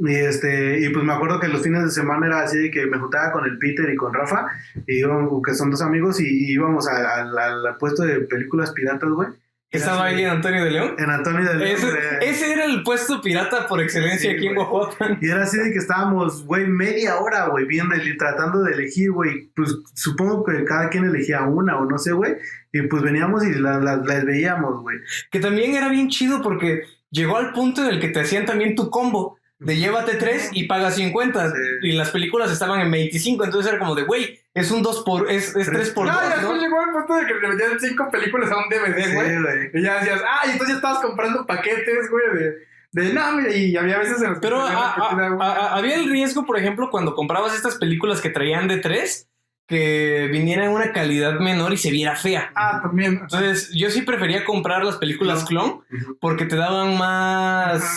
Y 0.03 0.15
este, 0.15 0.81
y 0.81 0.89
pues 0.89 1.05
me 1.05 1.13
acuerdo 1.13 1.39
que 1.41 1.49
los 1.49 1.63
fines 1.63 1.85
de 1.85 1.91
semana 1.91 2.27
era 2.27 2.41
así 2.41 2.59
de 2.59 2.71
que 2.71 2.87
me 2.87 2.99
juntaba 2.99 3.33
con 3.33 3.45
el 3.45 3.59
Peter 3.59 3.89
y 3.91 3.97
con 3.97 4.15
Rafa, 4.15 4.47
y 4.87 5.01
íbamos, 5.01 5.43
que 5.45 5.55
son 5.55 5.71
dos 5.71 5.83
amigos, 5.83 6.21
y, 6.21 6.25
y 6.27 6.53
íbamos 6.55 6.89
al- 6.89 7.77
puesto 7.79 8.03
de 8.05 8.21
películas 8.21 8.73
piratas, 8.73 9.11
güey. 9.11 9.29
Estaba 9.73 10.07
ahí 10.07 10.23
en 10.23 10.31
Antonio 10.31 10.65
de 10.65 10.71
León. 10.73 10.95
En 10.99 11.11
Antonio 11.11 11.47
de 11.49 11.55
León, 11.55 11.71
Ese, 11.71 11.89
ese 12.23 12.53
era 12.53 12.65
el 12.65 12.83
puesto 12.83 13.21
pirata 13.21 13.69
por 13.69 13.81
excelencia 13.81 14.29
Sí, 14.31 14.37
aquí 14.37 14.49
en 14.49 14.55
güey. 14.57 14.67
Guajuapan. 14.67 15.19
Y 15.21 15.29
era 15.31 15.45
así 15.45 15.59
de 15.59 15.71
que 15.71 15.79
estábamos, 15.79 16.45
güey, 16.45 16.67
media 16.67 17.19
hora, 17.21 17.47
güey, 17.47 17.67
viendo 17.67 17.95
y 17.95 18.17
tratando 18.17 18.63
de 18.65 18.73
elegir, 18.73 19.13
güey. 19.13 19.49
Pues 19.55 19.77
supongo 19.95 20.43
que 20.45 20.65
cada 20.65 20.89
quien 20.89 21.05
elegía 21.05 21.43
una 21.43 21.77
o 21.79 21.85
no 21.85 21.99
sé, 21.99 22.11
güey. 22.11 22.35
Y 22.73 22.83
pues 22.89 23.03
veníamos 23.05 23.45
y 23.47 23.53
las 23.61 23.81
las- 23.81 24.05
las 24.05 24.25
veíamos, 24.25 24.83
güey. 24.83 24.97
Que 25.31 25.39
también 25.39 25.73
era 25.77 25.89
bien 25.89 26.09
chido 26.09 26.43
porque 26.43 26.83
llegó 27.11 27.37
al 27.37 27.53
punto 27.53 27.83
en 27.85 27.91
el 27.95 28.01
que 28.01 28.09
te 28.09 28.21
hacían 28.21 28.47
también 28.47 28.75
tu 28.75 28.91
combo. 28.91 29.39
De 29.61 29.77
llévate 29.77 30.17
3 30.17 30.51
y 30.53 30.65
paga 30.65 30.91
50. 30.91 31.51
Sí. 31.51 31.57
Y 31.83 31.93
las 31.93 32.11
películas 32.11 32.51
estaban 32.51 32.81
en 32.81 32.91
25, 32.91 33.45
entonces 33.45 33.71
era 33.71 33.79
como 33.79 33.95
de, 33.95 34.03
güey, 34.03 34.41
es 34.55 34.71
un 34.71 34.83
2 34.83 35.03
por, 35.05 35.31
es, 35.31 35.55
es 35.55 35.67
3 35.67 35.91
por 35.91 36.07
No, 36.07 36.13
2, 36.15 36.23
y 36.25 36.29
después 36.31 36.57
¿no? 36.57 36.63
llegó 36.63 36.83
el 36.83 36.91
punto 36.93 37.15
de 37.15 37.27
que 37.27 37.35
le 37.35 37.49
metían 37.49 37.79
cinco 37.81 38.09
películas 38.11 38.51
a 38.51 38.57
un 38.57 38.69
DVD, 38.69 39.05
Sí, 39.05 39.15
güey. 39.15 39.43
güey. 39.43 39.71
y 39.75 39.83
ya 39.83 40.01
decías, 40.01 40.21
ah, 40.27 40.41
y 40.47 40.51
entonces 40.51 40.75
ya 40.75 40.77
estabas 40.77 40.99
comprando 41.03 41.47
paquetes, 41.47 42.11
güey, 42.11 42.25
de, 42.43 42.55
de 42.93 43.13
no, 43.15 43.49
y 43.49 43.77
había 43.77 43.99
veces 43.99 44.21
en 44.23 44.31
los 44.31 44.39
que 44.41 44.49
Pero 44.49 44.65
tenían 44.65 44.77
a- 44.83 44.95
a- 44.95 45.53
a- 45.53 45.77
había 45.77 45.95
el 45.97 46.11
riesgo, 46.11 46.45
por 46.47 46.59
ejemplo, 46.59 46.89
cuando 46.91 47.15
comprabas 47.15 47.55
estas 47.55 47.77
películas 47.77 48.21
que 48.21 48.31
traían 48.31 48.67
de 48.67 48.79
3, 48.79 49.29
que 49.69 50.29
viniera 50.33 50.65
en 50.65 50.73
una 50.73 50.91
calidad 50.93 51.39
menor 51.39 51.73
y 51.73 51.77
se 51.77 51.93
viera 51.93 52.17
fea. 52.17 52.51
Ah, 52.57 52.81
también. 52.83 53.21
Entonces, 53.23 53.71
yo 53.73 53.89
sí 53.91 54.03
prefería 54.03 54.45
comprar 54.45 54.85
las 54.85 54.97
películas 54.97 55.45
clon 55.45 55.83
porque 56.21 56.45
te 56.47 56.57
daban 56.57 56.97
más 56.99 57.81
Ajá. 57.85 57.95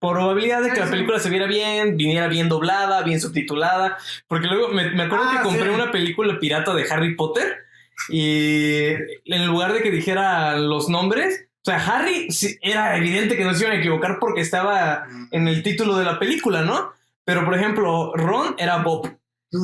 Probabilidad 0.00 0.62
de 0.62 0.70
que 0.72 0.80
la 0.80 0.90
película 0.90 1.18
se 1.18 1.30
viera 1.30 1.46
bien, 1.46 1.96
viniera 1.96 2.28
bien 2.28 2.48
doblada, 2.48 3.02
bien 3.02 3.20
subtitulada. 3.20 3.96
Porque 4.26 4.46
luego 4.46 4.68
me, 4.68 4.90
me 4.90 5.04
acuerdo 5.04 5.24
Ah, 5.28 5.36
que 5.38 5.42
compré 5.42 5.64
sí. 5.68 5.74
una 5.74 5.90
película 5.90 6.38
pirata 6.38 6.74
de 6.74 6.86
Harry 6.90 7.14
Potter 7.16 7.56
y 8.08 8.88
en 9.24 9.46
lugar 9.46 9.72
de 9.72 9.82
que 9.82 9.90
dijera 9.90 10.56
los 10.56 10.88
nombres, 10.88 11.46
o 11.66 11.70
sea, 11.70 11.76
Harry 11.84 12.30
sí, 12.30 12.56
era 12.62 12.96
evidente 12.96 13.36
que 13.36 13.44
no 13.44 13.52
se 13.54 13.64
iban 13.64 13.76
a 13.76 13.80
equivocar 13.80 14.18
porque 14.20 14.40
estaba 14.40 15.04
en 15.32 15.48
el 15.48 15.62
título 15.62 15.96
de 15.96 16.04
la 16.04 16.18
película, 16.18 16.62
¿no? 16.62 16.92
Pero 17.24 17.44
por 17.44 17.54
ejemplo, 17.54 18.12
Ron 18.14 18.54
era 18.58 18.78
Bob. 18.78 19.10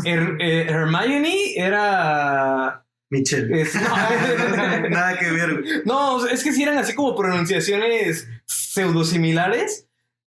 Her- 0.04 0.36
eh, 0.40 0.66
Hermione 0.68 1.54
era. 1.56 2.84
Michelle. 3.10 3.60
es- 3.62 3.74
no, 3.74 3.80
Nada 4.90 5.18
que 5.18 5.30
ver, 5.30 5.82
no, 5.84 6.26
es 6.26 6.42
que 6.42 6.52
sí 6.52 6.62
eran 6.62 6.78
así 6.78 6.94
como 6.94 7.14
pronunciaciones 7.14 8.26
pseudosimilares, 8.46 9.83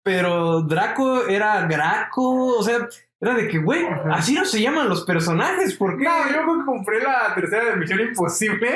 pero 0.04 0.60
Draco 0.62 1.26
era 1.26 1.66
Graco, 1.66 2.58
o 2.58 2.62
sea, 2.62 2.86
era 3.20 3.34
de 3.34 3.48
que, 3.48 3.56
güey, 3.58 3.80
así 4.12 4.34
no 4.34 4.44
se 4.44 4.60
llaman 4.60 4.86
los 4.88 5.04
personajes, 5.06 5.74
¿por 5.76 5.96
qué? 5.96 6.04
No, 6.04 6.10
yo 6.30 6.64
compré 6.66 7.02
la 7.02 7.34
tercera 7.34 7.70
de 7.70 7.76
Misión 7.76 8.00
Imposible 8.00 8.68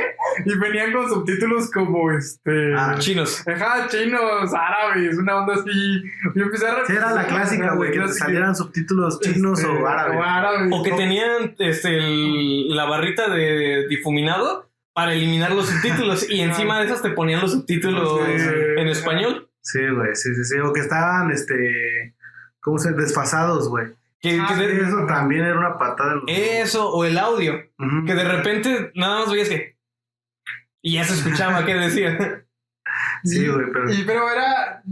y 0.47 0.59
venían 0.59 0.91
con 0.93 1.07
subtítulos 1.07 1.70
como 1.70 2.11
este. 2.12 2.74
Ah, 2.74 2.95
Chinos. 2.99 3.47
Ajá, 3.47 3.87
chinos, 3.89 4.55
árabes, 4.55 5.18
una 5.18 5.37
onda 5.43 5.53
así. 5.55 6.03
Yo 6.35 6.45
empecé 6.45 6.66
a 6.66 6.87
Sí, 6.87 6.95
era 6.95 7.12
la 7.12 7.26
clásica, 7.26 7.74
güey, 7.74 7.93
que 7.93 8.09
salieran 8.09 8.57
subtítulos 8.57 9.20
chinos 9.20 9.61
este, 9.61 9.70
o 9.70 9.87
árabes. 9.87 10.18
O 10.18 10.22
árabes. 10.22 10.68
O 10.72 10.83
que 10.83 10.93
tenían 10.93 11.55
este, 11.59 11.99
el- 11.99 12.74
la 12.74 12.87
barrita 12.87 13.29
de 13.29 13.87
difuminado 13.91 14.70
para 14.95 15.12
eliminar 15.12 15.53
los 15.53 15.68
subtítulos 15.68 16.29
y 16.31 16.41
encima 16.41 16.79
de 16.81 16.87
esas 16.87 17.03
te 17.03 17.11
ponían 17.11 17.43
los 17.43 17.53
subtítulos 17.53 18.18
Sí. 18.24 18.49
en 18.79 18.89
español. 18.89 19.48
Sí, 19.63 19.81
güey, 19.89 20.15
sí, 20.15 20.35
sí, 20.35 20.45
sí. 20.45 20.59
O 20.61 20.73
que 20.73 20.81
estaban, 20.81 21.31
este, 21.31 22.15
¿cómo 22.61 22.79
se 22.79 22.93
Desfasados, 22.93 23.69
güey. 23.69 23.87
Que, 24.21 24.31
que 24.31 24.41
Ah, 24.41 24.57
de- 24.57 24.83
Eso 24.83 25.07
también 25.07 25.45
era 25.45 25.59
una 25.59 25.79
patada. 25.79 26.13
en 26.15 26.19
los- 26.21 26.25
eso, 26.29 26.91
o 26.91 27.05
el 27.05 27.19
audio, 27.19 27.55
que 28.07 28.15
de 28.15 28.25
repente 28.25 28.91
nada 28.95 29.21
más 29.21 29.31
veías 29.33 29.49
que... 29.49 29.77
Y 30.83 30.95
ya 30.95 31.05
se 31.05 31.15
escuchaba 31.15 31.65
qué 31.67 31.75
decía. 31.75 32.45
Sí, 33.25 33.47
güey, 33.49 33.67
pero... 33.73 33.93
Y 33.93 34.05
pero 34.05 34.31
era. 34.31 34.83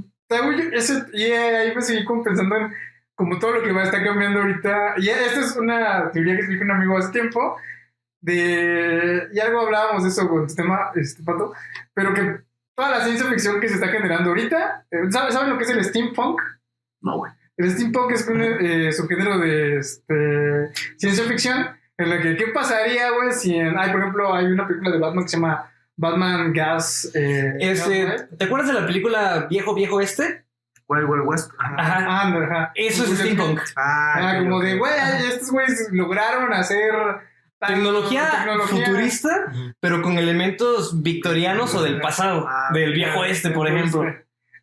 ese- 0.72 1.06
y 1.12 1.24
eh, 1.24 1.56
ahí 1.56 1.74
me 1.74 1.80
seguí 1.82 2.04
como 2.04 2.22
pensando 2.22 2.56
en 2.56 2.72
como 3.14 3.38
todo 3.38 3.52
lo 3.52 3.62
que 3.62 3.72
va 3.72 3.80
a 3.80 3.84
estar 3.84 4.04
cambiando 4.04 4.40
ahorita. 4.40 4.94
Y 4.98 5.08
esta 5.08 5.40
es 5.40 5.56
una 5.56 6.10
teoría 6.10 6.34
que 6.34 6.40
explica 6.40 6.64
un 6.64 6.70
amigo 6.72 6.98
hace 6.98 7.12
tiempo. 7.12 7.56
De. 8.20 9.28
Y 9.32 9.38
algo 9.40 9.60
hablábamos 9.60 10.02
de 10.02 10.08
eso 10.10 10.28
con 10.28 10.46
tu 10.46 10.54
tema, 10.54 10.90
este 10.96 11.22
pato. 11.22 11.52
Pero 11.94 12.12
que 12.12 12.40
toda 12.76 12.90
la 12.90 13.04
ciencia 13.04 13.26
ficción 13.26 13.60
que 13.60 13.68
se 13.68 13.74
está 13.74 13.88
generando 13.88 14.30
ahorita. 14.30 14.86
eh, 14.90 15.10
¿Saben 15.10 15.50
lo 15.50 15.58
que 15.58 15.64
es 15.64 15.70
el 15.70 15.84
steampunk? 15.84 16.40
No, 17.00 17.18
güey. 17.18 17.32
El 17.56 17.70
steampunk 17.70 18.12
es 18.12 18.28
un 18.28 18.42
eh, 18.42 18.92
subgénero 18.92 19.38
de 19.38 19.78
este, 19.78 20.70
ciencia 20.98 21.24
ficción 21.24 21.66
en 21.96 22.10
la 22.10 22.20
que, 22.20 22.36
¿qué 22.36 22.48
pasaría, 22.48 23.10
güey, 23.12 23.32
si 23.32 23.56
en... 23.56 23.78
Hay, 23.78 23.90
por 23.90 24.00
ejemplo, 24.00 24.34
hay 24.34 24.44
una 24.46 24.66
película 24.68 24.90
de 24.90 24.98
Batman 24.98 25.24
que 25.24 25.28
se 25.30 25.36
llama 25.38 25.70
Batman 25.96 26.52
Gas... 26.52 27.10
Eh, 27.14 27.54
Gas, 27.58 28.28
¿Te 28.36 28.44
acuerdas 28.44 28.68
de 28.68 28.74
la 28.78 28.86
película 28.86 29.46
Viejo 29.48 29.74
Viejo 29.74 30.00
Este? 30.02 30.44
Wild 30.88 31.08
Wild 31.08 31.24
West. 31.26 31.50
Ajá. 31.58 31.74
Ajá. 31.78 32.04
Ah, 32.06 32.38
ajá. 32.44 32.72
Eso 32.74 33.04
es 33.04 33.18
steampunk. 33.18 33.60
Ah, 33.74 34.14
Ah, 34.34 34.38
como 34.38 34.60
de, 34.60 34.76
güey, 34.76 34.92
estos 35.26 35.50
güeyes 35.50 35.88
lograron 35.92 36.52
hacer... 36.52 36.92
Tecnología, 37.58 38.30
tecnología. 38.30 38.86
futurista, 38.86 39.52
pero 39.80 40.02
con 40.02 40.18
elementos 40.18 41.02
victorianos 41.02 41.74
o 41.74 41.82
del 41.82 42.00
pasado, 42.00 42.46
Ah, 42.48 42.68
del 42.72 42.92
viejo 42.92 43.24
este, 43.24 43.50
por 43.50 43.66
ejemplo. 43.68 44.04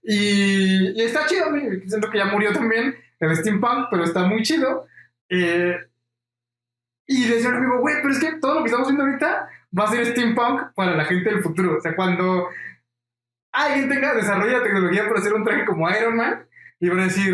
Y, 0.03 0.99
y 0.99 1.01
está 1.01 1.25
chido, 1.25 1.45
siento 1.87 2.09
que 2.09 2.17
ya 2.17 2.25
murió 2.25 2.53
también 2.53 2.95
el 3.19 3.35
steampunk, 3.37 3.87
pero 3.89 4.03
está 4.03 4.25
muy 4.25 4.43
chido. 4.43 4.85
Eh, 5.29 5.77
y 7.07 7.27
le 7.27 7.35
decía 7.35 7.49
a 7.49 7.51
un 7.51 7.57
amigo, 7.57 7.79
güey, 7.79 7.95
pero 8.01 8.13
es 8.13 8.19
que 8.19 8.33
todo 8.39 8.55
lo 8.55 8.59
que 8.61 8.67
estamos 8.67 8.87
viendo 8.87 9.03
ahorita 9.05 9.49
va 9.77 9.83
a 9.85 9.91
ser 9.91 10.05
steampunk 10.05 10.73
para 10.75 10.95
la 10.95 11.05
gente 11.05 11.29
del 11.29 11.41
futuro. 11.41 11.77
O 11.77 11.81
sea, 11.81 11.95
cuando 11.95 12.47
alguien 13.51 13.89
tenga, 13.89 14.13
desarrolla 14.13 14.61
tecnología 14.63 15.07
para 15.07 15.19
hacer 15.19 15.33
un 15.33 15.43
traje 15.43 15.65
como 15.65 15.89
Iron 15.89 16.15
Man, 16.15 16.45
y 16.79 16.89
van 16.89 16.99
a 16.99 17.03
decir, 17.05 17.33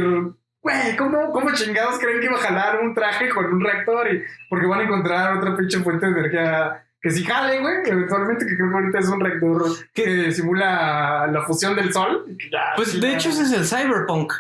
güey, 0.62 0.96
¿cómo, 0.98 1.32
¿cómo 1.32 1.52
chingados 1.54 2.00
creen 2.00 2.20
que 2.20 2.26
iba 2.26 2.36
a 2.38 2.42
jalar 2.42 2.80
un 2.82 2.94
traje 2.94 3.30
con 3.30 3.46
un 3.46 3.62
reactor? 3.62 4.14
Y, 4.14 4.24
porque 4.50 4.68
van 4.68 4.82
a 4.82 4.84
encontrar 4.84 5.38
otra 5.38 5.56
pinche 5.56 5.80
fuente 5.80 6.06
de 6.06 6.12
energía 6.20 6.84
que 7.02 7.12
sí 7.12 7.24
jale, 7.24 7.60
güey, 7.62 7.76
eventualmente, 7.86 8.46
que 8.46 8.56
creo 8.58 8.70
que 8.70 8.76
ahorita 8.76 9.00
es 9.00 9.08
un 9.08 9.20
reactor 9.22 9.64
que 9.94 10.32
simula 10.34 11.28
la 11.32 11.42
fusión 11.44 11.76
del 11.76 11.94
sol. 11.94 12.26
ya 12.52 12.74
Pues 12.76 13.00
de 13.00 13.14
hecho 13.14 13.30
ese 13.30 13.44
es 13.44 13.52
el 13.54 13.66
cyberpunk. 13.66 14.34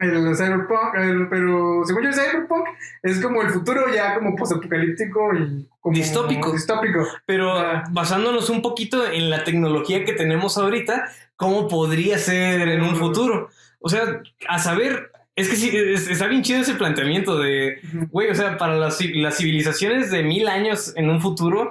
El 0.00 0.36
cyberpunk, 0.36 0.94
el- 0.96 1.28
pero 1.28 1.82
según 1.84 2.04
yo 2.04 2.08
el 2.10 2.14
cyberpunk 2.14 2.66
es 3.02 3.20
como 3.20 3.42
el 3.42 3.50
futuro 3.50 3.92
ya 3.92 4.14
como 4.14 4.36
posapocalíptico 4.36 5.34
y 5.34 5.68
como 5.80 5.94
Distópico. 5.96 6.52
distópico. 6.52 7.04
Pero 7.26 7.52
Ah. 7.52 7.82
basándonos 7.90 8.48
un 8.50 8.62
poquito 8.62 9.06
en 9.10 9.28
la 9.30 9.42
tecnología 9.42 10.04
que 10.04 10.12
tenemos 10.12 10.56
ahorita, 10.56 11.08
¿cómo 11.34 11.66
podría 11.66 12.16
ser 12.18 12.68
en 12.68 12.82
un 12.82 12.94
futuro? 12.94 13.50
O 13.80 13.88
sea, 13.88 14.22
a 14.48 14.58
saber, 14.58 15.10
es 15.36 15.48
que 15.48 15.56
sí, 15.56 15.70
es- 15.72 16.08
está 16.10 16.26
bien 16.26 16.42
chido 16.42 16.60
ese 16.60 16.74
planteamiento 16.74 17.38
de, 17.38 17.78
güey, 18.10 18.28
o 18.30 18.34
sea, 18.34 18.56
para 18.56 18.76
las, 18.76 18.98
las 19.14 19.36
civilizaciones 19.36 20.10
de 20.10 20.22
mil 20.22 20.48
años 20.48 20.92
en 20.96 21.08
un 21.10 21.20
futuro, 21.20 21.70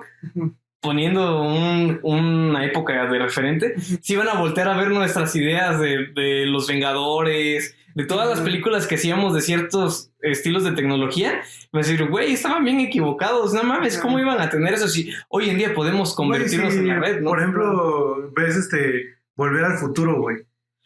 poniendo 0.80 1.42
un- 1.42 2.00
una 2.04 2.66
época 2.66 3.06
de 3.08 3.20
referente, 3.20 3.76
si 4.02 4.16
van 4.16 4.30
a 4.30 4.36
voltear 4.40 4.68
a 4.70 4.78
ver 4.78 4.90
nuestras 4.90 5.36
ideas 5.36 5.80
de, 5.80 6.08
de 6.16 6.46
los 6.46 6.68
Vengadores, 6.68 7.76
de 7.96 8.06
todas 8.06 8.30
las 8.30 8.42
películas 8.42 8.86
que 8.86 8.94
hacíamos 8.96 9.34
de 9.34 9.42
ciertos 9.42 10.12
estilos 10.22 10.64
de 10.64 10.74
tecnología, 10.74 11.42
van 11.72 11.84
a 11.84 11.88
decir, 11.88 12.08
güey, 12.08 12.32
estaban 12.34 12.64
bien 12.64 12.80
equivocados, 12.80 13.54
no 13.54 13.64
mames, 13.64 13.98
¿cómo 13.98 14.20
iban 14.20 14.40
a 14.40 14.50
tener 14.52 14.76
eso 14.76 14.88
si 14.88 15.12
hoy 15.30 15.50
en 15.50 15.58
día 15.58 15.74
podemos 15.74 16.16
convertirnos 16.16 16.74
sí, 16.74 16.80
en 16.80 16.88
la 16.90 17.00
red? 17.00 17.22
¿no? 17.22 17.30
Por 17.32 17.40
ejemplo, 17.40 18.32
ves 18.36 18.56
este 18.56 19.16
Volver 19.36 19.66
al 19.66 19.78
futuro, 19.78 20.20
güey. 20.20 20.38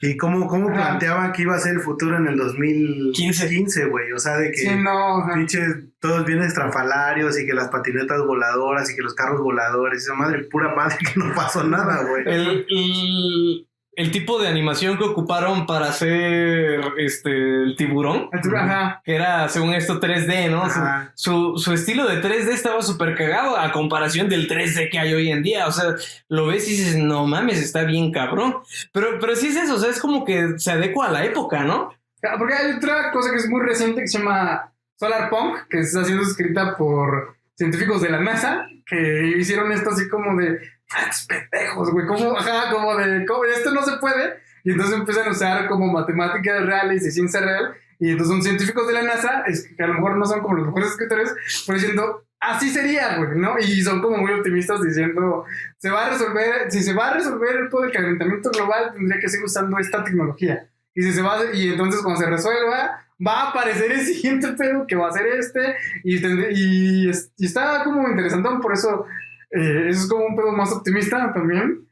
Y 0.04 0.18
cómo, 0.18 0.48
cómo 0.48 0.70
Ajá. 0.70 0.76
planteaban 0.78 1.32
que 1.32 1.44
iba 1.44 1.56
a 1.56 1.60
ser 1.60 1.74
el 1.76 1.80
futuro 1.82 2.18
en 2.18 2.26
el 2.28 2.36
2015, 2.36 3.48
15. 3.50 3.86
güey. 3.86 4.12
O 4.14 4.20
sea, 4.20 4.38
de 4.38 4.50
que 4.52 4.58
Sí, 4.58 4.70
no. 4.76 5.28
pinches, 5.34 5.68
todos 6.00 6.26
bien 6.26 6.42
estrafalarios 6.42 7.40
y 7.40 7.46
que 7.46 7.54
las 7.54 7.70
patinetas 7.70 8.20
voladoras 8.26 8.90
y 8.90 8.96
que 8.96 9.04
los 9.04 9.14
carros 9.14 9.42
voladores. 9.42 10.04
Esa 10.04 10.16
madre, 10.16 10.44
pura 10.46 10.74
madre 10.76 10.98
que 11.14 11.20
no 11.20 11.34
pasó 11.36 11.64
nada, 11.64 12.04
güey. 12.04 12.24
el, 12.26 12.66
el- 12.70 13.68
el 14.02 14.10
tipo 14.10 14.42
de 14.42 14.48
animación 14.48 14.98
que 14.98 15.04
ocuparon 15.04 15.68
para 15.68 15.90
hacer 15.90 16.82
este 16.98 17.30
el 17.64 17.76
tiburón, 17.78 18.30
Ajá. 18.34 19.02
que 19.06 19.14
era 19.14 19.48
según 19.48 19.76
esto 19.76 20.00
3D, 20.00 20.50
¿no? 20.50 20.68
Su-. 20.70 21.12
Su, 21.14 21.58
su 21.60 21.74
estilo 21.74 22.08
de 22.08 22.20
3D 22.20 22.50
estaba 22.50 22.82
súper 22.82 23.16
cagado 23.16 23.58
a 23.58 23.72
comparación 23.72 24.28
del 24.28 24.50
3D 24.50 24.90
que 24.90 24.98
hay 24.98 25.14
hoy 25.14 25.30
en 25.30 25.44
día. 25.44 25.68
O 25.68 25.72
sea, 25.72 25.96
lo 26.30 26.48
ves 26.48 26.68
y 26.68 26.72
dices, 26.72 26.98
no 26.98 27.28
mames, 27.28 27.62
está 27.62 27.84
bien 27.84 28.12
cabrón. 28.12 28.56
Pero, 28.92 29.20
pero 29.20 29.36
sí 29.36 29.48
es 29.50 29.56
eso, 29.56 29.76
o 29.76 29.80
sea, 29.80 29.92
es 29.92 30.00
como 30.00 30.26
que 30.26 30.58
se 30.58 30.72
adecua 30.72 31.08
a 31.08 31.12
la 31.12 31.24
época, 31.24 31.64
¿no? 31.64 31.94
Porque 32.40 32.54
hay 32.56 32.72
otra 32.72 33.12
cosa 33.12 33.30
que 33.32 33.38
es 33.38 33.50
muy 33.50 33.62
reciente 33.62 34.02
que 34.02 34.08
se 34.08 34.18
llama 34.18 34.74
Solar 35.00 35.30
Punk, 35.30 35.68
que 35.70 35.80
está 35.80 36.04
siendo 36.04 36.24
escrita 36.24 36.76
por 36.76 37.36
científicos 37.56 38.02
de 38.02 38.10
la 38.10 38.20
NASA, 38.20 38.66
que 38.86 39.36
hicieron 39.38 39.72
esto 39.72 39.92
así 39.92 40.10
como 40.10 40.36
de, 40.40 40.60
"Ah, 40.94 41.08
estos 41.10 41.26
pendejos, 41.26 41.92
güey, 41.92 42.06
como, 42.06 42.38
ajá, 42.38 42.72
como 42.72 42.96
de, 42.96 43.26
como, 43.26 43.46
esto 43.46 43.72
no 43.72 43.84
se 43.84 43.98
puede. 43.98 44.40
Y 44.64 44.72
entonces 44.72 44.98
empiezan 44.98 45.28
a 45.28 45.32
usar 45.32 45.68
como 45.68 45.92
matemáticas 45.92 46.66
reales 46.66 47.06
y 47.06 47.12
ciencia 47.12 47.40
real. 47.40 47.74
Y 48.00 48.12
entonces 48.12 48.34
son 48.34 48.44
científicos 48.44 48.88
de 48.88 48.94
la 48.94 49.04
NASA, 49.04 49.44
es 49.48 49.70
que 49.76 49.84
a 49.84 49.88
lo 49.88 49.94
mejor 49.96 50.18
no 50.18 50.26
son 50.26 50.42
como 50.42 50.56
los 50.56 50.66
mejores 50.66 50.90
escritores, 50.90 51.34
pero 51.68 51.80
diciendo, 51.80 52.26
así 52.40 52.70
sería, 52.70 53.18
güey, 53.18 53.38
¿no? 53.38 53.60
Y 53.60 53.82
son 53.84 54.02
como 54.02 54.18
muy 54.18 54.32
optimistas 54.34 54.82
diciendo, 54.82 55.46
se 55.78 55.90
va 55.92 56.08
a 56.08 56.10
resolver, 56.10 56.72
si 56.72 56.82
se 56.82 56.94
va 56.94 57.10
a 57.10 57.14
resolver 57.14 57.56
el 57.58 57.70
todo 57.70 57.84
el 57.84 57.92
calentamiento 57.92 58.50
global, 58.50 58.94
tendría 58.94 59.20
que 59.20 59.30
seguir 59.30 59.46
usando 59.46 59.78
esta 59.78 60.04
tecnología. 60.04 60.68
Y 60.96 61.04
si 61.04 61.14
se 61.14 61.22
va, 61.22 61.38
y 61.54 61.70
entonces 61.70 62.02
cuando 62.02 62.20
se 62.20 62.30
resuelva, 62.30 63.06
va 63.26 63.34
a 63.44 63.50
aparecer 63.50 63.92
el 63.92 64.02
siguiente 64.06 64.48
pedo 64.54 64.86
que 64.88 64.96
va 64.96 65.10
a 65.10 65.14
ser 65.14 65.28
este. 65.28 65.76
Y, 66.04 66.18
y, 66.26 67.12
y 67.38 67.46
está 67.46 67.84
como 67.84 68.10
interesante, 68.10 68.50
por 68.62 68.74
eso, 68.74 69.06
eh, 69.52 69.88
eso 69.90 70.02
es 70.04 70.10
como 70.10 70.26
un 70.26 70.36
pedo 70.36 70.52
más 70.52 70.72
optimista 70.72 71.32
también. 71.34 71.88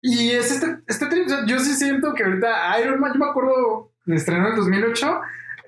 Y 0.00 0.30
es 0.30 0.52
este, 0.52 0.78
este 0.86 1.06
trip, 1.06 1.26
o 1.26 1.28
sea, 1.28 1.44
yo 1.46 1.58
sí 1.58 1.74
siento 1.74 2.14
que 2.14 2.24
ahorita 2.24 2.80
Iron 2.80 3.00
Man, 3.00 3.12
yo 3.14 3.18
me 3.18 3.30
acuerdo 3.30 3.92
estrenó 4.06 4.46
en 4.46 4.52
el 4.52 4.56
2008. 4.56 5.20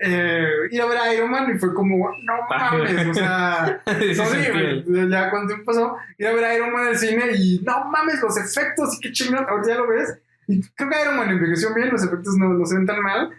Eh, 0.03 0.47
ir 0.71 0.81
a 0.81 0.87
ver 0.87 0.97
a 0.97 1.13
Iron 1.13 1.29
Man 1.29 1.53
y 1.53 1.59
fue 1.59 1.75
como, 1.75 2.09
no 2.23 2.33
Ah, 2.49 2.71
mames, 2.71 3.07
o 3.07 3.13
sea, 3.13 3.83
güey, 3.85 5.09
ya 5.11 5.29
cuando 5.29 5.49
tiempo 5.49 5.65
pasó, 5.65 5.95
ir 6.17 6.25
a 6.25 6.33
ver 6.33 6.43
a 6.43 6.55
Iron 6.55 6.73
Man 6.73 6.83
en 6.83 6.87
el 6.87 6.97
cine 6.97 7.23
y 7.35 7.61
no 7.63 7.85
mames, 7.85 8.19
los 8.19 8.35
efectos, 8.35 8.97
y 8.97 8.99
qué 9.01 9.11
chingón, 9.11 9.45
ahorita 9.47 9.69
ya 9.69 9.75
lo 9.75 9.87
ves. 9.87 10.17
Y 10.47 10.63
creo 10.69 10.89
que 10.89 11.01
Iron 11.03 11.17
Man 11.17 11.29
envejeció 11.29 11.71
bien, 11.75 11.89
los 11.91 12.03
efectos 12.03 12.35
no, 12.35 12.49
no 12.49 12.65
se 12.65 12.77
ven 12.77 12.87
tan 12.87 12.99
mal. 13.03 13.29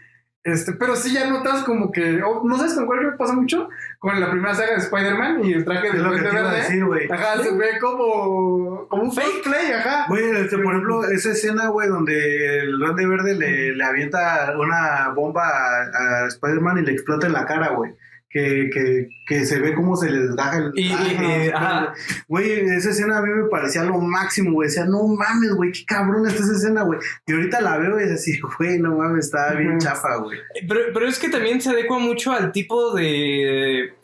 Este, 0.45 0.73
pero 0.73 0.97
sí 0.97 1.15
ya 1.15 1.31
notas 1.31 1.63
como 1.63 1.93
que, 1.93 2.21
oh, 2.21 2.43
no 2.45 2.57
sabes 2.57 2.75
con 2.75 2.87
cuál 2.87 3.01
me 3.07 3.13
pasa 3.13 3.33
mucho, 3.33 3.69
con 4.01 4.19
la 4.19 4.29
primera 4.29 4.53
saga 4.55 4.73
de 4.73 4.79
Spider-Man 4.79 5.45
y 5.45 5.53
el 5.53 5.65
traje 5.65 5.87
Es 5.87 5.93
de 5.93 5.99
lo 6.01 6.11
que 6.11 6.17
Duende 6.19 6.31
te 6.31 6.35
iba 6.37 6.41
a 6.41 6.51
Verde. 6.53 6.63
decir, 6.65 6.85
güey. 6.85 7.11
Ajá, 7.13 7.43
se 7.43 7.53
ve 7.57 7.79
como, 7.81 8.89
como 8.89 9.03
un 9.05 9.13
fake 9.13 9.43
play, 9.45 9.71
ajá. 9.73 10.07
Güey, 10.09 10.31
este, 10.31 10.59
por 10.59 10.73
ejemplo, 10.75 11.05
esa 11.05 11.31
escena, 11.31 11.69
güey, 11.69 11.89
donde 11.89 12.59
el 12.59 12.77
Duende 12.77 13.07
Verde 13.07 13.35
le, 13.37 13.73
le 13.77 13.85
avienta 13.85 14.53
una 14.59 15.11
bomba 15.15 15.49
a, 15.49 16.25
a 16.25 16.27
Spider-Man 16.27 16.79
y 16.79 16.83
le 16.87 16.93
explota 16.93 17.29
en 17.29 17.35
la 17.35 17.45
cara, 17.47 17.69
güey. 17.69 17.93
Que, 18.33 18.71
que, 18.73 19.09
que 19.27 19.45
se 19.45 19.61
ve 19.61 19.75
cómo 19.75 19.95
se 19.95 20.11
le 20.11 20.21
desgaja 20.21 20.57
el. 20.57 20.73
Y-. 20.75 20.91
Güey, 22.29 22.61
esa 22.61 22.91
escena 22.91 23.19
a 23.19 23.23
mí 23.23 23.29
me 23.29 23.49
parecía 23.51 23.85
lo 23.85 24.01
máximo, 24.01 24.53
güey. 24.53 24.69
Decía, 24.69 24.87
no 24.87 25.07
mames, 25.07 25.53
güey, 25.55 25.71
qué 25.73 25.85
cabrón 25.85 26.27
está 26.27 26.43
esa 26.43 26.53
escena, 26.53 26.83
güey. 26.83 26.99
Y 27.27 27.33
ahorita 27.33 27.61
la 27.61 27.77
veo 27.77 28.01
y 28.01 28.05
es 28.05 28.13
así, 28.13 28.41
güey, 28.59 28.79
no 28.79 28.97
mames, 28.97 29.27
está 29.27 29.53
bien 29.53 29.79
chafa, 29.79 30.17
güey. 30.17 30.39
Pero, 30.67 30.81
pero 30.95 31.07
es 31.07 31.19
que 31.19 31.29
también 31.29 31.61
se 31.61 31.71
adecua 31.71 31.99
mucho 31.99 32.33
al 32.33 32.53
tipo 32.53 32.95
de 32.95 33.95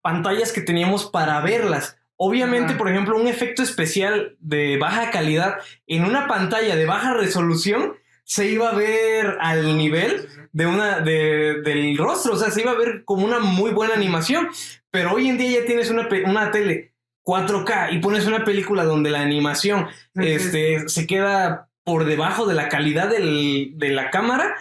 pantallas 0.00 0.52
que 0.52 0.60
teníamos 0.60 1.10
para 1.10 1.40
verlas. 1.40 1.98
Obviamente, 2.16 2.74
por 2.74 2.88
ejemplo, 2.88 3.16
un 3.16 3.26
efecto 3.26 3.62
especial 3.62 4.36
de 4.38 4.78
baja 4.78 5.10
calidad 5.10 5.56
en 5.86 6.04
una 6.04 6.28
pantalla 6.28 6.76
de 6.76 6.86
baja 6.86 7.14
resolución 7.14 7.94
se 8.24 8.48
iba 8.48 8.70
a 8.70 8.74
ver 8.74 9.36
al 9.40 9.76
nivel 9.76 10.28
de 10.52 10.66
una 10.66 11.00
de- 11.00 11.60
del 11.62 11.96
rostro, 11.98 12.34
o 12.34 12.36
sea, 12.36 12.50
se 12.50 12.62
iba 12.62 12.70
a 12.72 12.78
ver 12.78 13.04
como 13.04 13.24
una 13.26 13.38
muy 13.38 13.70
buena 13.72 13.94
animación, 13.94 14.48
pero 14.90 15.12
hoy 15.12 15.28
en 15.28 15.38
día 15.38 15.60
ya 15.60 15.66
tienes 15.66 15.90
una, 15.90 16.08
una 16.26 16.50
tele 16.50 16.94
4K 17.22 17.90
y 17.92 17.98
pones 17.98 18.26
una 18.26 18.44
película 18.44 18.84
donde 18.84 19.10
la 19.10 19.20
animación 19.20 19.86
este, 20.14 20.88
se 20.88 21.06
queda 21.06 21.68
por 21.84 22.04
debajo 22.04 22.46
de 22.46 22.54
la 22.54 22.68
calidad 22.68 23.08
del- 23.08 23.72
de 23.76 23.90
la 23.90 24.10
cámara, 24.10 24.54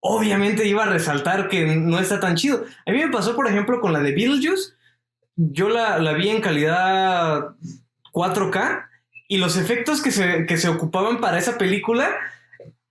obviamente 0.00 0.66
iba 0.66 0.84
a 0.84 0.88
resaltar 0.90 1.48
que 1.48 1.64
no 1.64 1.98
está 1.98 2.20
tan 2.20 2.36
chido. 2.36 2.64
A 2.86 2.90
mí 2.92 2.98
me 2.98 3.08
pasó, 3.10 3.34
por 3.34 3.46
ejemplo, 3.48 3.80
con 3.80 3.92
la 3.92 4.00
de 4.00 4.12
Beetlejuice. 4.12 4.74
Yo 5.36 5.68
la, 5.68 5.98
la 5.98 6.12
vi 6.14 6.28
en 6.30 6.40
calidad 6.40 7.54
4K 8.12 8.88
y 9.28 9.38
los 9.38 9.56
efectos 9.56 10.02
que 10.02 10.10
se, 10.10 10.46
que 10.46 10.56
se 10.56 10.68
ocupaban 10.68 11.20
para 11.20 11.38
esa 11.38 11.58
película 11.58 12.14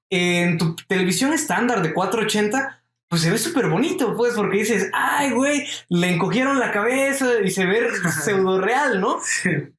en 0.09 0.57
tu 0.57 0.75
televisión 0.87 1.33
estándar 1.33 1.81
de 1.81 1.93
480, 1.93 2.81
pues 3.07 3.21
se 3.21 3.29
ve 3.31 3.37
súper 3.37 3.67
bonito, 3.67 4.15
pues, 4.15 4.33
porque 4.33 4.57
dices, 4.57 4.89
ay, 4.93 5.31
güey, 5.31 5.65
le 5.89 6.09
encogieron 6.09 6.59
la 6.59 6.71
cabeza 6.71 7.25
y 7.43 7.51
se 7.51 7.65
ve 7.65 7.87
pseudo 8.23 8.59
real, 8.59 8.99
¿no? 8.99 9.19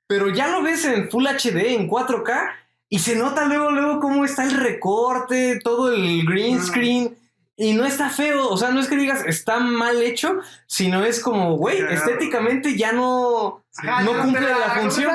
Pero 0.07 0.29
ya 0.31 0.49
lo 0.49 0.63
ves 0.63 0.85
en 0.85 1.11
Full 1.11 1.27
HD, 1.27 1.75
en 1.75 1.89
4K, 1.89 2.51
y 2.89 3.01
se 3.01 3.17
nota 3.17 3.45
luego, 3.47 3.73
luego 3.73 4.01
cómo 4.01 4.25
está 4.25 4.45
el 4.45 4.53
recorte, 4.53 5.59
todo 5.63 5.93
el 5.93 6.25
green 6.25 6.59
Ah. 6.59 6.63
screen. 6.63 7.17
Y 7.59 7.73
no 7.73 7.87
está 7.87 8.11
feo, 8.11 8.49
o 8.51 8.57
sea, 8.59 8.71
no 8.71 8.81
es 8.81 8.87
que 8.87 8.97
digas 8.97 9.25
está 9.27 9.59
mal 9.59 10.03
hecho, 10.03 10.41
sino 10.67 11.03
es 11.05 11.21
como, 11.21 11.57
güey, 11.57 11.79
estéticamente 11.89 12.77
ya 12.77 12.93
no, 12.93 13.65
no 14.05 14.23
cumple 14.23 14.43
la 14.43 14.75
¿cómo 14.75 14.83
función. 14.83 15.11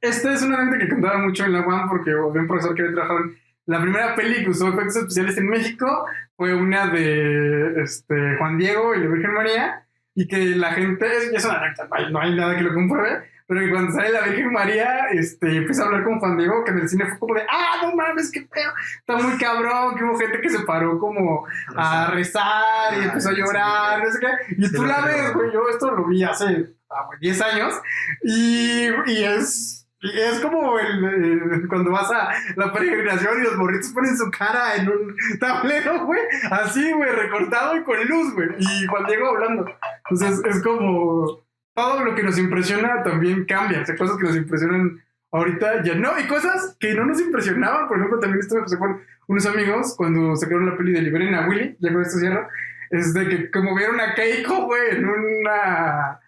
Este 0.00 0.32
es 0.32 0.42
una 0.42 0.58
mente 0.58 0.84
que 0.84 0.90
contaba 0.90 1.18
mucho 1.18 1.44
en 1.44 1.52
la 1.52 1.64
porque 1.88 2.10
había 2.10 2.42
un 2.42 2.48
profesor 2.48 2.74
que 2.74 2.82
había 2.82 2.94
trabajado 2.94 3.20
en 3.20 3.38
la 3.66 3.80
primera 3.80 4.14
peli 4.14 4.42
que 4.44 4.50
usó 4.50 4.68
efectos 4.68 4.96
especiales 4.96 5.36
en 5.38 5.48
México 5.48 6.06
fue 6.36 6.54
una 6.54 6.88
de 6.88 7.82
este, 7.82 8.36
Juan 8.38 8.58
Diego 8.58 8.94
y 8.94 9.00
la 9.00 9.08
Virgen 9.08 9.34
María 9.34 9.86
y 10.14 10.26
que 10.26 10.38
la 10.56 10.72
gente, 10.72 11.06
es, 11.32 11.44
una 11.44 11.62
no 12.10 12.20
hay, 12.20 12.34
nada 12.34 12.56
que 12.56 12.62
lo 12.62 12.74
compruebe, 12.74 13.30
pero 13.46 13.60
que 13.60 13.70
cuando 13.70 13.92
sale 13.92 14.10
la 14.10 14.22
Virgen 14.22 14.52
María 14.52 15.08
este, 15.12 15.56
empieza 15.56 15.82
a 15.82 15.86
hablar 15.86 16.04
con 16.04 16.18
Juan 16.18 16.36
Diego, 16.36 16.64
que 16.64 16.72
en 16.72 16.78
el 16.80 16.88
cine 16.88 17.06
fue 17.06 17.18
como 17.18 17.34
de, 17.34 17.42
ah, 17.48 17.82
no 17.82 17.94
mames, 17.94 18.30
qué 18.30 18.42
pedo, 18.42 18.72
está 18.98 19.16
muy 19.16 19.38
cabrón, 19.38 19.96
que 19.96 20.04
hubo 20.04 20.18
gente 20.18 20.40
que 20.40 20.50
se 20.50 20.60
paró 20.60 20.98
como 20.98 21.46
a 21.76 22.10
rezar. 22.10 22.98
y 23.00 23.04
empezó 23.04 23.30
a 23.30 23.32
llorar, 23.32 24.04
no 24.04 24.10
sé 24.10 24.18
qué, 24.20 24.54
y 24.58 24.72
tú 24.72 24.84
la 24.84 25.00
ves, 25.02 25.32
güey. 25.34 25.52
yo 25.52 25.68
esto 25.70 25.92
lo 25.92 26.06
vi 26.06 26.24
hace 26.24 26.74
ah, 26.90 27.04
güey, 27.06 27.20
10 27.20 27.40
años 27.42 27.74
y, 28.22 28.88
y 29.06 29.24
es... 29.24 29.81
es 30.02 30.40
como 30.40 30.78
el, 30.78 31.04
el- 31.04 31.68
cuando 31.68 31.90
vas 31.92 32.10
a 32.10 32.30
la 32.56 32.72
peregrinación 32.72 33.40
y 33.40 33.44
los 33.44 33.56
morritos 33.56 33.90
ponen 33.90 34.16
su 34.16 34.30
cara 34.30 34.76
en 34.76 34.88
un 34.88 35.16
tablero, 35.38 36.04
güey. 36.06 36.20
Así, 36.50 36.92
güey, 36.92 37.10
recortado 37.10 37.76
y 37.76 37.82
con 37.84 37.96
luz, 38.08 38.34
güey. 38.34 38.48
Y 38.58 38.86
Juan 38.86 39.04
Diego 39.06 39.28
hablando. 39.28 39.64
Entonces 40.10 40.40
es 40.44 40.62
como 40.62 41.44
todo 41.74 42.04
lo 42.04 42.14
que 42.14 42.22
nos 42.22 42.38
impresiona 42.38 43.02
también 43.02 43.44
cambia. 43.46 43.82
O 43.82 43.86
sea, 43.86 43.96
cosas 43.96 44.16
que 44.18 44.24
nos 44.24 44.36
impresionan 44.36 45.02
ahorita 45.30 45.82
ya 45.84 45.94
no. 45.94 46.18
Y 46.18 46.26
cosas 46.26 46.76
que 46.80 46.94
no 46.94 47.06
nos 47.06 47.20
impresionaban. 47.20 47.88
Por 47.88 47.96
ejemplo, 47.98 48.18
también 48.20 48.40
esto 48.40 48.56
me 48.56 48.62
pasó 48.62 48.78
con 48.78 49.00
unos 49.28 49.46
amigos 49.46 49.94
cuando 49.96 50.34
sacaron 50.36 50.66
la 50.66 50.76
peli 50.76 50.92
de 50.92 51.02
Liberen 51.02 51.34
a 51.34 51.46
Willy. 51.48 51.76
Ya 51.80 51.92
con 51.92 52.02
esto 52.02 52.18
cierro. 52.18 52.48
Es 52.90 53.14
de 53.14 53.26
que 53.28 53.50
como 53.50 53.74
vieron 53.74 53.98
a 54.00 54.14
Keiko, 54.14 54.66
güey, 54.66 54.96
en 54.96 55.06
una... 55.08 56.18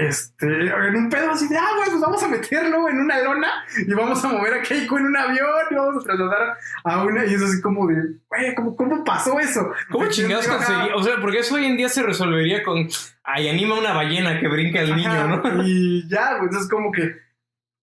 Este, 0.00 0.46
en 0.46 0.94
un 0.94 1.10
pedo 1.10 1.32
así 1.32 1.48
de, 1.48 1.56
ah, 1.58 1.70
güey, 1.76 1.88
pues 1.88 2.00
vamos 2.00 2.22
a 2.22 2.28
meterlo 2.28 2.88
en 2.88 3.00
una 3.00 3.18
lona 3.20 3.48
y 3.84 3.92
vamos 3.94 4.24
a 4.24 4.28
mover 4.28 4.54
a 4.54 4.62
Keiko 4.62 4.96
en 4.96 5.06
un 5.06 5.16
avión 5.16 5.48
y 5.72 5.74
vamos 5.74 5.96
a 5.96 6.06
trasladar 6.06 6.56
a 6.84 7.02
una. 7.02 7.26
Y 7.26 7.34
es 7.34 7.42
así 7.42 7.60
como 7.60 7.84
de, 7.88 7.96
güey, 8.28 8.54
¿cómo, 8.54 8.76
cómo 8.76 9.02
pasó 9.02 9.40
eso? 9.40 9.72
¿Cómo 9.90 10.06
chingados 10.06 10.46
conseguí? 10.46 10.90
O 10.94 11.02
sea, 11.02 11.16
porque 11.20 11.40
eso 11.40 11.56
hoy 11.56 11.64
en 11.64 11.76
día 11.76 11.88
se 11.88 12.04
resolvería 12.04 12.62
con, 12.62 12.88
ay, 13.24 13.48
anima 13.48 13.76
una 13.76 13.92
ballena 13.92 14.38
que 14.38 14.46
brinca 14.46 14.80
el 14.82 14.94
niño, 14.94 15.10
ajá, 15.10 15.26
¿no? 15.42 15.62
Y 15.66 16.08
ya, 16.08 16.34
güey, 16.34 16.44
entonces 16.44 16.70
como 16.70 16.92
que, 16.92 17.16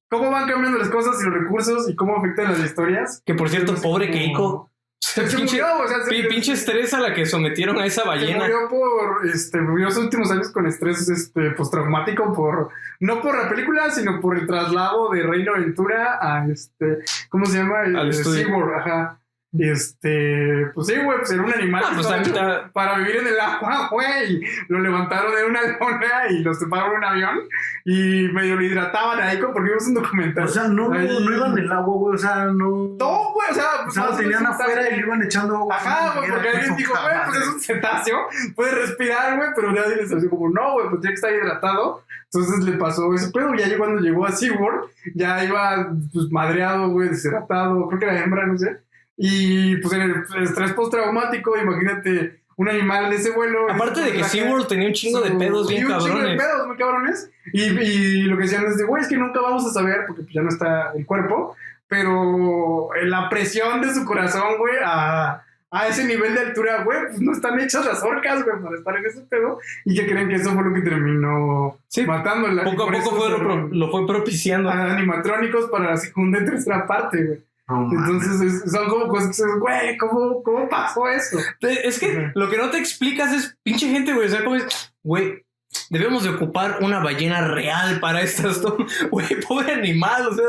¿cómo 0.10 0.32
van 0.32 0.48
cambiando 0.48 0.78
las 0.80 0.88
cosas 0.90 1.22
y 1.22 1.26
los 1.26 1.34
recursos 1.34 1.90
y 1.90 1.98
cómo 1.98 2.16
afectan 2.16 2.46
las 2.50 2.60
historias? 2.64 3.24
Que 3.26 3.34
por 3.34 3.50
cierto, 3.50 3.76
pobre 3.76 4.08
como- 4.08 4.18
Keiko. 4.18 4.72
Se 5.00 5.22
Pinche, 5.22 5.62
murió, 5.62 5.84
o 5.84 5.88
sea, 5.88 6.02
se, 6.04 6.10
pi- 6.10 6.28
pinche 6.28 6.54
estrés 6.54 6.94
a 6.94 7.00
la 7.00 7.14
que 7.14 7.26
sometieron 7.26 7.78
a 7.80 7.86
esa 7.86 8.02
se 8.02 8.08
ballena. 8.08 8.40
murió 8.40 8.68
por, 8.70 9.26
este, 9.28 9.60
sus 9.90 9.98
últimos 9.98 10.32
años 10.32 10.50
con 10.52 10.66
estrés, 10.68 11.08
este, 11.10 11.52
postraumático 11.52 12.34
por, 12.34 12.70
no 13.00 13.22
por 13.22 13.38
la 13.38 13.48
película, 13.48 13.90
sino 13.92 14.20
por 14.20 14.38
el 14.38 14.46
traslado 14.48 15.10
de 15.12 15.24
Reino 15.24 15.54
Aventura 15.56 16.18
a, 16.22 16.46
este, 16.48 17.00
¿cómo 17.30 17.46
se 17.46 17.58
llama? 17.60 17.80
Al 17.82 18.08
Eh, 18.08 18.10
estudio. 18.10 18.46
SeaWorld, 18.46 18.74
ajá. 18.80 19.20
Este, 19.58 20.68
pues 20.74 20.88
sí, 20.88 20.96
güey, 21.04 21.18
pues 21.20 21.32
era 21.32 21.44
un 21.44 21.54
animal 21.54 21.84
Ah, 21.86 21.90
que 21.90 21.96
pues 22.02 22.28
está- 22.28 22.70
para 22.74 22.98
vivir 22.98 23.18
en 23.18 23.28
el 23.28 23.40
agua, 23.40 23.88
güey. 23.92 24.42
Lo 24.70 24.80
levantaron 24.80 25.34
de 25.36 25.46
una 25.46 25.62
lona 25.80 26.28
y 26.30 26.40
lo 26.44 26.54
separaron 26.54 26.92
en 26.94 26.98
un 26.98 27.04
avión 27.04 27.40
y 27.86 28.28
medio 28.34 28.56
lo 28.56 28.64
hidrataban 28.64 29.20
ahí, 29.20 29.38
porque 29.38 29.62
vimos 29.70 29.88
un 29.88 29.94
documental. 29.96 30.46
O 30.46 30.48
sea, 30.48 30.68
no, 30.68 30.92
Ahí- 30.92 31.08
no 31.08 31.36
iban 31.36 31.52
en 31.58 31.66
el 31.66 31.72
agua, 31.72 31.96
güey, 31.98 32.16
o 32.16 32.18
sea, 32.18 32.46
no. 32.46 32.96
no, 33.00 33.34
güey, 33.34 33.52
o 33.52 33.54
sea, 33.54 33.66
O 33.88 33.92
sea, 33.92 34.06
lo 34.10 34.16
tenían 34.18 34.46
afuera 34.46 34.90
y 34.90 34.96
le 34.96 35.00
iban 35.06 35.22
echando 35.24 35.56
agua. 35.58 35.76
Ajá, 35.76 36.20
güey, 36.20 36.32
porque 36.32 36.50
alguien 36.50 36.76
dijo, 36.76 36.94
güey, 37.02 37.16
pues 37.26 37.38
es 37.42 37.48
un 37.48 37.60
cetáceo, 37.62 38.18
puede 38.56 38.72
respirar, 38.72 39.38
güey, 39.38 39.50
pero 39.56 39.72
nadie 39.72 39.96
les 39.98 40.10
dijo 40.10 40.30
como, 40.38 40.50
no, 40.50 40.74
güey, 40.74 40.90
pues 40.90 41.02
tiene 41.02 41.14
que 41.14 41.16
estar 41.16 41.34
hidratado. 41.34 42.04
Entonces 42.34 42.66
le 42.66 42.74
pasó 42.78 43.14
ese 43.14 43.32
pedo, 43.32 43.54
y 43.54 43.60
ya 43.60 43.78
cuando 43.78 44.02
llegó 44.02 44.26
a 44.26 44.32
SeaWorld, 44.32 44.90
ya 45.14 45.42
iba, 45.46 45.90
pues, 46.12 46.30
madreado, 46.32 46.90
güey, 46.90 47.08
deshidratado, 47.10 47.88
creo 47.88 48.00
que 48.00 48.06
era 48.06 48.24
hembra, 48.24 48.46
no 48.46 48.58
sé. 48.58 48.78
Y, 49.18 49.78
pues, 49.78 49.94
en 49.94 50.02
el 50.02 50.44
estrés 50.44 50.74
postraumático, 50.74 51.58
imagínate 51.58 52.40
un 52.58 52.70
animal 52.70 53.10
de 53.10 53.18
ese 53.18 53.32
vuelo. 53.32 53.70
Aparte 53.70 54.02
de 54.02 54.14
que 54.14 54.24
SeaWorld 54.24 54.68
tenía 54.68 54.88
un 54.88 54.94
chingo 54.94 55.22
de 55.22 55.32
pedos 55.32 55.68
bien 55.68 55.86
un 55.86 56.00
chingo 56.00 56.04
de 56.04 56.10
cabrones. 56.10 56.42
pedos 56.44 56.68
muy 56.68 56.78
cabrones. 56.78 57.32
Y, 57.54 57.62
y 57.64 58.22
lo 58.24 58.38
que 58.38 58.44
decían 58.44 58.66
es 58.66 58.78
de, 58.78 58.86
güey, 58.86 59.04
es 59.04 59.10
que 59.10 59.18
nunca 59.18 59.42
vamos 59.42 59.66
a 59.66 59.72
saber, 59.72 60.06
porque 60.08 60.24
pues, 60.24 60.34
ya 60.34 60.42
no 60.42 60.50
está 60.50 60.92
el 60.96 61.06
cuerpo, 61.06 61.56
pero 61.88 62.90
la 63.04 63.30
presión 63.30 63.82
de 63.82 63.94
su 63.94 64.06
corazón, 64.06 64.58
güey, 64.58 64.76
a, 64.84 65.44
a 65.72 65.88
ese 65.88 66.06
nivel 66.06 66.34
de 66.34 66.42
altura, 66.42 66.84
güey, 66.84 67.08
pues 67.08 67.22
no 67.22 67.34
están 67.34 67.60
hechas 67.60 67.86
las 67.86 68.02
orcas, 68.04 68.44
güey, 68.44 68.62
para 68.62 68.78
estar 68.78 68.96
en 68.98 69.06
ese 69.06 69.22
pedo. 69.22 69.60
Y 69.84 69.96
que 69.96 70.06
creen 70.08 70.30
que 70.30 70.36
eso 70.36 70.52
fue 70.54 70.64
lo 70.64 70.74
que 70.74 70.82
terminó 70.82 71.78
Sí, 71.90 72.06
matándola. 72.06 72.64
Poco 72.64 72.84
a 72.84 72.92
poco 72.92 73.16
fue 73.16 73.30
lo, 73.72 73.92
fue 73.92 74.08
propiciando. 74.08 74.70
a 74.70 74.94
animatrónicos 74.94 75.70
para 75.70 75.92
la 75.92 75.98
segunda 75.98 76.40
y 76.42 76.46
tercera 76.46 76.88
parte, 76.88 77.24
güey. 77.24 77.40
Entonces 77.68 78.42
es- 78.42 78.72
son 78.72 78.88
como 78.90 79.08
cosas 79.08 79.26
que 79.36 79.44
dices, 79.44 79.60
güey, 79.60 79.98
¿cómo, 79.98 80.44
¿cómo 80.44 80.70
pasó 80.70 81.08
eso? 81.10 81.38
Es 81.62 82.00
que 82.00 82.32
lo 82.36 82.50
que 82.50 82.58
no 82.58 82.70
te 82.70 82.78
explicas 82.78 83.34
es 83.34 83.58
pinche 83.64 83.90
gente, 83.90 84.14
güey. 84.14 84.28
O 84.28 84.30
sea, 84.30 84.44
como 84.44 84.56
es, 84.58 84.94
güey, 85.04 85.44
debemos 85.90 86.24
de 86.24 86.30
ocupar 86.30 86.78
una 86.82 87.00
ballena 87.00 87.48
real 87.48 88.00
para 88.00 88.22
estas. 88.22 88.62
Güey, 89.12 89.28
pobre 89.48 89.74
animal. 89.74 90.28
O 90.28 90.36
sea, 90.36 90.46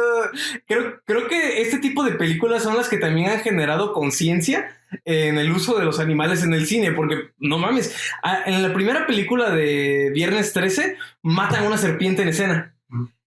creo, 0.67 1.01
creo 1.05 1.27
que 1.29 1.62
este 1.62 1.79
tipo 1.79 2.05
de 2.05 2.12
películas 2.12 2.62
son 2.62 2.77
las 2.77 2.89
que 2.89 2.99
también 2.99 3.31
han 3.31 3.41
generado 3.41 3.93
conciencia 3.93 4.77
en 5.05 5.39
el 5.39 5.51
uso 5.51 5.79
de 5.79 5.85
los 5.85 5.99
animales 5.99 6.43
en 6.45 6.53
el 6.55 6.67
cine. 6.67 6.93
Porque, 6.93 7.31
no 7.39 7.59
mames, 7.59 7.97
en 8.45 8.62
la 8.62 8.73
primera 8.75 9.07
película 9.07 9.51
de 9.51 10.11
Viernes 10.14 10.53
13 10.53 10.97
matan 11.23 11.64
a 11.64 11.67
una 11.67 11.79
serpiente 11.79 12.23
en 12.23 12.29
escena. 12.29 12.75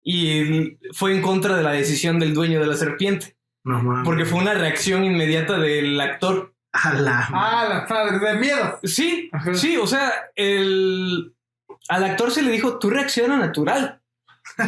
Y 0.04 0.78
fue 0.94 1.14
en 1.14 1.22
contra 1.22 1.58
de 1.58 1.64
la 1.64 1.72
decisión 1.72 2.20
del 2.20 2.34
dueño 2.34 2.60
de 2.60 2.68
la 2.68 2.76
serpiente. 2.78 3.36
No 3.64 3.82
mames. 3.84 4.06
Porque 4.06 4.26
fue 4.26 4.40
una 4.40 4.54
reacción 4.54 5.04
inmediata 5.04 5.58
del 5.58 6.00
actor. 6.00 6.54
A 6.72 6.94
la 6.94 7.28
Ah, 7.34 7.66
la 7.68 7.88
padre, 7.88 8.20
de 8.20 8.36
miedo. 8.40 8.80
Sí, 8.84 9.30
Ajá. 9.34 9.56
sí, 9.56 9.76
o 9.78 9.88
sea, 9.88 10.12
el, 10.36 11.34
al 11.88 12.04
actor 12.04 12.30
se 12.32 12.44
le 12.44 12.52
dijo, 12.52 12.78
tú 12.78 12.90
reacciona 12.92 13.38
natural. 13.38 14.00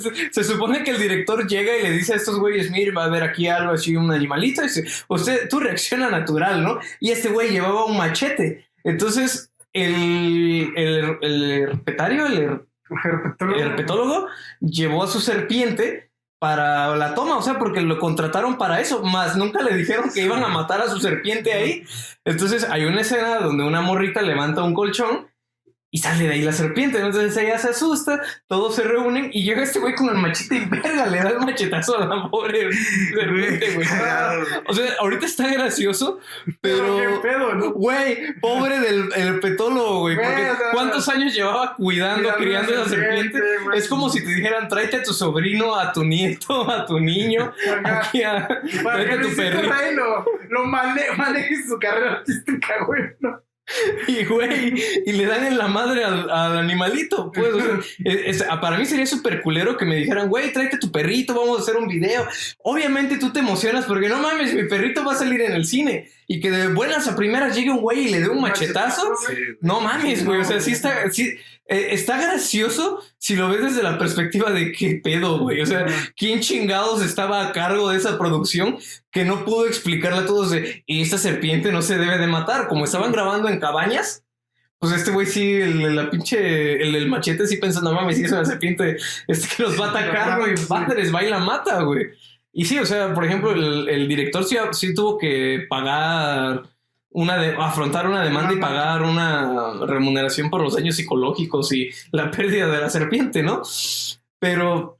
se, 0.00 0.32
se 0.32 0.44
supone 0.44 0.82
que 0.82 0.90
el 0.92 0.98
director 0.98 1.46
llega 1.46 1.76
y 1.76 1.82
le 1.82 1.90
dice 1.90 2.14
a 2.14 2.16
estos 2.16 2.38
güeyes, 2.38 2.70
mire, 2.70 2.92
va 2.92 3.04
a 3.04 3.06
haber 3.06 3.22
aquí 3.22 3.48
algo 3.48 3.72
así, 3.72 3.96
un 3.96 4.10
animalito, 4.10 4.62
y 4.62 4.64
dice, 4.68 4.84
usted, 5.08 5.48
tú 5.48 5.60
reacciona 5.60 6.08
natural, 6.10 6.62
¿no? 6.62 6.78
Y 7.00 7.10
este 7.10 7.28
güey 7.28 7.50
llevaba 7.50 7.84
un 7.84 7.96
machete. 7.96 8.66
Entonces, 8.84 9.52
el, 9.72 10.72
el, 10.76 11.18
el 11.22 11.52
herpetario, 11.52 12.26
el, 12.26 12.60
Herpetólogo. 13.04 13.58
el 13.58 13.66
herpetólogo 13.68 14.26
llevó 14.60 15.04
a 15.04 15.08
su 15.08 15.20
serpiente 15.20 16.10
para 16.38 16.96
la 16.96 17.14
toma, 17.14 17.36
o 17.36 17.42
sea, 17.42 17.58
porque 17.58 17.80
lo 17.80 18.00
contrataron 18.00 18.58
para 18.58 18.80
eso, 18.80 19.04
más 19.04 19.36
nunca 19.36 19.62
le 19.62 19.76
dijeron 19.76 20.10
que 20.12 20.22
iban 20.22 20.42
a 20.42 20.48
matar 20.48 20.80
a 20.80 20.88
su 20.88 20.98
serpiente 20.98 21.52
ahí. 21.52 21.84
Entonces 22.24 22.66
hay 22.68 22.84
una 22.84 23.02
escena 23.02 23.38
donde 23.38 23.62
una 23.62 23.80
morrita 23.80 24.22
levanta 24.22 24.64
un 24.64 24.74
colchón 24.74 25.28
y 25.94 25.98
sale 25.98 26.26
de 26.26 26.32
ahí 26.32 26.40
la 26.42 26.52
serpiente. 26.52 26.96
Entonces 26.96 27.36
ella 27.36 27.58
se 27.58 27.68
asusta, 27.68 28.20
todos 28.48 28.74
se 28.74 28.82
reúnen 28.82 29.28
y 29.30 29.44
llega 29.44 29.62
este 29.62 29.78
güey 29.78 29.94
con 29.94 30.08
el 30.08 30.14
machete 30.16 30.56
y 30.56 30.64
verga, 30.64 31.06
le 31.06 31.18
da 31.18 31.28
el 31.30 31.40
machetazo 31.40 31.98
a 31.98 32.06
la 32.06 32.30
pobre 32.30 32.72
serpiente, 32.72 33.72
güey. 33.74 33.86
O 34.66 34.72
sea, 34.74 34.86
ahorita 35.00 35.26
está 35.26 35.52
gracioso, 35.52 36.18
Pero 36.62 36.96
pero... 36.96 36.96
qué 37.22 37.28
pedo, 37.28 37.54
¿no? 37.54 37.72
Güey, 37.72 38.32
pobre 38.40 38.80
del 38.80 39.10
el 39.14 39.28
herpetólogo, 39.34 40.00
güey. 40.00 40.16
Porque 40.16 40.50
o 40.50 40.56
sea, 40.56 40.70
¿cuántos 40.72 41.08
años 41.10 41.34
llevaba 41.34 41.74
cuidando, 41.76 42.34
criando 42.36 42.72
la 42.72 42.80
esa 42.80 42.88
serpiente? 42.88 43.38
Es 43.74 43.86
como 43.86 44.08
si 44.08 44.24
te 44.24 44.34
dijeran, 44.34 44.68
tráete 44.68 44.96
a 44.96 45.02
tu 45.02 45.12
sobrino, 45.12 45.74
a 45.78 45.92
tu 45.92 46.04
nieto, 46.04 46.70
a 46.70 46.86
tu 46.86 46.98
niño, 47.00 47.52
aquí 47.84 48.22
a, 48.22 48.48
Para 48.82 49.04
tráete 49.04 49.12
a 49.12 49.20
tu 49.20 49.36
perrito. 49.36 49.74
Lo, 49.94 50.24
lo 50.48 50.64
mane- 50.64 51.10
maneje 51.18 51.54
su 51.68 51.78
carrera 51.78 52.12
artística, 52.12 52.82
güey. 52.86 53.02
¿no? 53.20 53.38
Y, 54.08 54.24
güey, 54.24 54.74
y 55.06 55.12
le 55.12 55.26
dan 55.26 55.46
en 55.46 55.56
la 55.58 55.68
madre 55.68 56.04
al, 56.04 56.28
al 56.30 56.58
animalito. 56.58 57.30
Pues, 57.32 57.52
o 57.52 57.60
sea, 57.60 57.78
es- 58.04 58.40
es- 58.40 58.44
para 58.60 58.76
mí 58.78 58.84
sería 58.86 59.06
súper 59.06 59.42
culero 59.42 59.76
que 59.76 59.84
me 59.84 59.96
dijeran, 59.96 60.28
güey, 60.28 60.52
tráete 60.52 60.78
tu 60.78 60.90
perrito, 60.90 61.34
vamos 61.34 61.58
a 61.58 61.62
hacer 61.62 61.76
un 61.76 61.88
video. 61.88 62.26
Obviamente 62.62 63.18
tú 63.18 63.32
te 63.32 63.40
emocionas 63.40 63.84
porque 63.86 64.08
no 64.08 64.18
mames, 64.18 64.54
mi 64.54 64.64
perrito 64.64 65.04
va 65.04 65.12
a 65.12 65.16
salir 65.16 65.40
en 65.40 65.52
el 65.52 65.64
cine. 65.64 66.10
Y 66.28 66.40
que 66.40 66.50
de 66.50 66.68
buenas 66.68 67.06
a 67.08 67.16
primeras 67.16 67.54
llegue 67.54 67.70
un 67.70 67.80
güey 67.82 68.06
y 68.06 68.10
le 68.10 68.20
dé 68.20 68.28
un 68.28 68.40
machetazo. 68.40 69.12
No 69.60 69.80
mames, 69.80 70.24
güey. 70.24 70.40
O 70.40 70.44
sea, 70.44 70.60
sí 70.60 70.72
está, 70.72 71.10
sí, 71.10 71.34
eh, 71.66 71.88
está 71.92 72.20
gracioso 72.20 73.00
si 73.18 73.36
lo 73.36 73.48
ves 73.48 73.62
desde 73.62 73.82
la 73.82 73.98
perspectiva 73.98 74.50
de 74.50 74.72
qué 74.72 75.00
pedo, 75.02 75.38
güey. 75.38 75.60
O 75.60 75.66
sea, 75.66 75.86
¿quién 76.16 76.40
chingados 76.40 77.02
estaba 77.02 77.46
a 77.46 77.52
cargo 77.52 77.90
de 77.90 77.96
esa 77.98 78.18
producción 78.18 78.78
que 79.10 79.24
no 79.24 79.44
pudo 79.44 79.66
explicarle 79.66 80.20
a 80.20 80.26
todos 80.26 80.50
de 80.50 80.82
"Y 80.86 81.02
esta 81.02 81.18
serpiente 81.18 81.72
no 81.72 81.82
se 81.82 81.98
debe 81.98 82.18
de 82.18 82.26
matar? 82.26 82.68
Como 82.68 82.84
estaban 82.84 83.12
grabando 83.12 83.48
en 83.48 83.60
cabañas. 83.60 84.24
Pues 84.78 84.92
este 84.94 85.12
güey 85.12 85.26
sí, 85.28 85.52
el, 85.52 85.94
la 85.94 86.10
pinche, 86.10 86.82
el, 86.82 86.96
el 86.96 87.08
machete 87.08 87.46
sí 87.46 87.56
pensando, 87.58 87.90
no 87.92 88.00
mames, 88.00 88.16
si 88.16 88.24
es 88.24 88.32
una 88.32 88.44
serpiente, 88.44 88.96
este 89.28 89.46
que 89.56 89.62
los 89.62 89.80
va 89.80 89.86
a 89.86 89.90
atacar, 89.90 90.40
güey, 90.40 90.54
padres, 90.68 91.14
va 91.14 91.22
y 91.22 91.30
la 91.30 91.38
mata, 91.38 91.82
güey. 91.82 92.06
Y 92.52 92.64
sí, 92.64 92.78
o 92.80 92.84
sea, 92.84 93.14
por 93.14 93.24
ejemplo, 93.24 93.52
el, 93.52 93.88
el 93.88 94.08
director 94.08 94.44
sí, 94.44 94.56
sí 94.72 94.92
tuvo 94.92 95.18
que 95.18 95.66
pagar 95.70 96.64
una 97.12 97.36
de, 97.36 97.54
afrontar 97.56 98.06
una 98.06 98.22
demanda 98.22 98.52
y 98.52 98.60
pagar 98.60 99.02
una 99.02 99.86
remuneración 99.86 100.50
por 100.50 100.62
los 100.62 100.74
daños 100.74 100.96
psicológicos 100.96 101.72
y 101.72 101.90
la 102.10 102.30
pérdida 102.30 102.68
de 102.68 102.80
la 102.80 102.90
serpiente, 102.90 103.42
¿no? 103.42 103.62
Pero 104.38 104.98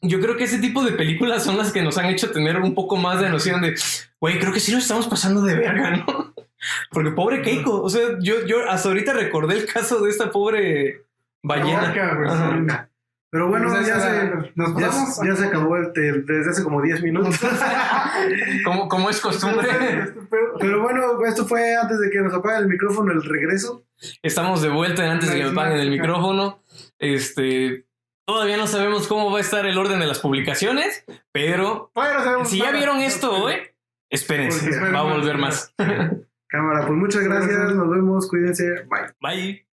yo 0.00 0.20
creo 0.20 0.36
que 0.36 0.44
ese 0.44 0.58
tipo 0.58 0.84
de 0.84 0.92
películas 0.92 1.44
son 1.44 1.56
las 1.56 1.72
que 1.72 1.82
nos 1.82 1.96
han 1.98 2.06
hecho 2.06 2.30
tener 2.30 2.60
un 2.60 2.74
poco 2.74 2.96
más 2.96 3.20
de 3.20 3.30
noción 3.30 3.62
de, 3.62 3.74
güey, 4.20 4.38
creo 4.38 4.52
que 4.52 4.60
sí 4.60 4.72
nos 4.72 4.82
estamos 4.82 5.06
pasando 5.06 5.42
de 5.42 5.54
verga, 5.54 5.96
¿no? 5.96 6.34
Porque 6.90 7.10
pobre 7.10 7.42
Keiko, 7.42 7.82
o 7.82 7.90
sea, 7.90 8.18
yo, 8.20 8.46
yo 8.46 8.68
hasta 8.70 8.88
ahorita 8.88 9.12
recordé 9.12 9.56
el 9.56 9.66
caso 9.66 10.00
de 10.00 10.10
esta 10.10 10.30
pobre 10.30 11.04
ballena. 11.42 11.92
Sí. 11.92 12.91
Pero 13.32 13.48
bueno, 13.48 13.70
Pues 13.70 13.86
ya 13.86 13.98
se, 13.98 14.52
Nos 14.54 14.78
ya, 14.78 14.86
pasamos. 14.88 15.20
ya 15.26 15.34
se 15.36 15.46
acabó 15.46 15.76
el, 15.78 15.90
desde 15.94 16.50
hace 16.50 16.62
como 16.62 16.82
10 16.82 17.02
minutos. 17.02 17.34
Como, 18.64 18.88
como 18.88 19.08
es 19.10 19.20
costumbre, 19.20 19.66
Pero 20.60 20.82
bueno, 20.82 21.24
esto 21.26 21.46
fue 21.46 21.74
antes 21.74 21.98
de 21.98 22.10
que 22.10 22.20
nos 22.20 22.34
apaguen 22.34 22.64
el 22.64 22.68
micrófono, 22.68 23.10
el 23.10 23.22
regreso. 23.24 23.84
estamos 24.22 24.60
de 24.62 24.68
vuelta 24.68 25.10
antes 25.10 25.30
de 25.32 25.38
que 25.38 25.44
me 25.46 25.52
paguen 25.52 25.80
el 25.80 25.90
micrófono. 25.90 26.62
Este, 26.98 27.86
todavía 28.26 28.58
no 28.58 28.66
sabemos 28.66 29.08
cómo 29.08 29.32
va 29.32 29.38
a 29.38 29.40
estar 29.40 29.64
el 29.66 29.78
orden 29.78 29.98
de 29.98 30.06
las 30.06 30.18
publicaciones, 30.20 31.04
pero 31.32 31.90
Bueno, 31.94 32.22
sabemos 32.22 32.50
si 32.50 32.58
ya 32.58 32.70
vieron 32.70 32.98
esto 32.98 33.32
hoy, 33.32 33.54
espérense, 34.10 34.68
Porque 34.70 34.92
va 34.92 35.00
a 35.00 35.14
volver 35.14 35.38
más. 35.38 35.74
Cámara, 36.48 36.86
pues 36.86 36.92
muchas 36.98 37.22
gracias, 37.24 37.58
nos 37.74 37.90
vemos, 37.90 38.28
cuídense, 38.28 38.84
bye. 38.90 39.10
Bye. 39.20 39.66